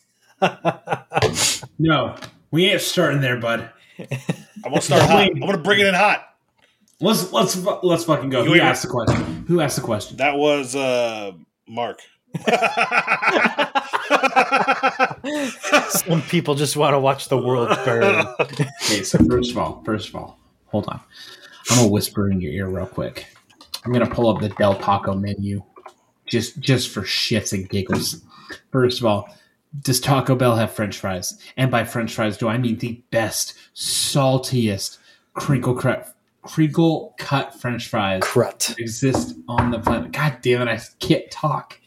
No, 1.79 2.15
we 2.51 2.65
ain't 2.67 2.81
starting 2.81 3.21
there, 3.21 3.37
bud. 3.39 3.69
I'm 3.99 4.07
gonna 4.63 4.81
start 4.81 5.01
hot. 5.03 5.29
I'm 5.33 5.39
gonna 5.39 5.57
bring 5.57 5.79
it 5.79 5.87
in 5.87 5.93
hot. 5.95 6.23
Let's 7.03 7.33
let's 7.33 7.57
let's 7.83 8.05
fucking 8.05 8.29
go. 8.29 8.43
You 8.43 8.53
Who 8.53 8.59
asked 8.61 8.83
the 8.83 8.87
question? 8.87 9.45
Who 9.47 9.59
asked 9.59 9.75
the 9.75 9.81
question? 9.81 10.15
That 10.17 10.37
was 10.37 10.73
uh, 10.73 11.33
Mark. 11.67 11.99
Some 15.89 16.21
people 16.23 16.55
just 16.55 16.77
want 16.77 16.93
to 16.93 16.99
watch 16.99 17.27
the 17.27 17.37
world 17.37 17.77
burn. 17.83 18.25
Okay, 18.39 19.03
so 19.03 19.17
first 19.25 19.51
of 19.51 19.57
all, 19.57 19.83
first 19.83 20.07
of 20.09 20.15
all, 20.15 20.39
hold 20.67 20.87
on. 20.87 21.01
I'm 21.69 21.77
gonna 21.77 21.89
whisper 21.89 22.31
in 22.31 22.39
your 22.39 22.53
ear 22.53 22.67
real 22.69 22.85
quick. 22.85 23.27
I'm 23.83 23.91
gonna 23.91 24.09
pull 24.09 24.29
up 24.29 24.41
the 24.41 24.47
Del 24.49 24.75
Taco 24.75 25.13
menu, 25.13 25.61
just 26.25 26.59
just 26.61 26.89
for 26.89 27.01
shits 27.01 27.51
and 27.51 27.67
giggles. 27.67 28.21
First 28.71 29.01
of 29.01 29.05
all, 29.05 29.27
does 29.81 29.99
Taco 29.99 30.35
Bell 30.35 30.55
have 30.55 30.71
French 30.71 30.97
fries? 30.97 31.37
And 31.57 31.69
by 31.69 31.83
French 31.83 32.13
fries, 32.15 32.37
do 32.37 32.47
I 32.47 32.57
mean 32.57 32.77
the 32.77 33.03
best, 33.11 33.55
saltiest 33.75 34.99
crinkle 35.33 35.75
cut, 35.75 36.12
crinkle 36.43 37.15
cut 37.17 37.59
French 37.59 37.87
fries 37.87 38.21
Crut. 38.21 38.75
exist 38.77 39.35
on 39.47 39.71
the 39.71 39.79
planet? 39.79 40.11
God 40.11 40.37
damn 40.41 40.67
it, 40.67 40.71
I 40.71 40.79
can't 40.99 41.29
talk. 41.31 41.79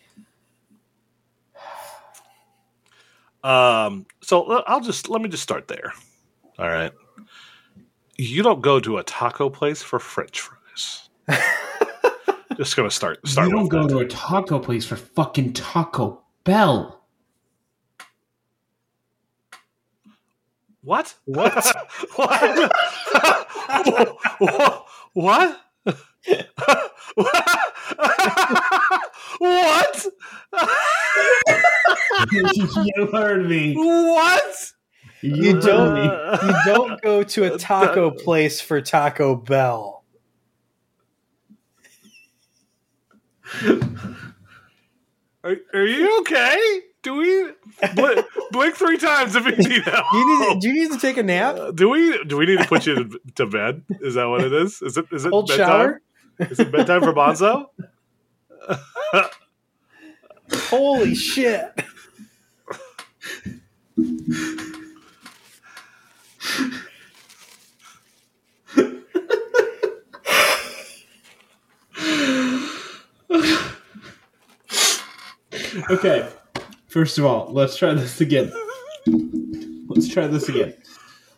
Um, 3.44 4.06
so 4.22 4.64
I'll 4.66 4.80
just 4.80 5.08
let 5.08 5.22
me 5.22 5.28
just 5.28 5.42
start 5.42 5.68
there. 5.68 5.92
All 6.58 6.68
right. 6.68 6.92
You 8.16 8.42
don't 8.42 8.60
go 8.60 8.80
to 8.80 8.98
a 8.98 9.04
taco 9.04 9.50
place 9.50 9.82
for 9.82 9.98
French 10.00 10.40
fries. 10.40 11.08
just 12.56 12.76
gonna 12.76 12.90
start 12.90 13.26
start 13.28 13.48
you 13.48 13.54
don't 13.54 13.68
go 13.68 13.82
that. 13.82 13.88
to 13.90 13.98
a 13.98 14.06
taco 14.06 14.58
place 14.58 14.84
for 14.84 14.96
fucking 14.96 15.52
Taco 15.52 16.22
Bell. 16.44 16.95
What? 20.86 21.14
What? 21.24 21.52
what? 22.14 22.76
what? 24.38 24.86
what? 25.14 25.60
what? 29.38 30.06
you 32.84 33.06
heard 33.10 33.48
me. 33.48 33.74
What? 33.74 34.72
You 35.22 35.60
don't- 35.60 35.96
You 36.46 36.54
don't 36.66 37.02
go 37.02 37.24
to 37.24 37.52
a 37.52 37.58
taco 37.58 38.12
place 38.12 38.60
for 38.60 38.80
Taco 38.80 39.34
Bell. 39.34 40.04
Are, 45.42 45.56
are 45.74 45.84
you 45.84 46.20
okay? 46.20 46.80
Do 47.06 47.14
we 47.14 47.52
blink, 47.94 48.26
blink 48.50 48.74
three 48.74 48.98
times 48.98 49.36
if 49.36 49.46
you 49.46 49.52
need 49.52 49.84
help? 49.84 50.06
Do 50.12 50.18
you 50.18 50.40
need, 50.40 50.60
do 50.60 50.68
you 50.68 50.74
need 50.74 50.90
to 50.90 50.98
take 50.98 51.16
a 51.16 51.22
nap? 51.22 51.54
Uh, 51.54 51.70
do 51.70 51.88
we 51.88 52.24
do 52.24 52.36
we 52.36 52.46
need 52.46 52.58
to 52.58 52.66
put 52.66 52.84
you 52.84 52.96
to, 52.96 53.20
to 53.36 53.46
bed? 53.46 53.84
Is 54.00 54.14
that 54.14 54.24
what 54.24 54.42
it 54.42 54.52
is? 54.52 54.82
Is 54.82 54.96
it 54.96 55.06
is 55.12 55.24
it 55.24 55.30
Cold 55.30 55.46
bedtime? 55.46 55.68
shower? 55.68 56.00
Is 56.40 56.58
it 56.58 56.72
bedtime 56.72 57.02
for 57.02 57.12
Bonzo? 57.12 57.66
Holy 60.68 61.14
shit. 61.14 61.80
Okay. 75.88 76.28
First 76.96 77.18
of 77.18 77.26
all, 77.26 77.52
let's 77.52 77.76
try 77.76 77.92
this 77.92 78.22
again. 78.22 78.50
Let's 79.86 80.08
try 80.08 80.28
this 80.28 80.48
again. 80.48 80.72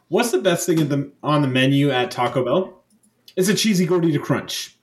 What's 0.07 0.31
the 0.31 0.39
best 0.39 0.67
thing 0.67 0.79
in 0.79 0.89
the, 0.89 1.11
on 1.25 1.43
the 1.43 1.49
menu 1.49 1.91
at 1.91 2.13
Taco 2.13 2.45
Bell? 2.45 2.85
It's 3.35 3.49
a 3.49 3.55
cheesy 3.57 3.85
gordita 3.85 4.23
crunch. 4.23 4.79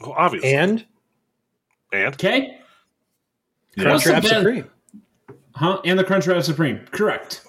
Well, 0.00 0.14
obviously. 0.16 0.54
And 0.54 0.86
And 1.92 2.14
Okay? 2.14 2.60
Yeah. 3.76 3.88
What's 3.88 4.04
the 4.04 4.12
Crunchwrap 4.12 4.24
Supreme. 4.28 4.70
Huh? 5.56 5.80
And 5.84 5.98
the 5.98 6.04
Crunchwrap 6.04 6.44
Supreme. 6.44 6.86
Correct. 6.92 7.44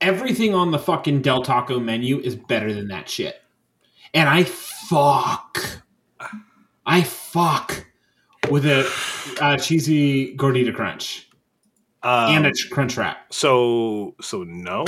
everything 0.00 0.54
on 0.54 0.70
the 0.70 0.78
fucking 0.78 1.22
Del 1.22 1.42
Taco 1.42 1.80
menu 1.80 2.20
is 2.20 2.36
better 2.36 2.72
than 2.72 2.86
that 2.86 3.08
shit. 3.08 3.42
And 4.14 4.28
I 4.28 4.44
fuck, 4.44 5.82
I 6.86 7.02
fuck 7.02 7.84
with 8.50 8.66
a 8.66 8.80
uh, 9.40 9.56
cheesy 9.56 10.36
gordita 10.36 10.74
crunch 10.74 11.28
Um, 12.02 12.36
and 12.36 12.46
a 12.46 12.52
crunch 12.70 12.96
wrap. 12.96 13.32
so 13.32 14.14
so 14.20 14.44
no, 14.44 14.84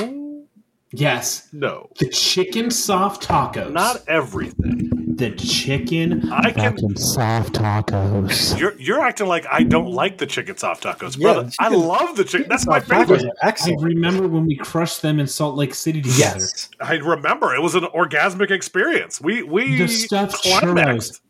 Yes, 0.93 1.49
no, 1.53 1.91
the 1.99 2.09
chicken 2.09 2.71
soft 2.71 3.27
tacos. 3.27 3.73
not 3.73 4.03
everything. 4.09 5.15
the 5.17 5.31
chicken 5.33 6.31
I 6.31 6.53
can. 6.53 6.97
soft 6.97 7.55
tacos. 7.55 8.59
You're 8.59 8.75
you're 8.79 9.01
acting 9.01 9.27
like 9.27 9.47
I 9.51 9.63
don't 9.65 9.91
like 9.91 10.19
the 10.19 10.27
chicken 10.27 10.57
soft 10.57 10.85
tacos, 10.85 11.19
Yeah, 11.19 11.33
brother. 11.33 11.43
the 11.49 11.55
I 11.59 11.69
love 11.69 12.17
the 12.17 12.25
chicken. 12.25 12.47
That's 12.49 12.67
my 12.67 12.81
favorite. 12.81 13.25
are 13.43 13.53
I 13.63 13.75
remember 13.81 14.29
when 14.29 14.47
we 14.47 14.57
crushed 14.57 15.03
them 15.03 15.19
in 15.19 15.27
Salt 15.27 15.57
Lake 15.57 15.75
City 15.75 16.01
together. 16.03 16.39
Yes. 16.41 16.69
I 16.81 16.95
remember 16.97 17.55
it 17.55 17.63
was 17.63 17.75
an 17.75 17.85
orgasmic 17.95 18.51
experience. 18.51 19.21
We 19.21 19.43
we 19.43 19.77
The 19.79 19.89
stuffed 19.89 20.43
climaxed 20.43 21.21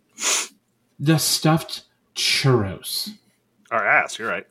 The 1.00 1.18
stuffed 1.18 1.84
churros. 2.16 3.10
our 3.70 3.86
ass. 3.86 4.18
You're 4.18 4.28
right. 4.28 4.46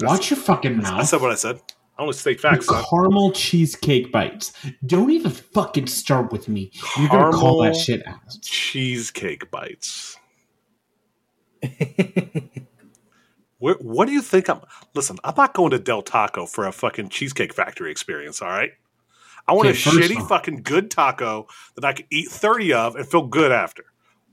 Watch 0.00 0.30
your 0.30 0.38
fucking 0.38 0.80
I 0.84 0.90
mouth. 0.90 1.06
said 1.08 1.20
what 1.20 1.30
I 1.30 1.36
said. 1.36 1.60
I 1.98 2.02
only 2.02 2.12
state 2.14 2.40
facts. 2.40 2.66
son. 2.66 2.84
caramel 2.90 3.32
cheesecake 3.32 4.12
bites. 4.12 4.52
Don't 4.84 5.10
even 5.10 5.30
fucking 5.30 5.86
start 5.86 6.30
with 6.32 6.48
me. 6.48 6.70
You're 6.98 7.08
gonna 7.08 7.32
call 7.36 7.62
that 7.62 7.74
shit 7.74 8.06
out. 8.06 8.18
Cheesecake 8.42 9.50
bites. 9.50 10.18
Where, 13.58 13.76
what 13.76 14.04
do 14.06 14.12
you 14.12 14.20
think 14.20 14.50
I'm? 14.50 14.60
Listen, 14.94 15.16
I'm 15.24 15.34
not 15.36 15.54
going 15.54 15.70
to 15.70 15.78
Del 15.78 16.02
Taco 16.02 16.44
for 16.44 16.66
a 16.66 16.72
fucking 16.72 17.08
cheesecake 17.08 17.54
factory 17.54 17.90
experience. 17.90 18.42
All 18.42 18.48
right. 18.48 18.72
I 19.48 19.52
want 19.54 19.68
Okay, 19.68 19.78
a 19.78 19.80
shitty 19.80 20.18
off- 20.20 20.28
fucking 20.28 20.62
good 20.62 20.90
taco 20.90 21.46
that 21.76 21.84
I 21.86 21.94
can 21.94 22.06
eat 22.10 22.28
thirty 22.28 22.74
of 22.74 22.96
and 22.96 23.08
feel 23.08 23.26
good 23.26 23.52
after, 23.52 23.84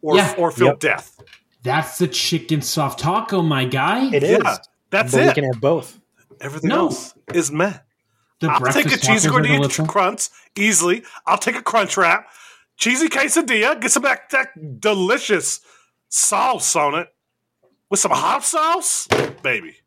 or 0.04 0.18
Yeah. 0.18 0.36
or 0.38 0.52
feel 0.52 0.68
Yep. 0.68 0.80
death. 0.80 1.20
That's 1.64 1.98
the 1.98 2.08
chicken 2.08 2.62
soft 2.62 3.00
taco, 3.00 3.42
my 3.42 3.66
guy. 3.66 4.14
It 4.14 4.22
is. 4.22 4.40
Yeah, 4.44 4.58
that's 4.92 5.12
but 5.14 5.22
we 5.22 5.28
it. 5.30 5.34
can 5.34 5.44
have 5.46 5.60
both. 5.62 5.98
Everything 6.42 6.70
No. 6.70 6.80
else 6.88 7.16
is 7.34 7.52
meh. 7.52 7.74
the 8.40 8.50
I'll 8.52 8.60
take 8.60 8.68
a 8.86 8.90
breakfast 8.90 9.04
cheesy 9.06 9.30
gordita 9.30 9.56
delicious. 9.56 9.88
crunch 9.88 10.30
easily. 10.58 11.04
I'll 11.26 11.38
take 11.38 11.56
a 11.56 11.62
crunch 11.62 11.96
wrap, 11.96 12.28
cheesy 12.76 13.08
quesadilla, 13.08 13.80
get 13.80 13.90
some 13.92 14.04
of 14.04 14.10
that, 14.10 14.30
that 14.32 14.80
delicious 14.82 15.62
sauce 16.10 16.76
on 16.76 16.96
it 16.96 17.08
with 17.90 18.02
some 18.02 18.12
hot 18.12 18.44
sauce, 18.44 19.08
baby. 19.42 19.78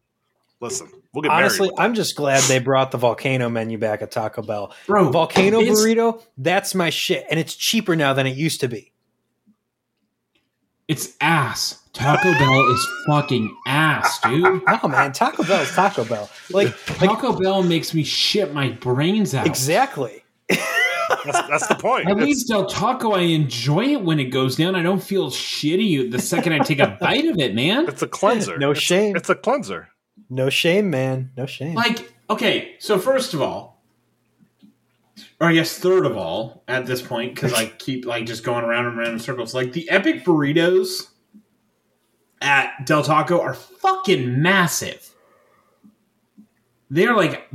Listen, 0.60 0.88
we'll 1.12 1.20
get 1.20 1.30
Honestly. 1.32 1.70
I'm 1.76 1.92
just 1.92 2.16
glad 2.16 2.42
they 2.44 2.58
brought 2.58 2.92
the 2.92 2.96
volcano 2.98 3.50
menu 3.50 3.76
back 3.76 4.00
at 4.00 4.10
Taco 4.10 4.40
Bell. 4.40 4.72
Bro, 4.86 5.10
Volcano 5.10 5.60
burrito, 5.60 6.22
that's 6.38 6.74
my 6.74 6.88
shit. 6.88 7.26
And 7.28 7.38
it's 7.38 7.54
cheaper 7.54 7.94
now 7.94 8.14
than 8.14 8.26
it 8.26 8.36
used 8.38 8.60
to 8.60 8.68
be. 8.68 8.92
It's 10.88 11.14
ass. 11.20 11.82
Taco 11.92 12.30
Bell 12.38 12.70
is 12.72 12.86
fucking 13.08 13.56
ass, 13.66 14.20
dude. 14.20 14.42
No, 14.82 14.88
man, 14.88 15.12
Taco 15.12 15.42
Bell 15.44 15.62
is 15.62 15.70
Taco 15.72 16.04
Bell. 16.04 16.28
Like, 16.50 16.68
like 17.00 17.10
Taco 17.10 17.32
Bell 17.38 17.62
makes 17.62 17.94
me 17.94 18.04
shit 18.04 18.52
my 18.52 18.68
brains 18.70 19.34
out. 19.34 19.46
exactly. 19.46 20.22
That's, 20.48 21.48
that's 21.48 21.66
the 21.68 21.76
point. 21.76 22.06
At 22.06 22.12
It's- 22.12 22.26
least 22.26 22.48
Del 22.48 22.66
Taco, 22.66 23.12
I 23.12 23.20
enjoy 23.20 23.84
it 23.86 24.02
when 24.02 24.20
it 24.20 24.24
goes 24.26 24.56
down. 24.56 24.74
I 24.74 24.82
don't 24.82 25.02
feel 25.02 25.30
shitty 25.30 26.10
the 26.10 26.18
second 26.18 26.52
I 26.52 26.58
take 26.58 26.78
a 26.80 26.96
bite 27.00 27.24
of 27.26 27.38
it, 27.38 27.54
man. 27.54 27.88
it's 27.88 28.02
a 28.02 28.06
cleanser. 28.08 28.58
No 28.58 28.72
It's- 28.72 28.82
shame. 28.84 29.16
It's 29.16 29.30
a 29.30 29.34
cleanser. 29.34 29.88
No 30.28 30.50
shame, 30.50 30.90
man. 30.90 31.30
No 31.36 31.46
shame. 31.46 31.74
Like, 31.74 32.12
okay, 32.28 32.74
so 32.78 32.98
first 32.98 33.32
of 33.34 33.40
all, 33.42 33.75
or 35.40 35.48
I 35.48 35.52
guess 35.52 35.78
third 35.78 36.06
of 36.06 36.16
all, 36.16 36.64
at 36.66 36.86
this 36.86 37.02
point, 37.02 37.34
because 37.34 37.52
I 37.52 37.66
keep 37.78 38.06
like 38.06 38.26
just 38.26 38.44
going 38.44 38.64
around 38.64 38.86
and 38.86 38.98
around 38.98 39.12
in 39.12 39.18
circles, 39.18 39.54
like 39.54 39.72
the 39.72 39.88
epic 39.90 40.24
burritos 40.24 41.08
at 42.40 42.86
Del 42.86 43.02
Taco 43.02 43.40
are 43.40 43.54
fucking 43.54 44.40
massive. 44.40 45.10
They're 46.88 47.16
like 47.16 47.48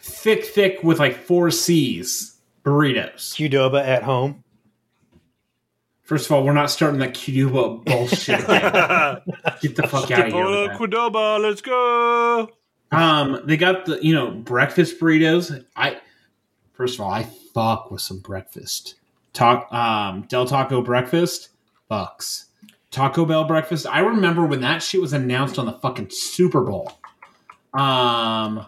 thick, 0.00 0.44
thick 0.44 0.82
with 0.82 0.98
like 0.98 1.16
four 1.16 1.50
C's 1.50 2.36
burritos. 2.64 3.34
Qdoba 3.34 3.84
at 3.84 4.02
home. 4.02 4.44
First 6.02 6.26
of 6.26 6.32
all, 6.32 6.44
we're 6.44 6.52
not 6.52 6.70
starting 6.70 6.98
that 7.00 7.14
Cuba 7.14 7.76
bullshit. 7.84 8.40
Get 8.48 9.76
the 9.76 9.86
fuck 9.88 10.10
out 10.10 10.26
of 10.26 10.32
here. 10.32 10.44
with. 10.44 10.72
Qdoba, 10.72 11.40
let's 11.40 11.62
go. 11.62 12.50
Um, 12.90 13.40
they 13.44 13.56
got 13.56 13.86
the 13.86 14.04
you 14.04 14.12
know 14.12 14.32
breakfast 14.32 14.98
burritos. 14.98 15.64
I 15.76 16.00
first 16.80 16.94
of 16.94 17.02
all, 17.02 17.10
I 17.10 17.24
fuck 17.52 17.90
with 17.90 18.00
some 18.00 18.20
breakfast. 18.20 18.94
Talk 19.34 19.70
um 19.70 20.22
Del 20.22 20.46
Taco 20.46 20.80
breakfast 20.80 21.50
bucks. 21.88 22.46
Taco 22.90 23.26
Bell 23.26 23.44
breakfast. 23.44 23.86
I 23.86 23.98
remember 24.00 24.46
when 24.46 24.62
that 24.62 24.82
shit 24.82 24.98
was 24.98 25.12
announced 25.12 25.58
on 25.58 25.66
the 25.66 25.74
fucking 25.74 26.08
Super 26.08 26.62
Bowl. 26.62 26.90
Um, 27.74 28.66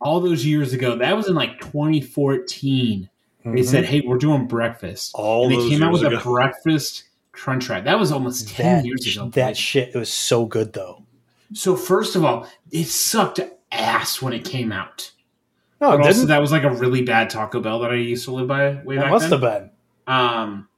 all 0.00 0.20
those 0.20 0.46
years 0.46 0.72
ago. 0.72 0.96
That 0.96 1.16
was 1.16 1.28
in 1.28 1.34
like 1.34 1.60
2014. 1.60 3.10
They 3.44 3.62
said, 3.62 3.84
"Hey, 3.84 4.00
we're 4.00 4.16
doing 4.16 4.46
breakfast." 4.46 5.12
All 5.14 5.44
and 5.44 5.52
they 5.52 5.68
came 5.68 5.82
out 5.82 5.92
with 5.92 6.04
a 6.04 6.20
breakfast 6.22 7.04
crunch 7.32 7.68
wrap. 7.68 7.84
That 7.84 7.98
was 7.98 8.10
almost 8.10 8.48
ten 8.48 8.78
that, 8.78 8.84
years 8.86 9.06
ago. 9.06 9.28
that 9.34 9.56
shit 9.56 9.94
was 9.94 10.10
so 10.10 10.46
good 10.46 10.72
though. 10.72 11.04
So 11.52 11.76
first 11.76 12.16
of 12.16 12.24
all, 12.24 12.48
it 12.70 12.86
sucked 12.86 13.40
ass 13.70 14.22
when 14.22 14.32
it 14.32 14.44
came 14.46 14.72
out. 14.72 15.12
No, 15.80 15.90
But 15.90 16.00
it 16.00 16.06
also, 16.06 16.12
didn't. 16.14 16.28
that 16.28 16.40
was 16.40 16.50
like 16.52 16.64
a 16.64 16.70
really 16.70 17.02
bad 17.02 17.30
Taco 17.30 17.60
Bell 17.60 17.78
that 17.80 17.90
I 17.92 17.94
used 17.94 18.24
to 18.24 18.32
live 18.32 18.48
by 18.48 18.82
way 18.84 18.96
That 18.96 19.02
back 19.02 19.10
must 19.10 19.30
then. 19.30 19.40
have 19.40 19.40
been. 19.40 19.70
Um, 20.06 20.68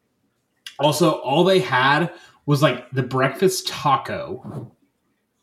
also, 0.78 1.12
all 1.12 1.44
they 1.44 1.58
had 1.60 2.12
was 2.46 2.62
like 2.62 2.90
the 2.90 3.02
breakfast 3.02 3.68
taco, 3.68 4.70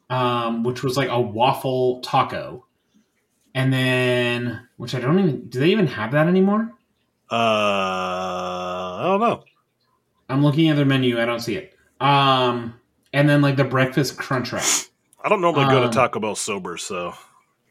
um, 0.09 0.63
which 0.63 0.83
was 0.83 0.95
like 0.97 1.09
a 1.09 1.19
waffle 1.19 2.01
taco, 2.01 2.65
and 3.55 3.71
then 3.73 4.67
which 4.77 4.93
I 4.93 4.99
don't 4.99 5.17
even 5.19 5.47
do 5.49 5.59
they 5.59 5.69
even 5.69 5.87
have 5.87 6.11
that 6.11 6.27
anymore? 6.27 6.71
Uh, 7.31 7.35
I 7.35 9.01
don't 9.03 9.19
know. 9.19 9.43
I'm 10.29 10.43
looking 10.43 10.69
at 10.69 10.75
their 10.75 10.85
menu, 10.85 11.19
I 11.19 11.25
don't 11.25 11.39
see 11.39 11.55
it. 11.55 11.73
Um, 11.99 12.79
and 13.13 13.27
then 13.29 13.41
like 13.41 13.55
the 13.55 13.63
breakfast 13.63 14.17
crunch 14.17 14.51
wrap. 14.51 14.65
I 15.23 15.29
don't 15.29 15.41
normally 15.41 15.65
go 15.65 15.79
to 15.79 15.85
Um, 15.85 15.91
Taco 15.91 16.19
Bell 16.19 16.35
sober, 16.35 16.77
so 16.77 17.13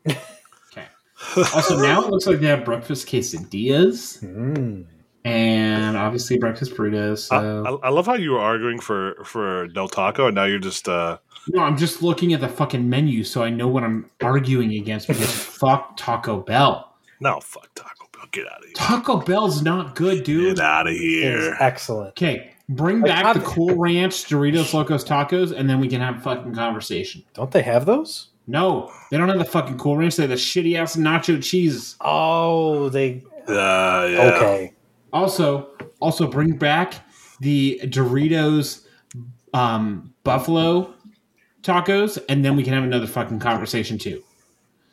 Okay. 0.08 0.18
Also, 1.55 1.77
now 1.78 2.03
it 2.03 2.11
looks 2.11 2.27
like 2.27 2.40
they 2.40 2.47
have 2.47 2.65
breakfast 2.65 3.07
quesadillas 3.09 4.23
Mm. 4.23 4.86
and 5.24 5.97
obviously 5.97 6.39
breakfast 6.39 6.74
burritos. 6.74 7.31
I, 7.32 7.40
So. 7.40 7.81
I, 7.82 7.89
I 7.89 7.90
love 7.90 8.07
how 8.07 8.15
you 8.15 8.32
were 8.32 8.40
arguing 8.40 8.78
for 8.81 9.16
for 9.24 9.66
Del 9.69 9.89
Taco, 9.89 10.27
and 10.27 10.35
now 10.35 10.44
you're 10.44 10.59
just 10.59 10.89
uh, 10.89 11.19
No, 11.48 11.62
I'm 11.62 11.77
just 11.77 12.03
looking 12.03 12.32
at 12.32 12.40
the 12.40 12.48
fucking 12.48 12.89
menu 12.89 13.24
so 13.24 13.43
I 13.43 13.51
know 13.51 13.69
what 13.69 13.82
I'm 13.85 14.09
arguing 14.23 14.73
against 14.73 15.09
because 15.09 15.31
fuck 15.61 15.97
Taco 15.97 16.40
Bell. 16.40 16.94
no 17.20 17.40
fuck 17.40 17.69
Taco 17.74 18.07
Bell. 18.12 18.24
Get 18.32 18.47
out 18.47 18.59
of 18.59 18.65
here. 18.65 18.74
Taco 18.77 19.16
Bell's 19.19 19.62
not 19.62 19.94
good, 19.94 20.24
dude. 20.24 20.57
Get 20.57 20.65
out 20.65 20.86
of 20.86 20.93
It 20.94 20.97
is 21.01 21.44
here. 21.44 21.57
excellent. 21.61 22.11
Okay, 22.11 22.53
bring 22.69 23.01
Like, 23.01 23.11
back 23.23 23.35
the 23.35 23.40
Cool 23.40 23.74
Ranch 23.77 24.24
Doritos 24.27 24.73
Locos 24.74 25.05
Tacos 25.05 25.53
and 25.57 25.69
then 25.69 25.81
we 25.81 25.89
can 25.89 26.01
have 26.01 26.16
a 26.16 26.20
fucking 26.20 26.55
conversation. 26.55 27.23
Don't 27.35 27.51
they 27.51 27.62
have 27.62 27.85
those? 27.86 28.28
No, 28.47 28.93
they 29.10 29.16
don't 29.16 29.28
have 29.28 29.39
the 29.39 29.44
fucking 29.44 29.78
Cool 29.78 29.97
Ranch. 29.97 30.16
They 30.16 30.23
have 30.23 30.31
the 30.31 30.36
shitty 30.36 30.78
ass 30.78 30.97
nacho 30.97 31.43
cheese. 31.43 31.97
Oh, 32.01 32.89
they. 32.89 33.23
Uh, 33.48 34.09
yeah. 34.10 34.32
Okay. 34.35 34.73
Also, 35.12 35.68
also 36.01 36.27
bring 36.27 36.56
back 36.56 36.94
the 37.40 37.81
Doritos 37.85 38.86
um, 39.55 40.12
Buffalo 40.24 40.94
tacos, 41.62 42.18
and 42.28 42.44
then 42.44 42.56
we 42.56 42.62
can 42.62 42.73
have 42.73 42.85
another 42.85 43.06
fucking 43.06 43.40
conversation 43.40 43.98
too. 43.98 44.23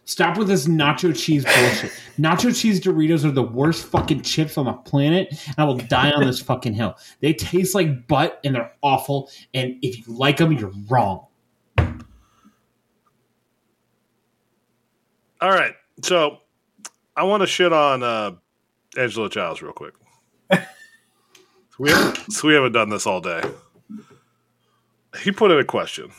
Stop 0.05 0.37
with 0.37 0.47
this 0.49 0.67
nacho 0.67 1.15
cheese 1.15 1.45
bullshit. 1.45 1.91
nacho 2.19 2.59
cheese 2.59 2.81
Doritos 2.81 3.23
are 3.23 3.31
the 3.31 3.43
worst 3.43 3.85
fucking 3.85 4.21
chips 4.21 4.57
on 4.57 4.65
the 4.65 4.73
planet, 4.73 5.29
and 5.47 5.55
I 5.57 5.63
will 5.63 5.77
die 5.77 6.11
on 6.11 6.25
this 6.25 6.41
fucking 6.41 6.73
hill. 6.73 6.95
They 7.21 7.33
taste 7.33 7.73
like 7.75 8.07
butt, 8.07 8.39
and 8.43 8.55
they're 8.55 8.73
awful. 8.81 9.29
And 9.53 9.77
if 9.81 9.97
you 9.99 10.13
like 10.13 10.37
them, 10.37 10.51
you're 10.51 10.73
wrong. 10.89 11.27
All 15.43 15.49
right, 15.49 15.75
so 16.01 16.37
I 17.17 17.23
want 17.23 17.41
to 17.41 17.47
shit 17.47 17.73
on 17.73 18.01
uh, 18.01 18.31
Angela 18.97 19.29
Giles 19.29 19.61
real 19.61 19.73
quick. 19.73 19.93
so, 20.53 20.61
we 21.79 21.89
haven't, 21.91 22.31
so 22.31 22.47
we 22.47 22.53
haven't 22.53 22.71
done 22.71 22.87
this 22.87 23.05
all 23.05 23.19
day. 23.19 23.41
He 25.21 25.33
put 25.33 25.51
in 25.51 25.59
a 25.59 25.65
question. 25.65 26.13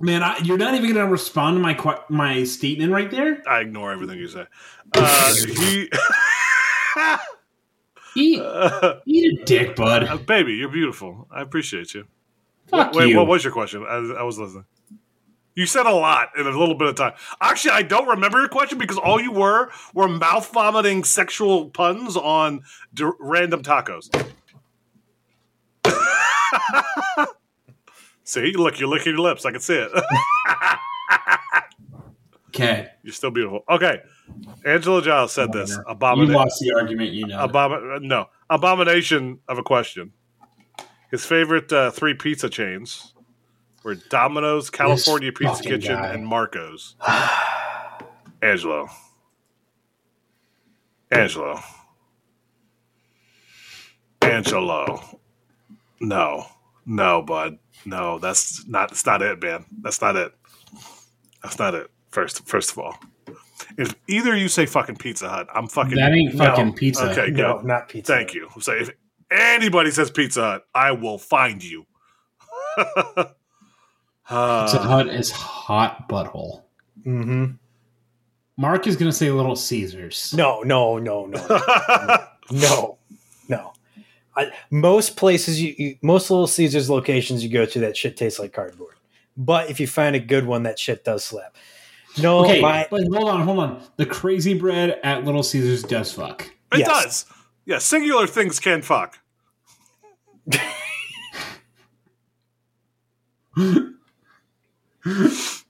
Man, 0.00 0.22
I, 0.22 0.38
you're 0.38 0.56
not 0.56 0.72
even 0.72 0.94
going 0.94 1.04
to 1.04 1.12
respond 1.12 1.56
to 1.56 1.60
my 1.60 1.74
que- 1.74 2.02
my 2.08 2.44
statement 2.44 2.92
right 2.92 3.10
there. 3.10 3.42
I 3.46 3.60
ignore 3.60 3.92
everything 3.92 4.18
you 4.18 4.28
say. 4.28 4.46
Uh, 4.94 5.34
he, 5.54 5.90
Eat, 8.16 8.40
uh, 8.40 9.00
eat 9.04 9.38
a 9.38 9.44
dick, 9.44 9.76
bud. 9.76 10.24
baby, 10.24 10.54
you're 10.54 10.70
beautiful. 10.70 11.28
I 11.30 11.42
appreciate 11.42 11.92
you. 11.92 12.06
Fuck 12.68 12.94
Wait, 12.94 13.10
you. 13.10 13.18
what 13.18 13.26
was 13.26 13.44
your 13.44 13.52
question? 13.52 13.84
I, 13.86 13.96
I 14.18 14.22
was 14.22 14.38
listening. 14.38 14.64
You 15.58 15.66
said 15.66 15.86
a 15.86 15.92
lot 15.92 16.28
in 16.38 16.46
a 16.46 16.56
little 16.56 16.76
bit 16.76 16.86
of 16.86 16.94
time. 16.94 17.14
Actually, 17.40 17.72
I 17.72 17.82
don't 17.82 18.06
remember 18.06 18.38
your 18.38 18.48
question 18.48 18.78
because 18.78 18.96
all 18.96 19.20
you 19.20 19.32
were 19.32 19.70
were 19.92 20.06
mouth 20.06 20.48
vomiting 20.52 21.02
sexual 21.02 21.70
puns 21.70 22.16
on 22.16 22.60
d- 22.94 23.10
random 23.18 23.64
tacos. 23.64 24.08
see, 28.22 28.52
look, 28.52 28.78
you're 28.78 28.88
licking 28.88 29.14
your 29.14 29.20
lips. 29.20 29.44
I 29.44 29.50
can 29.50 29.60
see 29.60 29.74
it. 29.74 29.90
Okay. 32.50 32.88
you're 33.04 33.12
still 33.12 33.30
beautiful. 33.30 33.62
Okay, 33.68 34.00
Angela 34.64 35.00
Giles 35.00 35.32
said 35.32 35.52
this. 35.52 35.78
Abomination. 35.86 36.32
You 36.32 36.38
lost 36.38 36.58
the 36.60 36.72
argument, 36.76 37.12
you 37.12 37.26
know. 37.26 37.46
Abomin- 37.46 38.02
no, 38.02 38.26
abomination 38.50 39.38
of 39.46 39.58
a 39.58 39.62
question. 39.62 40.12
His 41.10 41.24
favorite 41.24 41.72
uh, 41.72 41.90
three 41.90 42.14
pizza 42.14 42.48
chains 42.48 43.14
were 43.82 43.94
Domino's, 43.94 44.70
California 44.70 45.32
Pizza 45.32 45.62
Kitchen, 45.62 45.94
guy. 45.96 46.12
and 46.12 46.26
Marco's. 46.26 46.96
Angelo. 48.42 48.88
Angelo. 51.10 51.60
Angelo. 54.22 55.00
No. 56.00 56.46
No, 56.86 57.22
bud. 57.22 57.58
No, 57.84 58.18
that's 58.18 58.66
not 58.66 58.90
that's 58.90 59.06
not 59.06 59.22
it, 59.22 59.42
man. 59.42 59.64
That's 59.82 60.00
not 60.00 60.16
it. 60.16 60.32
That's 61.42 61.58
not 61.58 61.74
it. 61.74 61.90
First 62.10 62.46
first 62.46 62.72
of 62.72 62.78
all. 62.78 62.96
If 63.76 63.94
either 64.08 64.34
you 64.36 64.48
say 64.48 64.66
fucking 64.66 64.96
Pizza 64.96 65.28
Hut, 65.28 65.46
I'm 65.54 65.68
fucking 65.68 65.96
that 65.96 66.12
ain't 66.12 66.34
No. 66.34 66.44
fucking 66.44 66.72
pizza. 66.74 67.10
Okay. 67.10 67.30
No, 67.30 67.58
good. 67.58 67.66
not 67.66 67.88
pizza. 67.88 68.12
Thank 68.12 68.34
you. 68.34 68.48
So 68.60 68.72
if 68.72 68.90
anybody 69.30 69.90
says 69.90 70.10
Pizza 70.10 70.40
Hut, 70.42 70.64
I 70.74 70.92
will 70.92 71.18
find 71.18 71.62
you. 71.62 71.84
Pizza 74.28 74.78
Uh, 74.80 74.82
Hut 74.82 75.08
is 75.08 75.30
hot 75.30 76.08
butthole. 76.08 76.62
hmm 77.04 77.46
Mark 78.56 78.86
is 78.88 78.96
going 78.96 79.10
to 79.10 79.16
say 79.16 79.30
Little 79.30 79.54
Caesars. 79.56 80.34
No, 80.36 80.62
no, 80.62 80.98
no, 80.98 81.26
no, 81.26 81.38
no, 82.50 82.98
no. 83.48 83.72
I, 84.36 84.50
most 84.70 85.16
places, 85.16 85.62
you, 85.62 85.74
you 85.78 85.96
most 86.02 86.28
Little 86.30 86.48
Caesars 86.48 86.90
locations 86.90 87.42
you 87.44 87.50
go 87.50 87.64
to, 87.66 87.78
that 87.80 87.96
shit 87.96 88.16
tastes 88.16 88.38
like 88.40 88.52
cardboard. 88.52 88.96
But 89.36 89.70
if 89.70 89.78
you 89.78 89.86
find 89.86 90.16
a 90.16 90.20
good 90.20 90.44
one, 90.44 90.64
that 90.64 90.76
shit 90.78 91.04
does 91.04 91.24
slap. 91.24 91.56
No, 92.20 92.40
Okay, 92.44 92.60
my, 92.60 92.88
but 92.90 93.04
hold 93.14 93.28
on, 93.28 93.42
hold 93.42 93.60
on. 93.60 93.80
The 93.96 94.06
crazy 94.06 94.54
bread 94.58 94.98
at 95.04 95.24
Little 95.24 95.44
Caesars 95.44 95.84
does 95.84 96.12
fuck. 96.12 96.50
it 96.72 96.80
Yes. 96.80 96.88
does. 96.88 97.26
Yeah, 97.64 97.78
singular 97.78 98.26
things 98.26 98.58
can 98.58 98.82
fuck. 98.82 99.20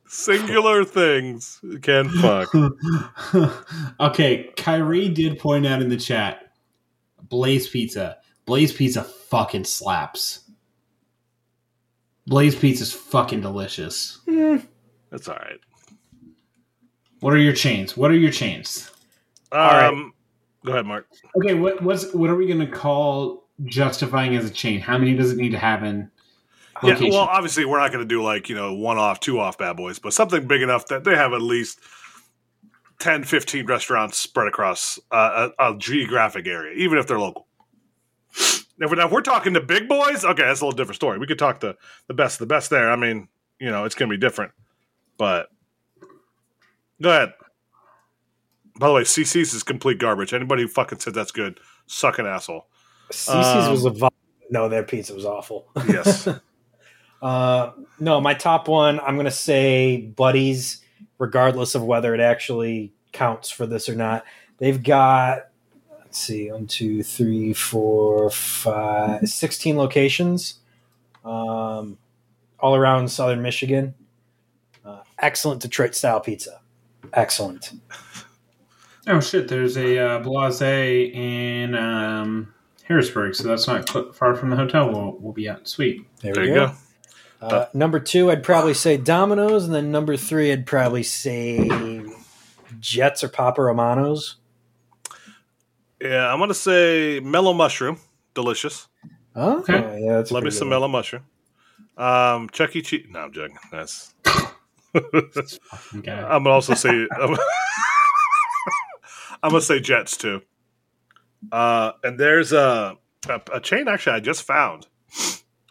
singular 0.09 0.85
things 0.85 1.61
can 1.83 2.09
fuck. 2.09 2.53
okay, 4.01 4.51
Kyrie 4.57 5.09
did 5.09 5.39
point 5.39 5.67
out 5.67 5.83
in 5.83 5.89
the 5.89 5.97
chat 5.97 6.53
Blaze 7.23 7.69
Pizza. 7.69 8.19
Blaze 8.47 8.73
Pizza 8.73 9.05
fucking 9.05 9.65
slaps. 9.65 10.51
Blaze 12.27 12.55
Pizza's 12.55 12.93
fucking 12.93 13.41
delicious. 13.41 14.21
That's 14.27 15.29
all 15.29 15.37
right. 15.37 15.61
What 17.21 17.33
are 17.33 17.39
your 17.39 17.55
chains? 17.55 17.97
What 17.97 18.11
are 18.11 18.17
your 18.17 18.31
chains? 18.31 18.91
Um, 19.51 19.61
right. 19.61 20.11
Go 20.65 20.73
ahead, 20.73 20.87
Mark. 20.87 21.09
Okay, 21.37 21.55
what 21.55 21.83
what's 21.83 22.13
what 22.13 22.31
are 22.31 22.37
we 22.37 22.47
gonna 22.47 22.71
call 22.71 23.49
justifying 23.65 24.37
as 24.37 24.45
a 24.45 24.51
chain? 24.51 24.81
How 24.81 24.99
many 24.99 25.15
does 25.15 25.33
it 25.33 25.39
need 25.39 25.51
to 25.51 25.59
have 25.59 25.83
in 25.85 26.11
Yeah, 26.83 26.99
well, 27.11 27.29
obviously, 27.31 27.65
we're 27.65 27.79
not 27.79 27.93
going 27.93 28.05
to 28.05 28.09
do 28.09 28.23
like, 28.23 28.49
you 28.49 28.55
know, 28.55 28.75
one 28.75 28.99
off, 28.99 29.21
two 29.21 29.41
off 29.41 29.59
bad 29.59 29.77
boys, 29.77 29.99
but 29.99 30.13
something 30.13 30.47
big 30.47 30.63
enough 30.63 30.87
that 30.87 31.05
they 31.05 31.17
have 31.17 31.33
at 31.33 31.43
least 31.43 31.81
10, 33.01 33.25
15 33.25 33.67
restaurants 33.67 34.19
spread 34.19 34.49
across 34.49 34.99
uh, 35.11 35.51
a, 35.59 35.73
a 35.73 35.79
geographic 35.79 36.47
area, 36.47 36.75
even 36.77 36.99
if 36.99 37.07
they're 37.07 37.19
local. 37.19 37.47
If 38.81 38.91
we're, 38.91 38.95
now, 38.97 39.07
if 39.07 39.13
we're 39.13 39.23
talking 39.23 39.55
to 39.55 39.61
big 39.61 39.89
boys, 39.89 40.25
okay, 40.25 40.43
that's 40.43 40.61
a 40.61 40.65
little 40.65 40.77
different 40.77 40.97
story. 40.97 41.19
We 41.19 41.27
could 41.27 41.39
talk 41.39 41.61
to 41.61 41.77
the 42.07 42.15
best 42.15 42.37
of 42.37 42.49
the 42.49 42.55
best 42.55 42.71
there. 42.71 42.91
I 42.91 42.97
mean, 42.97 43.29
you 43.59 43.71
know, 43.71 43.85
it's 43.85 43.95
going 43.95 44.09
to 44.09 44.17
be 44.17 44.21
different. 44.21 44.53
But 45.17 45.49
go 47.03 47.11
ahead. 47.11 47.33
By 48.79 48.87
the 48.87 48.93
way, 48.95 49.03
CC's 49.03 49.53
is 49.55 49.65
complete 49.65 49.99
garbage. 49.99 50.33
Anybody 50.33 50.63
who 50.63 50.69
fucking 50.69 51.01
said 51.01 51.15
that's 51.15 51.33
good, 51.33 51.59
suck 51.87 52.21
an 52.21 52.27
asshole. 52.27 52.69
CC's 53.11 53.67
Um, 53.67 53.73
was 53.73 53.85
a 53.85 53.91
vol- 53.91 54.13
no. 54.51 54.69
Their 54.69 54.85
pizza 54.85 55.15
was 55.15 55.25
awful. 55.25 55.67
Yes. 55.89 56.29
Uh, 57.21 57.73
no, 57.99 58.21
my 58.21 58.35
top 58.35 58.69
one, 58.69 59.01
I'm 59.01 59.15
going 59.15 59.25
to 59.25 59.31
say 59.31 60.13
Buddy's, 60.17 60.81
regardless 61.19 61.75
of 61.75 61.85
whether 61.85 62.15
it 62.15 62.21
actually 62.21 62.93
counts 63.13 63.51
for 63.51 63.67
this 63.67 63.89
or 63.89 63.95
not. 63.95 64.25
They've 64.59 64.83
got, 64.83 65.49
let's 66.01 66.19
see, 66.19 66.51
one, 66.51 66.67
two, 66.67 67.03
three, 67.03 67.53
four, 67.53 68.31
five, 68.31 69.29
16 69.29 69.77
locations 69.77 70.61
um, 71.25 71.99
all 72.61 72.75
around 72.75 73.11
southern 73.11 73.43
Michigan. 73.43 73.95
Uh, 74.85 75.03
excellent 75.19 75.61
Detroit 75.63 75.95
style 75.95 76.21
pizza. 76.21 76.61
Excellent. 77.13 77.73
oh 79.07 79.21
shit, 79.21 79.49
there's 79.49 79.77
a 79.77 79.99
uh, 79.99 80.19
Blaze 80.21 80.63
in 80.63 81.75
um, 81.75 82.53
Harrisburg, 82.85 83.35
so 83.35 83.47
that's 83.47 83.67
not 83.67 84.17
far 84.17 84.35
from 84.35 84.51
the 84.51 84.57
hotel 84.57 84.91
we'll, 84.93 85.17
we'll 85.21 85.33
be 85.33 85.49
at. 85.49 85.69
Sweet. 85.69 86.07
There, 86.23 86.33
there 86.33 86.43
we 86.45 86.49
you 86.49 86.55
go. 86.55 86.67
go. 86.69 86.75
Uh, 87.41 87.67
number 87.73 88.01
two, 88.01 88.31
I'd 88.31 88.43
probably 88.43 88.75
say 88.75 88.97
Domino's, 88.97 89.65
and 89.65 89.75
then 89.75 89.93
number 89.93 90.17
three, 90.17 90.51
I'd 90.53 90.67
probably 90.67 91.05
say 91.05 92.03
Jets 92.81 93.23
or 93.23 93.29
Papa 93.29 93.63
Romano's. 93.63 94.37
Yeah, 96.01 96.33
I'm 96.33 96.39
going 96.39 96.49
to 96.49 96.55
say 96.55 97.21
mellow 97.21 97.53
mushroom. 97.53 97.99
Delicious. 98.35 98.89
Oh, 99.37 99.61
Okay. 99.61 100.03
yeah, 100.05 100.15
that's 100.15 100.31
a 100.31 100.35
Love 100.35 100.45
me 100.45 100.51
some 100.51 100.67
good 100.67 100.71
mellow 100.71 100.89
mushroom. 100.89 101.23
Um, 101.97 102.49
Chuck 102.51 102.75
E. 102.77 102.83
Cheese. 102.83 103.07
No, 103.11 103.21
I'm 103.21 103.33
joking. 103.33 103.59
That's. 103.73 104.15
Okay. 104.95 106.11
I'm 106.11 106.45
gonna 106.45 106.51
also 106.51 106.75
say. 106.75 106.91
I'm, 106.91 107.31
I'm 109.43 109.51
gonna 109.51 109.61
say 109.61 109.81
Jets 109.81 110.17
too. 110.17 110.43
Uh, 111.53 111.93
and 112.03 112.19
there's 112.19 112.53
a, 112.53 112.97
a 113.29 113.41
a 113.55 113.61
chain 113.61 113.87
actually 113.89 114.17
I 114.17 114.21
just 114.21 114.43
found. 114.45 114.87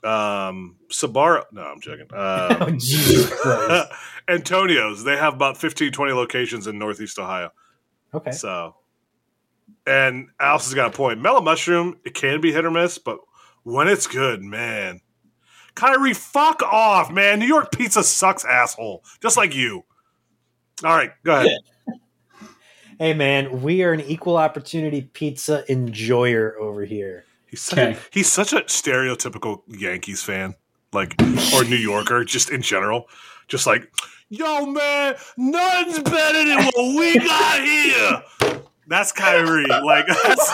Um, 0.04 0.78
Sbarro. 0.90 1.44
No, 1.52 1.62
I'm 1.62 1.82
joking. 1.82 2.06
one. 2.10 2.20
Oh, 2.20 2.58
Um, 2.62 2.80
Jesus 2.80 3.30
Christ. 3.40 3.92
Antonio's. 4.28 5.04
They 5.04 5.18
have 5.18 5.34
about 5.34 5.58
15, 5.58 5.92
20 5.92 6.14
locations 6.14 6.68
in 6.68 6.78
Northeast 6.78 7.18
Ohio. 7.20 7.52
Okay. 8.14 8.32
So, 8.32 8.76
and 9.86 10.30
Alice 10.40 10.66
has 10.66 10.74
got 10.74 10.94
a 10.94 10.96
point. 10.98 11.22
Mellow 11.22 11.42
mushroom, 11.42 11.98
it 12.06 12.14
can 12.14 12.42
be 12.42 12.52
hit 12.52 12.66
or 12.66 12.72
miss, 12.72 12.98
but 12.98 13.20
when 13.64 13.88
it's 13.88 14.08
good, 14.08 14.42
man. 14.44 15.02
Kyrie, 15.76 16.14
fuck 16.14 16.64
off, 16.64 17.12
man. 17.12 17.40
New 17.40 17.46
York 17.46 17.72
pizza 17.72 18.04
sucks, 18.04 18.44
asshole. 18.44 19.04
Just 19.22 19.38
like 19.38 19.54
you. 19.56 19.84
All 20.84 20.96
right, 20.96 21.12
go 21.24 21.36
ahead. 21.42 21.58
Hey, 23.00 23.14
man, 23.14 23.62
we 23.62 23.84
are 23.84 23.94
an 23.94 24.02
equal 24.02 24.38
opportunity 24.38 25.04
pizza 25.04 25.64
enjoyer 25.70 26.58
over 26.60 26.84
here. 26.84 27.26
He's 27.50 27.62
such, 27.62 27.80
Okay. 27.80 27.98
he's 28.12 28.32
such 28.32 28.54
a 28.54 28.62
stereotypical 28.62 29.62
Yankees 29.68 30.22
fan, 30.24 30.56
like 30.94 31.16
or 31.56 31.64
New 31.64 31.76
Yorker, 31.78 32.24
just 32.26 32.50
in 32.50 32.62
general. 32.62 33.08
Just 33.48 33.66
like, 33.66 33.90
yo, 34.30 34.66
man, 34.66 35.16
nothing's 35.38 36.00
better 36.00 36.46
than 36.46 36.66
what 36.66 37.00
we 37.00 37.18
got 37.20 37.62
here. 37.62 38.60
That's 38.88 39.12
Kyrie. 39.12 39.66
Like 39.66 40.06
that's, 40.08 40.52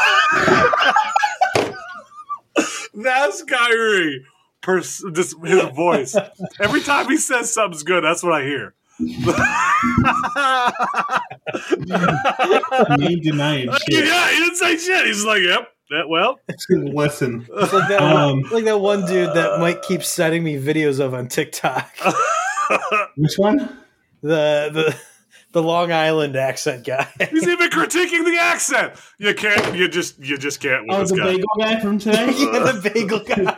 that's 2.93 3.43
Kyrie. 3.43 4.25
Pers- 4.61 5.03
just 5.13 5.35
his 5.43 5.61
voice. 5.75 6.15
Every 6.59 6.81
time 6.81 7.09
he 7.09 7.17
says 7.17 7.53
something's 7.53 7.83
good, 7.83 8.03
that's 8.03 8.23
what 8.23 8.33
I 8.33 8.43
hear. 8.43 8.73
Me 8.99 9.15
denying 13.19 13.69
yeah, 13.89 14.29
he 14.29 14.39
didn't 14.39 14.55
say 14.55 14.77
shit. 14.77 15.05
He's 15.07 15.25
like, 15.25 15.41
yep. 15.41 15.69
That, 15.93 16.09
well, 16.09 16.39
Listen. 16.69 17.47
It's 17.53 17.71
like 17.71 17.87
that, 17.89 18.01
Um, 18.01 18.41
one, 18.41 18.49
like 18.51 18.63
that 18.65 18.79
one 18.79 19.05
dude 19.05 19.33
that 19.35 19.59
Mike 19.59 19.83
keeps 19.83 20.09
sending 20.09 20.43
me 20.43 20.55
videos 20.59 20.99
of 20.99 21.13
on 21.13 21.27
TikTok. 21.27 21.87
Which 23.15 23.35
one? 23.37 23.57
The 24.23 24.69
the 24.73 24.97
the 25.51 25.61
Long 25.61 25.91
Island 25.91 26.35
accent 26.35 26.83
guy. 26.85 27.07
He's 27.29 27.47
even 27.47 27.69
critiquing 27.69 28.25
the 28.25 28.37
accent. 28.39 28.93
You 29.19 29.35
can't. 29.35 29.75
You 29.75 29.87
just. 29.87 30.17
You 30.17 30.37
just 30.39 30.59
can't 30.59 30.87
with 30.87 30.95
Oh, 30.97 30.99
this 31.01 31.11
the 31.11 31.17
guy. 31.17 31.25
bagel 31.25 31.47
guy 31.59 31.79
from 31.79 31.99
today? 31.99 32.25
yeah, 32.37 32.71
the 32.71 32.91
bagel 32.91 33.19
guy. 33.19 33.55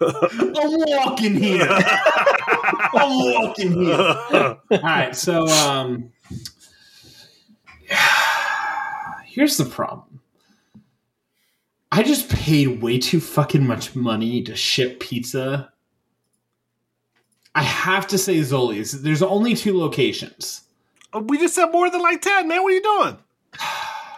I'm 0.00 0.74
walking 0.80 1.36
here. 1.36 1.68
I'm 1.70 3.32
walking 3.34 3.72
here. 3.72 3.96
All 4.00 4.58
right, 4.82 5.14
so 5.14 5.46
um, 5.46 6.10
here's 9.26 9.56
the 9.58 9.64
problem. 9.64 10.17
I 11.90 12.02
just 12.02 12.28
paid 12.28 12.82
way 12.82 12.98
too 12.98 13.20
fucking 13.20 13.66
much 13.66 13.96
money 13.96 14.42
to 14.42 14.54
ship 14.54 15.00
pizza. 15.00 15.72
I 17.54 17.62
have 17.62 18.06
to 18.08 18.18
say 18.18 18.36
Zoli's. 18.38 19.02
There's 19.02 19.22
only 19.22 19.54
two 19.54 19.76
locations. 19.76 20.62
Uh, 21.12 21.20
We 21.20 21.38
just 21.38 21.54
said 21.54 21.66
more 21.72 21.90
than 21.90 22.02
like 22.02 22.20
ten, 22.20 22.46
man. 22.46 22.62
What 22.62 22.72
are 22.72 22.76
you 22.76 22.82
doing? 22.82 23.16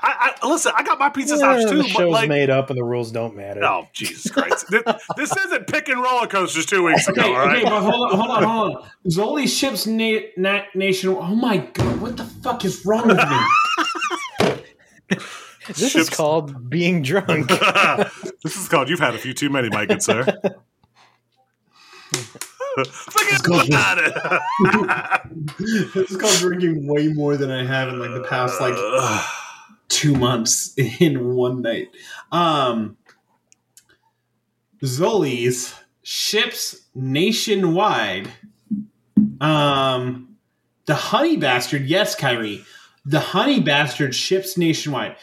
I, 0.03 0.35
I 0.43 0.49
listen. 0.49 0.73
I 0.75 0.83
got 0.83 0.99
my 0.99 1.11
pieces 1.11 1.43
out 1.43 1.61
Yeah, 1.61 1.67
too, 1.69 1.77
the 1.77 1.83
but 1.83 1.91
show's 1.91 2.11
like, 2.13 2.29
made 2.31 2.49
up 2.49 2.71
and 2.71 2.79
the 2.79 2.83
rules 2.83 3.13
don't 3.13 3.37
matter. 3.37 3.63
oh 3.63 3.87
Jesus 3.93 4.31
Christ! 4.31 4.65
this, 4.71 4.83
this 5.17 5.37
isn't 5.37 5.67
picking 5.67 5.99
roller 5.99 6.27
coasters 6.27 6.65
two 6.65 6.83
weeks 6.85 7.07
ago. 7.07 7.21
Okay, 7.21 7.31
all 7.31 7.47
right. 7.47 7.57
okay, 7.59 7.65
but 7.65 7.83
hold 7.83 8.11
on, 8.11 8.19
hold 8.19 8.31
on, 8.31 8.43
hold 8.43 8.77
on. 8.77 8.89
Zoli 9.09 9.47
ships 9.47 9.87
na- 9.87 10.27
na- 10.39 10.65
nation. 10.75 11.11
Oh 11.11 11.35
my 11.35 11.59
god, 11.59 12.01
what 12.01 12.17
the 12.17 12.25
fuck 12.25 12.65
is 12.65 12.83
wrong 12.87 13.09
with 13.09 13.19
me? 13.19 15.19
this 15.77 15.95
is 15.95 16.11
called 16.11 16.71
being 16.71 17.03
drunk. 17.03 17.49
this 18.43 18.57
is 18.57 18.69
called 18.69 18.89
"You've 18.89 19.01
had 19.01 19.15
a 19.15 19.19
few 19.19 19.35
too 19.35 19.51
many, 19.51 19.69
my 19.69 19.87
good 19.87 20.03
sir." 20.03 20.25
Forget 22.87 23.69
about 23.69 23.99
it. 23.99 24.15
this 25.95 26.11
is 26.11 26.17
called 26.17 26.39
drinking 26.39 26.87
way 26.87 27.09
more 27.09 27.37
than 27.37 27.51
I 27.51 27.65
have 27.65 27.89
in 27.89 27.99
like 27.99 28.13
the 28.13 28.27
past 28.29 28.61
like 28.61 28.77
two 29.89 30.15
months 30.15 30.73
in 31.01 31.35
one 31.35 31.63
night. 31.63 31.89
Um, 32.33 32.97
Zoli's 34.83 35.75
ships 36.03 36.87
nationwide. 36.95 38.31
Um, 39.41 40.37
the 40.87 40.95
honey 40.95 41.37
bastard, 41.37 41.87
yes, 41.87 42.15
Kyrie. 42.15 42.65
The 43.05 43.21
honey 43.21 43.61
bastard 43.61 44.15
ships 44.15 44.57
nationwide. 44.57 45.17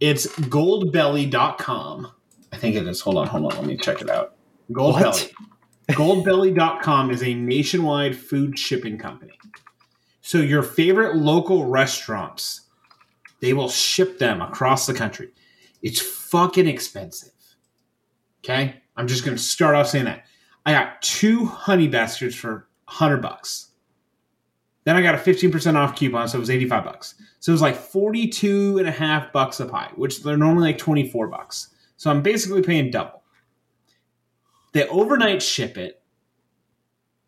It's 0.00 0.26
goldbelly.com. 0.26 2.12
I 2.52 2.56
think 2.56 2.76
it 2.76 2.86
is. 2.86 3.00
Hold 3.02 3.18
on, 3.18 3.26
hold 3.26 3.52
on. 3.52 3.58
Let 3.58 3.66
me 3.66 3.76
check 3.76 4.00
it 4.00 4.10
out. 4.10 4.34
Goldbelly. 4.72 5.32
Goldbelly.com 5.90 7.10
is 7.10 7.22
a 7.22 7.34
nationwide 7.34 8.16
food 8.16 8.58
shipping 8.58 8.96
company. 8.96 9.32
So 10.20 10.38
your 10.38 10.62
favorite 10.62 11.16
local 11.16 11.66
restaurants, 11.66 12.62
they 13.40 13.52
will 13.52 13.68
ship 13.68 14.18
them 14.18 14.40
across 14.40 14.86
the 14.86 14.94
country. 14.94 15.30
It's 15.82 16.00
fucking 16.00 16.68
expensive. 16.68 17.32
Okay? 18.44 18.76
I'm 18.96 19.08
just 19.08 19.24
going 19.24 19.36
to 19.36 19.42
start 19.42 19.74
off 19.74 19.88
saying 19.88 20.04
that. 20.04 20.24
I 20.64 20.72
got 20.72 21.02
two 21.02 21.46
honey 21.46 21.88
bastards 21.88 22.34
for 22.34 22.68
100 22.84 23.18
bucks. 23.18 23.69
Then 24.84 24.96
I 24.96 25.02
got 25.02 25.14
a 25.14 25.18
15% 25.18 25.74
off 25.74 25.94
coupon, 25.94 26.28
so 26.28 26.38
it 26.38 26.40
was 26.40 26.50
85 26.50 26.84
bucks. 26.84 27.14
So 27.38 27.52
it 27.52 27.54
was 27.54 27.62
like 27.62 27.76
42 27.76 28.78
and 28.78 28.88
a 28.88 28.92
half 28.92 29.32
bucks 29.32 29.60
a 29.60 29.66
pie, 29.66 29.90
which 29.94 30.22
they're 30.22 30.36
normally 30.36 30.68
like 30.68 30.78
24 30.78 31.28
bucks. 31.28 31.68
So 31.96 32.10
I'm 32.10 32.22
basically 32.22 32.62
paying 32.62 32.90
double. 32.90 33.22
They 34.72 34.86
overnight 34.88 35.42
ship 35.42 35.76
it. 35.76 36.02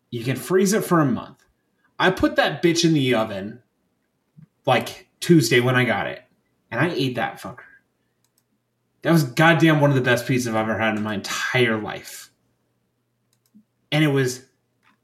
You 0.09 0.23
can 0.23 0.35
freeze 0.35 0.73
it 0.73 0.83
for 0.83 0.99
a 0.99 1.05
month. 1.05 1.43
I 1.99 2.09
put 2.11 2.37
that 2.37 2.63
bitch 2.63 2.83
in 2.83 2.93
the 2.93 3.15
oven 3.15 3.61
like 4.65 5.09
Tuesday 5.19 5.59
when 5.59 5.75
I 5.75 5.85
got 5.85 6.07
it, 6.07 6.21
and 6.71 6.81
I 6.81 6.89
ate 6.89 7.15
that 7.15 7.39
fucker. 7.39 7.65
That 9.03 9.11
was 9.11 9.23
goddamn 9.23 9.81
one 9.81 9.89
of 9.89 9.95
the 9.95 10.01
best 10.01 10.25
pizzas 10.25 10.47
I've 10.47 10.55
ever 10.55 10.77
had 10.77 10.95
in 10.95 11.03
my 11.03 11.15
entire 11.15 11.77
life. 11.77 12.31
And 13.91 14.03
it 14.03 14.07
was 14.07 14.45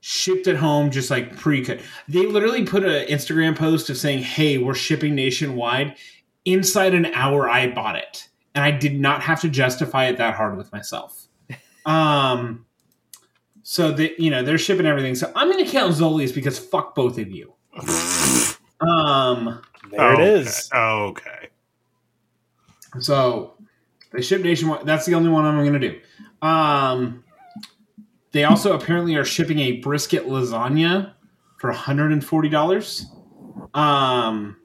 shipped 0.01 0.47
at 0.47 0.55
home 0.55 0.89
just 0.91 1.09
like 1.11 1.35
pre-cut. 1.38 1.80
They 2.07 2.26
literally 2.26 2.65
put 2.65 2.84
an 2.84 3.07
Instagram 3.07 3.55
post 3.57 3.89
of 3.89 3.97
saying, 3.97 4.23
"Hey, 4.23 4.57
we're 4.57 4.76
shipping 4.76 5.15
nationwide." 5.15 5.95
Inside 6.45 6.93
an 6.93 7.05
hour, 7.07 7.49
I 7.49 7.67
bought 7.71 7.95
it, 7.97 8.27
and 8.55 8.63
I 8.63 8.71
did 8.71 8.99
not 8.99 9.21
have 9.21 9.41
to 9.41 9.49
justify 9.49 10.05
it 10.05 10.17
that 10.17 10.35
hard 10.35 10.57
with 10.57 10.71
myself. 10.71 11.27
Um, 11.85 12.65
so 13.63 13.91
that 13.91 14.19
you 14.19 14.30
know 14.30 14.43
they're 14.43 14.57
shipping 14.57 14.85
everything. 14.85 15.15
So 15.15 15.31
I'm 15.35 15.51
going 15.51 15.63
to 15.63 15.71
count 15.71 15.93
Zoli's 15.93 16.31
because 16.31 16.59
fuck 16.59 16.93
both 16.95 17.17
of 17.17 17.30
you. 17.31 17.53
Um, 18.81 19.61
There 19.91 20.13
it 20.13 20.19
Okay. 20.19 20.30
is. 20.39 20.69
Okay. 20.73 21.49
so 22.99 23.55
they 24.11 24.21
ship 24.21 24.41
nationwide. 24.41 24.85
That's 24.85 25.05
the 25.05 25.15
only 25.15 25.30
one 25.30 25.45
I'm 25.45 25.57
going 25.65 25.73
to 25.73 25.80
do. 25.80 25.99
Um, 26.47 27.23
they 28.31 28.43
also 28.43 28.73
apparently 28.73 29.15
are 29.15 29.26
shipping 29.26 29.60
a 29.60 29.73
brisket 29.73 30.27
lasagna 30.27 31.14
for 31.57 31.73
$140. 31.73 33.06
Um, 33.73 34.57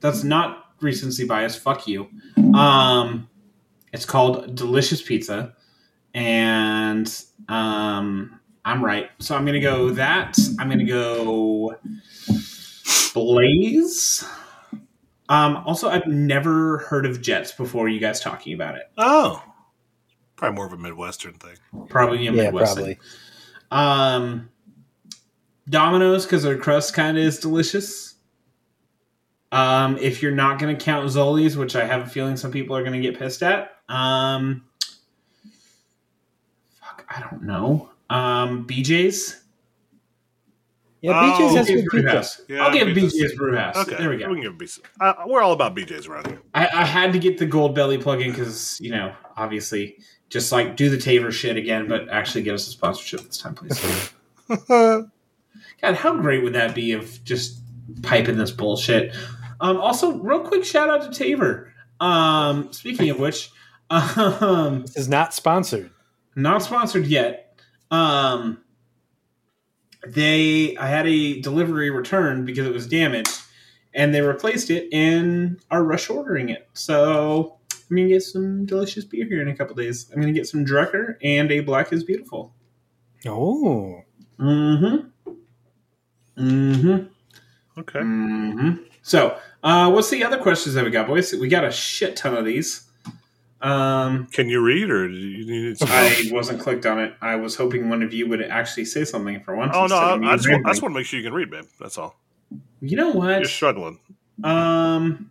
that's 0.00 0.24
not 0.24 0.66
recency 0.80 1.24
bias. 1.24 1.56
Fuck 1.56 1.86
you. 1.86 2.08
Um, 2.54 3.28
it's 3.92 4.04
called 4.04 4.54
Delicious 4.54 5.02
Pizza, 5.02 5.54
and 6.14 7.24
um, 7.48 8.40
I'm 8.64 8.84
right. 8.84 9.10
So 9.18 9.36
I'm 9.36 9.44
gonna 9.44 9.60
go 9.60 9.90
that. 9.90 10.36
I'm 10.58 10.68
gonna 10.68 10.84
go 10.84 11.76
Blaze. 13.14 14.24
Um, 15.28 15.62
also, 15.66 15.88
I've 15.88 16.06
never 16.06 16.78
heard 16.78 17.06
of 17.06 17.22
Jets 17.22 17.52
before. 17.52 17.88
You 17.88 18.00
guys 18.00 18.20
talking 18.20 18.54
about 18.54 18.76
it? 18.76 18.84
Oh, 18.98 19.42
probably 20.42 20.56
more 20.56 20.66
of 20.66 20.72
a 20.72 20.76
Midwestern 20.76 21.34
thing. 21.34 21.54
Probably 21.88 22.18
a 22.26 22.32
Yeah, 22.32 22.42
Midwest. 22.50 22.74
probably. 22.74 22.98
Um, 23.70 24.50
Domino's 25.70 26.24
because 26.26 26.42
their 26.42 26.58
crust 26.58 26.94
kind 26.94 27.16
of 27.16 27.22
is 27.22 27.38
delicious. 27.38 28.14
Um, 29.52 29.98
if 29.98 30.20
you're 30.20 30.32
not 30.32 30.58
going 30.58 30.76
to 30.76 30.84
count 30.84 31.06
Zoli's, 31.08 31.56
which 31.56 31.76
I 31.76 31.84
have 31.84 32.02
a 32.02 32.06
feeling 32.10 32.36
some 32.36 32.50
people 32.50 32.74
are 32.76 32.82
going 32.82 32.94
to 32.94 33.00
get 33.00 33.18
pissed 33.18 33.42
at, 33.44 33.70
um, 33.88 34.64
fuck, 36.80 37.06
I 37.08 37.20
don't 37.20 37.42
know. 37.44 37.90
Um, 38.10 38.66
BJ's. 38.66 39.38
Yeah, 41.02 41.12
Oh, 41.12 41.38
BJ's 41.40 41.56
has 41.56 41.66
BJ's 41.68 41.74
good 41.82 41.84
Brew 41.86 42.00
pizza. 42.00 42.16
House. 42.16 42.40
Yeah, 42.48 42.64
I'll 42.64 42.72
give 42.72 42.88
BJ's. 42.88 43.14
BJ's 43.14 43.34
Brew 43.36 43.56
House. 43.56 43.76
Okay, 43.76 43.96
There 43.96 44.10
we 44.10 44.16
go. 44.16 44.28
We 44.28 44.40
can 44.40 44.42
give 44.42 44.54
BC. 44.54 44.80
Uh, 45.00 45.14
we're 45.26 45.42
all 45.42 45.52
about 45.52 45.76
BJ's 45.76 46.06
around 46.06 46.26
here. 46.28 46.40
I, 46.54 46.66
I 46.66 46.84
had 46.84 47.12
to 47.12 47.18
get 47.18 47.38
the 47.38 47.46
gold 47.46 47.74
belly 47.74 47.98
plug 47.98 48.20
in 48.22 48.30
because 48.30 48.80
you 48.80 48.90
know, 48.90 49.14
obviously, 49.36 49.98
just 50.32 50.50
like 50.50 50.76
do 50.76 50.88
the 50.88 50.96
Tavour 50.96 51.30
shit 51.30 51.56
again, 51.58 51.86
but 51.88 52.08
actually 52.08 52.42
get 52.42 52.54
us 52.54 52.66
a 52.66 52.70
sponsorship 52.70 53.20
this 53.20 53.36
time, 53.38 53.54
please. 53.54 54.10
God, 54.68 55.94
how 55.94 56.16
great 56.16 56.42
would 56.42 56.54
that 56.54 56.74
be 56.74 56.92
of 56.92 57.22
just 57.22 57.60
piping 58.02 58.38
this 58.38 58.50
bullshit? 58.50 59.14
Um, 59.60 59.76
also, 59.76 60.18
real 60.18 60.40
quick 60.40 60.64
shout 60.64 60.88
out 60.88 61.02
to 61.12 61.24
Tavour. 61.24 61.68
Um, 62.00 62.72
speaking 62.72 63.10
of 63.10 63.18
which, 63.20 63.50
um, 63.90 64.82
This 64.82 64.96
is 64.96 65.08
not 65.08 65.34
sponsored. 65.34 65.90
not 66.34 66.62
sponsored 66.62 67.06
yet. 67.06 67.60
Um, 67.90 68.58
they, 70.06 70.76
I 70.78 70.88
had 70.88 71.06
a 71.06 71.40
delivery 71.42 71.90
return 71.90 72.44
because 72.44 72.66
it 72.66 72.72
was 72.72 72.86
damaged, 72.86 73.38
and 73.94 74.14
they 74.14 74.22
replaced 74.22 74.70
it 74.70 74.88
and 74.92 75.60
are 75.70 75.84
rush 75.84 76.08
ordering 76.10 76.48
it. 76.48 76.68
So 76.72 77.58
I'm 77.92 77.98
gonna 77.98 78.08
get 78.08 78.22
some 78.22 78.64
delicious 78.64 79.04
beer 79.04 79.26
here 79.26 79.42
in 79.42 79.48
a 79.48 79.54
couple 79.54 79.76
days. 79.76 80.10
I'm 80.10 80.18
gonna 80.18 80.32
get 80.32 80.46
some 80.46 80.64
Drucker 80.64 81.16
and 81.22 81.52
a 81.52 81.60
Black 81.60 81.92
is 81.92 82.02
Beautiful. 82.04 82.54
Oh, 83.26 84.02
Mm-hmm. 84.40 85.30
Mm-hmm. 86.42 87.80
Okay. 87.80 87.98
Mm-hmm. 87.98 88.82
So, 89.02 89.36
uh, 89.62 89.90
what's 89.90 90.08
the 90.08 90.24
other 90.24 90.38
questions 90.38 90.74
that 90.74 90.84
we 90.86 90.90
got, 90.90 91.06
boys? 91.06 91.34
We 91.34 91.48
got 91.48 91.64
a 91.64 91.70
shit 91.70 92.16
ton 92.16 92.34
of 92.34 92.46
these. 92.46 92.88
Um, 93.60 94.26
Can 94.32 94.48
you 94.48 94.62
read, 94.62 94.90
or 94.90 95.06
do 95.06 95.14
you 95.14 95.44
need? 95.44 95.78
Some 95.78 95.88
I 95.90 96.28
wasn't 96.32 96.60
clicked 96.60 96.86
on 96.86 96.98
it. 96.98 97.12
I 97.20 97.36
was 97.36 97.56
hoping 97.56 97.90
one 97.90 98.02
of 98.02 98.14
you 98.14 98.26
would 98.26 98.40
actually 98.42 98.86
say 98.86 99.04
something 99.04 99.40
for 99.44 99.54
once. 99.54 99.72
oh 99.76 99.86
no! 99.86 99.96
I, 99.96 100.14
I 100.32 100.36
just, 100.36 100.50
want, 100.50 100.66
I 100.66 100.70
just 100.70 100.80
want 100.80 100.94
to 100.94 100.98
make 100.98 101.06
sure 101.06 101.20
you 101.20 101.26
can 101.26 101.34
read, 101.34 101.50
babe. 101.50 101.66
That's 101.78 101.98
all. 101.98 102.18
You 102.80 102.96
know 102.96 103.10
what? 103.10 103.40
You're 103.40 103.44
struggling. 103.44 104.00
Um. 104.42 105.30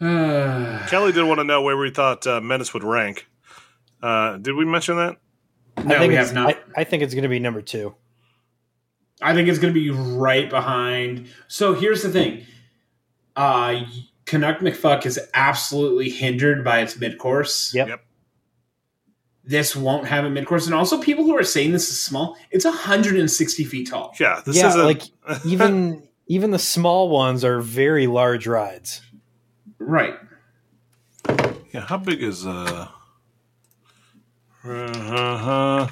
Uh, 0.00 0.86
Kelly 0.88 1.12
did 1.12 1.24
want 1.24 1.40
to 1.40 1.44
know 1.44 1.62
where 1.62 1.76
we 1.76 1.90
thought 1.90 2.26
uh, 2.26 2.40
Menace 2.40 2.74
would 2.74 2.84
rank. 2.84 3.26
Uh, 4.02 4.36
did 4.36 4.54
we 4.54 4.64
mention 4.64 4.96
that? 4.96 5.16
no, 5.78 5.94
I 5.94 5.98
think 5.98 6.12
we 6.12 6.18
it's, 6.18 6.28
have 6.28 6.34
not. 6.34 6.54
I, 6.76 6.82
I 6.82 6.84
think 6.84 7.02
it's 7.02 7.14
going 7.14 7.22
to 7.22 7.28
be 7.28 7.38
number 7.38 7.62
two. 7.62 7.94
I 9.22 9.34
think 9.34 9.48
it's 9.48 9.58
going 9.58 9.72
to 9.72 9.80
be 9.80 9.90
right 9.90 10.50
behind. 10.50 11.28
So 11.48 11.74
here's 11.74 12.02
the 12.02 12.10
thing. 12.10 12.44
Uh, 13.36 13.82
Canuck 14.26 14.58
McFuck 14.58 15.06
is 15.06 15.20
absolutely 15.34 16.10
hindered 16.10 16.64
by 16.64 16.80
its 16.80 16.98
mid 16.98 17.18
course. 17.18 17.74
Yep. 17.74 17.88
Yep. 17.88 18.04
This 19.46 19.76
won't 19.76 20.06
have 20.06 20.24
a 20.24 20.30
mid 20.30 20.46
course, 20.46 20.66
and 20.66 20.74
also 20.74 21.00
people 21.00 21.24
who 21.24 21.36
are 21.36 21.44
saying 21.44 21.72
this 21.72 21.90
is 21.90 22.02
small. 22.02 22.36
It's 22.50 22.64
160 22.64 23.64
feet 23.64 23.88
tall. 23.88 24.14
Yeah. 24.18 24.40
This 24.44 24.56
yeah, 24.56 24.68
is 24.68 24.74
a, 24.74 24.84
like 24.84 25.02
even 25.44 26.08
even 26.26 26.50
the 26.50 26.58
small 26.58 27.10
ones 27.10 27.44
are 27.44 27.60
very 27.60 28.06
large 28.06 28.46
rides. 28.46 29.02
Right. 29.86 30.14
yeah. 31.72 31.82
How 31.82 31.98
big 31.98 32.22
is 32.22 32.46
uh? 32.46 32.88
uh 34.64 35.88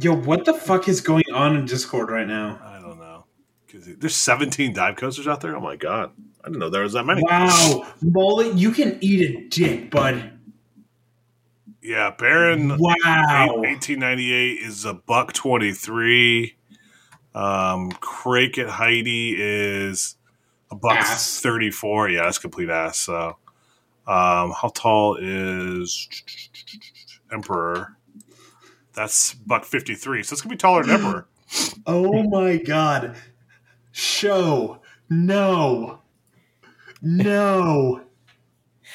Yo, 0.00 0.14
what 0.14 0.46
the 0.46 0.54
fuck 0.54 0.88
is 0.88 1.02
going 1.02 1.24
on 1.34 1.54
in 1.54 1.66
Discord 1.66 2.10
right 2.10 2.26
now? 2.26 2.58
I 2.64 2.80
don't 2.80 2.98
know. 2.98 3.26
There's 3.98 4.14
17 4.14 4.72
dive 4.72 4.96
coasters 4.96 5.28
out 5.28 5.42
there. 5.42 5.54
Oh 5.54 5.60
my 5.60 5.76
god! 5.76 6.12
I 6.42 6.48
didn't 6.48 6.60
know 6.60 6.70
there 6.70 6.82
was 6.82 6.94
that 6.94 7.04
many. 7.04 7.22
Wow, 7.22 7.86
mullet, 8.00 8.54
you 8.54 8.70
can 8.70 8.96
eat 9.02 9.20
a 9.30 9.48
dick, 9.48 9.90
bud. 9.90 10.33
Yeah, 11.84 12.12
Baron 12.18 12.78
Wow. 12.78 13.56
1898 13.58 14.58
is 14.58 14.86
a 14.86 14.94
buck 14.94 15.34
23. 15.34 16.56
Um, 17.34 17.92
Krake 17.92 18.56
at 18.56 18.70
Heide 18.70 19.04
is 19.06 20.16
a 20.70 20.76
buck 20.76 20.96
Ass. 20.96 21.42
34. 21.42 22.08
Yeah, 22.08 22.22
that's 22.22 22.38
complete 22.38 22.70
ass. 22.70 22.96
So, 22.96 23.36
um, 24.06 24.54
how 24.58 24.72
tall 24.74 25.18
is 25.20 26.08
Emperor? 27.30 27.98
That's 28.94 29.34
buck 29.34 29.66
53. 29.66 30.22
So 30.22 30.32
it's 30.32 30.40
gonna 30.40 30.54
be 30.54 30.56
taller 30.56 30.84
than 30.84 30.94
Emperor. 30.94 31.26
Oh 31.86 32.22
my 32.22 32.56
god. 32.56 33.14
Show. 33.92 34.80
No. 35.10 36.00
No. 37.02 38.00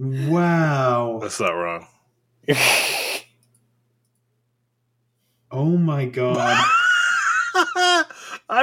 Wow. 0.00 1.18
That's 1.22 1.40
not 1.40 1.50
wrong. 1.50 1.86
Oh 5.52 5.76
my 5.76 6.04
god. 6.04 6.64
I 7.54 8.04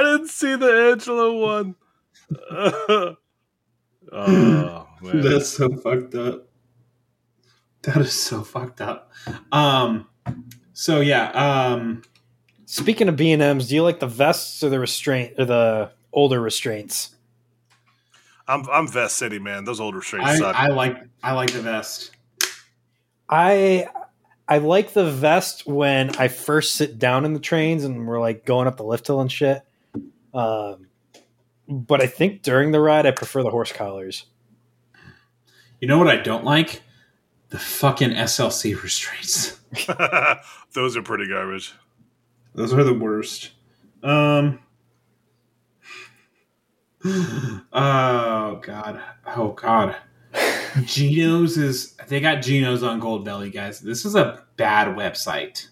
didn't 0.02 0.28
see 0.28 0.56
the 0.56 0.90
Angela 0.90 1.34
one. 1.36 1.74
oh 4.10 4.86
man. 5.02 5.20
That's 5.20 5.50
so 5.50 5.68
fucked 5.76 6.14
up. 6.14 6.48
That 7.82 7.98
is 7.98 8.14
so 8.14 8.42
fucked 8.42 8.80
up. 8.80 9.12
Um 9.52 10.08
so 10.72 11.00
yeah, 11.00 11.30
um 11.32 12.02
Speaking 12.64 13.08
of 13.08 13.16
B 13.16 13.32
and 13.32 13.42
M's, 13.42 13.68
do 13.68 13.74
you 13.74 13.82
like 13.82 14.00
the 14.00 14.06
vests 14.06 14.62
or 14.62 14.70
the 14.70 14.80
restraint 14.80 15.34
or 15.38 15.44
the 15.44 15.90
older 16.12 16.40
restraints? 16.40 17.14
I'm 18.46 18.68
I'm 18.70 18.88
Vest 18.88 19.16
City, 19.16 19.38
man. 19.38 19.64
Those 19.64 19.78
older 19.78 19.98
restraints 19.98 20.30
I, 20.30 20.38
suck. 20.38 20.56
I 20.56 20.68
like 20.68 20.96
I 21.22 21.32
like 21.32 21.52
the 21.52 21.60
vest. 21.60 22.12
I 23.28 23.86
I 24.48 24.58
like 24.58 24.94
the 24.94 25.10
vest 25.10 25.66
when 25.66 26.16
I 26.16 26.28
first 26.28 26.74
sit 26.74 26.98
down 26.98 27.26
in 27.26 27.34
the 27.34 27.40
trains 27.40 27.84
and 27.84 28.06
we're 28.06 28.20
like 28.20 28.46
going 28.46 28.66
up 28.66 28.78
the 28.78 28.84
lift 28.84 29.06
hill 29.06 29.20
and 29.20 29.30
shit. 29.30 29.62
Um, 30.32 30.86
but 31.68 32.00
I 32.00 32.06
think 32.06 32.42
during 32.42 32.72
the 32.72 32.80
ride, 32.80 33.04
I 33.04 33.10
prefer 33.10 33.42
the 33.42 33.50
horse 33.50 33.72
collars. 33.72 34.24
You 35.80 35.86
know 35.86 35.98
what 35.98 36.08
I 36.08 36.16
don't 36.16 36.44
like? 36.44 36.82
The 37.50 37.58
fucking 37.58 38.10
SLC 38.10 38.82
restraints. 38.82 39.60
Those 40.72 40.96
are 40.96 41.02
pretty 41.02 41.28
garbage. 41.28 41.74
Those 42.54 42.72
are 42.72 42.84
the 42.84 42.94
worst. 42.94 43.52
Um. 44.02 44.60
Oh 47.04 48.60
god. 48.62 49.00
Oh 49.26 49.52
god. 49.52 49.96
Geno's 50.84 51.56
is 51.56 51.94
they 52.08 52.20
got 52.20 52.42
Geno's 52.42 52.82
on 52.82 53.00
Gold 53.00 53.24
Belly, 53.24 53.50
guys. 53.50 53.80
This 53.80 54.04
is 54.04 54.14
a 54.14 54.44
bad 54.56 54.96
website. 54.96 55.68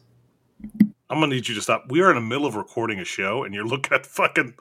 I'm 1.09 1.21
gonna 1.21 1.35
need 1.35 1.49
you 1.49 1.55
to 1.55 1.63
stop. 1.63 1.85
We 1.89 2.01
are 2.01 2.11
in 2.11 2.17
the 2.17 2.21
middle 2.21 2.47
of 2.47 2.57
recording 2.57 2.99
a 2.99 3.05
show, 3.05 3.45
and 3.45 3.55
you're 3.55 3.67
looking 3.67 3.93
at 3.93 4.07
fucking 4.07 4.55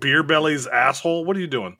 Beer 0.00 0.22
Belly's 0.22 0.66
asshole. 0.66 1.24
What 1.24 1.36
are 1.36 1.40
you 1.40 1.46
doing? 1.46 1.76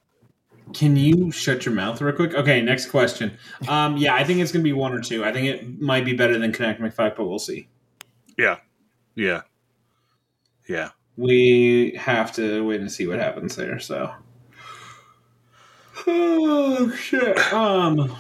Can 0.75 0.97
you 0.97 1.31
shut 1.31 1.65
your 1.65 1.75
mouth 1.75 2.01
real 2.03 2.15
quick? 2.15 2.35
Okay, 2.35 2.61
next 2.61 2.87
question. 2.91 3.39
Um, 3.69 3.97
yeah, 3.97 4.15
I 4.15 4.25
think 4.25 4.41
it's 4.41 4.53
gonna 4.53 4.63
be 4.63 4.75
one 4.75 4.93
or 4.93 5.01
two. 5.01 5.25
I 5.25 5.33
think 5.33 5.47
it 5.47 5.81
might 5.81 6.05
be 6.05 6.13
better 6.13 6.39
than 6.39 6.53
Canuck 6.53 6.79
McFuck, 6.79 7.17
but 7.17 7.27
we'll 7.27 7.39
see. 7.39 7.69
Yeah, 8.37 8.59
yeah, 9.15 9.43
yeah. 10.69 10.91
We 11.19 11.95
have 11.99 12.33
to 12.37 12.65
wait 12.65 12.81
and 12.81 12.91
see 12.91 13.07
what 13.09 13.19
happens 13.19 13.57
there. 13.57 13.79
So, 13.81 14.11
oh 16.07 16.91
shit. 16.97 17.37
Um, 17.53 18.17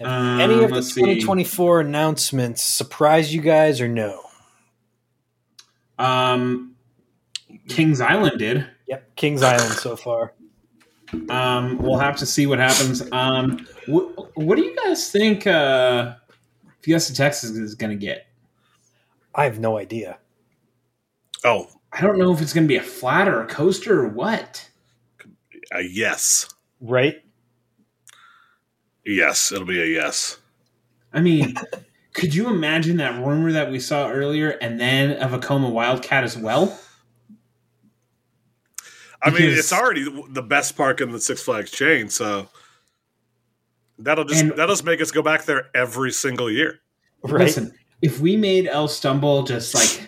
Um, 0.00 0.40
any 0.40 0.54
of 0.64 0.70
the 0.70 0.76
let's 0.76 0.88
see. 0.94 1.00
2024 1.02 1.82
announcements 1.82 2.62
surprise 2.64 3.32
you 3.32 3.40
guys 3.42 3.80
or 3.80 3.86
no? 3.86 4.20
um, 5.98 6.74
Kings 7.68 8.00
Island 8.00 8.38
did. 8.38 8.66
Yep, 8.88 9.14
Kings 9.14 9.42
Island 9.42 9.74
so 9.74 9.94
far. 9.94 10.32
Um, 11.28 11.78
we'll 11.78 11.98
have 11.98 12.16
to 12.16 12.26
see 12.26 12.46
what 12.46 12.58
happens. 12.58 13.02
Um, 13.12 13.66
wh- 13.86 14.36
what 14.36 14.56
do 14.56 14.62
you 14.64 14.74
guys 14.74 15.10
think? 15.12 15.46
Uh, 15.46 16.14
Fiesta 16.80 17.14
Texas 17.14 17.50
is 17.50 17.74
going 17.76 17.90
to 17.90 17.96
get? 18.06 18.26
I 19.34 19.44
have 19.44 19.60
no 19.60 19.76
idea. 19.78 20.18
Oh, 21.44 21.68
I 21.92 22.00
don't 22.00 22.18
know 22.18 22.32
if 22.32 22.40
it's 22.40 22.52
going 22.52 22.64
to 22.64 22.68
be 22.68 22.76
a 22.76 22.82
flat 22.82 23.28
or 23.28 23.42
a 23.42 23.46
coaster 23.46 24.00
or 24.00 24.08
what. 24.08 24.68
uh, 25.74 25.78
yes, 25.78 26.48
Right? 26.80 27.22
yes. 29.04 29.52
It'll 29.52 29.66
be 29.66 29.82
a 29.82 29.86
yes. 29.86 30.38
I 31.12 31.20
mean, 31.20 31.54
could 32.14 32.34
you 32.34 32.48
imagine 32.48 32.96
that 32.98 33.24
rumor 33.24 33.52
that 33.52 33.70
we 33.70 33.80
saw 33.80 34.08
earlier, 34.10 34.50
and 34.50 34.78
then 34.80 35.12
a 35.20 35.26
Vekoma 35.28 35.70
Wildcat 35.70 36.24
as 36.24 36.36
well? 36.36 36.78
I 39.24 39.30
mean, 39.30 39.42
it's 39.50 39.72
already 39.72 40.04
the 40.30 40.42
best 40.42 40.76
park 40.76 41.00
in 41.00 41.12
the 41.12 41.20
Six 41.20 41.42
Flags 41.42 41.70
chain, 41.70 42.08
so 42.08 42.48
that'll 43.98 44.24
just 44.24 44.40
And- 44.42 44.52
that'll 44.52 44.74
just 44.74 44.84
make 44.84 45.00
us 45.00 45.10
go 45.12 45.22
back 45.22 45.44
there 45.44 45.70
every 45.74 46.10
single 46.10 46.50
year. 46.50 46.80
Right? 47.22 47.44
Listen, 47.46 47.72
if 48.00 48.18
we 48.18 48.36
made 48.36 48.66
El 48.66 48.88
Stumble 48.88 49.44
just 49.44 49.74
like 49.76 50.01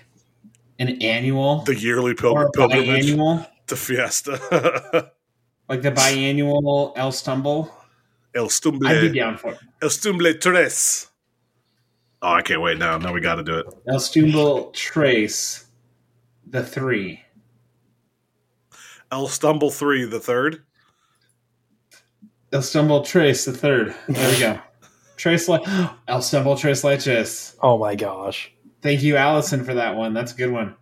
an 0.79 1.01
annual 1.03 1.63
The 1.63 1.79
yearly 1.79 2.13
or 2.13 2.15
pil- 2.15 2.39
a 2.39 2.51
pilgrimage 2.51 3.07
biannual, 3.07 3.47
to 3.67 3.77
Fiesta. 3.77 4.33
like 5.69 5.83
the 5.83 5.93
biannual 5.93 6.93
El 6.97 7.13
Stumble, 7.13 7.75
El 8.35 8.49
Stumble, 8.49 8.87
I'd 8.87 9.01
be 9.13 9.19
down 9.19 9.37
for 9.37 9.53
it. 9.53 9.59
El 9.83 9.91
Stumble 9.91 10.35
Tres. 10.35 11.09
Oh, 12.23 12.33
I 12.33 12.43
can't 12.43 12.63
wait 12.63 12.79
now. 12.79 12.97
Now 12.97 13.13
we 13.13 13.21
got 13.21 13.35
to 13.37 13.43
do 13.45 13.59
it. 13.59 13.67
El 13.87 14.01
Stumble 14.01 14.71
Trace, 14.73 15.67
the 16.47 16.65
three. 16.65 17.21
El 19.13 19.29
Stumble 19.29 19.71
Three, 19.71 20.05
the 20.05 20.19
third. 20.19 20.63
El 22.53 22.63
Stumble 22.63 23.03
Trace, 23.03 23.45
the 23.45 23.53
third. 23.53 23.95
There 24.09 24.31
we 24.31 24.39
go. 24.41 24.59
Trace 25.17 25.49
like 25.49 25.63
El 26.09 26.23
Stumble 26.23 26.57
Trace 26.57 26.83
Leches. 26.83 27.57
Oh 27.61 27.79
my 27.79 27.95
gosh. 27.95 28.51
Thank 28.85 29.03
you, 29.03 29.17
Allison, 29.17 29.65
for 29.65 29.73
that 29.73 29.97
one. 29.97 30.13
That's 30.13 30.33
a 30.33 30.37
good 30.37 30.53
one. 30.53 30.77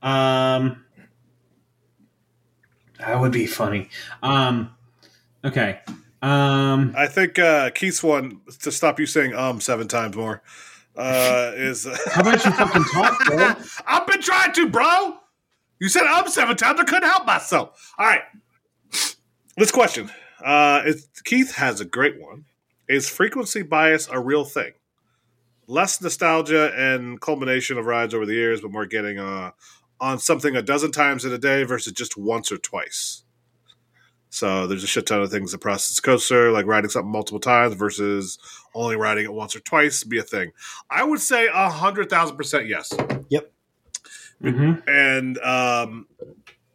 Um, 0.00 0.82
that 2.98 3.20
would 3.20 3.32
be 3.32 3.44
funny. 3.44 3.90
Um, 4.22 4.74
okay. 5.44 5.80
Um, 6.22 6.94
I 6.96 7.06
think 7.06 7.38
uh, 7.38 7.68
Keith's 7.68 8.02
one 8.02 8.40
to 8.60 8.72
stop 8.72 8.98
you 8.98 9.04
saying 9.04 9.34
um 9.34 9.60
seven 9.60 9.88
times 9.88 10.16
more 10.16 10.42
uh, 10.96 11.52
is. 11.54 11.84
how 12.12 12.22
about 12.22 12.42
you 12.42 12.50
fucking 12.50 12.84
talk, 12.84 13.26
bro? 13.26 13.54
I've 13.86 14.06
been 14.06 14.22
trying 14.22 14.54
to, 14.54 14.70
bro. 14.70 15.18
You 15.78 15.90
said 15.90 16.04
um 16.04 16.26
seven 16.28 16.56
times. 16.56 16.80
I 16.80 16.84
couldn't 16.84 17.10
help 17.10 17.26
myself. 17.26 17.92
All 17.98 18.06
right. 18.06 18.22
This 19.58 19.70
question. 19.70 20.10
Uh, 20.42 20.92
Keith 21.24 21.56
has 21.56 21.82
a 21.82 21.84
great 21.84 22.18
one. 22.18 22.46
Is 22.88 23.06
frequency 23.06 23.60
bias 23.60 24.08
a 24.10 24.18
real 24.18 24.46
thing? 24.46 24.72
Less 25.66 26.00
nostalgia 26.00 26.72
and 26.76 27.20
culmination 27.20 27.78
of 27.78 27.86
rides 27.86 28.14
over 28.14 28.26
the 28.26 28.34
years, 28.34 28.60
but 28.60 28.70
more 28.70 28.86
getting 28.86 29.18
uh, 29.18 29.52
on 30.00 30.18
something 30.18 30.54
a 30.56 30.62
dozen 30.62 30.92
times 30.92 31.24
in 31.24 31.32
a 31.32 31.38
day 31.38 31.64
versus 31.64 31.92
just 31.92 32.16
once 32.16 32.52
or 32.52 32.58
twice. 32.58 33.22
So 34.30 34.66
there's 34.66 34.82
a 34.82 34.88
shit 34.88 35.06
ton 35.06 35.22
of 35.22 35.30
things 35.30 35.52
that 35.52 35.58
process 35.60 36.00
coaster, 36.00 36.50
like 36.50 36.66
riding 36.66 36.90
something 36.90 37.10
multiple 37.12 37.38
times 37.38 37.74
versus 37.76 38.36
only 38.74 38.96
riding 38.96 39.24
it 39.24 39.32
once 39.32 39.54
or 39.54 39.60
twice, 39.60 40.02
be 40.02 40.18
a 40.18 40.22
thing. 40.24 40.50
I 40.90 41.04
would 41.04 41.20
say 41.20 41.46
a 41.46 41.70
hundred 41.70 42.10
thousand 42.10 42.36
percent 42.36 42.66
yes 42.66 42.92
Yep. 43.28 43.52
Mhm. 44.42 44.82
and 44.88 45.38
um, 45.38 46.08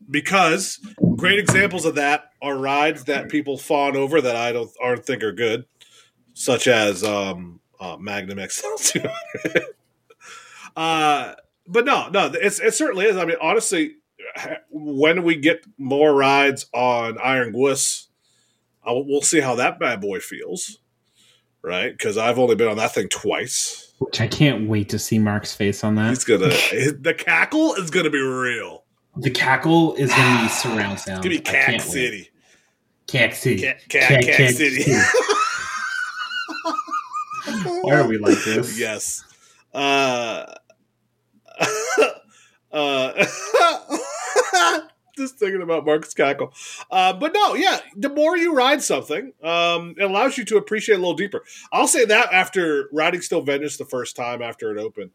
because 0.10 0.80
great 1.18 1.38
examples 1.38 1.84
of 1.86 1.96
that 1.96 2.32
are 2.42 2.58
rides 2.58 3.04
that 3.04 3.30
people 3.30 3.58
fawn 3.58 3.98
over 3.98 4.22
that 4.22 4.36
I 4.38 4.54
don't 4.54 4.72
aren't 4.82 5.06
think 5.06 5.22
are 5.22 5.34
good, 5.34 5.66
such 6.34 6.68
as 6.68 7.04
um, 7.04 7.59
uh, 7.80 7.98
Magnum 8.00 8.38
XL2. 8.38 9.10
uh, 10.76 11.34
but 11.68 11.86
no, 11.86 12.10
no, 12.10 12.32
it's 12.34 12.60
it 12.60 12.74
certainly 12.74 13.06
is. 13.06 13.18
I 13.18 13.26
mean, 13.26 13.38
honestly, 13.42 13.96
when 14.70 15.24
we 15.24 15.36
get 15.36 15.66
more 15.78 16.14
rides 16.14 16.66
on 16.74 17.18
Iron 17.20 17.54
Gwazi, 17.54 18.08
uh, 18.88 18.94
we'll 18.96 19.22
see 19.22 19.40
how 19.40 19.56
that 19.56 19.80
bad 19.80 20.02
boy 20.02 20.20
feels, 20.20 20.80
right? 21.62 21.92
Because 21.92 22.18
I've 22.18 22.40
only 22.40 22.56
been 22.56 22.68
on 22.68 22.78
that 22.78 22.94
thing 22.94 23.08
twice. 23.10 23.94
Which 24.00 24.22
I 24.22 24.28
can't 24.28 24.68
wait 24.68 24.90
to 24.90 25.00
see 25.00 25.20
Mark's 25.20 25.54
face 25.54 25.84
on 25.84 25.96
that. 25.96 26.10
He's 26.10 26.24
gonna 26.24 26.48
the 26.48 27.14
cackle 27.18 27.76
is 27.76 27.90
gonna 27.90 28.10
be 28.10 28.22
real. 28.22 28.84
The 29.16 29.32
cackle 29.32 29.96
is 29.96 30.14
going 30.14 30.38
to 30.38 30.44
be 30.44 30.50
surround 30.50 31.00
sound. 31.00 31.18
It's 31.18 31.26
gonna 31.26 31.30
be 31.30 31.40
can't 31.40 31.82
Cack. 31.82 31.82
City. 31.82 32.30
Cack 33.08 33.36
City. 33.36 33.74
Cack 33.90 34.52
City. 34.52 34.92
Why 37.46 37.96
are 37.96 38.08
we 38.08 38.18
like 38.18 38.44
this? 38.44 38.80
yes. 38.80 39.24
Uh, 39.74 40.46
uh, 42.72 43.26
just 45.18 45.38
thinking 45.38 45.62
about 45.62 45.86
Marcus 45.86 46.14
Cackle. 46.14 46.54
Uh, 46.90 47.14
but 47.14 47.34
no, 47.34 47.54
yeah, 47.54 47.80
the 47.96 48.10
more 48.10 48.38
you 48.38 48.54
ride 48.54 48.82
something, 48.82 49.34
um, 49.44 49.96
it 49.98 50.04
allows 50.04 50.38
you 50.38 50.46
to 50.46 50.58
appreciate 50.58 50.96
a 50.96 51.00
little 51.00 51.14
deeper. 51.14 51.44
I'll 51.72 51.88
say 51.88 52.06
that 52.06 52.34
after 52.34 52.90
riding 52.92 53.22
Steel 53.22 53.42
Vengeance 53.42 53.78
the 53.78 53.86
first 53.86 54.16
time 54.16 54.42
after 54.42 54.76
it 54.76 54.80
opened, 54.80 55.12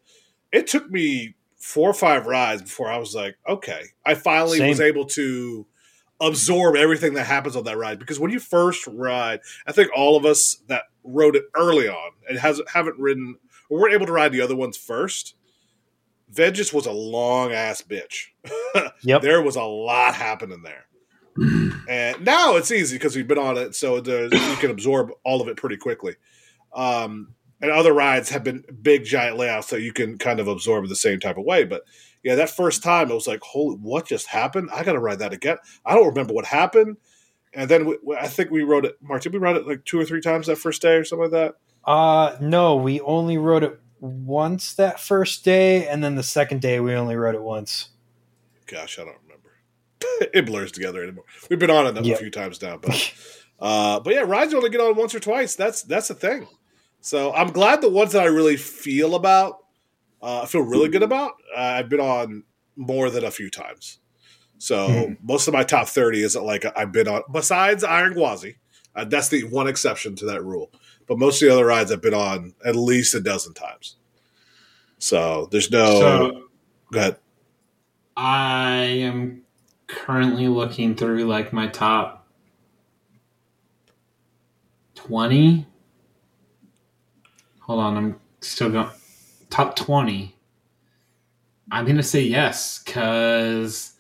it 0.52 0.66
took 0.66 0.90
me 0.90 1.34
four 1.56 1.88
or 1.88 1.94
five 1.94 2.26
rides 2.26 2.62
before 2.62 2.90
I 2.92 2.98
was 2.98 3.14
like, 3.14 3.36
okay, 3.48 3.82
I 4.05 4.14
finally 4.14 4.59
Same. 4.59 4.68
was 4.68 4.80
able 4.80 5.06
to 5.06 5.66
absorb 6.20 6.77
everything 6.77 7.15
that 7.15 7.27
happens 7.27 7.57
on 7.57 7.65
that 7.65 7.77
ride. 7.78 7.99
Because 7.99 8.20
when 8.20 8.31
you 8.31 8.39
first 8.39 8.86
ride, 8.86 9.41
I 9.66 9.73
think 9.73 9.91
all 9.95 10.16
of 10.16 10.24
us 10.24 10.57
that 10.69 10.85
rode 11.03 11.36
it 11.36 11.45
early 11.55 11.89
on 11.89 12.11
and 12.28 12.39
has 12.39 12.61
haven't 12.73 12.99
ridden 12.99 13.36
or 13.69 13.81
weren't 13.81 13.95
able 13.95 14.07
to 14.07 14.12
ride 14.12 14.32
the 14.32 14.41
other 14.41 14.57
ones 14.57 14.77
first. 14.77 15.35
Vengeance 16.31 16.73
was 16.73 16.86
a 16.86 16.93
long 16.93 17.53
ass 17.53 17.82
bitch. 17.82 18.28
Yep. 19.03 19.23
there 19.23 19.43
was 19.43 19.57
a 19.57 19.62
lot 19.62 20.15
happening 20.15 20.62
there. 20.62 20.86
and 21.89 22.24
now 22.24 22.57
it's 22.57 22.70
easy 22.70 22.97
because 22.97 23.15
we've 23.15 23.28
been 23.28 23.39
on 23.39 23.57
it, 23.57 23.74
so 23.74 23.97
you 23.97 24.57
can 24.57 24.70
absorb 24.70 25.11
all 25.24 25.41
of 25.41 25.49
it 25.49 25.57
pretty 25.57 25.77
quickly. 25.77 26.16
Um, 26.73 27.35
and 27.65 27.73
other 27.73 27.95
rides 27.95 28.28
have 28.28 28.45
been 28.45 28.62
big, 28.82 29.07
giant 29.07 29.39
layouts 29.39 29.70
that 29.70 29.81
you 29.81 29.91
can 29.91 30.19
kind 30.19 30.39
of 30.39 30.49
absorb 30.49 30.85
in 30.85 30.91
the 30.91 30.97
same 30.97 31.19
type 31.19 31.39
of 31.39 31.45
way. 31.45 31.65
But 31.65 31.85
yeah, 32.23 32.35
that 32.35 32.51
first 32.51 32.82
time 32.82 33.11
it 33.11 33.15
was 33.15 33.27
like, 33.27 33.41
holy, 33.41 33.77
what 33.77 34.07
just 34.07 34.27
happened? 34.27 34.69
I 34.70 34.85
got 34.85 34.93
to 34.93 34.99
ride 34.99 35.20
that 35.20 35.32
again. 35.32 35.57
I 35.82 35.95
don't 35.95 36.09
remember 36.09 36.35
what 36.35 36.45
happened. 36.45 36.99
And 37.55 37.70
then 37.70 37.86
we, 37.86 37.97
I 38.19 38.28
think 38.28 38.51
we 38.51 38.65
rode 38.65 38.85
it. 38.85 38.99
Mark, 39.01 39.23
did 39.23 39.32
we 39.32 39.39
ride 39.39 39.57
it 39.57 39.66
like 39.66 39.86
two 39.86 39.99
or 39.99 40.05
three 40.05 40.20
times 40.20 40.47
that 40.47 40.57
first 40.57 40.82
day 40.82 40.97
or 40.97 41.05
something 41.05 41.31
like 41.31 41.32
that? 41.32 41.55
Uh 41.91 42.36
no, 42.39 42.77
we 42.77 43.01
only 43.01 43.39
rode 43.39 43.65
it 43.65 43.81
once 43.99 44.74
that 44.74 45.01
first 45.01 45.43
day, 45.43 45.89
and 45.89 46.05
then 46.05 46.15
the 46.15 46.23
second 46.23 46.61
day 46.61 46.81
we 46.81 46.95
only 46.95 47.16
rode 47.16 47.35
it 47.35 47.43
once. 47.43 47.89
Gosh, 48.66 48.99
I 48.99 49.05
don't 49.05 49.16
remember. 49.23 49.51
it 50.35 50.45
blurs 50.45 50.73
together 50.73 51.03
anymore. 51.03 51.24
We've 51.49 51.59
been 51.59 51.70
on 51.70 51.86
it 51.86 52.07
a 52.07 52.16
few 52.16 52.31
times 52.31 52.61
now, 52.61 52.77
but 52.77 53.15
uh, 53.59 54.01
but 54.01 54.12
yeah, 54.15 54.20
rides 54.20 54.53
only 54.53 54.70
get 54.70 54.81
on 54.81 54.97
once 54.97 55.15
or 55.15 55.20
twice. 55.20 55.57
That's 55.57 55.82
that's 55.82 56.09
the 56.09 56.15
thing. 56.15 56.47
So 57.05 57.35
I'm 57.35 57.48
glad 57.48 57.82
the 57.82 57.90
ones 57.90 58.12
that 58.12 58.22
I 58.22 58.28
really 58.28 58.56
feel 58.56 59.14
about, 59.14 59.59
uh, 60.22 60.40
I 60.40 60.47
feel 60.47 60.62
really 60.62 60.89
good 60.89 61.02
about. 61.02 61.32
Uh, 61.55 61.60
I've 61.60 61.90
been 61.90 62.01
on 62.01 62.44
more 62.76 63.10
than 63.10 63.24
a 63.24 63.31
few 63.31 63.51
times. 63.51 63.98
So 64.56 64.89
Mhm. 64.89 65.18
most 65.22 65.47
of 65.47 65.52
my 65.52 65.64
top 65.64 65.86
thirty 65.86 66.22
isn't 66.22 66.43
like 66.43 66.64
I've 66.74 66.93
been 66.93 67.06
on. 67.06 67.20
Besides 67.31 67.85
Iron 67.85 68.14
Gwazi, 68.14 68.56
uh, 68.97 69.05
that's 69.05 69.28
the 69.28 69.44
one 69.44 69.68
exception 69.68 70.16
to 70.16 70.24
that 70.24 70.43
rule. 70.43 70.72
But 71.06 71.18
most 71.18 71.43
of 71.43 71.47
the 71.48 71.52
other 71.52 71.66
rides 71.66 71.93
I've 71.93 72.01
been 72.01 72.14
on 72.14 72.55
at 72.64 72.74
least 72.74 73.14
a 73.14 73.20
dozen 73.20 73.52
times. 73.52 73.97
So 74.98 75.47
there's 75.51 75.70
no. 75.70 76.01
So 76.01 76.48
go 76.90 76.98
ahead. 77.01 77.18
I 78.16 78.76
am 78.76 79.43
currently 79.89 80.48
looking 80.48 80.94
through 80.94 81.26
like 81.26 81.52
my 81.52 81.66
top 81.66 82.26
20. 84.94 85.66
Hold 87.65 87.81
on, 87.81 87.97
I'm 87.97 88.20
still 88.41 88.69
going. 88.69 88.91
Top 89.49 89.74
20. 89.74 90.36
I'm 91.70 91.86
going 91.86 91.97
to 91.97 92.03
say 92.03 92.20
yes 92.20 92.82
because 92.85 93.95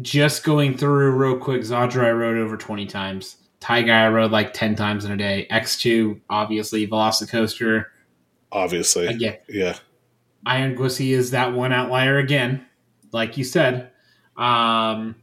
just 0.00 0.44
going 0.44 0.76
through 0.76 1.10
real 1.16 1.38
quick, 1.38 1.62
Zadra 1.62 2.04
I 2.04 2.12
rode 2.12 2.38
over 2.38 2.56
20 2.56 2.86
times. 2.86 3.36
Taiga 3.58 3.90
I 3.90 4.08
rode 4.08 4.30
like 4.30 4.52
10 4.52 4.76
times 4.76 5.04
in 5.04 5.10
a 5.10 5.16
day. 5.16 5.48
X2, 5.50 6.20
obviously. 6.30 6.86
Velocicoaster. 6.86 7.86
Obviously, 8.52 9.06
Again, 9.06 9.38
yeah. 9.48 9.76
Iron 10.46 10.76
Gwazi 10.76 11.10
is 11.10 11.32
that 11.32 11.52
one 11.52 11.72
outlier 11.72 12.18
again, 12.18 12.64
like 13.12 13.36
you 13.36 13.42
said. 13.42 13.90
Um, 14.36 15.16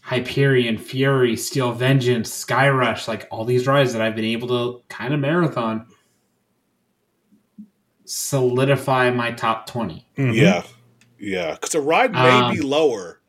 Hyperion, 0.00 0.78
Fury, 0.78 1.36
Steel 1.36 1.72
Vengeance, 1.72 2.30
Skyrush, 2.44 3.08
like 3.08 3.26
all 3.32 3.44
these 3.44 3.66
rides 3.66 3.92
that 3.92 4.00
I've 4.00 4.14
been 4.14 4.24
able 4.24 4.48
to 4.48 4.82
kind 4.88 5.12
of 5.12 5.18
marathon 5.18 5.86
solidify 8.14 9.10
my 9.10 9.32
top 9.32 9.66
20. 9.66 10.06
Yeah, 10.16 10.62
yeah. 11.18 11.54
Because 11.54 11.74
a 11.74 11.80
ride 11.80 12.12
may 12.12 12.30
Um, 12.30 12.54
be 12.54 12.60
lower 12.60 13.20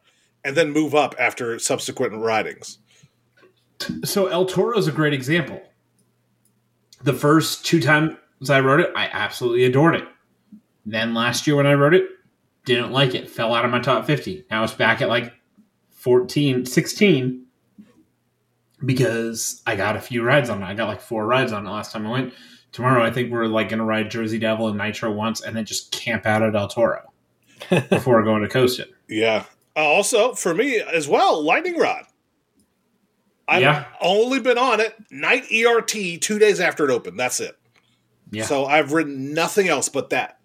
and 0.44 0.56
then 0.56 0.70
move 0.70 0.94
up 0.94 1.16
after 1.18 1.58
subsequent 1.58 2.14
ridings. 2.14 2.78
So 4.04 4.28
El 4.28 4.46
Toro 4.46 4.78
is 4.78 4.88
a 4.88 4.92
great 4.92 5.14
example. 5.14 5.60
The 7.02 7.14
first 7.14 7.66
two 7.66 7.82
times 7.82 8.16
I 8.50 8.60
wrote 8.60 8.80
it, 8.80 8.92
I 8.96 9.10
absolutely 9.12 9.66
adored 9.66 9.96
it. 9.96 10.08
Then 10.86 11.16
last 11.16 11.48
year 11.48 11.56
when 11.56 11.66
I 11.66 11.74
wrote 11.74 11.96
it, 11.96 12.06
didn't 12.66 12.92
like 12.92 13.16
it, 13.16 13.28
fell 13.30 13.56
out 13.56 13.66
of 13.66 13.72
my 13.72 13.80
top 13.80 14.06
50. 14.06 14.46
Now 14.52 14.64
it's 14.64 14.74
back 14.74 15.02
at 15.02 15.10
like 15.10 15.34
14, 15.90 16.66
16 16.68 17.44
because 18.86 19.64
I 19.66 19.76
got 19.76 19.96
a 19.96 20.00
few 20.02 20.22
rides 20.24 20.50
on 20.52 20.62
it. 20.62 20.66
I 20.66 20.76
got 20.76 20.88
like 20.88 21.02
four 21.02 21.26
rides 21.26 21.52
on 21.52 21.66
it 21.66 21.70
last 21.72 21.92
time 21.92 22.06
I 22.06 22.12
went. 22.12 22.34
Tomorrow 22.76 23.06
I 23.06 23.10
think 23.10 23.32
we're 23.32 23.46
like 23.46 23.70
going 23.70 23.80
to 23.80 23.86
ride 23.86 24.12
Jersey 24.12 24.38
Devil 24.38 24.68
and 24.68 24.78
Nitro 24.78 25.10
once 25.10 25.40
and 25.42 25.56
then 25.56 25.64
just 25.64 25.94
camp 25.94 26.26
out 26.26 26.44
at 26.44 26.56
El 26.58 26.68
Toro 26.68 27.14
before 27.90 28.22
going 28.22 28.42
to 28.42 28.50
coast 28.50 28.80
it. 28.80 28.92
Yeah. 29.08 29.46
Uh, 29.78 29.80
also, 29.80 30.34
for 30.34 30.54
me 30.54 30.82
as 30.82 31.08
well, 31.08 31.42
lightning 31.42 31.78
rod. 31.78 32.04
I've 33.48 33.62
Yeah. 33.62 33.86
only 34.02 34.42
been 34.42 34.58
on 34.58 34.82
it 34.82 34.94
night 35.10 35.46
ERT 35.54 36.20
two 36.20 36.38
days 36.38 36.60
after 36.60 36.84
it 36.84 36.92
opened. 36.92 37.18
That's 37.18 37.40
it. 37.40 37.58
Yeah. 38.30 38.44
So 38.44 38.66
I've 38.66 38.92
ridden 38.92 39.34
nothing 39.34 39.70
else 39.70 39.88
but 39.88 40.10
that. 40.10 40.38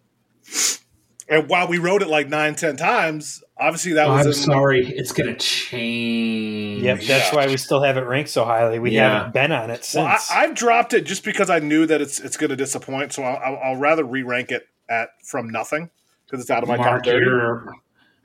And 1.29 1.49
while 1.49 1.67
we 1.67 1.79
rode 1.79 2.03
it 2.03 2.09
like 2.09 2.29
nine, 2.29 2.55
ten 2.55 2.77
times, 2.77 3.43
obviously 3.61 3.93
that 3.93 4.07
oh, 4.09 4.13
was 4.13 4.27
I'm 4.27 4.33
in, 4.33 4.39
sorry, 4.39 4.87
it's 4.89 5.13
going 5.13 5.29
to 5.29 5.37
change. 5.37 6.83
Yep, 6.83 7.01
that's 7.03 7.09
Yeah. 7.31 7.35
why 7.35 7.47
we 7.47 7.57
still 7.57 7.83
have 7.83 7.97
it 7.97 8.03
ranked 8.07 8.31
so 8.31 8.45
highly. 8.45 8.79
We 8.79 8.93
Yeah. 8.93 9.19
haven't 9.19 9.35
been 9.35 9.53
on 9.53 9.71
it 9.71 9.89
Well, 9.95 10.07
I, 10.07 10.17
since. 10.17 10.31
I've 10.31 10.55
dropped 10.55 10.95
it 10.95 11.03
just 11.03 11.25
because 11.25 11.51
I 11.51 11.59
knew 11.61 11.87
that 11.87 12.01
it's 12.01 12.19
it's 12.21 12.37
going 12.37 12.51
to 12.51 12.57
disappoint. 12.57 13.13
So 13.13 13.23
I'll, 13.23 13.37
I'll, 13.37 13.61
I'll 13.73 13.77
rather 13.77 14.05
re 14.05 14.23
rank 14.23 14.51
it 14.51 14.67
at 14.89 15.11
from 15.25 15.51
nothing 15.51 15.91
because 16.27 16.41
it's 16.41 16.51
out 16.51 16.63
of 16.63 16.69
my 16.69 16.77
Mark, 16.77 17.05
top 17.05 17.13
thirty. 17.13 17.25
your 17.27 17.73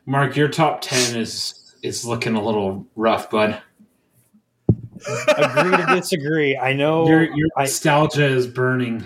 Mark, 0.06 0.36
your 0.36 0.48
top 0.48 0.82
ten 0.82 1.16
is 1.18 1.76
is 1.84 2.06
looking 2.06 2.36
a 2.36 2.42
little 2.44 2.88
rough, 2.96 3.30
bud. 3.30 3.62
Agree 5.38 5.78
to 5.78 5.86
disagree. 5.96 6.58
I 6.58 6.74
know. 6.74 7.08
Your 7.08 7.24
your 7.36 7.50
I- 7.58 7.64
nostalgia 7.64 8.26
is 8.26 8.48
burning. 8.48 9.04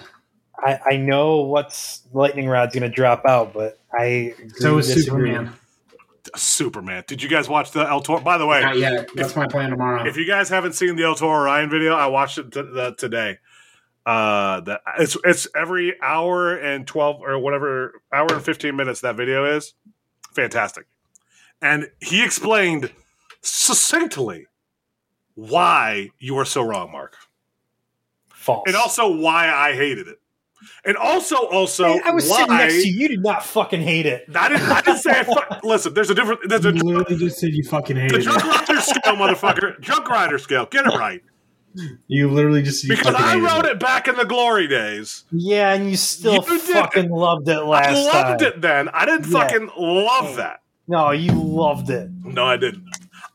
I, 0.61 0.79
I 0.91 0.97
know 0.97 1.37
what's 1.43 2.01
lightning 2.11 2.49
rod's 2.49 2.73
going 2.75 2.83
to 2.89 2.93
drop 2.93 3.23
out, 3.25 3.53
but 3.53 3.79
I 3.97 4.33
agree 4.37 4.49
So 4.57 4.71
to 4.73 4.77
is 4.79 4.93
disagree. 4.93 5.29
Superman. 5.31 5.53
Superman. 6.35 7.03
Did 7.07 7.21
you 7.23 7.29
guys 7.29 7.47
watch 7.49 7.71
the 7.71 7.81
El 7.87 8.01
Toro? 8.01 8.21
By 8.21 8.37
the 8.37 8.45
way, 8.45 8.61
Not 8.61 8.77
yet. 8.77 9.09
That's 9.15 9.35
my 9.35 9.47
plan 9.47 9.69
tomorrow. 9.71 10.05
if 10.07 10.17
you 10.17 10.25
guys 10.25 10.49
haven't 10.49 10.73
seen 10.73 10.95
the 10.95 11.03
El 11.03 11.15
Toro 11.15 11.43
Ryan 11.43 11.69
video, 11.69 11.95
I 11.95 12.07
watched 12.07 12.37
it 12.37 12.51
t- 12.51 12.61
the, 12.61 12.95
today. 12.97 13.37
Uh, 14.05 14.61
that 14.61 14.81
it's 14.97 15.17
it's 15.23 15.47
every 15.55 15.95
hour 16.01 16.55
and 16.55 16.87
twelve 16.87 17.21
or 17.21 17.37
whatever 17.37 18.01
hour 18.11 18.27
and 18.31 18.43
fifteen 18.43 18.75
minutes 18.75 19.01
that 19.01 19.15
video 19.15 19.45
is 19.45 19.73
fantastic, 20.33 20.87
and 21.61 21.89
he 21.99 22.23
explained 22.23 22.91
succinctly 23.41 24.47
why 25.35 26.09
you 26.17 26.37
are 26.37 26.45
so 26.45 26.61
wrong, 26.63 26.91
Mark, 26.91 27.17
False. 28.29 28.63
and 28.67 28.75
also 28.75 29.15
why 29.15 29.49
I 29.51 29.73
hated 29.73 30.07
it, 30.07 30.19
and 30.85 30.97
also 30.97 31.35
also 31.47 31.87
Man, 31.87 32.01
I 32.05 32.11
was 32.11 32.29
why 32.29 32.37
sitting 32.37 32.55
next 32.57 32.73
to 32.83 32.89
you. 32.89 32.99
You 33.01 33.07
did 33.09 33.23
not 33.23 33.45
fucking 33.45 33.81
hate 33.81 34.05
it. 34.05 34.25
I 34.35 34.49
didn't, 34.49 34.69
I 34.69 34.81
didn't 34.81 34.99
say 34.99 35.11
I 35.11 35.23
fu- 35.23 35.67
listen. 35.67 35.93
There's 35.93 36.09
a 36.09 36.15
different. 36.15 36.41
There's 36.47 36.65
a 36.65 36.71
you 36.73 36.83
literally 36.83 37.17
just 37.17 37.39
said 37.39 37.49
you 37.53 37.63
fucking 37.63 37.95
the 37.95 38.01
hated 38.03 38.21
drunk 38.23 38.43
it. 38.43 38.47
rider 38.69 38.81
scale, 38.81 39.15
motherfucker. 39.15 39.79
Junk 39.81 40.09
rider 40.09 40.37
scale. 40.37 40.65
Get 40.65 40.85
it 40.85 40.97
right. 40.97 41.21
You 42.07 42.29
literally 42.31 42.63
just 42.63 42.81
said 42.81 42.89
you 42.89 42.95
Because 42.97 43.15
I 43.15 43.37
wrote 43.37 43.65
it. 43.65 43.73
it 43.73 43.79
back 43.79 44.07
in 44.07 44.15
the 44.15 44.25
glory 44.25 44.67
days. 44.67 45.23
Yeah, 45.31 45.73
and 45.73 45.89
you 45.89 45.97
still 45.97 46.35
You 46.35 46.41
did. 46.41 46.61
fucking 46.61 47.09
loved 47.11 47.47
it 47.47 47.59
last 47.61 47.89
I 47.89 47.93
loved 47.93 48.39
time. 48.39 48.47
it 48.47 48.61
then. 48.61 48.89
I 48.89 49.05
didn't 49.05 49.27
Yeah. 49.27 49.39
fucking 49.39 49.69
love 49.77 50.35
that. 50.37 50.61
No, 50.87 51.11
you 51.11 51.31
loved 51.33 51.91
it. 51.91 52.09
No, 52.23 52.45
I 52.45 52.57
didn't. 52.57 52.83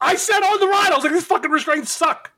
I 0.00 0.16
said 0.16 0.40
on 0.40 0.58
the 0.58 0.66
ride, 0.66 0.90
I 0.90 0.96
was 0.96 1.04
like, 1.04 1.12
these 1.12 1.24
fucking 1.24 1.50
restraints 1.50 1.92
suck. 1.92 2.32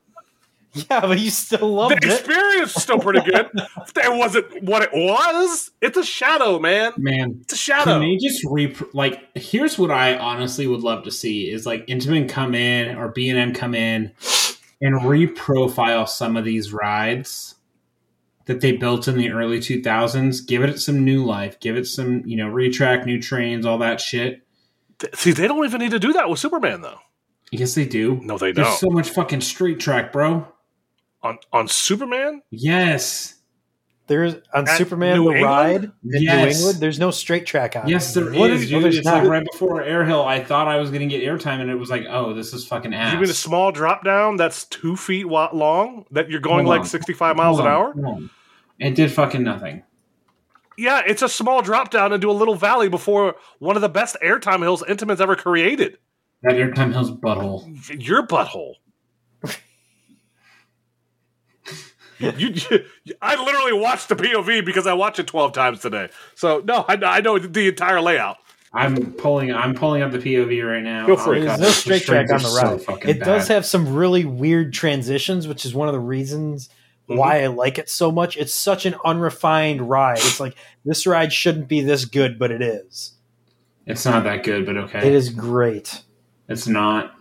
Yeah, 0.89 1.01
but 1.01 1.19
you 1.19 1.29
still 1.29 1.59
The 1.59 1.65
loved 1.65 2.03
it. 2.03 2.11
experience 2.11 2.73
was 2.73 2.83
still 2.83 2.99
pretty 2.99 3.21
good. 3.21 3.47
it 3.95 4.17
wasn't 4.17 4.63
what 4.63 4.83
it 4.83 4.89
was. 4.93 5.71
It's 5.81 5.97
a 5.97 6.03
shadow, 6.03 6.59
man. 6.59 6.93
Man, 6.97 7.39
It's 7.41 7.53
a 7.53 7.57
shadow. 7.57 7.99
Can 7.99 8.01
they 8.01 8.17
just 8.17 8.43
re 8.49 8.75
like? 8.93 9.21
Here's 9.35 9.77
what 9.77 9.91
I 9.91 10.17
honestly 10.17 10.67
would 10.67 10.81
love 10.81 11.03
to 11.05 11.11
see 11.11 11.49
is 11.51 11.65
like 11.65 11.85
Intamin 11.87 12.29
come 12.29 12.53
in 12.55 12.95
or 12.97 13.09
B 13.09 13.29
and 13.29 13.37
M 13.39 13.53
come 13.53 13.73
in 13.75 14.11
and 14.81 14.95
reprofile 15.01 16.07
some 16.07 16.37
of 16.37 16.45
these 16.45 16.71
rides 16.71 17.55
that 18.45 18.61
they 18.61 18.71
built 18.71 19.07
in 19.07 19.17
the 19.17 19.31
early 19.31 19.59
2000s. 19.59 20.45
Give 20.47 20.63
it 20.63 20.79
some 20.79 21.03
new 21.03 21.25
life. 21.25 21.59
Give 21.59 21.75
it 21.75 21.85
some 21.87 22.23
you 22.25 22.37
know 22.37 22.47
retrack, 22.49 23.05
new 23.05 23.21
trains, 23.21 23.65
all 23.65 23.77
that 23.79 23.99
shit. 24.01 24.41
See, 25.13 25.31
they 25.31 25.47
don't 25.47 25.63
even 25.65 25.79
need 25.79 25.91
to 25.91 25.99
do 25.99 26.13
that 26.13 26.27
with 26.29 26.39
Superman, 26.39 26.81
though. 26.81 26.97
Yes, 27.51 27.75
they 27.75 27.85
do. 27.85 28.19
No, 28.23 28.37
they 28.37 28.51
There's 28.51 28.67
don't. 28.67 28.77
so 28.79 28.89
much 28.89 29.09
fucking 29.11 29.41
street 29.41 29.79
track, 29.79 30.11
bro. 30.11 30.47
On 31.27 31.39
on 31.53 31.67
Superman, 31.67 32.41
Yes. 32.51 33.33
There's 34.07 34.35
on 34.53 34.69
At 34.69 34.77
Superman 34.77 35.17
New 35.17 35.25
the 35.25 35.39
England? 35.39 35.43
Ride 35.43 35.83
in 35.83 35.91
New 36.03 36.31
England. 36.31 36.77
There's 36.79 36.97
no 36.97 37.11
straight 37.11 37.45
track 37.45 37.75
on. 37.75 37.89
Yes, 37.89 38.15
it. 38.15 38.21
there 38.21 38.39
What 38.39 38.51
is, 38.51 38.61
is- 38.63 38.69
dude. 38.69 38.77
oh, 38.77 38.81
there's 38.83 38.97
It's 38.99 39.05
not? 39.05 39.23
like 39.23 39.29
right 39.29 39.43
before 39.51 39.81
Airhill. 39.83 40.25
I 40.25 40.41
thought 40.41 40.69
I 40.69 40.77
was 40.77 40.91
going 40.91 41.01
to 41.01 41.07
get 41.07 41.21
airtime, 41.27 41.59
and 41.59 41.69
it 41.69 41.75
was 41.75 41.89
like, 41.89 42.05
oh, 42.09 42.33
this 42.33 42.53
is 42.53 42.65
fucking 42.65 42.93
ass. 42.93 43.11
You 43.13 43.19
mean 43.19 43.29
a 43.29 43.33
small 43.33 43.73
drop 43.73 44.05
down 44.05 44.37
that's 44.37 44.63
two 44.63 44.95
feet 44.95 45.27
long 45.27 46.05
that 46.11 46.29
you're 46.29 46.39
going 46.39 46.65
Hold 46.65 46.69
like 46.69 46.79
on. 46.81 46.85
65 46.87 47.35
miles 47.35 47.57
Hold 47.57 47.67
an 47.67 47.73
on, 47.75 47.81
hour? 48.21 48.29
It 48.79 48.95
did 48.95 49.11
fucking 49.11 49.43
nothing. 49.43 49.83
Yeah, 50.77 51.01
it's 51.05 51.21
a 51.21 51.27
small 51.27 51.61
drop 51.61 51.89
down 51.91 52.13
into 52.13 52.29
a 52.29 52.31
little 52.31 52.55
valley 52.55 52.87
before 52.87 53.35
one 53.59 53.75
of 53.75 53.81
the 53.81 53.89
best 53.89 54.15
airtime 54.23 54.59
hills 54.61 54.83
Intamin's 54.87 55.19
ever 55.19 55.35
created. 55.35 55.97
That 56.43 56.53
airtime 56.53 56.93
hill's 56.93 57.11
butthole. 57.11 57.67
Your 58.07 58.25
butthole. 58.25 58.75
You, 62.19 62.31
you, 62.37 62.53
you- 63.03 63.15
I 63.21 63.41
literally 63.43 63.73
watched 63.73 64.09
the 64.09 64.15
POV 64.15 64.65
because 64.65 64.87
I 64.87 64.93
watched 64.93 65.19
it 65.19 65.27
12 65.27 65.53
times 65.53 65.79
today. 65.81 66.09
So, 66.35 66.61
no, 66.65 66.85
I, 66.87 66.93
I 67.03 67.21
know 67.21 67.37
the 67.39 67.67
entire 67.67 68.01
layout. 68.01 68.37
I'm 68.73 69.13
pulling. 69.13 69.53
I'm 69.53 69.73
pulling 69.73 70.01
up 70.01 70.11
the 70.11 70.19
POV 70.19 70.67
right 70.69 70.83
now. 70.83 71.07
Go 71.07 71.15
for 71.15 71.33
it. 71.33 71.39
Oh, 71.43 71.45
God, 71.45 71.59
There's 71.59 71.61
no 71.61 71.69
straight 71.71 72.03
track 72.03 72.29
on 72.31 72.39
the 72.41 72.47
are 72.47 72.51
so 72.51 72.71
ride. 72.71 72.81
fucking 72.81 73.09
it 73.09 73.19
does 73.19 73.47
bad. 73.47 73.53
have 73.55 73.65
some 73.65 73.93
really 73.95 74.25
weird 74.25 74.73
transitions, 74.73 75.47
which 75.47 75.65
is 75.65 75.73
one 75.73 75.87
of 75.87 75.93
the 75.93 75.99
reasons 75.99 76.69
Mm-hmm. 77.09 77.19
why 77.19 77.41
I 77.41 77.47
like 77.47 77.77
it 77.77 77.89
so 77.89 78.11
much. 78.11 78.35
It's 78.35 78.53
such 78.53 78.85
an 78.85 78.93
unrefined 79.05 79.89
ride. 79.89 80.17
It's 80.17 80.41
like 80.41 80.57
this 80.83 81.07
ride 81.07 81.31
shouldn't 81.31 81.69
be 81.69 81.79
this 81.79 82.03
good, 82.03 82.37
but 82.37 82.51
it 82.51 82.61
is. 82.61 83.13
It's 83.85 84.03
not 84.03 84.25
that 84.25 84.43
good, 84.43 84.65
but 84.65 84.75
okay. 84.75 85.07
It 85.07 85.13
is 85.13 85.29
great. 85.29 86.03
It's 86.49 86.67
not. 86.67 87.15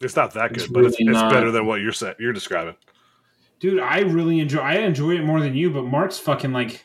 It's 0.00 0.14
not 0.14 0.34
that 0.34 0.50
good, 0.50 0.58
It's 0.62 0.66
but 0.68 0.84
it's, 0.84 1.00
really 1.00 1.10
it's 1.10 1.20
not. 1.20 1.32
better 1.32 1.50
than 1.50 1.66
what 1.66 1.80
you're 1.80 1.90
sa- 1.92 2.12
you're 2.20 2.32
describing. 2.32 2.76
Dude, 3.60 3.80
I 3.80 4.00
really 4.00 4.40
enjoy. 4.40 4.60
I 4.60 4.74
enjoy 4.76 5.12
it 5.16 5.24
more 5.24 5.40
than 5.40 5.54
you, 5.54 5.70
but 5.70 5.84
Mark's 5.84 6.18
fucking 6.18 6.52
like, 6.52 6.84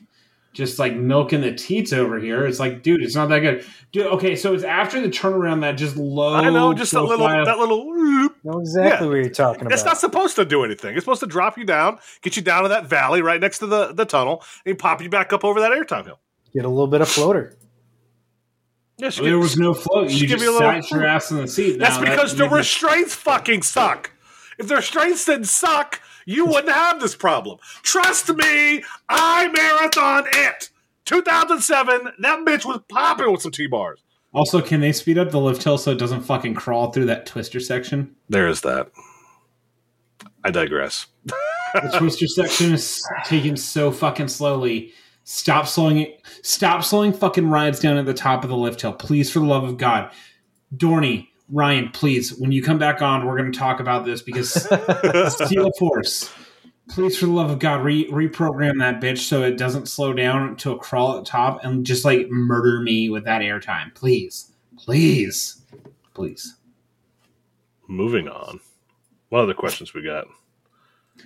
just 0.54 0.80
like 0.80 0.94
milking 0.96 1.42
the 1.42 1.54
teats 1.54 1.92
over 1.94 2.18
here. 2.20 2.46
It's 2.46 2.60
like, 2.60 2.82
dude, 2.82 3.04
it's 3.04 3.16
not 3.16 3.28
that 3.30 3.40
good. 3.40 3.66
Dude, 3.92 4.08
okay, 4.08 4.36
so 4.38 4.54
it's 4.54 4.64
after 4.64 5.02
the 5.02 5.10
turnaround 5.10 5.62
that 5.62 5.74
just 5.74 5.98
low. 5.98 6.34
I 6.34 6.50
know, 6.50 6.74
just 6.74 6.94
a 6.94 7.02
little 7.02 7.28
that 7.28 7.58
little. 7.58 7.86
whoop. 7.88 8.38
I 8.44 8.48
know 8.50 8.60
exactly 8.60 9.08
Yeah. 9.08 9.12
what 9.12 9.16
you're 9.24 9.30
talking 9.30 9.62
about. 9.64 9.74
It's 9.74 9.84
not 9.84 9.98
supposed 9.98 10.36
to 10.38 10.46
do 10.46 10.64
anything. 10.64 10.96
It's 10.96 11.04
supposed 11.04 11.20
to 11.20 11.28
drop 11.28 11.58
you 11.58 11.66
down, 11.66 12.00
get 12.22 12.36
you 12.38 12.42
down 12.42 12.64
to 12.64 12.70
that 12.70 12.86
valley 12.86 13.22
right 13.22 13.40
next 13.42 13.60
to 13.60 13.68
the, 13.68 13.94
the 13.94 14.06
tunnel, 14.06 14.44
and 14.66 14.80
pop 14.80 15.02
you 15.02 15.10
back 15.10 15.34
up 15.34 15.44
over 15.44 15.60
that 15.60 15.72
airtime 15.74 16.06
hill. 16.06 16.20
Get 16.54 16.64
a 16.66 16.70
little 16.70 16.88
bit 16.88 17.02
of 17.02 17.10
floater. 17.10 17.56
Yes, 18.98 19.18
There 19.18 19.40
was 19.40 19.58
no 19.58 19.74
float. 19.74 20.10
Just 20.10 20.22
You 20.22 20.28
give 20.28 20.40
just 20.40 20.42
me 20.42 20.48
a 20.48 20.52
little- 20.52 20.82
sat 20.82 20.92
your 20.92 21.06
ass 21.06 21.32
in 21.32 21.38
the 21.38 21.48
seat. 21.48 21.80
That's 21.80 21.96
Now 21.98 22.04
that- 22.04 22.12
because 22.12 22.36
the 22.36 22.48
restraints 22.50 23.16
fucking 23.16 23.64
suck. 23.64 24.12
If 24.60 24.68
the 24.68 24.76
restraints 24.76 25.26
didn't 25.26 25.46
suck, 25.48 26.02
you 26.32 26.46
wouldn't 26.46 26.74
have 26.74 27.00
this 27.00 27.16
problem. 27.16 27.60
Trust 27.84 28.30
me, 28.30 28.84
I 29.10 29.48
marathon 29.50 30.26
it. 30.34 30.70
2007, 31.06 32.14
that 32.20 32.40
bitch 32.40 32.66
was 32.66 32.80
popping 32.90 33.32
with 33.32 33.42
some 33.42 33.52
T 33.52 33.68
bars. 33.68 34.02
Also, 34.34 34.62
can 34.62 34.80
they 34.80 34.94
speed 34.94 35.18
up 35.18 35.32
the 35.32 35.40
lift 35.40 35.64
hill 35.64 35.78
so 35.78 35.92
it 35.92 36.00
doesn't 36.00 36.22
fucking 36.22 36.54
crawl 36.54 36.92
through 36.92 37.06
that 37.06 37.26
twister 37.26 37.60
section? 37.60 38.16
There 38.30 38.48
is 38.48 38.62
that. 38.62 38.90
I 40.44 40.52
digress. 40.52 41.08
The 41.26 41.96
twister 41.98 42.28
section 42.28 42.74
is 42.74 43.06
taken 43.26 43.58
so 43.58 43.92
fucking 43.92 44.30
slowly. 44.30 44.94
Stop 45.24 45.68
slowing 45.68 46.00
it. 46.00 46.22
Stop 46.44 46.84
slowing 46.84 47.14
fucking 47.14 47.50
rides 47.50 47.80
down 47.80 47.98
at 47.98 48.06
the 48.06 48.14
top 48.14 48.44
of 48.44 48.50
the 48.50 48.58
lift 48.58 48.82
hill, 48.82 48.94
please, 48.94 49.30
for 49.30 49.40
the 49.40 49.46
love 49.46 49.64
of 49.64 49.78
God. 49.78 50.12
Dorney, 50.76 51.28
Ryan, 51.52 51.90
please, 51.90 52.34
when 52.36 52.52
you 52.52 52.64
come 52.64 52.78
back 52.78 53.02
on, 53.02 53.26
we're 53.26 53.38
going 53.38 53.52
to 53.52 53.58
talk 53.58 53.80
about 53.80 54.06
this 54.06 54.22
because 54.22 54.54
Steel 55.34 55.72
Force, 55.78 56.34
please, 56.90 57.18
for 57.18 57.26
the 57.26 57.32
love 57.32 57.50
of 57.50 57.60
God, 57.60 57.84
re- 57.84 58.10
reprogram 58.10 58.80
that 58.80 59.02
bitch 59.02 59.20
so 59.20 59.44
it 59.44 59.58
doesn't 59.58 59.88
slow 59.88 60.14
down 60.14 60.56
to 60.58 60.72
a 60.72 60.80
crawl 60.80 61.18
at 61.18 61.26
the 61.26 61.30
top 61.30 61.64
and 61.64 61.86
just 61.86 62.06
like 62.06 62.30
murder 62.30 62.82
me 62.82 63.10
with 63.10 63.26
that 63.26 63.42
airtime, 63.42 63.94
please, 63.94 64.54
please, 64.78 65.62
please. 66.14 66.56
Moving 67.88 68.30
on. 68.30 68.62
What 69.28 69.42
other 69.42 69.54
questions 69.54 69.94
we 69.94 70.02
got? 70.04 70.28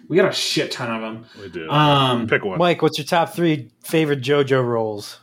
We 0.08 0.18
got 0.18 0.30
a 0.30 0.34
shit 0.34 0.72
ton 0.72 0.92
of 0.92 1.02
them. 1.02 1.26
We 1.40 1.50
do. 1.50 1.70
Um, 1.70 2.28
Pick 2.28 2.44
one. 2.44 2.58
Mike, 2.58 2.82
what's 2.82 2.98
your 2.98 3.06
top 3.06 3.30
three 3.34 3.70
favorite 3.84 4.22
JoJo 4.22 4.66
rolls? 4.66 5.20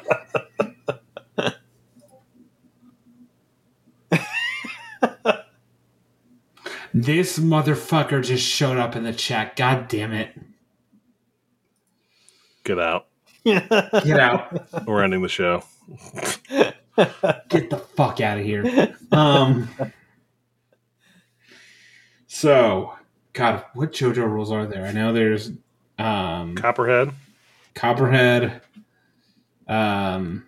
This 6.93 7.39
motherfucker 7.39 8.23
just 8.23 8.45
showed 8.45 8.77
up 8.77 8.95
in 8.95 9.03
the 9.03 9.13
chat. 9.13 9.55
God 9.55 9.87
damn 9.87 10.11
it. 10.11 10.37
Get 12.63 12.79
out. 12.79 13.07
Get 13.43 14.19
out. 14.19 14.85
We're 14.85 15.03
ending 15.03 15.21
the 15.21 15.29
show. 15.29 15.63
Get 17.49 17.69
the 17.69 17.77
fuck 17.95 18.21
out 18.21 18.37
of 18.37 18.45
here. 18.45 18.95
Um 19.11 19.69
So, 22.27 22.93
God, 23.33 23.65
what 23.73 23.91
JoJo 23.91 24.25
rules 24.25 24.51
are 24.51 24.65
there? 24.65 24.85
I 24.85 24.91
know 24.91 25.13
there's 25.13 25.51
um 25.97 26.55
Copperhead. 26.55 27.11
Copperhead, 27.73 28.61
um 29.67 30.45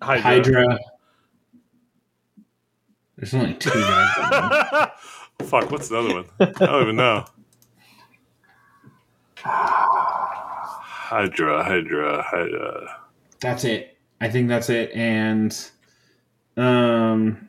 Hydra. 0.00 0.22
Hydra. 0.22 0.78
There's 3.18 3.34
only 3.34 3.54
two 3.54 3.70
that 3.70 4.14
I've 4.16 4.30
done. 5.40 5.48
Fuck, 5.48 5.70
what's 5.72 5.88
the 5.88 5.98
other 5.98 6.14
one? 6.14 6.24
I 6.40 6.46
don't 6.66 6.82
even 6.84 6.96
know. 6.96 7.24
Hydra, 11.10 11.64
Hydra, 11.64 12.22
Hydra. 12.22 13.00
That's 13.40 13.64
it. 13.64 13.96
I 14.20 14.28
think 14.30 14.48
that's 14.48 14.70
it. 14.70 14.92
And 14.94 15.52
um 16.56 17.48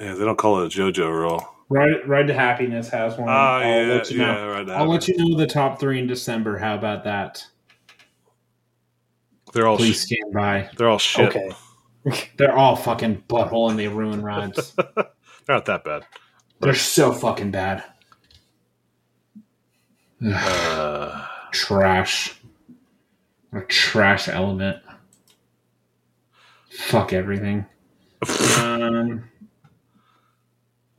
Yeah, 0.00 0.14
they 0.14 0.24
don't 0.24 0.38
call 0.38 0.60
it 0.62 0.66
a 0.66 0.80
JoJo 0.80 1.10
roll. 1.20 1.48
Ride, 1.68 2.06
Ride 2.06 2.26
to 2.28 2.34
Happiness 2.34 2.88
has 2.90 3.16
one. 3.16 3.28
Oh, 3.28 3.32
I'll 3.32 3.60
yeah, 3.86 3.92
let 3.94 4.10
you 4.10 4.18
know. 4.18 4.64
I'll 4.68 4.86
let 4.88 5.08
you 5.08 5.16
know 5.16 5.36
the 5.36 5.46
top 5.46 5.80
three 5.80 5.98
in 5.98 6.06
December. 6.06 6.58
How 6.58 6.74
about 6.74 7.02
that? 7.04 7.44
They're 9.52 9.66
all 9.66 9.78
Please 9.78 10.02
sh- 10.02 10.06
stand 10.06 10.32
by. 10.34 10.68
they're 10.76 10.88
all 10.88 10.98
shit. 10.98 11.28
Okay. 11.28 11.50
They're 12.36 12.56
all 12.56 12.76
fucking 12.76 13.24
butthole 13.28 13.70
and 13.70 13.78
they 13.78 13.88
ruin 13.88 14.22
rides. 14.22 14.72
They're 14.94 15.06
not 15.48 15.64
that 15.66 15.84
bad. 15.84 16.04
They're 16.60 16.74
so 16.74 17.12
fucking 17.12 17.50
bad. 17.50 17.84
Uh, 20.24 21.26
Trash. 21.52 22.38
A 23.52 23.60
trash 23.62 24.28
element. 24.28 24.78
Fuck 26.70 27.12
everything. 27.12 27.66
um, 28.58 29.24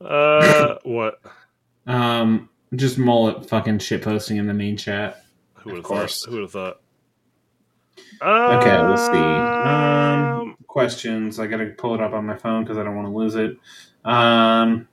uh, 0.00 0.76
what? 0.84 1.20
um, 1.88 2.48
just 2.76 2.96
mullet 2.98 3.48
fucking 3.48 3.80
shit 3.80 4.02
posting 4.02 4.36
in 4.36 4.46
the 4.46 4.54
main 4.54 4.76
chat. 4.76 5.24
Who 5.54 5.70
would 5.70 5.76
have 5.78 5.86
thought? 5.86 6.16
Who 6.26 6.32
would 6.34 6.42
have 6.42 6.52
thought? 6.52 6.80
Uh, 8.20 8.58
Okay, 8.60 8.78
let's 8.78 9.06
see. 9.06 9.12
Um, 9.12 10.40
Um, 10.40 10.53
questions. 10.74 11.38
I 11.38 11.46
gotta 11.46 11.66
pull 11.66 11.94
it 11.94 12.00
up 12.00 12.12
on 12.12 12.26
my 12.26 12.36
phone 12.36 12.64
because 12.64 12.76
I 12.78 12.82
don't 12.82 12.96
want 12.96 13.06
to 13.06 13.14
lose 13.14 13.36
it. 13.36 13.56
Um, 14.04 14.88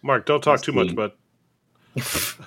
Mark, 0.00 0.26
don't 0.26 0.40
talk 0.40 0.52
let's 0.52 0.62
too 0.62 0.72
much, 0.72 0.94
but. 0.94 1.18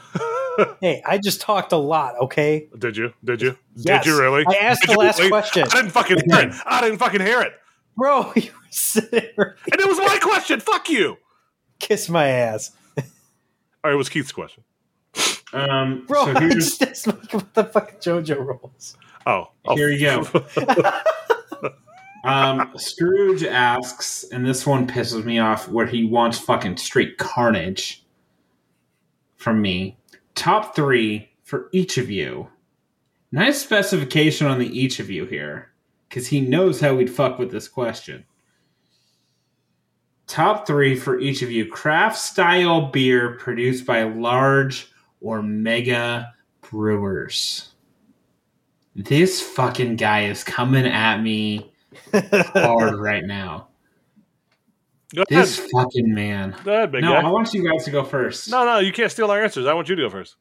Hey, 0.79 1.03
I 1.05 1.17
just 1.17 1.41
talked 1.41 1.73
a 1.73 1.77
lot, 1.77 2.15
okay? 2.17 2.69
Did 2.79 2.95
you? 2.95 3.11
Did 3.25 3.41
you? 3.41 3.57
Yes. 3.75 4.05
Did 4.05 4.09
you 4.09 4.21
really? 4.21 4.45
I 4.47 4.53
asked 4.53 4.83
Did 4.83 4.91
the 4.91 4.99
last 4.99 5.19
really? 5.19 5.29
question. 5.29 5.63
I 5.63 5.67
didn't 5.67 5.91
fucking 5.91 6.21
hear 6.29 6.47
it. 6.47 6.55
I 6.65 6.79
didn't 6.79 6.97
fucking 6.97 7.19
hear 7.19 7.41
it. 7.41 7.51
Bro, 7.97 8.31
you 8.37 8.43
were 8.53 8.67
sitting 8.69 9.09
there. 9.35 9.57
And 9.69 9.81
it 9.81 9.85
was 9.85 9.97
my 9.97 10.17
question. 10.21 10.61
Fuck 10.61 10.89
you. 10.89 11.17
Kiss 11.79 12.07
my 12.07 12.29
ass. 12.29 12.71
All 12.97 13.03
right, 13.83 13.93
it 13.95 13.97
was 13.97 14.07
Keith's 14.07 14.31
question. 14.31 14.63
um, 15.51 16.05
Bro, 16.07 16.23
so 16.23 16.31
I 16.31 16.39
here's, 16.39 16.77
just 16.77 16.83
asked 16.83 17.07
Mike 17.07 17.33
what 17.33 17.53
the 17.53 17.65
fucking 17.65 17.99
JoJo 17.99 18.45
rolls. 18.45 18.95
Oh, 19.25 19.49
oh 19.65 19.75
Here 19.75 19.89
you 19.89 19.99
go. 19.99 20.23
Um, 22.25 22.71
Scrooge 22.75 23.43
asks, 23.43 24.25
and 24.31 24.45
this 24.45 24.65
one 24.65 24.87
pisses 24.87 25.23
me 25.23 25.37
off, 25.37 25.69
where 25.69 25.85
he 25.85 26.05
wants 26.05 26.39
fucking 26.39 26.77
straight 26.77 27.17
carnage 27.17 28.03
from 29.35 29.61
me. 29.61 29.97
Top 30.33 30.75
three 30.75 31.29
for 31.43 31.69
each 31.71 31.99
of 31.99 32.09
you. 32.09 32.47
Nice 33.31 33.61
specification 33.61 34.47
on 34.47 34.57
the 34.57 34.79
each 34.79 34.99
of 34.99 35.09
you 35.09 35.25
here, 35.25 35.71
because 36.09 36.25
he 36.25 36.41
knows 36.41 36.79
how 36.79 36.95
we'd 36.95 37.09
fuck 37.09 37.37
with 37.37 37.51
this 37.51 37.67
question. 37.67 38.25
Top 40.25 40.65
three 40.65 40.95
for 40.95 41.19
each 41.19 41.43
of 41.43 41.51
you 41.51 41.69
craft 41.69 42.17
style 42.17 42.87
beer 42.87 43.37
produced 43.37 43.85
by 43.85 44.01
large 44.03 44.91
or 45.21 45.43
mega 45.43 46.33
brewers. 46.61 47.73
This 48.95 49.41
fucking 49.41 49.97
guy 49.97 50.25
is 50.25 50.43
coming 50.43 50.87
at 50.87 51.21
me 51.21 51.71
hard 52.13 52.97
right 52.99 53.23
now. 53.23 53.69
Go 55.13 55.23
ahead. 55.29 55.43
This 55.43 55.59
fucking 55.71 56.13
man. 56.13 56.55
Go 56.63 56.73
ahead, 56.73 56.91
big 56.91 57.01
No, 57.01 57.13
guy. 57.13 57.21
I 57.21 57.29
want 57.29 57.53
you 57.53 57.69
guys 57.69 57.85
to 57.85 57.91
go 57.91 58.03
first. 58.03 58.49
No, 58.49 58.65
no, 58.65 58.79
you 58.79 58.91
can't 58.91 59.11
steal 59.11 59.31
our 59.31 59.41
answers. 59.41 59.65
I 59.65 59.73
want 59.73 59.87
you 59.87 59.95
to 59.95 60.01
go 60.01 60.09
first. 60.09 60.35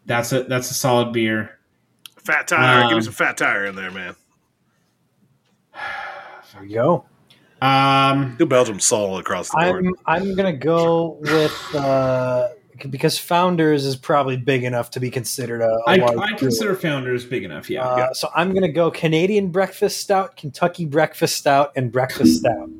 That's 0.06 0.32
a 0.32 0.44
that's 0.44 0.70
a 0.70 0.74
solid 0.74 1.12
beer. 1.12 1.58
Fat 2.24 2.46
tire. 2.46 2.82
Give 2.82 2.90
Um, 2.92 2.96
me 2.98 3.02
some 3.02 3.12
fat 3.12 3.36
tire 3.36 3.64
in 3.66 3.74
there, 3.74 3.90
man. 3.90 4.14
There 6.54 6.64
you 6.64 6.74
go. 6.74 7.04
Um, 7.60 8.36
New 8.38 8.46
Belgium 8.46 8.80
solid 8.80 9.20
across 9.20 9.50
the 9.50 9.56
board. 9.58 9.84
I'm 9.84 9.94
I'm 10.06 10.34
gonna 10.36 10.52
go 10.56 11.18
with 11.20 11.74
uh, 11.74 12.48
because 12.88 13.18
Founders 13.18 13.84
is 13.84 13.94
probably 13.96 14.36
big 14.38 14.64
enough 14.64 14.90
to 14.92 15.00
be 15.00 15.10
considered 15.10 15.60
a. 15.60 15.68
a 15.70 15.82
I, 15.86 15.96
large 15.96 16.12
I 16.12 16.26
brewer. 16.28 16.38
consider 16.38 16.74
Founders 16.76 17.26
big 17.26 17.42
enough. 17.44 17.68
Yeah. 17.68 17.84
Uh, 17.84 18.12
So 18.14 18.30
I'm 18.34 18.54
gonna 18.54 18.72
go 18.72 18.90
Canadian 18.90 19.48
breakfast 19.48 19.98
stout, 20.00 20.36
Kentucky 20.36 20.84
breakfast 20.86 21.36
stout, 21.36 21.72
and 21.76 21.90
breakfast 21.92 22.38
stout. 22.38 22.70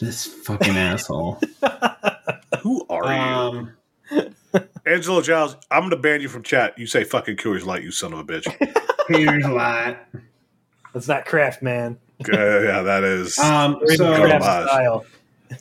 This 0.00 0.26
fucking 0.26 0.76
asshole. 0.76 1.40
Who 2.62 2.86
are 2.88 3.04
Um, 3.06 3.72
you? 4.10 4.34
Angelo 4.84 5.20
Giles, 5.22 5.56
I'm 5.70 5.80
going 5.82 5.90
to 5.90 5.96
ban 5.96 6.20
you 6.20 6.28
from 6.28 6.42
chat. 6.42 6.78
You 6.78 6.86
say 6.86 7.04
fucking 7.04 7.36
Coors 7.36 7.64
Light, 7.64 7.82
you 7.82 7.90
son 7.92 8.12
of 8.12 8.18
a 8.18 8.24
bitch. 8.24 8.46
Peter's 9.08 9.46
Light. 9.46 9.96
That's 10.92 11.08
not 11.08 11.24
craft, 11.24 11.62
man. 11.62 11.98
Uh, 12.20 12.36
yeah, 12.60 12.82
that 12.82 13.04
is. 13.04 13.38
Um, 13.38 13.78
so 13.94 14.14
craft 14.14 14.44
style. 14.44 15.04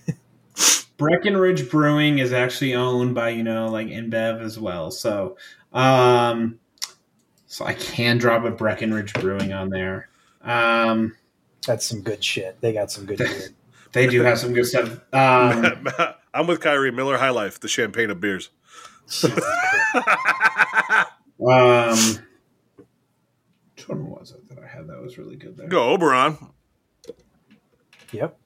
Breckenridge 0.98 1.70
Brewing 1.70 2.20
is 2.20 2.32
actually 2.34 2.76
owned 2.76 3.16
by 3.16 3.30
you 3.30 3.41
know 3.44 3.70
like 3.70 3.88
InBev 3.88 4.41
as 4.41 4.60
well. 4.60 4.91
So, 4.91 5.38
um, 5.74 6.60
so 7.48 7.66
I 7.66 7.74
can 7.74 8.18
drop 8.18 8.44
a 8.44 8.52
Breckenridge 8.52 9.14
Brewing 9.14 9.53
on 9.53 9.70
there. 9.70 10.10
Um, 10.44 11.16
That's 11.66 11.86
some 11.86 12.02
good 12.02 12.24
shit. 12.24 12.60
They 12.62 12.74
got 12.74 12.91
some 12.91 13.06
good 13.06 13.18
beer. 13.18 13.49
They 13.91 14.07
do 14.07 14.22
have 14.22 14.39
some 14.39 14.53
good 14.53 14.65
stuff. 14.65 14.99
Um, 15.13 15.88
I'm 16.34 16.47
with 16.47 16.61
Kyrie 16.61 16.91
Miller 16.91 17.18
High 17.18 17.30
Life, 17.30 17.59
the 17.59 17.68
champagne 17.68 18.09
of 18.09 18.22
beers. 18.22 18.49
um, 19.23 19.31
which 23.76 23.89
one 23.89 24.09
was 24.09 24.31
it 24.31 24.47
that 24.49 24.59
I 24.59 24.68
had 24.68 24.88
that 24.88 25.01
was 25.01 25.18
really 25.18 25.35
good 25.35 25.57
there? 25.57 25.68
Go 25.68 25.89
Oberon. 25.89 26.38
Yep. 28.13 28.38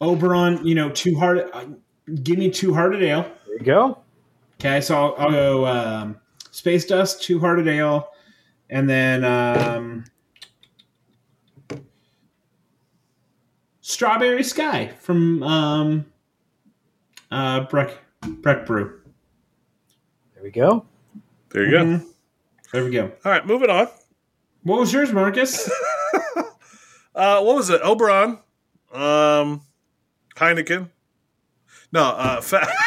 Oberon, 0.00 0.64
you 0.64 0.74
know, 0.76 0.90
two 0.90 1.18
hearted. 1.18 1.50
Uh, 1.52 1.66
give 2.22 2.38
me 2.38 2.50
two 2.50 2.72
hearted 2.72 3.02
ale. 3.02 3.22
There 3.46 3.58
you 3.58 3.64
go. 3.64 3.98
Okay, 4.60 4.80
so 4.80 4.94
I'll, 4.94 5.14
I'll 5.18 5.30
go 5.30 5.66
um, 5.66 6.20
Space 6.50 6.84
Dust, 6.84 7.22
Two 7.22 7.38
Hearted 7.40 7.66
Ale, 7.66 8.10
and 8.68 8.88
then 8.88 9.24
um, 9.24 10.04
Strawberry 13.94 14.42
Sky 14.44 14.92
from 15.00 15.42
um, 15.42 16.06
uh, 17.30 17.60
Breck, 17.64 17.90
Breck 18.22 18.64
Brew. 18.66 19.00
There 20.34 20.42
we 20.44 20.50
go. 20.50 20.84
There 21.50 21.64
you 21.64 21.70
go. 21.72 21.84
Mhm. 21.84 22.06
There 22.72 22.84
we 22.84 22.90
go. 22.92 23.10
All 23.24 23.32
right, 23.32 23.44
moving 23.44 23.68
on. 23.70 23.88
What 24.62 24.78
was 24.80 24.92
yours, 24.92 25.12
Marcus? 25.12 25.70
Uh, 27.12 27.42
what 27.42 27.56
was 27.56 27.68
it? 27.70 27.80
Oberon, 27.82 28.38
um, 28.94 29.60
Heineken. 30.36 30.88
No, 31.92 32.04
uh, 32.04 32.40
fa- 32.40 32.66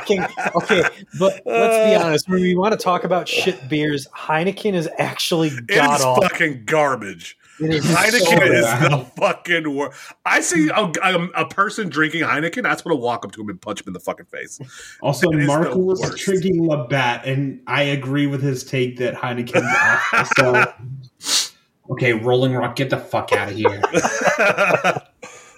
Okay, 0.00 0.18
okay, 0.56 0.82
but 1.18 1.42
let's 1.44 1.44
be 1.44 1.94
Uh. 1.94 2.04
honest. 2.06 2.26
When 2.28 2.40
we 2.40 2.56
want 2.56 2.72
to 2.72 2.78
talk 2.78 3.04
about 3.04 3.28
shit 3.28 3.68
beers, 3.68 4.08
Heineken 4.16 4.72
is 4.72 4.88
actually 4.98 5.48
it 5.48 5.66
god 5.66 5.98
is 6.00 6.04
awful. 6.04 6.22
fucking 6.22 6.62
garbage. 6.64 7.36
It 7.60 7.74
is 7.74 7.84
Heineken 7.84 8.38
so 8.38 8.42
is 8.44 8.64
the 8.90 9.06
fucking 9.16 9.74
worst. 9.74 9.98
I 10.24 10.40
see 10.40 10.68
a, 10.70 10.90
a, 11.02 11.28
a 11.36 11.48
person 11.48 11.88
drinking 11.88 12.22
Heineken, 12.22 12.62
that's 12.62 12.84
when 12.84 12.96
I 12.96 12.98
walk 12.98 13.24
up 13.24 13.32
to 13.32 13.40
him 13.42 13.48
and 13.50 13.60
punch 13.60 13.80
him 13.80 13.88
in 13.88 13.92
the 13.92 14.00
fucking 14.00 14.26
face. 14.26 14.58
Also, 15.02 15.30
It 15.30 15.46
Marco 15.46 15.76
was 15.78 16.00
worst. 16.00 16.24
drinking 16.24 16.66
Labatt, 16.66 17.26
and 17.26 17.60
I 17.66 17.82
agree 17.82 18.26
with 18.26 18.42
his 18.42 18.64
take 18.64 18.96
that 18.98 19.14
Heineken's 19.14 19.64
awful. 19.64 20.72
So, 21.20 21.52
okay, 21.90 22.12
Rolling 22.14 22.54
Rock, 22.54 22.76
get 22.76 22.90
the 22.90 22.98
fuck 22.98 23.32
out 23.32 23.50
of 23.50 23.56
here. 23.56 23.82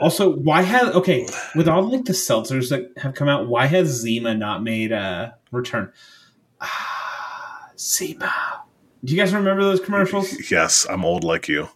Also, 0.01 0.35
why 0.35 0.63
have 0.63 0.97
okay 0.97 1.29
with 1.55 1.69
all 1.69 1.89
like 1.89 2.05
the 2.07 2.13
seltzers 2.13 2.71
that 2.71 2.91
have 3.01 3.15
come 3.15 3.29
out? 3.29 3.47
Why 3.47 3.67
has 3.67 3.87
Zima 3.87 4.35
not 4.35 4.65
made 4.65 4.91
a 4.91 5.37
return? 5.53 5.93
Ah, 6.61 7.71
Zima. 7.79 8.65
Do 9.05 9.15
you 9.15 9.21
guys 9.21 9.33
remember 9.33 9.63
those 9.63 9.79
commercials? 9.79 10.51
yes, 10.51 10.87
I'm 10.91 11.05
old 11.05 11.23
like 11.23 11.47
you. 11.47 11.69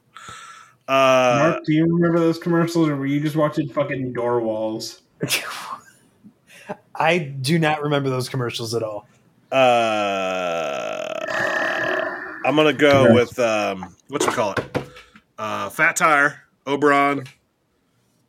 Uh, 0.88 1.50
Mark, 1.52 1.64
do 1.64 1.72
you 1.72 1.84
remember 1.84 2.18
those 2.20 2.38
commercials, 2.38 2.88
or 2.88 2.96
were 2.96 3.06
you 3.06 3.20
just 3.20 3.34
watching 3.36 3.68
fucking 3.68 4.12
door 4.12 4.40
walls? 4.40 5.02
I 6.94 7.18
do 7.18 7.58
not 7.58 7.82
remember 7.82 8.08
those 8.08 8.28
commercials 8.28 8.74
at 8.74 8.82
all. 8.82 9.06
uh, 9.52 11.12
I'm 12.44 12.54
gonna 12.54 12.72
go 12.72 13.12
with 13.14 13.36
um, 13.40 13.96
what 14.08 14.24
you 14.24 14.30
call 14.30 14.52
it? 14.52 14.88
Uh, 15.38 15.68
Fat 15.68 15.96
Tire, 15.96 16.42
Oberon, 16.66 17.24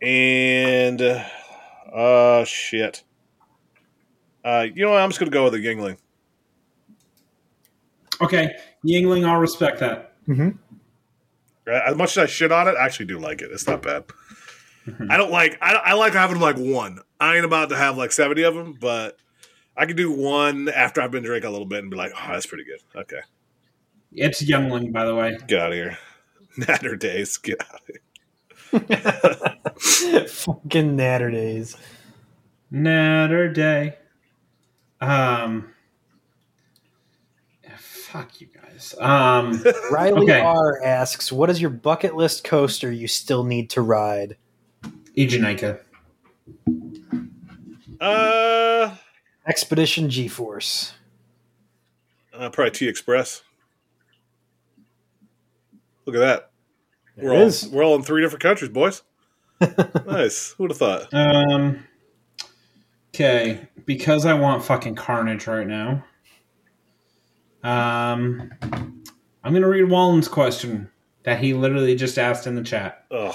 and 0.02 1.02
uh, 1.02 2.44
shit. 2.46 3.04
Uh, 4.44 4.66
you 4.74 4.84
know 4.86 4.92
what? 4.92 5.02
I'm 5.02 5.10
just 5.10 5.20
gonna 5.20 5.30
go 5.30 5.44
with 5.44 5.54
the 5.54 5.60
Yuengling. 5.64 5.98
Okay, 8.22 8.56
Yuengling, 8.84 9.28
I'll 9.28 9.40
respect 9.40 9.80
that. 9.82 10.16
Right? 11.68 11.81
As 11.85 11.95
much 11.95 12.11
as 12.11 12.18
I 12.23 12.26
shit 12.27 12.52
on 12.52 12.68
it, 12.68 12.76
I 12.80 12.85
actually 12.85 13.07
do 13.07 13.18
like 13.19 13.41
it. 13.41 13.49
It's 13.52 13.68
not 13.68 13.81
bad. 13.81 14.06
I 15.10 15.18
don't 15.18 15.31
like. 15.31 15.57
I, 15.61 15.73
I 15.73 15.94
like 15.95 16.14
having 16.14 16.39
like 16.39 16.56
one. 16.56 16.99
I 17.19 17.35
ain't 17.35 17.44
about 17.45 17.68
to 17.69 17.76
have 17.76 17.98
like 17.98 18.14
seventy 18.14 18.44
of 18.44 18.56
them, 18.56 18.77
but 18.80 19.18
I 19.76 19.85
can 19.85 19.98
do 19.98 20.10
one 20.11 20.69
after 20.69 21.02
I've 21.02 21.11
been 21.11 21.23
drinking 21.23 21.49
a 21.49 21.52
little 21.52 21.68
bit 21.68 21.80
and 21.80 21.91
be 21.91 21.98
like, 21.98 22.14
"Oh, 22.15 22.27
that's 22.31 22.45
pretty 22.45 22.64
good." 22.64 22.80
Okay, 22.95 23.19
It's 24.14 24.41
Youngling, 24.41 24.94
by 24.94 25.03
the 25.03 25.14
way. 25.14 25.38
get 25.48 25.60
out 25.60 25.72
of 25.72 25.76
here. 25.76 25.98
Natter 26.57 26.95
days, 26.95 27.35
get 27.38 27.61
out 27.61 27.81
of 27.81 27.88
here. 27.88 28.02
Fucking 30.27 30.95
natter 30.95 31.30
days. 31.31 31.76
Natter 32.72 33.49
day. 33.52 33.98
Um. 35.02 35.73
Fuck 37.77 38.39
you 38.41 38.48
guys. 38.78 38.95
Um. 38.99 39.64
Riley 39.91 40.24
Okay. 40.24 40.40
R 40.40 40.82
asks, 40.84 41.32
"What 41.32 41.49
is 41.49 41.60
your 41.62 41.70
bucket 41.70 42.16
list 42.16 42.44
coaster 42.44 42.91
you 42.91 43.08
still 43.08 43.44
need 43.44 43.70
to 43.72 43.82
ride?" 43.82 44.38
Eejanaika. 45.18 45.80
Uh, 47.99 48.95
Expedition 49.48 50.10
G-Force. 50.10 50.94
uh 52.34 52.49
probably 52.49 52.72
T 52.72 52.88
Express. 52.88 53.41
Look 56.06 56.16
at 56.16 56.20
that. 56.20 56.52
There 57.16 57.32
We're 57.32 57.48
it 57.48 57.64
all 57.64 57.72
we're 57.72 57.84
all 57.84 57.95
in 57.95 58.04
three 58.04 58.22
different 58.22 58.44
countries, 58.44 58.70
boys. 58.70 59.02
nice. 60.06 60.52
Who'd 60.58 60.72
have 60.72 60.78
thought? 60.78 61.14
Um. 61.14 61.84
Okay, 63.16 63.68
because 63.86 64.28
I 64.28 64.36
want 64.36 64.64
fucking 64.64 64.94
carnage 64.94 65.48
right 65.48 65.66
now. 65.66 66.06
Um, 67.64 68.52
I'm 69.44 69.54
gonna 69.54 69.68
read 69.68 69.90
Wallen's 69.90 70.28
question 70.28 70.90
that 71.24 71.40
he 71.40 71.54
literally 71.54 71.96
just 71.96 72.18
asked 72.18 72.48
in 72.48 72.56
the 72.56 72.64
chat. 72.64 73.06
Oh, 73.12 73.32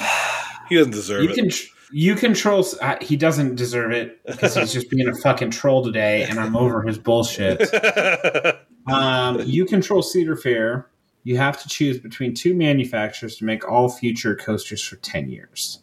he 0.69 0.77
doesn't 0.77 0.93
deserve 0.93 1.25
You 1.25 1.31
it. 1.31 1.35
can 1.37 1.51
you 1.93 2.15
control. 2.15 2.65
Uh, 2.81 2.97
he 3.01 3.17
doesn't 3.17 3.57
deserve 3.57 3.93
it 3.93 4.25
because 4.25 4.55
he's 4.55 4.73
just 4.73 4.89
being 4.91 5.09
a 5.09 5.15
fucking 5.15 5.51
troll 5.51 5.85
today, 5.85 6.23
and 6.25 6.39
I'm 6.41 6.57
over 6.57 6.83
his 6.83 6.99
bullshit. 6.99 7.61
Um, 8.91 9.41
you 9.45 9.65
control 9.65 10.03
Cedar 10.03 10.35
Fair. 10.35 10.89
You 11.23 11.37
have 11.37 11.63
to 11.63 11.69
choose 11.69 12.01
between 12.01 12.35
two 12.35 12.53
manufacturers 12.53 13.37
to 13.37 13.45
make 13.45 13.69
all 13.71 13.89
future 13.89 14.35
coasters 14.35 14.83
for 14.83 14.97
10 14.97 15.29
years. 15.29 15.79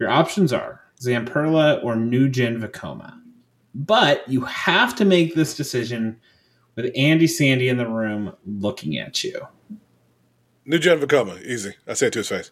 Your 0.00 0.10
options 0.10 0.52
are 0.52 0.80
Zamperla 1.00 1.84
or 1.84 1.94
New 1.94 2.28
Gen 2.28 2.60
Vekoma. 2.60 3.16
But 3.72 4.28
you 4.28 4.40
have 4.40 4.96
to 4.96 5.04
make 5.04 5.36
this 5.36 5.56
decision 5.56 6.18
with 6.74 6.90
Andy 6.96 7.26
Sandy 7.26 7.68
in 7.68 7.76
the 7.76 7.88
room 7.88 8.34
looking 8.46 8.98
at 8.98 9.22
you. 9.22 9.48
New 10.64 10.78
Gen 10.78 11.00
Vekoma, 11.00 11.42
easy. 11.42 11.74
I 11.86 11.94
say 11.94 12.06
it 12.06 12.12
to 12.14 12.20
his 12.20 12.28
face. 12.28 12.50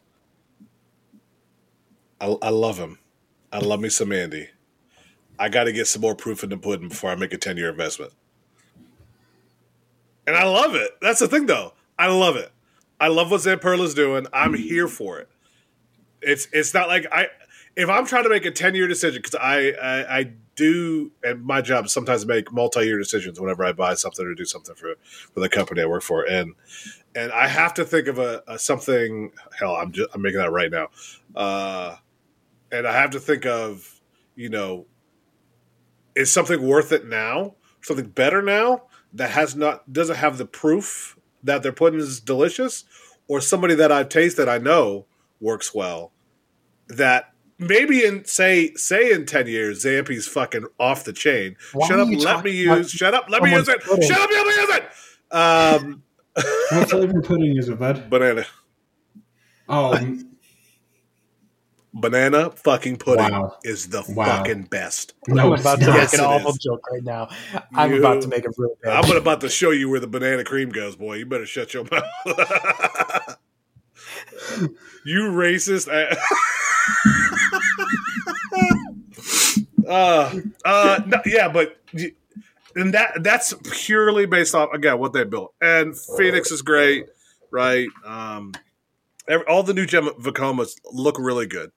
I, 2.21 2.37
I 2.43 2.51
love 2.51 2.79
him. 2.79 2.99
I 3.53 3.59
love 3.59 3.81
me 3.81 3.89
some 3.89 4.13
Andy. 4.13 4.49
I 5.39 5.49
got 5.49 5.65
to 5.65 5.73
get 5.73 5.87
some 5.87 6.03
more 6.03 6.15
proof 6.15 6.45
in 6.45 6.51
the 6.51 6.57
pudding 6.57 6.89
before 6.89 7.11
I 7.11 7.17
make 7.17 7.33
a 7.33 7.39
10 7.39 7.57
year 7.57 7.71
investment. 7.71 8.13
And 10.27 10.37
I 10.37 10.45
love 10.45 10.75
it. 10.75 10.93
That's 11.01 11.21
the 11.21 11.29
thing, 11.29 11.47
though. 11.47 11.73
I 11.99 12.07
love 12.07 12.37
it. 12.37 12.53
I 13.01 13.09
love 13.09 13.31
what 13.31 13.41
Zamperla's 13.41 13.95
doing. 13.95 14.27
I'm 14.33 14.55
here 14.55 14.87
for 14.87 15.19
it. 15.19 15.29
It's 16.21 16.47
it's 16.53 16.73
not 16.73 16.87
like 16.87 17.07
I 17.11 17.27
if 17.75 17.89
I'm 17.89 18.07
trying 18.07 18.23
to 18.23 18.29
make 18.29 18.45
a 18.45 18.53
10 18.53 18.77
year 18.77 18.87
decision 18.87 19.21
because 19.21 19.35
I, 19.35 19.73
I 19.73 20.19
I 20.19 20.33
do 20.55 21.13
and 21.23 21.45
my 21.45 21.61
job 21.61 21.87
is 21.87 21.93
sometimes 21.93 22.27
make 22.27 22.53
multi 22.53 22.85
year 22.85 22.99
decisions 22.99 23.41
whenever 23.41 23.65
I 23.65 23.73
buy 23.73 23.95
something 23.95 24.27
or 24.27 24.35
do 24.35 24.45
something 24.45 24.75
for 24.75 24.95
for 25.33 25.41
the 25.41 25.49
company 25.49 25.83
I 25.83 25.87
work 25.87 26.03
for. 26.03 26.29
And 26.29 26.55
and 27.15 27.33
I 27.33 27.49
have 27.49 27.75
to 27.75 27.85
think 27.85 28.09
of 28.09 28.19
a, 28.19 28.43
a 28.47 28.59
something. 28.59 29.33
Hell, 29.59 29.75
I'm 29.75 29.93
just 29.93 30.11
I'm 30.15 30.23
making 30.23 30.41
that 30.41 30.51
right 30.51 30.71
now, 30.71 30.89
uh, 31.35 31.97
and 32.71 32.87
I 32.87 32.93
have 32.93 33.11
to 33.11 33.21
think 33.21 33.47
of 33.47 34.01
you 34.35 34.49
know 34.49 34.87
is 36.15 36.31
something 36.31 36.61
worth 36.63 36.93
it 36.93 37.07
now, 37.07 37.55
something 37.81 38.09
better 38.09 38.43
now 38.43 38.83
that 39.15 39.31
has 39.31 39.57
not 39.57 39.93
doesn't 39.93 40.17
have 40.17 40.39
the 40.39 40.47
proof 40.47 41.19
that 41.43 41.63
they're 41.63 41.73
putting 41.73 41.99
is 42.01 42.21
delicious, 42.21 42.85
or 43.29 43.41
somebody 43.41 43.75
that 43.75 43.91
I've 43.91 44.09
tasted 44.09 44.49
I 44.49 44.59
know 44.59 45.07
works 45.41 45.75
well 45.75 46.13
that 46.89 47.32
maybe 47.59 48.05
in 48.05 48.25
say 48.25 48.73
say 48.75 49.13
in 49.13 49.27
10 49.27 49.47
years 49.47 49.85
Zampy's 49.85 50.27
fucking 50.27 50.67
off 50.81 51.05
the 51.05 51.13
chain. 51.13 51.57
Why 51.73 51.87
shut 51.89 52.01
up, 52.01 52.09
let 52.09 52.45
me 52.45 52.65
about 52.67 52.79
use 52.79 52.91
shut 52.91 53.15
up, 53.15 53.29
let 53.31 53.43
me 53.43 53.51
use 53.53 53.69
it. 53.69 53.83
pudding? 53.83 54.09
Shut 54.09 54.21
up, 54.21 54.31
let 54.31 54.47
me 54.47 54.55
use 54.55 54.71
it. 54.77 54.85
Um 55.37 56.03
What 56.73 56.91
flavor 56.91 57.23
pudding 57.23 57.57
is 57.59 57.69
it, 57.69 57.79
bud? 57.79 58.09
banana 58.11 58.47
Oh, 59.69 59.99
banana 61.95 62.51
fucking 62.51 62.97
pudding 62.97 63.31
Wow. 63.31 63.57
is 63.65 63.89
the 63.91 64.03
Wow. 64.09 64.25
fucking 64.39 64.63
best. 64.65 65.13
no, 65.29 65.53
I'm 65.55 65.61
about 65.61 65.79
to. 65.81 65.85
Yes, 65.87 66.13
make 66.13 66.21
an 66.21 66.27
awful 66.27 66.51
is. 66.53 66.59
joke 66.59 66.81
right 66.91 67.03
now. 67.05 67.29
I'm 67.75 67.93
You- 67.93 67.99
about 67.99 68.23
to 68.23 68.29
make 68.29 68.45
a 68.47 68.51
real. 68.57 68.75
bad. 68.83 69.05
I'm 69.05 69.17
about 69.17 69.41
to 69.43 69.49
show 69.51 69.71
you 69.71 69.89
where 69.91 70.01
the 70.01 70.07
banana 70.07 70.43
cream 70.45 70.71
goes, 70.71 70.97
boy. 70.97 71.17
You 71.17 71.27
better 71.27 71.47
shut 71.47 71.75
your 71.75 71.85
mouth. 71.91 73.37
you 75.05 75.21
racist. 75.31 75.89
Uh, 79.89 80.41
uh, 80.65 81.01
no, 81.07 81.19
yeah, 81.25 81.49
but 81.49 81.77
and 82.75 82.95
that 82.95 83.23
that's 83.23 83.55
purely 83.71 84.27
based 84.27 84.55
off 84.55 84.73
again 84.73 84.99
what 84.99 85.13
they 85.13 85.25
built. 85.25 85.55
And 85.61 85.97
Phoenix 85.97 86.51
is 86.51 86.63
great, 86.63 87.07
right? 87.51 87.89
Um, 88.05 88.53
every, 89.29 89.47
all 89.47 89.63
the 89.63 89.75
new 89.75 89.87
gem 89.87 90.07
Vekomas 90.21 90.77
look 90.93 91.19
really 91.19 91.47
good. 91.47 91.73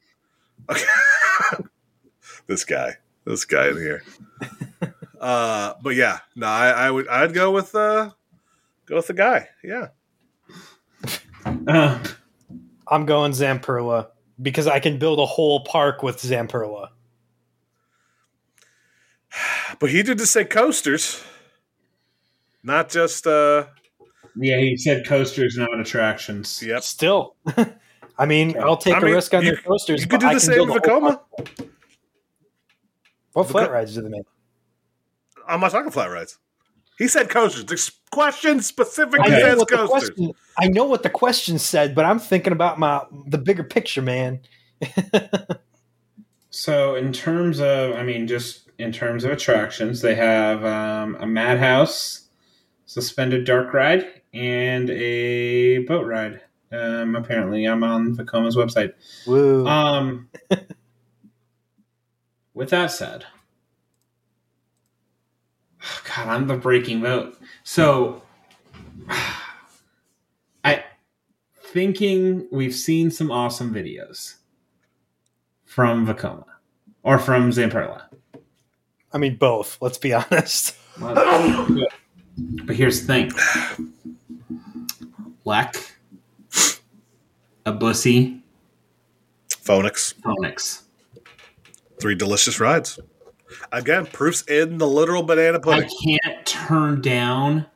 Okay. 0.70 0.84
this 2.48 2.66
guy, 2.66 2.94
this 3.26 3.46
guy 3.46 3.70
in 3.70 3.78
here. 3.78 4.04
Uh, 5.18 5.74
but 5.82 5.96
yeah, 5.96 6.20
no, 6.36 6.46
I, 6.46 6.70
I 6.70 6.92
would 6.92 7.08
I'd 7.08 7.34
go 7.34 7.50
with 7.50 7.74
uh 7.74 8.12
go 8.86 8.98
with 8.98 9.08
the 9.08 9.14
guy. 9.14 9.48
Yeah. 9.64 9.88
Uh, 11.68 12.04
I'm 12.88 13.08
going 13.08 13.32
Zamperla 13.32 14.10
because 14.40 14.68
I 14.68 14.80
can 14.80 15.00
build 15.00 15.20
a 15.20 15.26
whole 15.26 15.64
park 15.64 16.04
with 16.04 16.18
Zamperla. 16.18 16.90
But 19.80 19.90
he 19.90 20.04
did 20.04 20.18
just 20.20 20.32
say 20.34 20.46
coasters. 20.46 21.24
Not 22.64 22.90
just 22.90 23.28
uh 23.28 23.66
yeah, 24.38 24.58
he 24.58 24.76
said 24.78 25.06
coasters, 25.08 25.58
not 25.58 25.80
attractions. 25.80 26.62
yep. 26.62 26.84
Still, 26.84 27.36
I 28.18 28.26
mean, 28.26 28.58
I'll 28.60 28.76
take 28.78 28.96
I 28.96 28.98
a 28.98 29.02
mean, 29.02 29.14
risk 29.14 29.34
on 29.34 29.44
you- 29.44 29.52
their 29.52 29.62
coasters. 29.62 30.02
You 30.02 30.08
could 30.08 30.20
do 30.20 30.26
the 30.28 30.32
can 30.32 30.40
same 30.40 30.56
build 30.56 30.70
with 30.70 30.84
a 30.84 30.88
Vekoma. 30.88 31.20
park. 31.38 31.60
What 33.34 33.48
flat 33.50 33.72
rides 33.72 33.96
do 33.96 34.02
they 34.02 34.10
make? 34.10 34.26
I'm 35.48 35.60
not 35.60 35.72
talking 35.72 35.92
flat 35.92 36.10
rides. 36.10 36.38
He 36.98 37.08
said 37.10 37.30
coasters. 37.30 37.66
The 37.66 37.92
question 38.12 38.62
specifically 38.62 39.32
I 39.34 39.42
says 39.42 39.64
coasters. 39.70 40.10
question, 40.12 40.32
I 40.58 40.68
know 40.70 40.86
what 40.86 41.04
the 41.04 41.10
question 41.10 41.60
said, 41.60 41.94
but 41.94 42.06
I'm 42.06 42.20
thinking 42.20 42.54
about 42.54 42.80
my 42.80 43.04
the 43.28 43.38
bigger 43.38 43.64
picture, 43.64 44.02
man. 44.02 44.40
So, 46.58 46.96
in 46.96 47.12
terms 47.12 47.60
of, 47.60 47.92
I 47.96 48.04
mean, 48.04 48.28
just 48.28 48.65
in 48.78 48.92
terms 48.92 49.24
of 49.24 49.32
attractions, 49.32 50.02
they 50.02 50.16
have 50.16 50.64
um, 50.66 51.16
a 51.20 51.26
madhouse, 51.26 52.28
suspended 52.86 53.46
dark 53.46 53.74
ride, 53.74 54.06
and 54.34 54.90
a 54.90 55.80
boat 55.80 56.06
ride. 56.06 56.42
Um, 56.72 57.16
apparently, 57.16 57.66
I'm 57.66 57.84
on 57.84 58.16
Vekoma's 58.16 58.56
website. 58.56 58.94
Woo. 59.26 59.66
Um, 59.66 60.30
with 62.54 62.70
that 62.70 62.92
said, 62.92 63.26
God, 66.04 66.28
I'm 66.28 66.48
the 66.48 66.58
breaking 66.58 67.02
vote. 67.02 67.40
So, 67.64 68.22
I 70.64 70.84
thinking 71.58 72.48
we've 72.52 72.76
seen 72.76 73.12
some 73.12 73.32
awesome 73.32 73.74
videos 73.74 74.36
from 75.66 76.06
Vacoma 76.06 76.46
or 77.04 77.20
from 77.20 77.52
Zamperla. 77.52 78.04
I 79.16 79.18
mean, 79.18 79.38
both. 79.38 79.78
Let's 79.80 79.98
be 79.98 80.14
honest. 80.14 80.76
But 81.00 82.76
here's 82.76 83.08
the 83.08 83.08
thing: 83.08 83.32
Lek, 85.46 85.76
Abyssus, 87.66 88.42
Phonix. 89.50 90.14
Phoenix. 90.22 90.84
Three 92.00 92.16
delicious 92.16 92.60
rides. 92.60 93.00
Again, 93.72 94.06
proofs 94.06 94.42
in 94.44 94.80
the 94.80 94.88
literal 94.88 95.24
banana 95.24 95.62
pudding. 95.62 95.90
I 95.90 96.20
can't 96.20 96.46
turn 96.46 97.00
down 97.00 97.68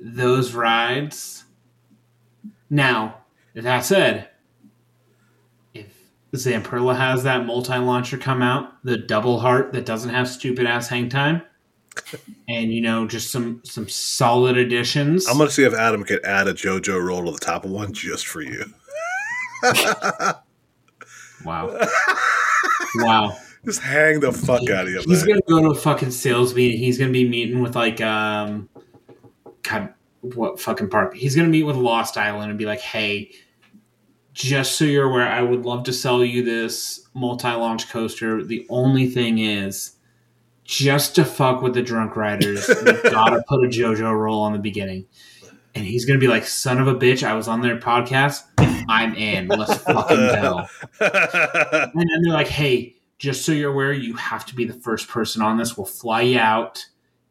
those 0.00 0.52
rides. 0.52 1.44
Now, 2.68 3.18
that 3.54 3.84
said, 3.84 4.18
if 4.18 4.33
Zamperla 6.34 6.96
has 6.96 7.22
that 7.22 7.46
multi 7.46 7.76
launcher 7.78 8.18
come 8.18 8.42
out, 8.42 8.84
the 8.84 8.96
double 8.96 9.40
heart 9.40 9.72
that 9.72 9.86
doesn't 9.86 10.10
have 10.10 10.28
stupid 10.28 10.66
ass 10.66 10.88
hang 10.88 11.08
time, 11.08 11.42
and 12.48 12.72
you 12.72 12.80
know, 12.80 13.06
just 13.06 13.30
some 13.30 13.60
some 13.64 13.88
solid 13.88 14.56
additions. 14.56 15.26
I'm 15.28 15.38
gonna 15.38 15.50
see 15.50 15.64
if 15.64 15.74
Adam 15.74 16.04
can 16.04 16.18
add 16.24 16.48
a 16.48 16.54
JoJo 16.54 17.02
roll 17.02 17.24
to 17.26 17.32
the 17.32 17.38
top 17.38 17.64
of 17.64 17.70
one 17.70 17.92
just 17.92 18.26
for 18.26 18.42
you. 18.42 18.64
wow. 21.44 21.78
wow. 22.96 23.36
Just 23.64 23.80
hang 23.80 24.20
the 24.20 24.32
fuck 24.32 24.68
out 24.68 24.86
of 24.86 24.90
you. 24.90 25.02
He's 25.06 25.22
gonna 25.22 25.40
go 25.48 25.62
to 25.62 25.70
a 25.70 25.74
fucking 25.74 26.10
sales 26.10 26.54
meeting. 26.54 26.78
He's 26.78 26.98
gonna 26.98 27.12
be 27.12 27.26
meeting 27.28 27.62
with 27.62 27.74
like 27.74 28.00
um, 28.00 28.68
God, 29.62 29.94
what 30.20 30.60
fucking 30.60 30.90
park? 30.90 31.14
He's 31.14 31.34
gonna 31.34 31.48
meet 31.48 31.62
with 31.62 31.76
Lost 31.76 32.18
Island 32.18 32.50
and 32.50 32.58
be 32.58 32.66
like, 32.66 32.80
"Hey, 32.80 33.32
just 34.34 34.76
so 34.76 34.84
you're 34.84 35.08
aware, 35.08 35.26
I 35.26 35.40
would 35.40 35.64
love 35.64 35.84
to 35.84 35.92
sell 35.92 36.24
you 36.24 36.42
this 36.42 37.08
multi-launch 37.14 37.88
coaster. 37.88 38.44
The 38.44 38.66
only 38.68 39.08
thing 39.08 39.38
is, 39.38 39.92
just 40.64 41.14
to 41.14 41.24
fuck 41.24 41.62
with 41.62 41.74
the 41.74 41.82
drunk 41.82 42.16
riders, 42.16 42.68
you 42.68 43.02
gotta 43.10 43.42
put 43.48 43.64
a 43.64 43.68
JoJo 43.68 44.12
roll 44.12 44.42
on 44.42 44.52
the 44.52 44.58
beginning." 44.58 45.06
And 45.76 45.84
he's 45.84 46.04
gonna 46.04 46.20
be 46.20 46.28
like, 46.28 46.46
"Son 46.46 46.78
of 46.78 46.88
a 46.88 46.94
bitch! 46.94 47.22
I 47.22 47.34
was 47.34 47.48
on 47.48 47.62
their 47.62 47.78
podcast. 47.78 48.42
I'm 48.88 49.14
in. 49.14 49.48
Let's 49.48 49.76
fucking 49.78 50.16
go." 50.42 50.66
And 51.00 51.92
then 51.94 52.22
they're 52.22 52.34
like, 52.34 52.48
hey, 52.48 52.96
just 53.18 53.44
so 53.44 53.52
you're 53.52 53.72
aware, 53.72 53.92
you 53.92 54.14
have 54.16 54.44
to 54.46 54.54
be 54.54 54.64
the 54.64 54.74
first 54.74 55.08
person 55.08 55.42
on 55.42 55.56
this. 55.56 55.76
We'll 55.76 55.86
fly 55.86 56.22
you 56.22 56.38
out, 56.38 56.84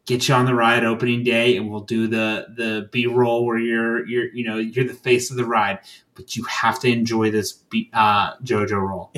get 0.06 0.28
you 0.28 0.34
on 0.34 0.44
the 0.46 0.54
ride 0.54 0.84
opening 0.84 1.24
day, 1.24 1.56
and 1.56 1.70
we'll 1.70 1.80
do 1.80 2.06
the 2.06 2.46
the 2.56 2.88
B 2.92 3.06
roll 3.06 3.44
where 3.46 3.58
you're 3.58 4.06
you're 4.06 4.32
you 4.34 4.44
know 4.44 4.58
you're 4.58 4.86
the 4.86 4.94
face 4.94 5.30
of 5.30 5.36
the 5.36 5.44
ride, 5.44 5.78
but 6.14 6.36
you 6.36 6.44
have 6.44 6.78
to 6.80 6.88
enjoy 6.88 7.30
this 7.30 7.52
B, 7.52 7.90
uh, 7.92 8.36
JoJo 8.38 8.80
roll. 8.80 9.12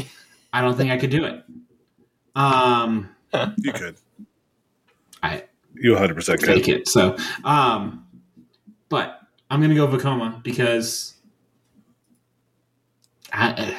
I 0.53 0.61
don't 0.61 0.77
think 0.77 0.91
I 0.91 0.97
could 0.99 1.11
do 1.11 1.25
it. 1.25 1.45
Um, 2.35 3.11
you 3.59 3.73
could. 3.73 3.97
I 5.23 5.45
You 5.75 5.93
100 5.93 6.15
percent 6.15 6.41
take 6.41 6.65
could. 6.65 6.75
it. 6.75 6.89
So, 6.89 7.17
um, 7.45 8.07
but 8.89 9.21
I'm 9.51 9.61
gonna 9.61 9.75
go 9.75 9.87
Vekoma 9.89 10.43
because 10.43 11.15
I, 13.33 13.77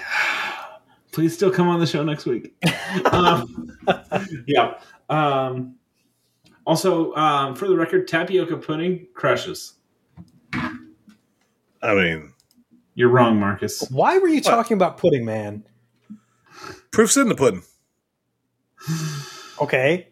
please 1.11 1.33
still 1.33 1.51
come 1.51 1.67
on 1.67 1.79
the 1.79 1.87
show 1.87 2.03
next 2.03 2.25
week. 2.25 2.53
um, 3.11 3.71
yeah. 4.45 4.75
Um, 5.09 5.76
also, 6.67 7.15
um, 7.15 7.55
for 7.55 7.67
the 7.67 7.75
record, 7.77 8.07
tapioca 8.07 8.57
pudding 8.57 9.07
crushes. 9.13 9.73
I 10.53 11.95
mean, 11.95 12.33
You're 12.93 13.09
wrong, 13.09 13.39
Marcus. 13.39 13.89
Why 13.89 14.17
were 14.17 14.27
you 14.27 14.41
talking 14.41 14.75
about 14.75 14.97
pudding, 14.97 15.23
man? 15.23 15.63
proofs 16.91 17.15
in 17.15 17.29
the 17.29 17.35
pudding. 17.35 17.63
Okay. 19.61 20.09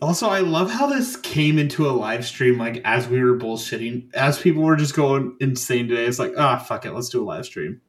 Also, 0.00 0.28
I 0.28 0.40
love 0.40 0.70
how 0.70 0.86
this 0.86 1.16
came 1.16 1.58
into 1.58 1.88
a 1.88 1.92
live 1.92 2.24
stream 2.24 2.58
like 2.58 2.80
as 2.84 3.08
we 3.08 3.22
were 3.24 3.36
bullshitting, 3.36 4.14
as 4.14 4.38
people 4.38 4.62
were 4.62 4.76
just 4.76 4.94
going 4.94 5.36
insane 5.40 5.88
today. 5.88 6.04
It's 6.04 6.18
like, 6.18 6.34
ah, 6.36 6.58
fuck 6.58 6.84
it, 6.84 6.92
let's 6.92 7.08
do 7.08 7.22
a 7.22 7.24
live 7.24 7.46
stream. 7.46 7.80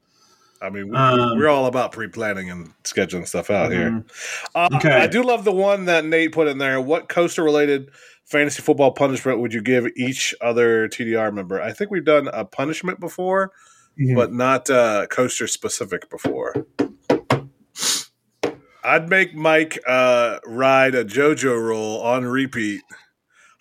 I 0.61 0.69
mean, 0.69 0.89
we, 0.89 0.95
Um, 0.95 1.37
we're 1.37 1.47
all 1.49 1.65
about 1.65 1.91
pre-planning 1.91 2.49
and 2.49 2.71
scheduling 2.83 3.27
stuff 3.27 3.49
out 3.49 3.71
here. 3.71 3.89
Mhm. 3.91 4.03
Uh, 4.55 4.69
Okay. 4.75 4.89
I 4.91 5.07
do 5.07 5.21
love 5.23 5.43
the 5.43 5.51
one 5.51 5.85
that 5.85 6.05
Nate 6.05 6.31
put 6.31 6.47
in 6.47 6.57
there. 6.57 6.79
What 6.81 7.09
coaster-related 7.09 7.91
fantasy 8.25 8.61
football 8.61 8.91
punishment 8.91 9.39
would 9.39 9.53
you 9.53 9.61
give 9.61 9.85
each 9.95 10.33
other 10.41 10.87
TDR 10.87 11.31
member? 11.31 11.61
I 11.61 11.73
think 11.73 11.91
we've 11.91 12.05
done 12.05 12.27
a 12.29 12.45
punishment 12.45 12.99
before, 12.99 13.51
Mhm. 13.99 14.15
but 14.15 14.33
not 14.33 14.69
uh, 14.69 15.07
coaster-specific 15.07 16.09
before. 16.09 16.53
I'd 18.83 19.09
make 19.09 19.33
Mike 19.35 19.79
uh, 19.87 20.39
ride 20.45 20.93
a 20.95 21.03
JoJo 21.03 21.59
roll 21.59 22.01
on 22.01 22.25
repeat, 22.25 22.81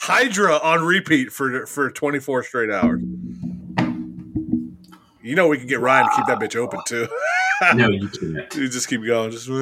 Hydra 0.01 0.59
on 0.59 0.85
repeat 0.85 1.33
for 1.33 1.65
for 1.67 1.91
24 1.91 2.43
straight 2.43 2.71
hours. 2.71 3.01
You 5.25 5.35
know 5.35 5.49
we 5.49 5.57
can 5.57 5.67
get 5.67 5.81
Ryan 5.81 6.05
to 6.05 6.17
keep 6.17 6.27
that 6.27 6.39
bitch 6.39 6.55
open 6.55 6.81
too. 6.87 7.09
no, 7.75 7.89
you 7.89 8.09
can't. 8.21 8.55
You 8.55 8.69
just 8.69 8.89
keep 8.89 9.03
going. 9.07 9.31
Just 9.31 9.49
uh, 9.49 9.55
uh. 9.55 9.57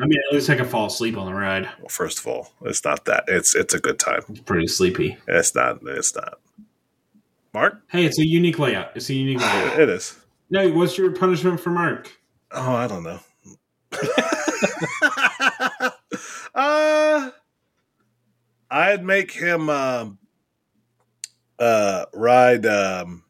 I 0.00 0.06
mean, 0.06 0.18
at 0.28 0.32
least 0.34 0.48
I 0.48 0.56
can 0.56 0.64
fall 0.64 0.86
asleep 0.86 1.18
on 1.18 1.26
the 1.26 1.34
ride. 1.34 1.64
well, 1.78 1.90
first 1.90 2.18
of 2.20 2.26
all, 2.26 2.52
it's 2.62 2.82
not 2.82 3.04
that. 3.04 3.24
It's 3.28 3.54
it's 3.54 3.74
a 3.74 3.78
good 3.78 3.98
time. 3.98 4.22
It's 4.30 4.40
pretty 4.40 4.66
sleepy. 4.66 5.18
It's 5.28 5.54
not. 5.54 5.80
It's 5.84 6.16
not. 6.16 6.40
Mark, 7.52 7.82
Hey, 7.88 8.06
it's 8.06 8.18
a 8.18 8.26
unique 8.26 8.58
layout. 8.58 8.92
It's 8.96 9.10
a 9.10 9.14
unique 9.14 9.40
layout. 9.40 9.78
it 9.78 9.90
is. 9.90 10.16
No, 10.48 10.66
what's 10.72 10.96
your 10.96 11.12
punishment 11.12 11.60
for 11.60 11.68
Mark? 11.70 12.10
Oh, 12.50 12.74
I 12.74 12.86
don't 12.86 13.02
know. 13.02 13.20
uh, 16.54 17.30
I'd 18.70 19.04
make 19.04 19.32
him 19.32 19.68
um, 19.68 20.18
uh, 21.58 22.06
ride. 22.14 22.64
Um, 22.64 23.22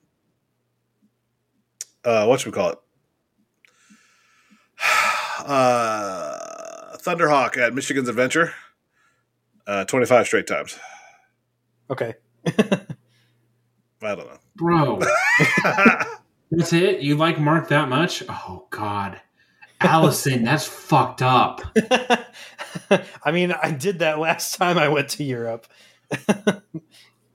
uh, 2.07 2.25
what 2.27 2.41
should 2.41 2.53
we 2.55 2.57
call 2.57 2.71
it? 2.71 2.79
Uh, 5.47 6.97
Thunderhawk 6.97 7.57
at 7.57 7.73
Michigan's 7.73 8.09
Adventure. 8.09 8.53
Uh, 9.65 9.85
Twenty-five 9.85 10.27
straight 10.27 10.47
times. 10.49 10.77
Okay. 11.89 12.15
I 12.47 12.55
don't 14.01 14.27
know. 14.27 14.39
Bro, 14.57 15.01
that's 16.51 16.73
it? 16.73 17.01
You 17.01 17.17
like 17.17 17.39
Mark 17.39 17.69
that 17.69 17.89
much? 17.89 18.25
Oh, 18.29 18.67
God. 18.71 19.21
Allison, 19.81 20.43
that's 20.43 20.67
fucked 20.67 21.23
up. 21.23 21.61
I 23.25 23.31
mean, 23.33 23.53
I 23.53 23.71
did 23.71 24.01
that 24.01 24.19
last 24.19 24.57
time 24.57 24.79
I 24.79 24.89
went 24.89 25.11
to 25.11 25.23
Europe. 25.25 25.67
did 26.11 26.63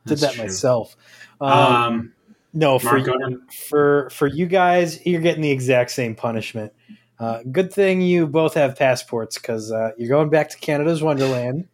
That's 0.06 0.22
that 0.22 0.34
true. 0.34 0.43
myself. 0.43 0.98
Um, 1.39 1.49
Um, 1.52 2.14
no, 2.53 2.80
for 2.80 2.98
Mark, 2.98 3.06
go 3.06 3.38
for 3.68 4.10
for 4.11 4.28
you 4.28 4.45
guys, 4.45 5.03
you're 5.06 5.22
getting 5.22 5.41
the 5.41 5.52
exact 5.52 5.91
same 5.91 6.15
punishment. 6.15 6.72
Uh, 7.19 7.41
good 7.52 7.72
thing 7.72 8.02
you 8.02 8.26
both 8.28 8.53
have 8.56 8.76
passports 8.76 9.38
because 9.38 9.72
uh, 9.72 9.91
you're 9.98 10.10
going 10.10 10.30
back 10.30 10.49
to 10.49 10.57
Canada's 10.57 11.03
Wonderland. 11.03 11.68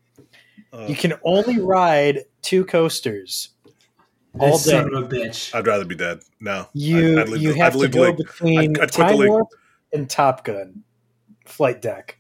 Uh, 0.74 0.86
You 0.90 0.96
can 0.96 1.14
only 1.24 1.60
ride 1.60 2.26
two 2.42 2.66
coasters 2.66 3.50
all 4.40 4.52
day. 4.58 4.58
son 4.58 4.94
of 4.94 5.04
a 5.06 5.08
bitch. 5.08 5.56
I'd 5.56 5.66
rather 5.66 5.86
be 5.86 5.96
dead. 5.96 6.20
No, 6.42 6.68
You 6.74 6.98
I'd- 6.98 7.22
I'd 7.22 7.30
leave 7.30 7.42
you 7.42 7.54
the- 7.54 7.60
have 7.60 7.68
I'd 7.68 7.72
to 7.74 7.78
leave 7.80 7.92
the 7.94 7.98
go 7.98 8.04
league. 8.04 8.18
between 8.18 8.60
I'd- 8.72 8.82
I'd 8.82 8.92
Time. 8.92 9.18
Warp 9.30 9.48
and 9.94 10.10
Top 10.10 10.44
Gun 10.44 10.84
flight 11.46 11.82
deck. 11.82 12.20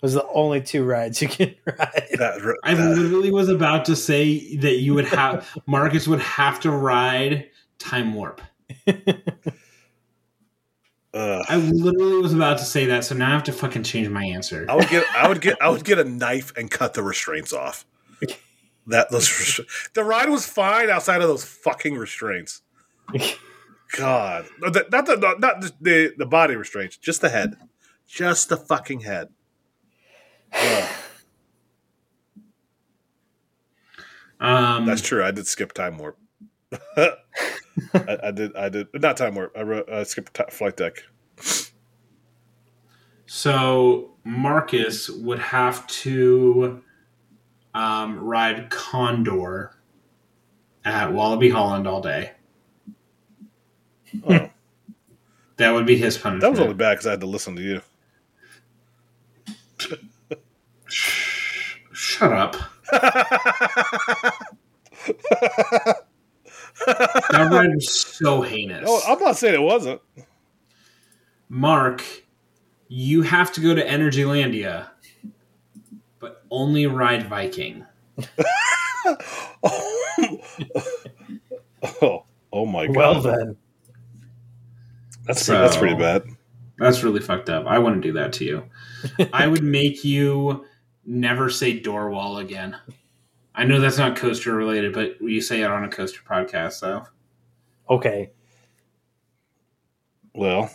Those 0.00 0.16
are 0.16 0.20
the 0.22 0.28
only 0.32 0.62
two 0.62 0.82
rides 0.82 1.20
you 1.20 1.28
can 1.28 1.54
ride. 1.66 2.06
That, 2.18 2.56
I 2.64 2.72
literally 2.74 3.30
was 3.30 3.50
about 3.50 3.84
to 3.84 3.94
say 3.94 4.56
that 4.56 4.78
you 4.78 4.94
would 4.94 5.04
have 5.04 5.46
Marcus 5.66 6.08
would 6.08 6.20
have 6.20 6.58
to 6.60 6.70
ride 6.70 7.48
Time 7.82 8.14
Warp. 8.14 8.40
ugh. 8.86 8.96
I 11.48 11.56
literally 11.56 12.22
was 12.22 12.32
about 12.32 12.58
to 12.58 12.64
say 12.64 12.86
that, 12.86 13.04
so 13.04 13.14
now 13.14 13.28
I 13.28 13.32
have 13.32 13.42
to 13.44 13.52
fucking 13.52 13.82
change 13.82 14.08
my 14.08 14.24
answer. 14.24 14.64
I 14.68 14.76
would 14.76 14.88
get 14.88 15.04
I 15.14 15.28
would 15.28 15.40
get 15.40 15.60
I 15.60 15.68
would 15.68 15.84
get 15.90 15.98
a 15.98 16.04
knife 16.04 16.52
and 16.56 16.70
cut 16.70 16.94
the 16.94 17.02
restraints 17.02 17.52
off. 17.52 17.84
That 18.86 19.10
those 19.10 19.60
the 19.94 20.04
ride 20.04 20.28
was 20.28 20.46
fine 20.46 20.90
outside 20.90 21.20
of 21.22 21.28
those 21.28 21.44
fucking 21.44 21.96
restraints. 21.96 22.62
God, 23.96 24.46
No, 24.60 24.70
the- 24.70 24.86
not 24.90 25.06
the 25.06 25.16
not, 25.16 25.40
not 25.40 25.60
the, 25.60 25.72
the 25.80 26.12
the 26.18 26.26
body 26.26 26.56
restraints, 26.56 26.96
just 26.96 27.20
the 27.20 27.28
head, 27.28 27.56
just 28.06 28.48
the 28.48 28.56
fucking 28.56 29.00
head. 29.00 29.28
Ugh, 30.52 30.88
Um, 34.40 34.86
that's 34.86 35.02
true. 35.02 35.22
I 35.22 35.30
did 35.30 35.46
skip 35.46 35.72
time 35.72 35.98
warp. 35.98 36.18
I, 36.96 38.18
I 38.24 38.30
did. 38.30 38.56
I 38.56 38.68
did 38.68 38.88
not 38.94 39.16
time 39.16 39.34
warp. 39.34 39.52
I 39.56 39.62
wrote 39.62 39.90
I 39.90 40.02
skipped 40.04 40.38
flight 40.52 40.76
deck. 40.76 41.02
So 43.26 44.12
Marcus 44.24 45.08
would 45.08 45.38
have 45.38 45.86
to 45.88 46.82
um, 47.74 48.18
ride 48.18 48.70
Condor 48.70 49.76
at 50.84 51.10
Walibi 51.10 51.50
Holland 51.50 51.86
all 51.86 52.00
day. 52.00 52.32
Oh, 54.28 54.50
That 55.56 55.70
would 55.72 55.86
be 55.86 55.96
his 55.96 56.18
punishment. 56.18 56.42
that 56.42 56.50
was 56.50 56.60
only 56.60 56.74
bad 56.74 56.94
because 56.94 57.06
I 57.06 57.10
had 57.12 57.20
to 57.20 57.26
listen 57.26 57.56
to 57.56 57.62
you. 57.62 57.80
Shut 61.92 62.32
up. 62.32 62.56
That 66.86 67.48
ride 67.50 67.74
was 67.74 67.90
so 67.90 68.42
heinous. 68.42 68.84
Oh, 68.86 69.00
I'm 69.06 69.18
not 69.18 69.36
saying 69.36 69.54
it 69.54 69.62
wasn't. 69.62 70.00
Mark, 71.48 72.02
you 72.88 73.22
have 73.22 73.52
to 73.52 73.60
go 73.60 73.74
to 73.74 73.84
Energylandia, 73.84 74.88
but 76.18 76.44
only 76.50 76.86
ride 76.86 77.26
Viking. 77.26 77.84
oh, 82.02 82.24
oh 82.52 82.66
my 82.66 82.86
god. 82.86 82.96
Well 82.96 83.20
then, 83.20 83.56
that's 85.26 85.46
pretty, 85.46 85.60
that's 85.60 85.76
pretty 85.76 85.94
bad. 85.94 86.24
That's 86.78 87.02
really 87.02 87.20
fucked 87.20 87.48
up. 87.48 87.66
I 87.66 87.78
wouldn't 87.78 88.02
do 88.02 88.12
that 88.14 88.32
to 88.34 88.44
you. 88.44 88.64
I 89.32 89.46
would 89.46 89.62
make 89.62 90.04
you 90.04 90.64
never 91.04 91.50
say 91.50 91.78
door 91.78 92.10
wall 92.10 92.38
again. 92.38 92.76
I 93.54 93.64
know 93.64 93.80
that's 93.80 93.98
not 93.98 94.16
coaster 94.16 94.54
related, 94.54 94.92
but 94.94 95.20
you 95.20 95.40
say 95.40 95.60
it 95.62 95.70
on 95.70 95.84
a 95.84 95.88
coaster 95.88 96.20
podcast, 96.28 96.80
though. 96.80 97.04
okay. 97.88 98.30
Well, 100.34 100.70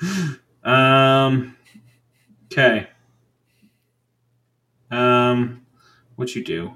Um. 0.62 1.56
Okay. 2.52 2.86
Um. 4.90 5.66
What 6.16 6.34
you 6.36 6.44
do? 6.44 6.72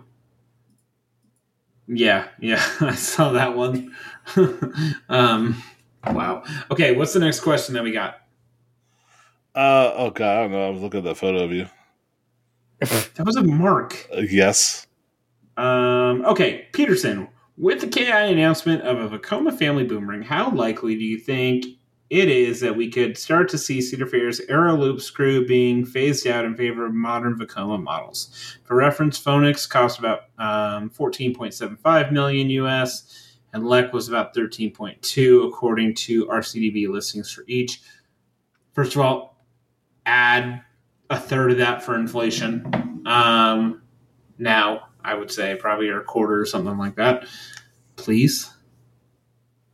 Yeah, 1.87 2.29
yeah, 2.41 2.65
I 2.81 2.95
saw 2.95 3.33
that 3.33 3.55
one. 3.57 3.95
um. 5.09 5.63
Wow. 6.07 6.43
Okay, 6.71 6.97
what's 6.97 7.13
the 7.13 7.21
next 7.21 7.41
question 7.41 7.75
that 7.75 7.85
we 7.85 7.93
got? 7.93 8.17
uh, 9.55 9.93
oh 9.95 10.11
god, 10.11 10.39
I 10.39 10.43
don't 10.43 10.53
know. 10.53 10.67
I 10.67 10.71
was 10.71 10.83
looking 10.83 10.99
at 10.99 11.05
that 11.05 11.17
photo 11.17 11.45
of 11.45 11.53
you. 11.53 11.67
That 13.15 13.27
was 13.27 13.37
a 13.37 13.45
mark. 13.45 14.09
Uh, 14.15 14.21
yes. 14.21 14.87
Um. 15.57 16.25
Okay, 16.27 16.69
Peterson. 16.73 17.29
With 17.57 17.81
the 17.81 17.87
KI 17.87 18.11
announcement 18.11 18.83
of 18.83 19.01
a 19.01 19.17
Vekoma 19.17 19.57
family 19.57 19.85
boomerang, 19.85 20.23
how 20.23 20.51
likely 20.51 20.97
do 20.97 21.05
you 21.05 21.19
think 21.19 21.65
it 22.11 22.29
is 22.29 22.61
that 22.61 22.77
we 22.77 22.91
could 22.91 23.17
start 23.17 23.49
to 23.51 23.59
see 23.59 23.81
Cedar 23.81 24.07
Fair's 24.07 24.41
Arrow 24.49 24.77
Loop 24.77 25.01
screw 25.01 25.47
being 25.47 25.85
phased 25.85 26.27
out 26.27 26.45
in 26.45 26.57
favor 26.57 26.85
of 26.85 26.93
modern 26.93 27.39
Vekoma 27.39 27.81
models? 27.81 28.59
For 28.65 28.75
reference, 28.75 29.19
Phoenix 29.19 29.67
cost 29.67 30.01
about 30.01 30.23
um, 30.37 30.91
14.75 30.91 32.11
million 32.11 32.51
US, 32.51 33.37
and 33.53 33.63
LEC 33.63 33.93
was 33.93 34.09
about 34.09 34.35
13.2, 34.35 35.49
according 35.49 35.95
to 35.95 36.27
RCDB 36.27 36.89
listings 36.89 37.31
for 37.33 37.45
each. 37.47 37.81
First 38.73 38.97
of 38.97 39.01
all, 39.01 39.37
add 40.05 40.63
a 41.11 41.19
third 41.19 41.53
of 41.53 41.59
that 41.59 41.83
for 41.83 41.95
inflation. 41.99 43.03
Um, 43.07 43.83
now, 44.39 44.89
I 45.05 45.15
would 45.15 45.31
say 45.31 45.55
probably 45.57 45.89
a 45.91 46.01
quarter 46.01 46.41
or 46.41 46.47
something 46.47 46.77
like 46.79 46.97
that. 46.97 47.27
Please, 47.97 48.53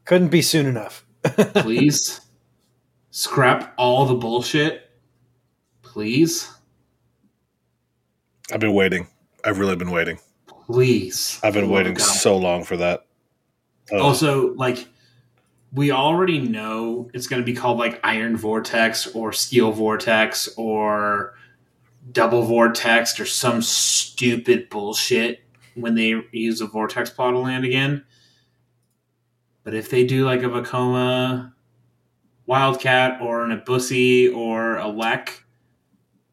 Couldn't 0.05 0.29
be 0.29 0.43
soon 0.43 0.67
enough. 0.67 1.05
please 1.25 2.21
scrap 3.11 3.73
all 3.77 4.07
the 4.07 4.15
bullshit. 4.15 4.91
Please, 5.83 6.51
I've 8.53 8.61
been 8.61 8.75
waiting. 8.75 9.07
I've 9.45 9.59
really 9.59 9.77
been 9.77 9.91
waiting. 9.91 10.19
please. 10.67 11.41
I've 11.43 11.55
been 11.55 11.67
For 11.67 11.73
waiting 11.73 11.95
love 11.95 12.03
of 12.03 12.09
God. 12.09 12.15
so 12.17 12.37
long 12.37 12.65
for 12.65 12.77
that. 12.77 13.07
Oh, 13.93 14.01
Also, 14.03 14.55
like, 14.55 14.87
we 15.73 15.93
already 15.93 16.41
know 16.41 17.09
it's 17.15 17.27
going 17.27 17.41
to 17.41 17.47
be 17.47 17.55
called 17.55 17.79
like 17.79 18.01
Iron 18.03 18.37
Vortex 18.37 19.07
or 19.09 19.33
Steel 19.33 19.71
Vortex 19.73 20.49
or 20.57 21.35
Double 22.13 22.43
Vortex 22.43 23.21
or 23.21 23.27
some 23.27 23.63
stupid 23.63 24.69
bullshit 24.69 25.43
when 25.75 25.95
they 25.95 26.21
use 26.33 26.59
the 26.59 26.67
Vortex 26.67 27.11
plot 27.11 27.35
of 27.35 27.43
land 27.43 27.65
again. 27.65 28.05
But 29.63 29.75
if 29.75 29.91
they 29.91 30.05
do 30.05 30.25
like 30.25 30.43
a 30.43 30.47
Vekoma 30.47 31.53
Wildcat 32.47 33.21
or 33.21 33.45
an 33.45 33.57
Abyssus 33.57 34.35
or 34.35 34.77
a 34.79 34.87
LEC, 34.87 35.29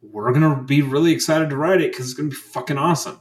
we're 0.01 0.31
gonna 0.31 0.63
be 0.63 0.81
really 0.81 1.11
excited 1.11 1.49
to 1.49 1.57
ride 1.57 1.81
it 1.81 1.91
because 1.91 2.07
it's 2.07 2.15
gonna 2.15 2.29
be 2.29 2.35
fucking 2.35 2.77
awesome. 2.77 3.19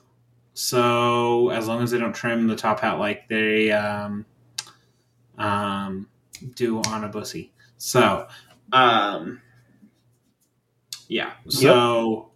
So 0.55 1.51
as 1.51 1.68
long 1.68 1.82
as 1.82 1.90
they 1.90 1.98
don't 1.98 2.14
trim 2.14 2.47
the 2.47 2.56
top 2.56 2.80
hat 2.80 2.98
like 2.98 3.28
they 3.28 3.70
um, 3.72 4.24
um, 5.38 6.08
do 6.54 6.80
on 6.88 7.04
a 7.04 7.08
Bussy. 7.08 7.52
So 7.78 8.26
um, 8.72 9.40
yeah. 11.08 11.32
So 11.48 12.30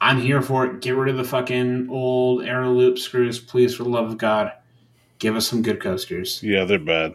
I'm 0.00 0.20
here 0.20 0.42
for 0.42 0.66
it. 0.66 0.80
Get 0.80 0.96
rid 0.96 1.08
of 1.10 1.16
the 1.16 1.24
fucking 1.24 1.88
old 1.90 2.44
Arrow 2.44 2.72
loop 2.72 2.98
screws, 2.98 3.38
please, 3.38 3.74
for 3.74 3.84
the 3.84 3.88
love 3.88 4.10
of 4.10 4.18
God. 4.18 4.52
Give 5.18 5.34
us 5.34 5.48
some 5.48 5.62
good 5.62 5.80
coasters. 5.80 6.42
Yeah, 6.42 6.64
they're 6.64 6.78
bad. 6.78 7.14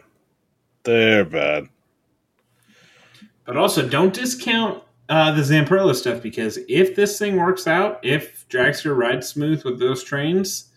They're 0.83 1.25
bad. 1.25 1.69
But 3.45 3.57
also, 3.57 3.87
don't 3.87 4.13
discount 4.13 4.83
uh, 5.09 5.31
the 5.31 5.41
Zamperla 5.41 5.93
stuff 5.93 6.21
because 6.21 6.57
if 6.67 6.95
this 6.95 7.19
thing 7.19 7.37
works 7.37 7.67
out, 7.67 7.99
if 8.03 8.47
Dragster 8.49 8.95
rides 8.95 9.27
smooth 9.27 9.63
with 9.63 9.79
those 9.79 10.03
trains, 10.03 10.71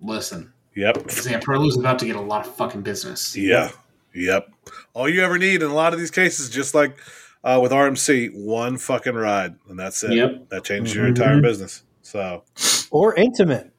listen, 0.00 0.52
Yep. 0.74 0.96
Zamperla's 1.08 1.76
about 1.78 1.98
to 2.00 2.06
get 2.06 2.16
a 2.16 2.20
lot 2.20 2.46
of 2.46 2.54
fucking 2.56 2.82
business. 2.82 3.36
Yeah. 3.36 3.70
Yep. 4.14 4.48
All 4.94 5.08
you 5.08 5.22
ever 5.22 5.38
need 5.38 5.62
in 5.62 5.70
a 5.70 5.74
lot 5.74 5.92
of 5.92 5.98
these 5.98 6.10
cases, 6.10 6.48
just 6.50 6.74
like 6.74 6.96
uh, 7.44 7.58
with 7.62 7.72
RMC, 7.72 8.34
one 8.34 8.78
fucking 8.78 9.14
ride, 9.14 9.56
and 9.68 9.78
that's 9.78 10.02
it. 10.04 10.12
Yep. 10.12 10.48
That 10.50 10.64
changes 10.64 10.94
your 10.94 11.04
Mhm. 11.06 11.08
entire 11.08 11.40
business. 11.40 11.82
So, 12.02 12.44
Or 12.90 13.14
Intamin. 13.16 13.70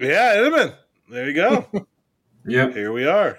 yeah, 0.00 0.36
Intamin. 0.36 0.74
There 1.10 1.26
you 1.28 1.34
go. 1.34 1.66
Yep. 2.46 2.74
Here 2.74 2.92
we 2.92 3.06
are. 3.06 3.38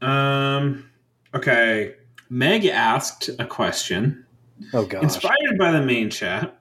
Um. 0.00 0.88
Okay. 1.34 1.94
Meg 2.30 2.64
asked 2.64 3.28
a 3.38 3.44
question. 3.44 4.24
Oh 4.72 4.86
gosh. 4.86 5.02
Inspired 5.02 5.58
by 5.58 5.72
the 5.72 5.82
main 5.82 6.08
chat, 6.08 6.56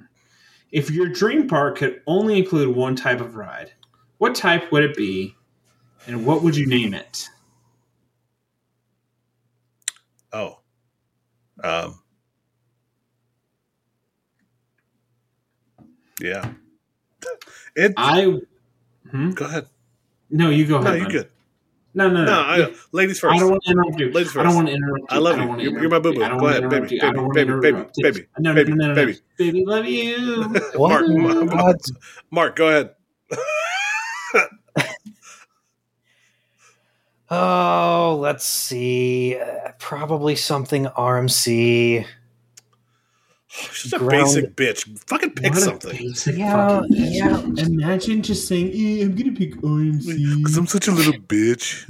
if 0.74 0.92
your 0.92 1.08
dream 1.08 1.48
park 1.48 1.78
could 1.78 2.02
only 2.06 2.38
include 2.38 2.76
one 2.76 2.98
type 2.98 3.22
of 3.22 3.36
ride, 3.38 3.72
what 4.18 4.36
type 4.36 4.72
would 4.74 4.84
it 4.84 4.96
be, 4.98 5.36
and 6.08 6.26
what 6.26 6.44
would 6.44 6.56
you 6.56 6.66
name 6.68 6.94
it? 6.94 7.28
Oh. 10.32 10.60
Um. 11.64 12.00
Yeah. 16.22 16.52
It. 17.76 17.94
I. 17.98 18.40
Hmm? 19.10 19.32
go 19.32 19.46
ahead. 19.46 19.68
No, 20.30 20.50
you 20.50 20.68
go 20.68 20.76
ahead. 20.78 20.86
No, 20.86 20.94
you 20.96 21.04
bud. 21.06 21.12
good. 21.12 21.30
No, 21.96 22.08
no, 22.08 22.24
no. 22.24 22.26
No, 22.26 22.40
I, 22.42 22.74
ladies 22.92 23.20
first. 23.20 23.36
I 23.36 23.40
don't 23.40 23.50
want 23.50 23.64
to 23.64 23.72
interrupt 23.72 24.00
you. 24.00 24.12
Ladies 24.12 24.32
first. 24.32 24.38
I 24.38 24.44
don't 24.44 24.56
want 24.56 24.68
to 24.68 24.74
interrupt 24.76 25.00
you. 25.12 25.18
I 25.18 25.18
love 25.20 25.36
don't 25.38 25.44
you. 25.44 25.50
wanna 25.50 25.64
You're- 25.64 25.82
you're 25.82 25.90
my 25.90 25.98
interrupt 25.98 26.06
you. 26.06 26.12
boo-boo. 26.14 26.24
I 26.24 26.30
don't 26.30 26.38
Go 26.38 26.44
wanna 26.44 26.58
ahead, 26.58 26.64
interrupt 26.66 26.90
baby, 26.90 26.96
you. 26.96 27.02
I 27.02 27.12
don't 27.12 27.34
baby, 27.34 27.50
wanna 27.50 27.62
baby, 27.62 27.78
interrupt 27.78 27.98
you. 27.98 28.04
baby, 28.04 28.28
No, 28.38 28.54
baby, 28.54 28.70
no, 28.72 28.76
no, 28.76 28.82
no, 28.86 28.94
no. 28.94 28.96
baby. 29.06 29.20
Baby, 29.38 29.66
love 29.66 29.86
you. 29.86 30.44
What? 30.76 31.10
Mark, 31.10 31.52
What? 31.52 31.82
Mark, 32.30 32.56
go 32.56 32.68
ahead. 32.70 32.90
Oh, 37.32 38.18
let's 38.20 38.46
see. 38.46 39.38
Uh, 39.38 39.72
probably 39.78 40.36
something 40.36 40.86
RMC. 40.86 42.06
She's 43.52 43.94
a 43.94 44.00
basic 44.00 44.56
bitch. 44.56 44.86
Fucking 45.08 45.32
pick 45.32 45.54
What 45.54 45.62
something. 45.62 45.92
basic 45.98 46.38
Yeah, 46.38 46.80
fucking 46.80 46.96
bitch. 46.96 47.58
yeah. 47.58 47.66
Imagine 47.66 48.22
just 48.22 48.48
saying, 48.48 48.72
eh, 48.74 49.04
"I'm 49.04 49.16
gonna 49.16 49.32
pick 49.32 49.56
OMC." 49.62 50.38
Because 50.38 50.58
I'm 50.58 50.68
such 50.68 50.88
a 50.88 50.92
little 50.92 51.14
bitch. 51.14 51.86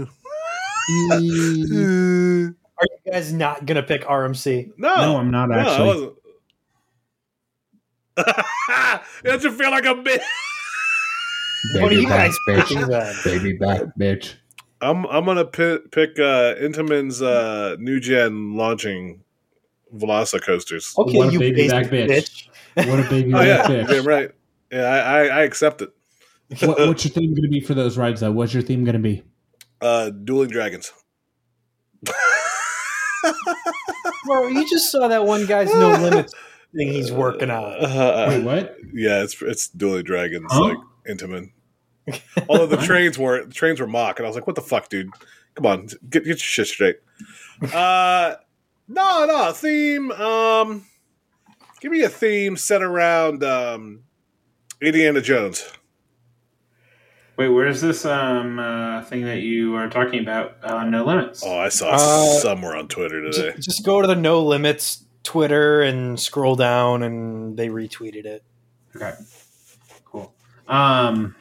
Mm. 1.11 2.55
Are 2.79 2.85
you 3.05 3.11
guys 3.11 3.31
not 3.33 3.65
gonna 3.65 3.83
pick 3.83 4.03
RMC? 4.05 4.71
no, 4.77 4.95
no, 4.95 5.17
I'm 5.17 5.29
not 5.31 5.49
no, 5.49 5.55
I 5.55 5.59
actually. 5.61 5.87
wasn't. 5.87 6.13
Don't 9.23 9.43
you 9.43 9.51
feel 9.51 9.71
like 9.71 9.85
a 9.85 9.93
bitch? 9.95 10.21
what 11.81 11.91
are 11.91 11.95
you 11.95 12.07
guys 12.07 12.35
bitch. 12.47 12.67
picking 12.67 12.87
then? 12.87 13.15
Baby 13.23 13.53
back, 13.53 13.81
bitch. 13.99 14.33
I'm 14.81 15.05
I'm 15.07 15.25
gonna 15.25 15.45
pick, 15.45 15.91
pick 15.91 16.19
uh, 16.19 16.55
Intamin's 16.55 17.21
uh, 17.21 17.75
new 17.79 17.99
gen 17.99 18.55
launching 18.55 19.23
VelociCoasters. 19.95 20.97
Okay, 20.97 21.17
What 21.17 21.29
a 21.29 21.31
you 21.33 21.39
baby 21.39 21.67
back 21.67 21.87
bitch. 21.87 22.47
bitch. 22.75 22.87
What 22.89 22.99
a 22.99 23.09
baby 23.09 23.33
Oh 23.35 23.41
yeah, 23.41 23.67
bitch. 23.67 23.87
damn 23.89 24.07
right. 24.07 24.31
Yeah, 24.71 24.83
I, 24.83 24.97
I, 24.99 25.19
I 25.25 25.41
accept 25.43 25.81
it. 25.81 25.89
what, 26.61 26.77
what's 26.79 27.03
your 27.05 27.11
theme 27.11 27.31
going 27.31 27.43
to 27.43 27.49
be 27.49 27.59
for 27.59 27.73
those 27.73 27.97
rides, 27.97 28.21
though? 28.21 28.31
What's 28.31 28.53
your 28.53 28.63
theme 28.63 28.83
going 28.83 28.93
to 28.93 28.99
be? 28.99 29.23
Uh, 29.81 30.09
dueling 30.11 30.49
dragons. 30.49 30.91
Bro, 34.25 34.47
you 34.49 34.67
just 34.69 34.91
saw 34.91 35.07
that 35.07 35.25
one 35.25 35.45
guy's 35.45 35.73
no 35.73 35.91
limits 35.91 36.33
thing 36.75 36.89
he's 36.93 37.11
working 37.11 37.49
on. 37.49 37.63
Uh, 37.83 38.25
Wait, 38.29 38.43
what? 38.43 38.75
yeah, 38.93 39.23
it's 39.23 39.41
it's 39.41 39.67
dueling 39.69 40.03
dragons 40.03 40.51
Huh? 40.51 40.61
like 40.61 40.77
Intamin. 41.09 41.51
Although 42.49 42.67
the 42.67 42.77
trains 42.77 43.17
were 43.17 43.45
the 43.45 43.53
trains 43.53 43.79
were 43.79 43.87
Mack, 43.87 44.19
and 44.19 44.25
I 44.25 44.29
was 44.29 44.35
like, 44.35 44.47
"What 44.47 44.55
the 44.55 44.61
fuck, 44.61 44.89
dude? 44.89 45.09
Come 45.55 45.65
on, 45.65 45.87
get 46.09 46.23
get 46.23 46.27
your 46.27 46.37
shit 46.37 46.67
straight." 46.67 46.97
Uh, 47.73 48.35
no, 48.87 49.25
no 49.25 49.51
theme. 49.51 50.11
Um, 50.13 50.85
give 51.81 51.91
me 51.91 52.03
a 52.03 52.09
theme 52.09 52.55
set 52.55 52.81
around 52.81 53.43
um, 53.43 54.03
Indiana 54.81 55.19
Jones. 55.19 55.69
Wait, 57.35 57.49
where's 57.49 57.81
this 57.81 58.05
um 58.05 58.59
uh, 58.59 59.01
thing 59.03 59.23
that 59.25 59.41
you 59.41 59.75
are 59.75 59.89
talking 59.89 60.19
about? 60.21 60.57
Uh, 60.63 60.83
no 60.85 61.05
limits. 61.05 61.43
Oh, 61.45 61.57
I 61.59 61.69
saw 61.69 61.91
Uh, 61.95 62.39
somewhere 62.39 62.75
on 62.77 62.87
Twitter 62.87 63.21
today. 63.29 63.53
Just, 63.57 63.65
just 63.69 63.85
go 63.85 64.01
to 64.01 64.07
the 64.07 64.15
no 64.15 64.41
limits 64.43 65.05
Twitter 65.23 65.81
and 65.81 66.19
scroll 66.19 66.55
down, 66.55 67.03
and 67.03 67.57
they 67.57 67.67
retweeted 67.67 68.25
it. 68.25 68.43
Okay, 68.95 69.13
cool. 70.05 70.33
Um, 70.67 71.35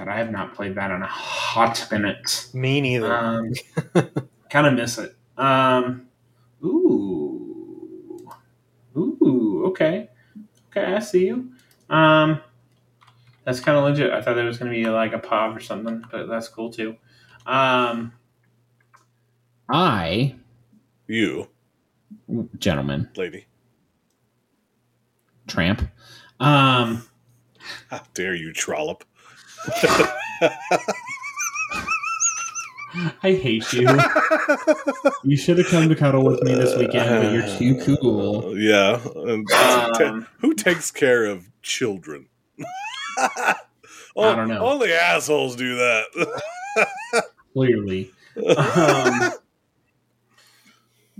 God, 0.00 0.08
I 0.08 0.16
have 0.16 0.30
not 0.30 0.54
played 0.54 0.76
that 0.76 0.90
in 0.90 1.02
a 1.02 1.06
hot 1.06 1.86
minute. 1.90 2.48
Me 2.54 2.80
neither. 2.80 3.14
Um, 3.14 3.52
kind 4.48 4.66
of 4.66 4.72
miss 4.72 4.96
it. 4.96 5.14
Um, 5.36 6.06
ooh, 6.64 8.26
ooh, 8.96 9.64
okay, 9.66 10.08
okay, 10.70 10.94
I 10.94 11.00
see 11.00 11.26
you. 11.26 11.52
Um, 11.90 12.40
that's 13.44 13.60
kind 13.60 13.76
of 13.76 13.84
legit. 13.84 14.10
I 14.10 14.22
thought 14.22 14.36
there 14.36 14.46
was 14.46 14.56
going 14.56 14.72
to 14.72 14.74
be 14.74 14.86
like 14.86 15.12
a 15.12 15.18
pov 15.18 15.54
or 15.54 15.60
something, 15.60 16.02
but 16.10 16.28
that's 16.28 16.48
cool 16.48 16.72
too. 16.72 16.96
Um, 17.44 18.14
I, 19.68 20.34
You, 21.08 21.46
gentlemen, 22.56 23.10
lady, 23.16 23.44
tramp. 25.46 25.82
Um, 26.38 27.06
how 27.90 28.00
dare 28.14 28.34
you 28.34 28.54
trollop? 28.54 29.04
I 33.22 33.32
hate 33.34 33.72
you. 33.72 33.88
you 35.22 35.36
should 35.36 35.58
have 35.58 35.68
come 35.68 35.88
to 35.88 35.94
cuddle 35.94 36.24
with 36.24 36.42
me 36.42 36.54
this 36.54 36.76
weekend, 36.76 37.22
but 37.22 37.32
you're 37.32 37.46
too 37.58 37.96
cool. 38.00 38.58
Yeah, 38.58 39.00
and 39.14 39.46
Um, 40.00 40.26
who 40.38 40.54
takes 40.54 40.90
care 40.90 41.24
of 41.26 41.48
children? 41.62 42.26
I 43.16 43.54
don't 44.16 44.48
know. 44.48 44.58
Only 44.66 44.92
assholes 44.92 45.54
do 45.56 45.76
that. 45.76 46.42
clearly. 47.52 48.12
Um, 48.56 49.32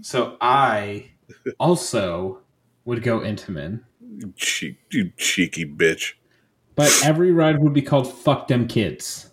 so 0.00 0.36
I 0.40 1.10
also 1.58 2.40
would 2.84 3.02
go 3.02 3.20
Intamin, 3.20 3.84
Cheek, 4.36 4.78
you 4.90 5.12
cheeky 5.16 5.64
bitch. 5.64 6.14
But 6.76 6.90
every 7.04 7.32
ride 7.32 7.58
would 7.60 7.72
be 7.72 7.82
called 7.82 8.12
"Fuck 8.12 8.48
Them 8.48 8.66
Kids." 8.68 9.30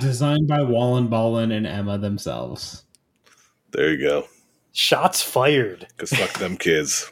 Designed 0.00 0.46
by 0.46 0.62
Wallen 0.62 1.08
Ballin 1.08 1.50
and 1.50 1.66
Emma 1.66 1.98
themselves. 1.98 2.84
There 3.72 3.90
you 3.92 3.98
go. 4.06 4.28
Shots 4.72 5.20
fired. 5.20 5.88
Cause 5.96 6.10
fuck 6.10 6.38
them 6.38 6.56
kids. 6.56 7.10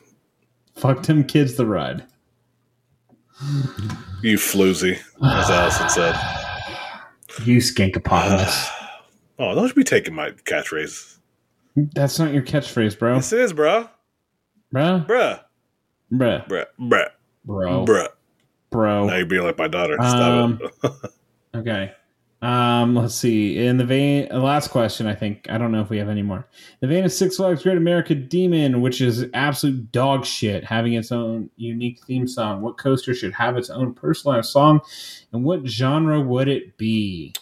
Fuck 0.77 1.03
them 1.03 1.25
kids, 1.25 1.57
the 1.57 1.67
ride. 1.67 2.05
You 4.23 4.37
floozy, 4.37 4.99
as 5.23 5.51
Allison 5.51 5.89
said. 5.89 6.15
You 7.45 7.59
skankopotamus. 7.59 8.71
Oh, 9.41 9.55
don't 9.55 9.69
you 9.69 9.75
be 9.75 9.85
taking 9.85 10.17
my 10.17 10.31
catchphrase. 10.33 11.19
That's 11.77 12.19
not 12.19 12.33
your 12.33 12.43
catchphrase, 12.43 12.99
bro. 12.99 13.15
This 13.15 13.33
is, 13.33 13.53
bro. 13.53 13.89
Bruh. 14.75 15.07
Bruh. 15.07 15.41
Bruh. 16.13 16.47
Bruh. 16.49 16.67
Bruh. 16.81 17.09
Bro. 17.45 17.85
Bruh. 17.87 18.09
Bro. 18.71 19.07
Now 19.07 19.17
you're 19.17 19.27
being 19.27 19.43
like 19.45 19.59
my 19.59 19.69
daughter. 19.69 19.95
Stop 19.95 20.15
Um, 20.23 20.61
it. 20.63 20.93
Okay. 21.55 21.93
Um, 22.41 22.95
let's 22.95 23.15
see. 23.15 23.59
In 23.67 23.79
the 23.79 23.85
vein, 23.85 24.29
last 24.31 24.69
question. 24.69 25.07
I 25.09 25.15
think 25.15 25.47
I 25.51 25.57
don't 25.59 25.73
know 25.73 25.81
if 25.81 25.89
we 25.91 25.97
have 25.99 26.09
any 26.11 26.23
more. 26.23 26.47
The 26.81 26.87
vein 26.87 27.05
of 27.05 27.11
Six 27.11 27.37
Flags 27.37 27.63
Great 27.65 27.79
America 27.79 28.15
Demon, 28.15 28.81
which 28.81 29.01
is 29.01 29.25
absolute 29.35 29.91
dog 29.91 30.25
shit, 30.25 30.63
having 30.63 30.93
its 30.93 31.11
own 31.11 31.51
unique 31.57 32.01
theme 32.05 32.29
song. 32.29 32.61
What 32.61 32.79
coaster 32.79 33.13
should 33.15 33.33
have 33.33 33.57
its 33.57 33.71
own 33.71 33.93
personalized 33.95 34.51
song, 34.51 34.81
and 35.33 35.43
what 35.43 35.67
genre 35.67 36.21
would 36.21 36.47
it 36.49 36.77
be? 36.77 37.35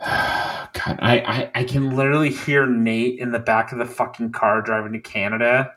God, 0.00 0.98
I, 1.00 1.20
I 1.54 1.60
I 1.60 1.64
can 1.64 1.94
literally 1.96 2.30
hear 2.30 2.66
Nate 2.66 3.18
in 3.18 3.32
the 3.32 3.38
back 3.38 3.72
of 3.72 3.78
the 3.78 3.86
fucking 3.86 4.32
car 4.32 4.60
driving 4.62 4.92
to 4.92 5.00
Canada 5.00 5.72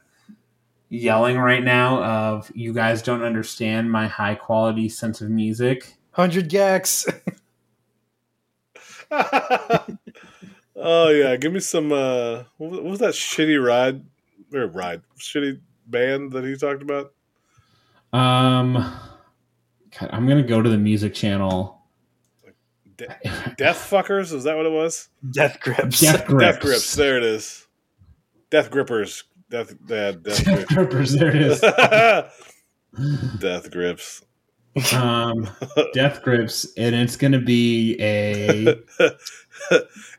yelling 0.89 1.37
right 1.37 1.63
now 1.63 2.01
of 2.03 2.51
you 2.55 2.73
guys 2.73 3.01
don't 3.01 3.21
understand 3.23 3.91
my 3.91 4.07
high 4.07 4.35
quality 4.35 4.87
sense 4.89 5.19
of 5.21 5.29
music. 5.29 5.97
100 6.15 6.49
gecs. 6.49 7.05
oh 10.75 11.09
yeah, 11.09 11.35
give 11.35 11.53
me 11.53 11.59
some. 11.59 11.91
uh 11.91 12.43
What 12.57 12.71
was- 12.71 12.79
what 12.79 12.83
was 12.91 12.99
that 12.99 13.13
shitty 13.13 13.63
ride 13.63 14.03
or 14.53 14.67
ride 14.67 15.01
shitty 15.19 15.59
band 15.87 16.31
that 16.33 16.43
he 16.43 16.55
talked 16.55 16.81
about? 16.81 17.13
Um, 18.13 18.73
God, 19.99 20.09
I'm 20.11 20.27
gonna 20.27 20.43
go 20.43 20.61
to 20.61 20.69
the 20.69 20.77
music 20.77 21.13
channel. 21.13 21.76
De- 22.97 23.53
Death 23.57 23.87
fuckers? 23.89 24.33
Is 24.33 24.43
that 24.45 24.57
what 24.57 24.65
it 24.65 24.71
was? 24.71 25.09
Death 25.31 25.59
Grips. 25.59 25.99
Death 25.99 26.25
grips. 26.25 26.43
Death 26.43 26.59
grips. 26.61 26.95
There 26.95 27.17
it 27.17 27.23
is. 27.23 27.67
Death 28.49 28.71
grippers. 28.71 29.23
Death. 29.49 29.75
Yeah, 29.87 30.11
death 30.13 30.23
Death 30.23 30.45
grips. 30.45 30.73
grippers. 30.73 31.11
There 31.13 31.35
it 31.35 31.41
is. 31.41 31.61
death 33.39 33.71
grips. 33.71 34.23
Um, 34.93 35.49
Death 35.93 36.21
grips, 36.21 36.67
and 36.77 36.93
it's 36.95 37.15
gonna 37.15 37.39
be 37.41 37.97
a 37.99 38.75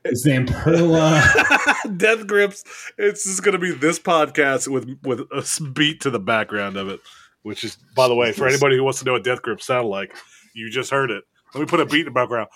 Zamperla. 0.06 1.96
death 1.98 2.26
grips. 2.26 2.64
It's 2.98 3.24
just 3.24 3.42
going 3.44 3.52
to 3.52 3.58
be 3.58 3.70
this 3.72 3.98
podcast 3.98 4.68
with 4.68 4.98
with 5.04 5.20
a 5.32 5.38
s- 5.38 5.58
beat 5.60 6.00
to 6.02 6.10
the 6.10 6.18
background 6.18 6.76
of 6.76 6.88
it, 6.88 7.00
which 7.42 7.62
is, 7.64 7.76
by 7.94 8.08
the 8.08 8.14
way, 8.14 8.32
for 8.32 8.46
anybody 8.48 8.76
who 8.76 8.82
wants 8.84 8.98
to 9.00 9.04
know 9.04 9.12
what 9.12 9.24
death 9.24 9.42
grips 9.42 9.66
sound 9.66 9.88
like, 9.88 10.12
you 10.54 10.70
just 10.70 10.90
heard 10.90 11.10
it. 11.10 11.24
Let 11.54 11.60
me 11.60 11.66
put 11.66 11.80
a 11.80 11.86
beat 11.86 12.00
in 12.00 12.06
the 12.06 12.10
background. 12.10 12.48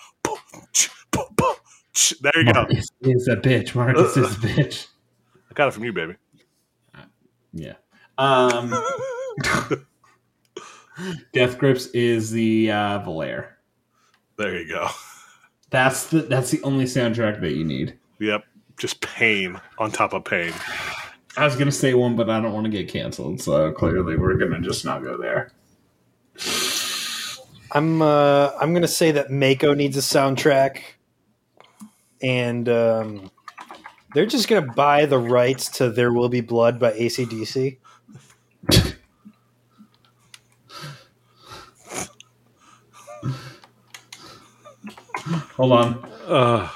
There 2.21 2.31
you 2.37 2.53
go. 2.53 2.61
Marcus 2.61 2.87
is 3.01 3.27
a 3.27 3.35
bitch. 3.35 3.75
Marcus 3.75 4.17
is 4.17 4.31
a 4.31 4.35
bitch. 4.47 4.87
I 5.49 5.53
got 5.53 5.67
it 5.67 5.71
from 5.71 5.83
you, 5.83 5.93
baby. 5.93 6.15
Yeah. 7.53 7.73
Um, 8.17 8.73
Death 11.33 11.57
grips 11.57 11.87
is 11.87 12.31
the 12.31 12.71
uh, 12.71 12.99
Valair. 13.01 13.47
There 14.37 14.59
you 14.59 14.67
go. 14.67 14.89
That's 15.69 16.07
the 16.07 16.21
that's 16.21 16.51
the 16.51 16.61
only 16.63 16.85
soundtrack 16.85 17.41
that 17.41 17.53
you 17.53 17.63
need. 17.63 17.97
Yep. 18.19 18.43
Just 18.77 19.01
pain 19.01 19.59
on 19.77 19.91
top 19.91 20.13
of 20.13 20.25
pain. 20.25 20.53
I 21.37 21.45
was 21.45 21.55
gonna 21.55 21.71
say 21.71 21.93
one, 21.93 22.15
but 22.15 22.29
I 22.29 22.39
don't 22.39 22.53
want 22.53 22.65
to 22.65 22.71
get 22.71 22.87
canceled, 22.87 23.41
so 23.41 23.71
clearly 23.71 24.15
we're 24.17 24.35
gonna 24.35 24.61
just 24.61 24.85
not 24.85 25.03
go 25.03 25.17
there. 25.17 25.51
I'm 27.73 28.01
uh, 28.03 28.51
I'm 28.59 28.73
gonna 28.73 28.87
say 28.87 29.11
that 29.11 29.31
Mako 29.31 29.73
needs 29.73 29.97
a 29.97 30.01
soundtrack, 30.01 30.81
and 32.21 32.69
um, 32.69 33.31
they're 34.13 34.27
just 34.27 34.47
gonna 34.47 34.71
buy 34.73 35.07
the 35.07 35.17
rights 35.17 35.69
to 35.77 35.89
"There 35.89 36.13
Will 36.13 36.29
Be 36.29 36.41
Blood" 36.41 36.79
by 36.79 36.91
ACDC. 36.91 37.77
Hold 45.55 45.71
on. 45.71 46.11
Uh, 46.27 46.69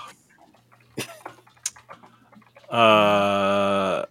uh, 2.74 4.06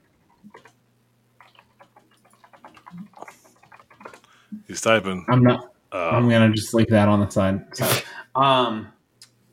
he's 4.69 4.81
typing. 4.81 5.25
I'm 5.29 5.43
not. 5.43 5.76
Uh, 5.93 6.11
I'm 6.11 6.29
gonna 6.29 6.53
just 6.53 6.75
leave 6.75 6.89
that 6.91 7.09
on 7.09 7.21
the 7.21 7.29
side. 7.31 7.65
Sorry. 7.77 8.01
Um, 8.37 8.93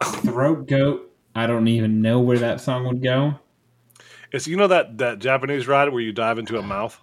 throat 0.03 0.68
goat. 0.68 1.10
I 1.35 1.47
don't 1.47 1.69
even 1.69 2.01
know 2.01 2.19
where 2.19 2.38
that 2.39 2.60
song 2.60 2.85
would 2.88 3.01
go. 3.01 3.35
it's 4.34 4.45
you 4.45 4.57
know 4.57 4.68
that 4.68 4.97
that 4.97 5.19
Japanese 5.19 5.68
ride 5.68 5.88
where 5.93 6.01
you 6.01 6.11
dive 6.11 6.38
into 6.38 6.60
a 6.60 6.61
mouth. 6.61 6.99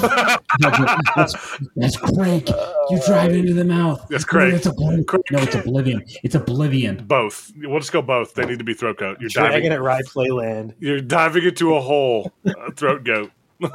That's, 0.00 1.32
that's 1.76 1.96
Krake. 1.96 2.48
You 2.90 3.00
drive 3.06 3.32
into 3.32 3.54
the 3.54 3.64
mouth. 3.64 4.04
That's 4.10 4.24
Krake. 4.24 4.50
No, 4.50 4.56
it's 4.56 4.66
Oblivion. 4.66 5.04
Krake. 5.04 5.30
No, 5.30 5.38
it's 5.38 5.54
Oblivion. 5.54 6.04
It's 6.22 6.34
Oblivion. 6.34 7.04
Both. 7.06 7.52
We'll 7.56 7.78
just 7.80 7.92
go 7.92 8.02
both. 8.02 8.34
They 8.34 8.44
need 8.44 8.58
to 8.58 8.64
be 8.64 8.74
throat 8.74 8.98
goat. 8.98 9.18
You're 9.20 9.30
Dragon 9.30 9.52
diving. 9.62 9.72
at 9.72 9.82
Rye 9.82 10.02
Playland. 10.02 10.74
You're 10.78 11.00
diving 11.00 11.44
into 11.44 11.74
a 11.74 11.80
hole. 11.80 12.32
Uh, 12.46 12.70
throat 12.76 13.04
goat. 13.04 13.30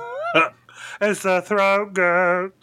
it's 1.02 1.26
a 1.26 1.42
throat 1.42 1.94
goat. 1.94 2.54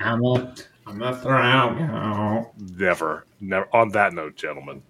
I'm 0.00 0.22
a, 0.24 0.54
I'm 0.86 1.02
a 1.02 1.16
throat 1.16 1.78
goat. 1.78 2.50
Never, 2.76 3.24
never. 3.40 3.68
On 3.74 3.88
that 3.90 4.12
note, 4.14 4.36
gentlemen, 4.36 4.82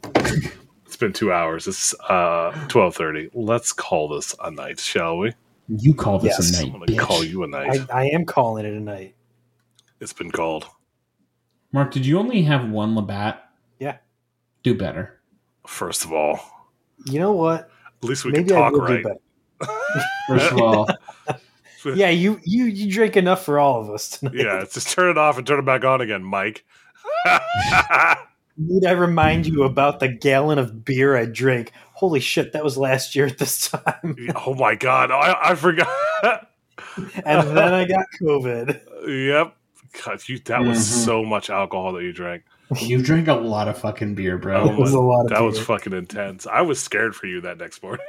it's 0.86 0.96
been 0.96 1.12
two 1.12 1.32
hours. 1.32 1.66
It's 1.66 1.94
uh 2.08 2.52
twelve 2.68 2.94
thirty. 2.94 3.30
Let's 3.34 3.72
call 3.72 4.08
this 4.08 4.34
a 4.42 4.50
night, 4.50 4.78
shall 4.80 5.18
we? 5.18 5.32
You 5.68 5.94
call 5.94 6.18
this 6.18 6.36
Yes. 6.38 6.60
a 6.60 6.62
I'm 6.66 6.72
night, 6.72 6.72
gonna 6.72 6.86
bitch. 6.86 6.98
call 6.98 7.24
you 7.24 7.42
a 7.44 7.46
night. 7.46 7.80
I, 7.90 8.02
I 8.02 8.04
am 8.06 8.24
calling 8.24 8.64
it 8.64 8.72
a 8.74 8.80
night. 8.80 9.14
It's 10.00 10.12
been 10.12 10.30
called. 10.30 10.66
Mark, 11.72 11.90
did 11.92 12.06
you 12.06 12.18
only 12.18 12.42
have 12.42 12.70
one 12.70 12.94
Labatt? 12.94 13.50
Yeah. 13.78 13.96
Do 14.62 14.74
better. 14.74 15.20
First 15.66 16.04
of 16.04 16.12
all, 16.12 16.40
You 17.04 17.18
know 17.20 17.32
what? 17.32 17.70
at 18.02 18.08
least 18.08 18.24
we 18.24 18.32
Maybe 18.32 18.48
can 18.48 18.56
I 18.56 18.60
talk 18.60 18.72
will 18.72 18.80
right. 18.80 19.02
do 19.02 19.08
better. 19.08 19.72
First 20.28 20.52
of 20.52 20.58
all, 20.60 20.88
Yeah, 21.94 22.10
you 22.10 22.40
you 22.44 22.64
you 22.66 22.90
drink 22.90 23.16
enough 23.16 23.44
for 23.44 23.58
all 23.58 23.80
of 23.80 23.90
us 23.90 24.10
tonight. 24.10 24.34
Yeah, 24.34 24.64
just 24.70 24.90
turn 24.90 25.10
it 25.10 25.18
off 25.18 25.38
and 25.38 25.46
turn 25.46 25.58
it 25.58 25.64
back 25.64 25.84
on 25.84 26.00
again, 26.00 26.22
Mike. 26.24 26.64
Need 28.60 28.84
I 28.86 28.90
remind 28.92 29.46
you 29.46 29.62
about 29.62 30.00
the 30.00 30.08
gallon 30.08 30.58
of 30.58 30.84
beer 30.84 31.16
I 31.16 31.26
drank? 31.26 31.70
Holy 31.92 32.18
shit, 32.18 32.52
that 32.52 32.64
was 32.64 32.76
last 32.76 33.14
year 33.14 33.26
at 33.26 33.38
this 33.38 33.68
time. 33.70 34.16
oh 34.46 34.54
my 34.54 34.74
god, 34.74 35.12
I, 35.12 35.36
I 35.50 35.54
forgot. 35.54 35.88
And 37.24 37.56
then 37.56 37.72
I 37.74 37.84
got 37.84 38.04
COVID. 38.22 38.80
yep. 39.28 39.54
God, 40.04 40.28
you, 40.28 40.38
that 40.40 40.62
was 40.64 40.78
Mhm. 40.78 41.04
so 41.04 41.24
much 41.24 41.50
alcohol 41.50 41.92
that 41.94 42.02
you 42.02 42.12
drank. 42.12 42.42
you 42.80 43.00
drank 43.00 43.28
a 43.28 43.34
lot 43.34 43.68
of 43.68 43.78
fucking 43.78 44.14
beer, 44.16 44.36
bro. 44.38 44.68
It 44.68 44.76
was 44.76 44.92
a 44.92 45.00
lot 45.00 45.22
of 45.26 45.30
That 45.30 45.42
was 45.42 45.58
fucking 45.60 45.92
intense. 45.92 46.46
I 46.46 46.60
was 46.62 46.80
scared 46.82 47.14
for 47.14 47.26
you 47.26 47.40
that 47.42 47.58
next 47.58 47.82
morning. 47.82 48.04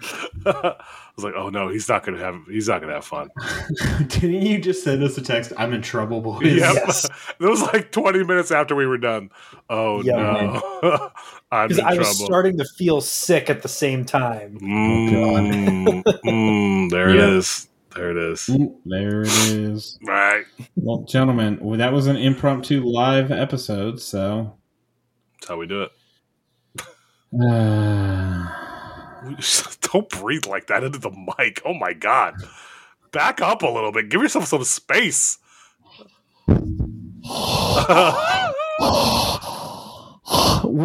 I 0.46 0.76
was 1.16 1.24
like, 1.24 1.34
"Oh 1.36 1.48
no, 1.48 1.68
he's 1.68 1.88
not 1.88 2.04
gonna 2.04 2.18
have. 2.18 2.36
He's 2.48 2.68
not 2.68 2.80
gonna 2.80 2.94
have 2.94 3.04
fun." 3.04 3.28
Didn't 4.08 4.42
you 4.42 4.60
just 4.60 4.84
send 4.84 5.02
us 5.02 5.18
a 5.18 5.22
text? 5.22 5.52
I'm 5.56 5.72
in 5.72 5.82
trouble, 5.82 6.20
boys. 6.20 6.42
Yep. 6.44 6.74
Yes. 6.74 7.06
It 7.40 7.44
was 7.46 7.62
like 7.62 7.92
20 7.92 8.24
minutes 8.24 8.50
after 8.50 8.74
we 8.74 8.84
were 8.86 8.98
done. 8.98 9.30
Oh 9.70 10.02
Yeah, 10.02 10.16
no, 10.16 11.10
I'm 11.52 11.70
in 11.70 11.76
Because 11.76 11.78
I 11.78 11.94
trouble. 11.94 11.98
was 12.08 12.24
starting 12.24 12.58
to 12.58 12.64
feel 12.76 13.00
sick 13.00 13.48
at 13.48 13.62
the 13.62 13.68
same 13.68 14.04
time. 14.04 14.58
Mm, 14.60 16.02
mm, 16.24 16.90
there 16.90 17.10
Yeah. 17.14 17.22
it 17.28 17.28
is. 17.34 17.68
There 17.94 18.10
it 18.10 18.16
is. 18.16 18.46
There 18.86 19.22
it 19.22 19.28
is. 19.28 19.98
Right. 20.04 20.44
Well, 20.76 21.04
gentlemen, 21.04 21.58
well, 21.60 21.78
that 21.78 21.92
was 21.92 22.06
an 22.08 22.16
impromptu 22.16 22.82
live 22.84 23.30
episode, 23.30 24.00
so. 24.00 24.56
That's 25.40 25.48
how 25.48 25.56
we 25.58 25.66
do 25.66 25.82
it. 25.82 25.92
Uh, 27.40 28.64
Don't 29.92 30.08
breathe 30.08 30.46
like 30.46 30.68
that 30.68 30.84
into 30.84 30.98
the 30.98 31.10
mic. 31.38 31.60
Oh 31.64 31.74
my 31.74 31.92
god. 31.92 32.34
Back 33.12 33.40
up 33.40 33.62
a 33.62 33.68
little 33.68 33.92
bit. 33.92 34.08
Give 34.08 34.22
yourself 34.22 34.46
some 34.46 34.64
space. 34.64 35.38
what 36.46 36.56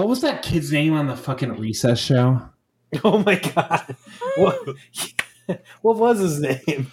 was 0.07 0.21
that 0.21 0.43
kid's 0.43 0.71
name 0.71 0.93
on 0.93 1.07
the 1.07 1.15
fucking 1.15 1.59
recess 1.59 1.99
show? 1.99 2.41
Oh 3.03 3.17
my 3.17 3.39
god. 3.39 3.95
What, 4.37 4.55
what 5.81 5.97
was 5.97 6.19
his 6.19 6.39
name? 6.39 6.91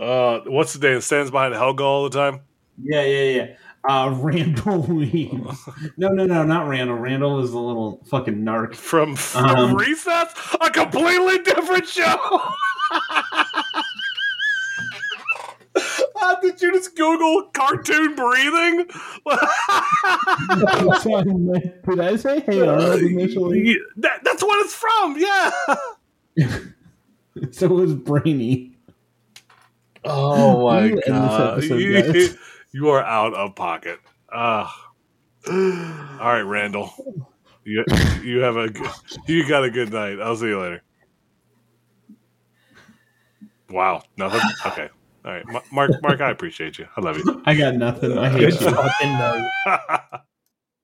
uh, 0.00 0.40
what's 0.46 0.72
the 0.72 0.88
name? 0.88 1.02
Stands 1.02 1.30
behind 1.30 1.52
Helga 1.52 1.82
all 1.82 2.08
the 2.08 2.18
time. 2.18 2.40
Yeah, 2.82 3.02
yeah, 3.02 3.22
yeah. 3.22 3.46
Uh, 3.88 4.14
Randall 4.20 4.82
Weems. 4.82 5.58
No, 5.96 6.08
no, 6.08 6.26
no, 6.26 6.42
not 6.44 6.68
Randall. 6.68 6.96
Randall 6.96 7.40
is 7.42 7.52
the 7.52 7.58
little 7.58 8.02
fucking 8.06 8.36
narc. 8.42 8.74
From, 8.74 9.16
from 9.16 9.46
Um, 9.46 9.74
Recess? 9.74 10.34
A 10.60 10.70
completely 10.70 11.38
different 11.38 11.86
show. 11.86 12.40
Uh, 16.22 16.34
did 16.40 16.60
you 16.60 16.70
just 16.72 16.94
Google 16.96 17.44
cartoon 17.54 18.14
breathing? 18.14 18.78
Did 21.88 22.00
I 22.00 22.16
say 22.16 22.40
hey 22.40 22.60
Arnold 22.60 23.00
initially? 23.00 23.78
That- 23.96 24.22
that's 24.24 24.42
what 24.42 24.62
it's 24.64 24.74
from. 24.74 25.16
Yeah. 25.16 25.50
So 27.52 27.66
it 27.66 27.70
was 27.70 27.94
Brainy. 27.94 28.76
Oh 30.04 30.66
my 30.68 30.90
God. 31.06 31.62
You, 32.72 32.84
you 32.84 32.88
are 32.90 33.02
out 33.02 33.34
of 33.34 33.54
pocket. 33.54 33.98
Uh, 34.32 34.68
All 35.48 35.54
right, 36.18 36.42
Randall. 36.42 36.92
You 37.64 37.84
you 38.22 38.38
have 38.40 38.56
a 38.56 38.68
good, 38.68 38.90
you 39.26 39.46
got 39.46 39.64
a 39.64 39.70
good 39.70 39.92
night. 39.92 40.20
I'll 40.20 40.36
see 40.36 40.46
you 40.46 40.60
later. 40.60 40.82
Wow, 43.70 44.02
nothing. 44.16 44.40
Okay, 44.66 44.88
all 45.24 45.32
right, 45.32 45.44
Mark. 45.72 46.02
Mark, 46.02 46.20
I 46.20 46.30
appreciate 46.30 46.78
you. 46.78 46.86
I 46.96 47.00
love 47.00 47.18
you. 47.18 47.42
I 47.46 47.54
got 47.54 47.74
nothing. 47.74 48.18
I 48.18 48.28
hate 48.28 48.60
you. 48.60 48.70
fucking 48.70 49.12
night. 49.12 49.50